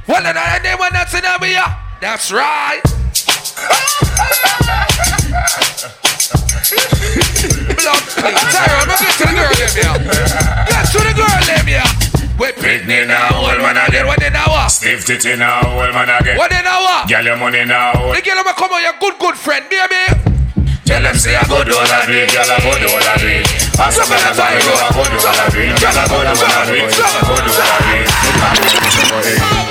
[0.06, 1.78] Well, another day when that's in yeah.
[2.00, 2.82] That's right.
[6.30, 8.02] Blood.
[8.14, 10.70] Tyrone, let's get to the girl, them, yeah.
[10.70, 11.88] Get to the girl, them, yeah.
[12.38, 14.06] Wait, Britney now, old man again.
[14.06, 14.70] What now, what?
[14.70, 16.36] Stiff titty now, old man again.
[16.38, 17.08] What now, what?
[17.08, 17.92] Girl, your money now.
[17.92, 20.06] The girl them come on, your good, good friend, baby.
[20.84, 23.46] Tell them say a good all a drink, girl a good all a drink.
[23.78, 26.34] Pass up on a fire, go a good all a drink, girl a good all
[26.34, 27.78] a drink, a good all
[29.10, 29.61] a drink.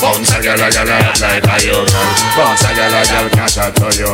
[0.00, 1.90] Bounce a girl a girl a hot like a yogurt.
[2.38, 4.10] Bounce a girl a girl can't shot for you.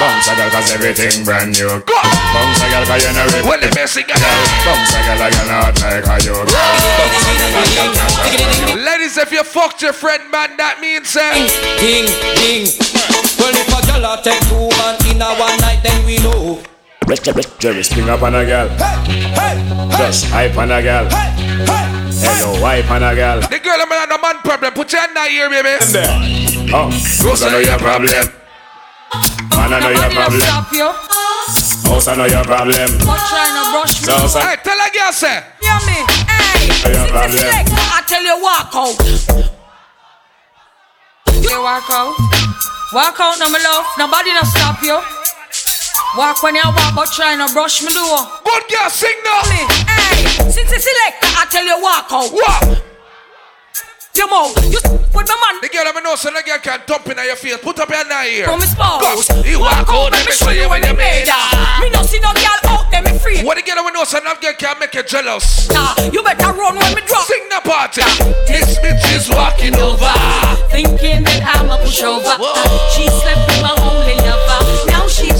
[0.00, 1.68] Bounce a girl 'cause everything brand new.
[1.84, 3.44] Bounce a girl 'cause you know it.
[3.44, 5.72] Well, the best thing Bounce a girl a girl like a.
[5.72, 8.84] Bounce a girl a girl can't shot for you.
[8.84, 11.34] Ladies, if you fucked your friend, man, that means uh,
[11.80, 12.06] Ding,
[12.40, 12.64] ding.
[13.38, 16.58] Well, if a girl a take two man in a one night, then we know.
[17.58, 18.68] Jerry, spring up on a girl.
[18.68, 19.56] Hey hey,
[19.96, 21.08] just hype on a girl.
[22.20, 23.40] Hello, hype on a girl.
[23.40, 24.72] the girl I'm a man problem.
[24.74, 25.78] Put your hand out here, baby.
[26.74, 26.90] Oh,
[27.22, 28.26] those I know your problem.
[29.54, 30.40] Man, I know your problem.
[30.40, 30.90] Stop you.
[31.88, 32.90] House, I know your problem.
[33.02, 34.12] But trying to brush me.
[34.12, 35.42] So, so, Hey, tell a girl, say.
[35.62, 35.98] Hear me?
[36.28, 36.70] Hey.
[36.70, 37.38] I know your problem.
[37.38, 38.98] I tell you, walk out.
[41.42, 42.14] You walk out.
[42.92, 43.86] Walk out, no, my love.
[43.98, 45.00] Nobody no stop you.
[46.16, 48.24] Walk when you walk, but try to brush me door.
[48.44, 49.42] Good girl, sing now.
[49.50, 50.07] Me, hey,
[50.50, 52.30] since it's selector, I tell you, walk out.
[52.32, 52.84] What?
[54.18, 54.82] Your mouth, you
[55.14, 55.62] with my man.
[55.62, 57.56] The girl I'm know, so the girl can dump in your face.
[57.58, 58.46] Put up your out here.
[58.46, 59.30] From his spouse.
[59.46, 61.80] You walk out, let me show you when you made her.
[61.80, 63.46] Me no see no girl out there, me free.
[63.46, 65.70] What the girl I'm know, so that girl can make you jealous.
[65.70, 67.30] Nah, you better run when me drop.
[67.30, 68.02] Sing the party.
[68.50, 70.10] This bitch is walking over.
[70.74, 72.34] Thinking that I'm a pushover.
[72.90, 74.26] She slept with my only lover.
[74.26, 74.27] Now she.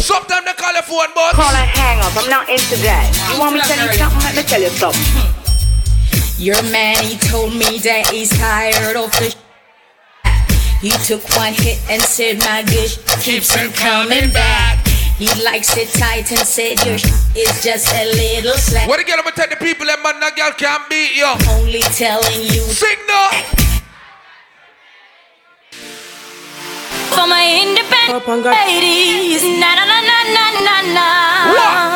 [0.09, 1.37] Sometimes they call her phone, but.
[1.37, 2.17] Call it hang up.
[2.17, 3.13] I'm not into that.
[3.29, 4.25] You want me to tell you something?
[4.25, 5.05] Let me tell you something.
[6.41, 9.37] Your man, he told me that he's tired of the.
[10.81, 12.89] He took one hit and said my good
[13.21, 14.81] keeps him coming back.
[15.21, 16.97] He likes it tight and said your
[17.37, 18.89] is just a little slack.
[18.89, 21.29] What the girl I'm gonna tell the people that man, that girl can't beat you.
[21.53, 22.65] Only telling you.
[22.73, 22.97] Sing
[27.15, 31.07] For my independent ladies, na na na na na na na.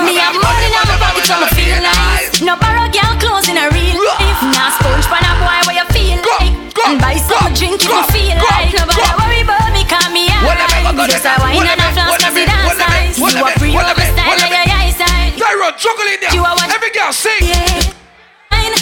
[0.06, 2.40] Me have money in my pocket, so me feel nice.
[2.42, 4.40] No borrow girl clothes in a real life.
[4.54, 6.54] Now sponge pan a boy where you feel like.
[6.88, 8.72] and buy some drink if you feel like.
[8.74, 11.06] Nobody worry about me, call me high.
[11.06, 13.18] Just a wine and a flask, cause it dance nice.
[13.18, 15.34] You a free over style, yeah, yeah, yeah, side.
[15.78, 16.34] Juggle in there.
[16.34, 16.68] You are what?
[16.74, 17.32] Every girl sing.
[17.40, 17.80] Yeah.
[18.50, 18.74] Fine,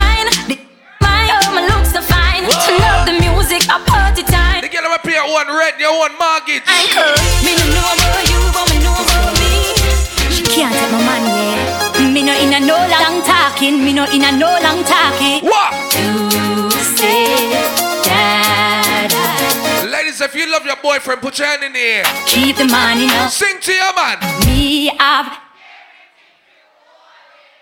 [0.00, 0.58] fine, the-
[1.02, 2.42] fine, oh, my looks so fine.
[2.48, 4.60] To love the music, a party time.
[4.60, 6.62] The girl ever pay one rent, you one mortgage.
[6.68, 7.16] I could.
[7.44, 9.72] Me no know about you, but me know about me.
[10.28, 12.12] She can't take my money, yeah.
[12.12, 13.82] Me no in a no long talking.
[13.84, 15.40] Me no in a no long talking.
[15.48, 15.72] What?
[15.96, 17.50] To say
[18.04, 19.08] that
[19.90, 22.04] Ladies, if you love your boyfriend, put your hand in the air.
[22.26, 23.28] keep the money now.
[23.28, 24.18] Sing to your man.
[24.46, 25.38] Me have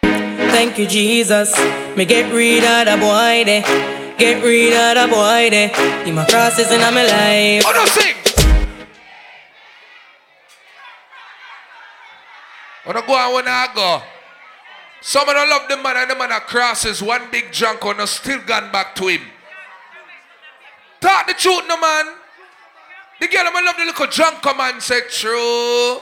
[0.03, 1.55] Thank you, Jesus.
[1.97, 3.96] Me get rid of the boy there.
[4.19, 5.69] Get rid of the boy there.
[6.05, 7.65] He my crosses in my life.
[7.67, 8.17] Oh no, sing.
[12.87, 14.03] Wanna go and when I go.
[15.03, 18.01] Some of them love the man and the man that crosses one big junk on
[18.01, 19.21] us still gone back to him.
[21.01, 22.07] Talk the truth, no man.
[23.21, 25.99] The girl I love the little junk come and say true.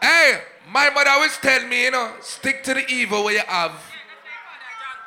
[0.00, 3.72] Hey, my mother always tell me, you know, stick to the evil where you have.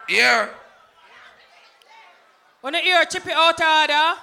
[0.09, 0.49] Yeah.
[2.61, 4.19] When you hear chip it out order,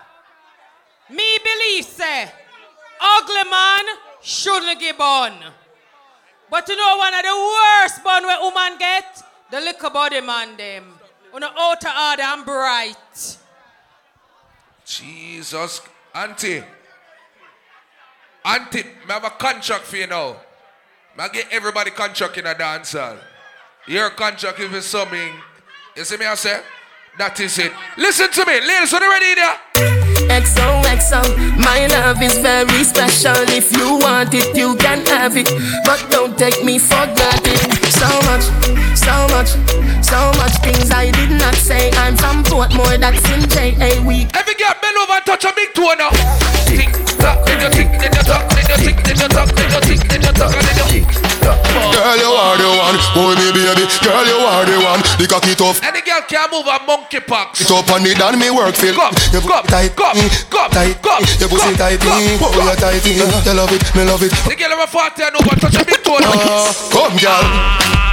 [1.11, 2.31] me believe say,
[3.01, 3.85] ugly man
[4.23, 5.33] shouldn't give bun.
[6.51, 9.23] But you know one of the worst bun where woman get?
[9.51, 10.85] The little body man them.
[11.33, 13.39] On the outer order and bright.
[14.85, 15.81] Jesus.
[16.15, 16.63] Auntie.
[18.45, 20.37] Auntie, I have a contract for you now.
[21.19, 23.17] I get everybody contract in a dance hall.
[23.87, 25.33] Your contract if something.
[25.97, 26.61] You see me I say?
[27.17, 27.73] That is it.
[27.97, 28.61] Listen to me.
[28.61, 30.84] Ladies, are you ready there?
[31.05, 33.37] XOXO, my love is very special.
[33.53, 35.51] If you want it, you can have it.
[35.85, 37.61] But don't take me for granted.
[37.93, 38.45] So much,
[38.97, 39.51] so much,
[40.01, 41.91] so much things I did not say.
[41.93, 44.29] I'm from Portmore, that's in JA week.
[44.35, 46.11] Every girl bend over and touch a big toe now.
[46.65, 46.89] Tick
[47.21, 49.81] tock, then you tick, then you tock, then you tick, then you tock, then you
[49.85, 51.25] tick, then you tock, then you tick.
[51.45, 52.97] Girl, you are the one.
[53.13, 53.85] Hold me, baby.
[54.01, 55.01] Girl, you are the one.
[55.21, 55.83] The cocky tough.
[55.85, 57.61] Any girl can move a monkey pox.
[57.61, 58.97] It up on it and me work feel.
[58.97, 60.09] Go, You go, tight, go,
[60.51, 63.17] go, tight, go, Your pussy go, tight, go, mm, oh you tight, mm.
[63.17, 64.33] You love it, me love it.
[64.45, 66.21] The girl ever 40 and over touch a big toe
[66.93, 67.45] come, girl.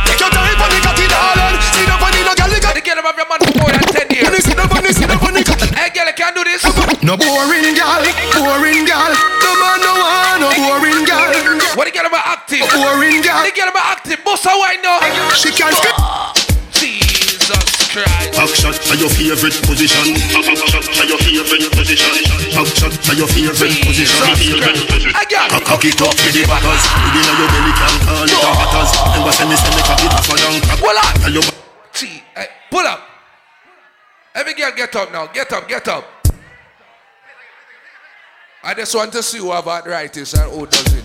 [0.08, 1.58] Take your time on the cocky, darling.
[1.74, 4.44] See the funny, no girl, The girl have your man for more than 10 years.
[4.44, 5.42] See the funny, see the funny.
[5.78, 6.64] Hey girl, you can't do this.
[7.04, 8.04] No boring girl,
[8.38, 9.12] boring girl.
[9.14, 11.30] No man, no one, no boring girl.
[11.78, 12.66] What the girl ever active?
[12.70, 13.42] Boring girl.
[13.46, 14.20] The girl ever active.
[14.26, 15.00] Boss a wine now.
[15.34, 16.41] She can't skip.
[17.52, 18.32] Jesus Christ.
[18.32, 20.16] Back shot your favorite position.
[20.32, 22.14] Back shot are your favorite position.
[22.56, 24.24] Back shot are your favorite position.
[24.32, 25.12] Position.
[25.12, 25.50] Again.
[25.52, 26.84] Cock it up with the backers.
[27.12, 28.92] Within your belly can call it a hatters.
[29.12, 30.80] Remember say me say me cock it down cock.
[30.80, 31.14] Pull up.
[31.20, 31.44] Tell your
[31.94, 33.02] See, hey, pull up.
[34.34, 35.28] Every girl get up now.
[35.28, 36.06] Get up, get up.
[38.64, 40.92] I just want to see who have arthritis and who doesn't.
[40.92, 41.01] Alright.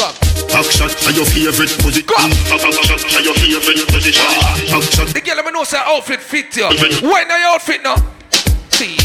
[0.00, 0.16] Come.
[0.48, 2.08] Back shot are your favorite position.
[2.08, 4.24] Back shot are your favorite position.
[4.72, 5.12] Back shot.
[5.12, 6.64] The girl let me know say outfit fit you.
[7.04, 8.00] Why now your outfit now?
[8.72, 8.96] See.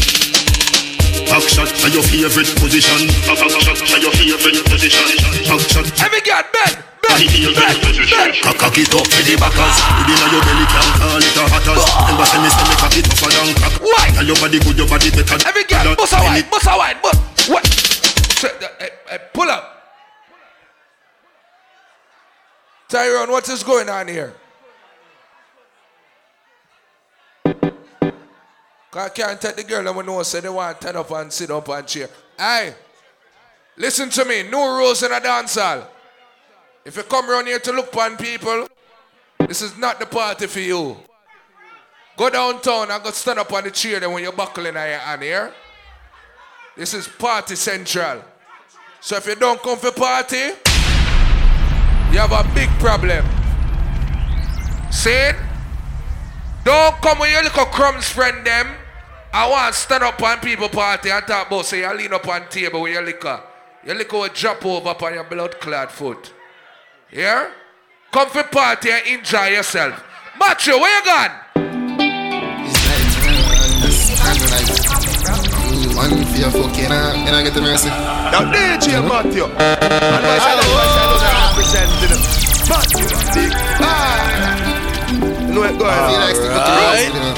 [1.28, 3.12] Back shot are your favorite position.
[3.28, 5.04] Back shot are your favorite position.
[5.44, 5.84] Back shot.
[6.00, 6.80] Every girl bend.
[8.56, 9.76] Cock it up with the backers.
[10.00, 11.84] Within your belly can call it a hatters.
[12.08, 13.74] Remember say me say me cock it a down cock.
[13.84, 14.16] Why?
[14.16, 15.44] Tell your body good, your body better.
[15.44, 17.16] Every girl, bust a wine, bust a wine, but
[17.52, 17.68] what?
[18.40, 19.75] Uh, uh, uh, pull up.
[22.88, 24.34] Tyrone, what is going on here?
[28.92, 31.30] I can't take the girl and we know say they want to turn up and
[31.30, 32.08] sit up and cheer.
[32.38, 32.74] Hey,
[33.76, 34.44] listen to me.
[34.44, 35.86] No rules in a dance hall.
[36.84, 38.66] If you come around here to look upon people,
[39.46, 40.96] this is not the party for you.
[42.16, 44.98] Go downtown and go stand up on the chair then when you're buckling on your
[44.98, 45.52] hand here.
[46.76, 48.22] This is party central.
[49.00, 50.52] So if you don't come for party,
[52.16, 53.22] you have a big problem.
[54.90, 55.32] See?
[56.64, 58.68] Don't come with your little crumbs friend them.
[59.34, 62.26] I want to stand up on people party and talk about say you lean up
[62.26, 63.38] on table with your liquor.
[63.84, 66.32] Your liquor will drop over upon your blood clad foot.
[67.12, 67.50] Yeah?
[68.10, 70.02] Come for party and enjoy yourself.
[70.38, 71.65] Macho, where you gone?
[76.36, 77.88] One for your fucking and I get the mercy.
[77.88, 79.44] Now DJ Matthew.
[79.44, 82.12] And my shadow, my shadow that represented
[82.68, 83.08] Matthew.
[83.32, 83.56] Big
[85.48, 87.08] You know it going He likes to cut the Right.
[87.08, 87.32] you know.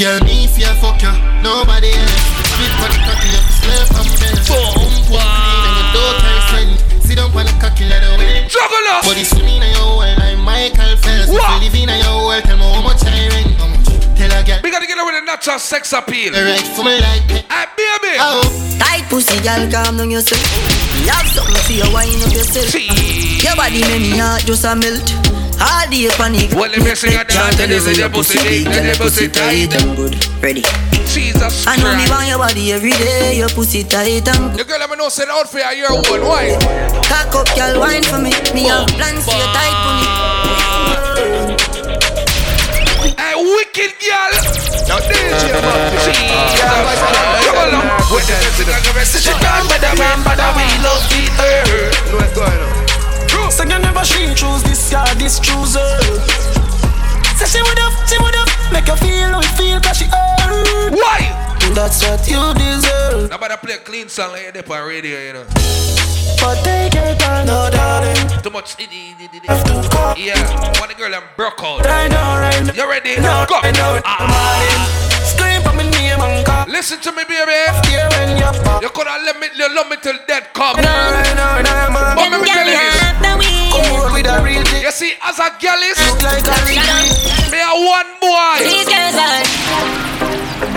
[0.00, 1.12] Girl, me if you fuck you,
[1.44, 2.16] nobody else.
[2.48, 4.40] Spit on the cocky, you slap from bed.
[4.48, 6.72] Boom, boom, clean and you don't carry friend.
[7.04, 8.48] Sit down on the cocky, let the way.
[8.48, 9.04] Juggle up.
[9.04, 11.28] Body swimming in your well, like Michael Phelps.
[11.28, 12.79] If you live in your well, tell me
[15.30, 16.32] natural sex appeal.
[16.32, 18.18] Right for me like Hey, baby.
[18.18, 18.42] Oh.
[18.78, 20.42] Tight pussy, girl, calm down yourself.
[21.00, 22.74] You have something for your wine up yourself.
[22.74, 25.06] Your body make me heart just a melt.
[25.60, 26.50] All the panic.
[26.52, 29.28] Well, let me sing a dance and this is your pussy big and your pussy
[29.28, 29.72] tight.
[29.80, 30.14] and good.
[30.42, 30.62] Ready.
[31.10, 33.38] Jesus I know me want your body every day.
[33.38, 34.60] Your pussy tight and good.
[34.60, 36.02] The girl let me know say the outfit are your own.
[36.04, 36.56] Why?
[37.08, 38.30] Cock up, girl, wine for me.
[38.54, 40.49] Me have plans for your tight pony.
[43.70, 44.32] Wicked girl.
[44.88, 45.90] Now DJ man.
[46.02, 47.02] Jesus Christ.
[47.46, 47.86] Come along.
[48.10, 50.66] With the rest of the rest of the time, but the man, but the we
[50.82, 51.30] love it.
[52.10, 53.50] Know what's going on?
[53.50, 55.82] So you never she choose this guy, this chooser.
[57.36, 60.06] Say she would have, she would have make you feel how you feel cause she
[60.06, 60.94] earned.
[60.94, 61.20] Why?
[61.74, 63.30] That's what you deserve.
[63.30, 65.46] Now, but I play a clean song like that on radio, you know.
[66.40, 68.42] But your time, no darling.
[68.42, 68.76] Too much.
[70.16, 70.40] Yeah,
[70.80, 71.84] one girl and broke out.
[71.84, 72.76] Right now, right.
[72.76, 73.16] You ready?
[73.20, 73.60] No, Go.
[73.62, 74.02] I know it.
[74.04, 75.10] Ah.
[75.24, 76.66] Scream for me name and call.
[76.68, 77.52] Listen to me, baby.
[77.88, 78.82] Here when you're pop.
[78.82, 80.76] You coulda let me, you love me till death come.
[80.80, 82.16] No, right now, no.
[82.16, 82.96] But let me tell you this.
[83.70, 84.82] Come on with a real thing.
[84.82, 88.64] You see, as a girl is, Look like a real me a one boy.
[88.64, 89.44] These girls are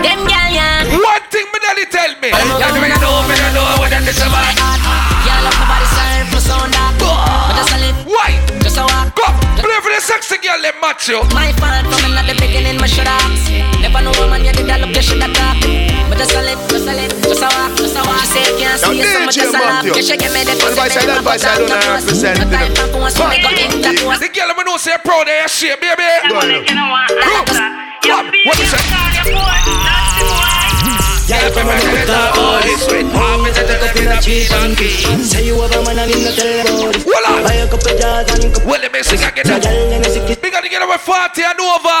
[0.02, 0.84] them gal yeah.
[0.92, 2.28] One thing me daddy tell me.
[2.28, 4.52] You me know, me don't know that is about.
[4.58, 5.13] Yeah,
[5.44, 6.92] love my body style, plus on that.
[6.98, 8.30] But just a little, Why?
[8.64, 9.12] just a walk.
[9.14, 9.26] Go.
[9.60, 11.20] Play for the sexy girl, let match you.
[11.36, 13.48] My fault from at the beginning, my should ask.
[13.80, 15.60] Never know woman, you did that look, you should have talk.
[16.08, 18.20] But just a little, just a little, just a walk, just a walk.
[18.24, 19.84] She say, can't see you, so much just a laugh.
[19.84, 22.16] You should give me the pussy, baby, my advice, I don't out have the to
[22.16, 22.76] send No it time up.
[22.76, 24.20] for post, so me go interpose.
[24.20, 26.08] The girl, me know say proud of your shape, baby.
[26.28, 26.48] Go on.
[28.04, 29.93] Come, what is it?
[31.24, 34.50] Yeah, from a good talk all this Mom, it's a take up in a cheap
[34.52, 34.92] and key
[35.24, 37.40] Say you have a man and not tell about it Voila.
[37.42, 38.64] Buy a couple jars and cup.
[38.68, 39.44] Well, let me sing again.
[39.48, 42.00] So girl, let me see it Big up the girl with 40 and over.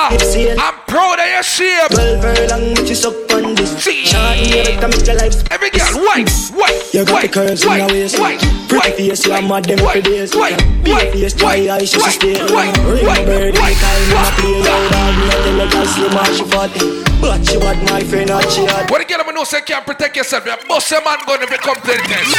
[0.60, 1.88] I'm proud of your shape.
[1.90, 3.72] Twelve furlong, which is up on this.
[3.82, 4.04] See.
[4.04, 5.40] Short in your better make your life.
[5.50, 8.18] Every girl, white, white, You got the white, curves in white, your waist.
[8.20, 11.70] white, Pretty white, face, you are mad them days white, Big white, face, dry white,
[11.80, 14.36] eyes, she white, stay white, Ring white, a bird, white, every time me a white.
[14.36, 15.14] play loud dog.
[15.16, 16.84] Me a tell a girl slim and she fatty
[17.20, 19.86] But she bad, my friend, not she hot What the girl me know say can't
[19.86, 20.44] protect yourself.
[20.46, 22.34] You bust a man gun if you come to the test.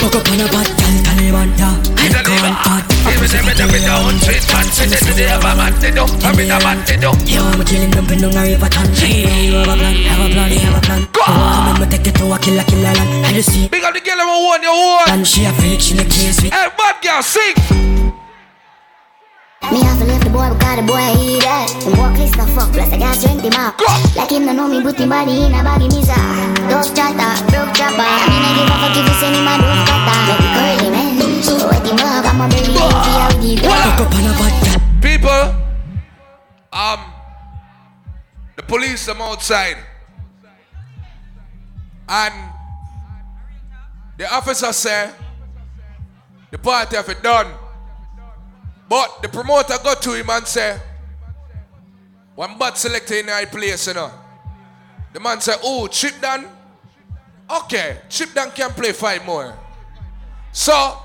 [0.00, 1.76] Fuck up on a bad gal, Taliban, yeah.
[2.00, 2.84] I can't hard.
[3.04, 4.64] Give me them with them down, sweet man.
[4.72, 6.08] Say that they have a man they do.
[6.24, 7.12] I'm in a man they do.
[7.28, 8.88] Yo, I'm killing them, been on a river ton.
[8.96, 11.02] You have a plan, have a plan, have a plan.
[11.12, 11.20] Go.
[11.20, 13.26] Come and take it to a killer, killer land.
[13.28, 13.68] I just see.
[13.68, 15.04] Big up the girl who won your war.
[15.12, 16.52] And she a freak, she case with.
[16.52, 18.09] Hey, bad girl, sing.
[19.68, 21.68] Me have to leave the boy because the boy eat that.
[21.84, 23.76] Him walk list no fuck, plus I got strength him up.
[24.16, 26.16] Like him no know me, put him body in a baggy misa.
[26.66, 28.00] Dog chatter, broke chopper.
[28.00, 30.16] Me no give a fuck if you send him a dove cutter.
[30.26, 31.42] Make it curly man.
[31.44, 34.32] So wet him up, I'm a baby, if he out the Fuck up on a
[34.40, 34.80] bad gal.
[35.04, 35.44] People,
[36.72, 37.00] um,
[38.56, 39.76] the police them outside,
[42.08, 42.34] and
[44.18, 45.10] the officer say
[46.50, 47.46] the party have it done,
[48.90, 50.76] but the promoter got to him and say,
[52.34, 54.10] one bad selector in high place, you know.
[55.12, 56.44] The man said, oh, Chip Don?
[57.48, 59.56] Okay, Chip Don can play five more.
[60.50, 60.96] So,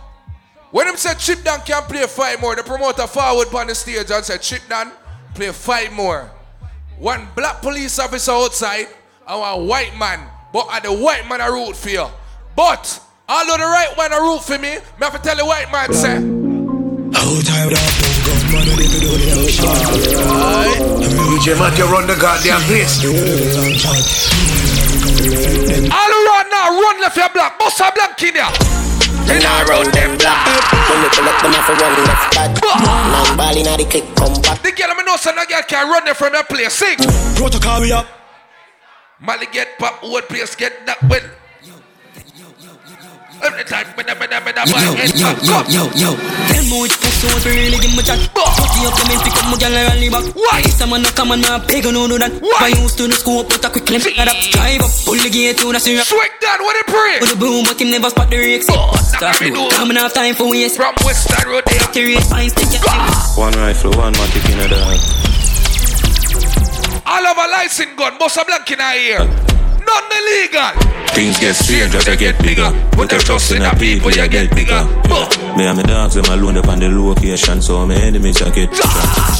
[0.72, 4.10] when him said Chip Don can play five more, the promoter forward on the stage
[4.10, 4.92] and said, Chip Don,
[5.36, 6.32] play five more.
[6.98, 8.88] One black police officer outside
[9.28, 10.28] and one white man.
[10.52, 12.08] But at the white man a root for you.
[12.56, 13.00] But
[13.30, 15.94] although the right man a root for me, me have to tell the white man
[15.94, 16.45] say,
[17.16, 17.80] How tired of
[18.28, 19.74] gun money they do the shot
[21.16, 23.00] DJ Mac, you run the goddamn place.
[25.90, 28.52] all around now, run left your black, bust a black in here.
[29.26, 30.46] Then I run them black.
[30.46, 34.06] When you pull up them off a run left back Nine ball inna the click
[34.16, 36.74] come back The girl me know say no girl can run them from your place.
[36.74, 36.98] Sing.
[37.36, 38.06] Protocol we up
[39.20, 41.24] Molly get pop, old place get that well.
[43.46, 46.10] Every time, when I, when I, when I, Yo, yo, yo, yo, yo.
[46.50, 48.18] Tell me which pussy want to really give me chat.
[48.34, 50.26] Putty up them and pick up my gal and rally back.
[50.34, 50.66] Why?
[50.66, 52.34] This time I no come and me a beg no do that.
[52.42, 52.74] Why?
[52.74, 54.38] I used to the school, put a quick left at up.
[54.50, 56.10] Drive up, pull the gate to the syrup.
[56.10, 57.22] Swing down, what it pray?
[57.22, 58.66] With the boom, but him never spot the rakes.
[58.66, 59.78] Start me do do.
[59.78, 60.82] Coming off time for waste.
[60.82, 61.86] From Western Road there.
[61.94, 62.82] Serious fine, stick your
[63.38, 64.98] One rifle, one matic in a dog.
[67.06, 69.55] All of a license gun, bust a blank in our ear.
[69.88, 70.72] None illegal.
[71.16, 72.70] Things get stranger, they get bigger.
[72.92, 74.84] Put your trust in the people, you get bigger.
[75.56, 78.70] Me and my dogs, them alone up on the location, so my enemies I get
[78.70, 78.84] bigger.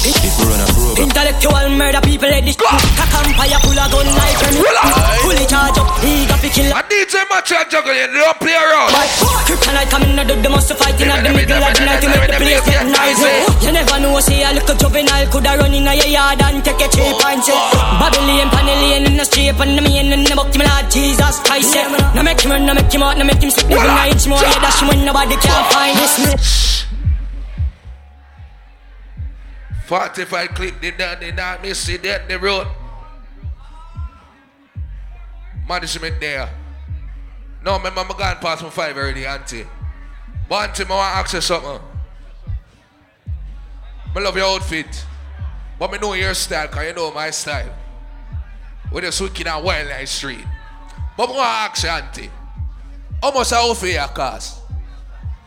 [0.08, 3.86] If we run a program, Intellectual murder people let this Cock and fire pull a
[3.92, 4.48] gun like a
[5.26, 8.56] Fully charge up, he got to kill A DJ match and juggle, you don't play
[8.56, 8.96] around.
[8.96, 9.10] But
[9.44, 12.32] kryptonite coming out of the must fight in the middle of the night to make
[12.32, 13.66] the place get noisy.
[13.66, 16.80] You never know know say a little juvenile coulda run inna your yard and take
[16.80, 17.58] a cheap and say
[18.00, 21.74] Babylon, Panellian in the street and the main in the book, me Lord Jesus Christ.
[21.74, 24.12] Yeah, now make him run, now make him out, now make him slip even an
[24.12, 24.40] inch more.
[24.42, 26.86] Yeah, dash him when nobody can find us.
[29.86, 32.68] 45 clip, they done, they not miss it, that the road.
[35.68, 36.50] Management there.
[37.64, 39.66] No, my mama gone past my five already, auntie.
[40.50, 41.80] But auntie, I want to ask you something.
[44.16, 45.06] I love your outfit.
[45.78, 47.74] But I know your style, because you know my style.
[48.92, 50.46] With the wicked and wild like street.
[51.18, 52.32] But I to ask you, auntie.
[53.22, 54.62] How much a outfit you cost?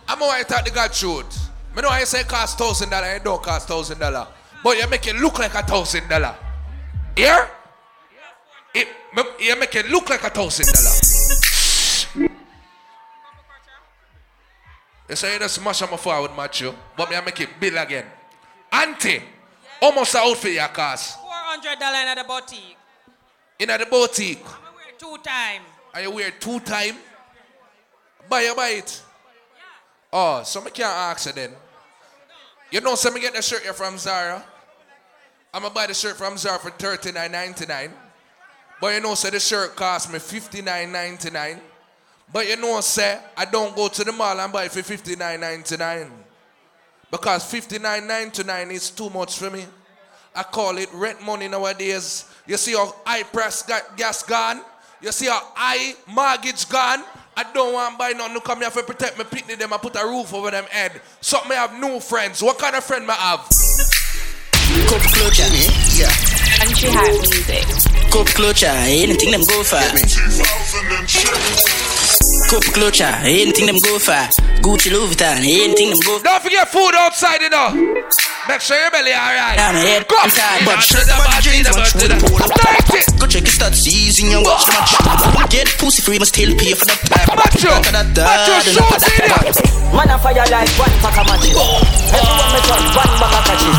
[0.08, 1.50] I'm going to talk the God truth.
[1.76, 4.26] I know I say cost thousand dollar, it don't cost thousand dollar.
[4.64, 6.34] But you make it look like a thousand dollar.
[7.16, 7.48] Here?
[8.74, 8.88] It,
[9.38, 12.28] you make it look like a thousand dollar.
[15.08, 17.78] You say you just smash my forward match you, but me I make it bill
[17.78, 18.06] again.
[18.72, 19.22] Auntie,
[19.80, 21.16] almost a outfit your cost.
[21.20, 22.77] $400 in the boutique.
[23.58, 24.38] In the boutique.
[24.38, 24.42] Eh?
[24.44, 25.62] I'm wear two time.
[25.94, 26.96] And you wear two time?
[28.28, 29.02] Buy you buy it.
[30.12, 31.50] Oh, so me can't ask you then.
[32.70, 34.44] You know, so get the shirt here from Zara.
[35.52, 37.90] I'm gonna buy the shirt from Zara for $39.99.
[38.80, 41.58] But you know, say the shirt cost me $59.99.
[42.32, 46.10] But you know, say I don't go to the mall and buy it for $59.99.
[47.10, 49.64] Because $59.99 is too much for me.
[50.34, 52.24] I call it rent money nowadays.
[52.46, 54.60] You see how high price ga- gas gone?
[55.00, 57.04] You see how high mortgage gone?
[57.36, 59.78] I don't want to buy nothing to come here for protect my picnic them I
[59.78, 61.00] put a roof over them head.
[61.20, 62.42] So me have new friends.
[62.42, 63.40] What kind of friend me have?
[64.88, 65.48] Cup clutcher,
[65.98, 66.10] yeah.
[66.58, 67.64] Country hot music.
[68.10, 69.04] Cup clutcher, eh?
[69.04, 69.78] anything them go for.
[72.48, 74.16] Cup clutcher, anything them go for.
[74.64, 76.24] Gucci Louis Vuitton, anything them go for.
[76.24, 77.76] Don't forget food outside, you know.
[78.48, 79.60] Make sure your belly alright.
[79.60, 80.16] Yeah, my head Go.
[80.24, 82.24] inside, but Shut up, I need a bunch of that.
[83.20, 84.96] Go check your stats, season and watch the match.
[85.52, 87.28] Get pussy free, must still pay for the pack.
[87.36, 89.28] Macho, macho, shoot it.
[89.92, 91.52] Man a fire like one pack of matches.
[91.52, 93.78] Everyone me touch one bag of catches.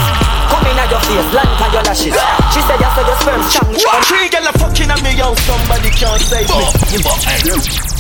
[0.54, 2.14] Come in at your face, land on your lashes.
[2.54, 3.74] She said you saw your sperm strong.
[4.06, 5.34] Three girl a fucking at me, yo.
[5.50, 7.99] Somebody can't save me.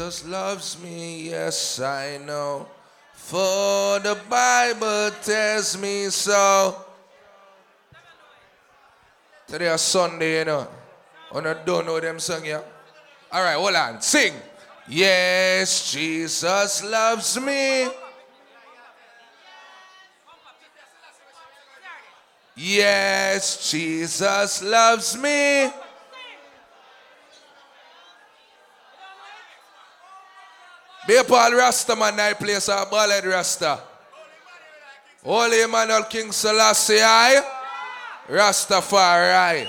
[0.00, 2.66] Jesus loves me, yes, I know.
[3.12, 6.74] For the Bible tells me so.
[9.46, 10.66] Today is Sunday, you know.
[11.30, 12.62] Oh, and I don't know them song, yeah?
[13.30, 14.00] All right, hold on.
[14.00, 14.32] Sing.
[14.88, 17.90] Yes, Jesus loves me.
[22.56, 25.70] Yes, Jesus loves me.
[31.06, 33.80] Be Paul Rasta man, I place a ballad Rasta.
[35.24, 37.42] Holy Emmanuel King Selassie, I
[38.28, 39.68] Rastafari.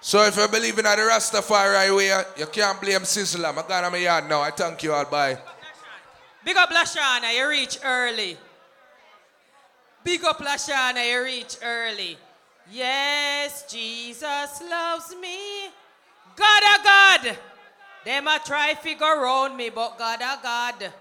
[0.00, 3.48] So if you believe in the Rastafari way, you can't blame Sizzler.
[3.48, 4.40] I'm going to my yard now.
[4.40, 5.04] I thank you all.
[5.04, 5.38] Bye.
[6.44, 8.36] Big up Lashana, you reach early.
[10.02, 12.18] Big up Lashana, you reach early.
[12.70, 15.68] Yes, Jesus loves me.
[16.34, 17.38] God, a God.
[18.04, 20.92] Them a try figure around me, but God, a God.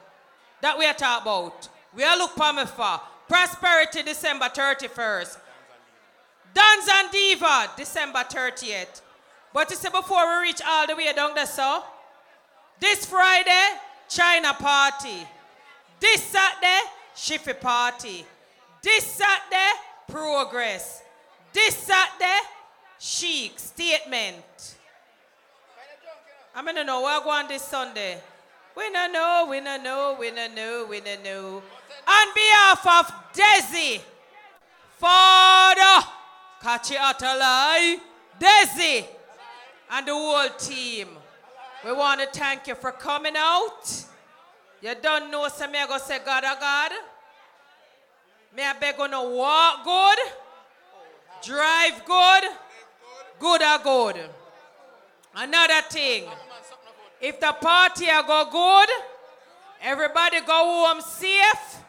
[0.62, 1.70] That we are talk about.
[1.96, 3.02] We are look for me for.
[3.28, 5.38] Prosperity, December 31st.
[6.54, 9.02] Dance and Diva, December 30th.
[9.54, 11.84] But you see, before we reach all the way down there, so,
[12.80, 13.68] this Friday,
[14.10, 15.28] China party.
[16.00, 16.80] This Saturday,
[17.16, 18.26] Shiffy party.
[18.82, 19.72] This Saturday,
[20.08, 21.02] Progress.
[21.54, 22.40] This Saturday,
[23.00, 24.76] Chic, Statement.
[26.54, 28.18] I'm gonna know what going this Sunday.
[28.76, 31.64] We no know, we no know, we no know, we no know.
[32.08, 34.02] On behalf of Desi,
[34.98, 36.08] Father,
[36.62, 38.00] Kachi Atalai,
[38.40, 39.06] Desi,
[39.92, 41.08] and the whole team,
[41.86, 44.06] we want to thank you for coming out.
[44.82, 46.92] You don't know, so me I go say God, oh God.
[48.56, 50.20] Me I beg on to walk good,
[51.44, 52.44] drive good,
[53.40, 54.30] good or good.
[55.36, 56.26] Another thing,
[57.22, 58.90] if the party a go good,
[59.82, 61.80] everybody go home safe,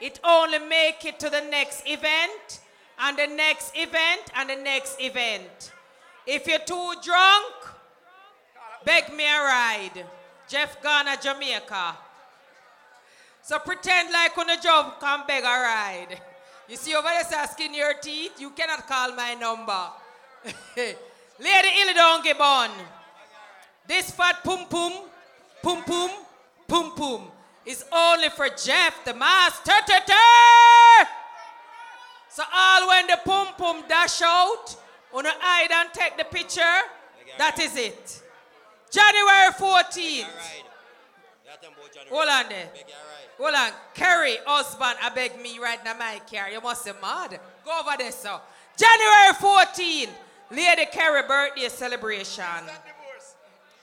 [0.00, 2.60] it only make it to the next event,
[2.98, 5.72] and the next event, and the next event.
[6.26, 7.54] If you're too drunk,
[8.84, 10.06] beg me a ride.
[10.48, 11.96] Jeff Garner, Jamaica.
[13.42, 16.20] So pretend like on a job, come beg a ride.
[16.68, 19.88] You see over there asking your teeth, you cannot call my number.
[21.38, 22.72] Lady Illy don't.
[23.86, 24.92] This fat pum pum
[25.62, 26.10] pum pum,
[26.68, 27.30] pum pum
[27.66, 29.72] is only for Jeff, the master.
[32.28, 34.76] So all when the pum pum dash out,
[35.12, 36.60] on the hide and take the picture,
[37.38, 38.22] that is it.
[38.90, 40.26] January 14th.
[42.10, 42.68] Hold on there.
[43.38, 43.70] Hold on.
[43.94, 46.50] Kerry, husband, I beg me right now, my car.
[46.50, 47.40] You must be mad.
[47.64, 48.40] Go over there, sir.
[48.76, 50.10] January 14th,
[50.50, 52.44] Lady Kerry birthday celebration.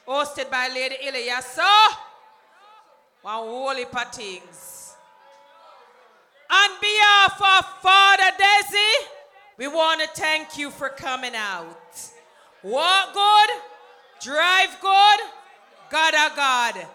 [0.07, 1.64] Hosted by Lady Ilya, so
[3.22, 4.95] one holy things.
[6.49, 9.07] On behalf of Father Desi,
[9.57, 12.01] we want to thank you for coming out.
[12.64, 13.49] Walk good,
[14.22, 15.19] drive good,
[15.90, 16.88] God a God,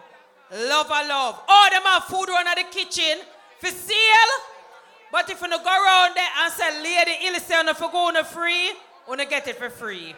[0.52, 1.42] love a love.
[1.48, 3.18] All them have food run at the kitchen
[3.58, 3.96] for sale.
[5.10, 8.24] But if you no go around there and say, Lady Ilse, if you go on
[8.24, 8.72] free,
[9.20, 10.14] you get it for free.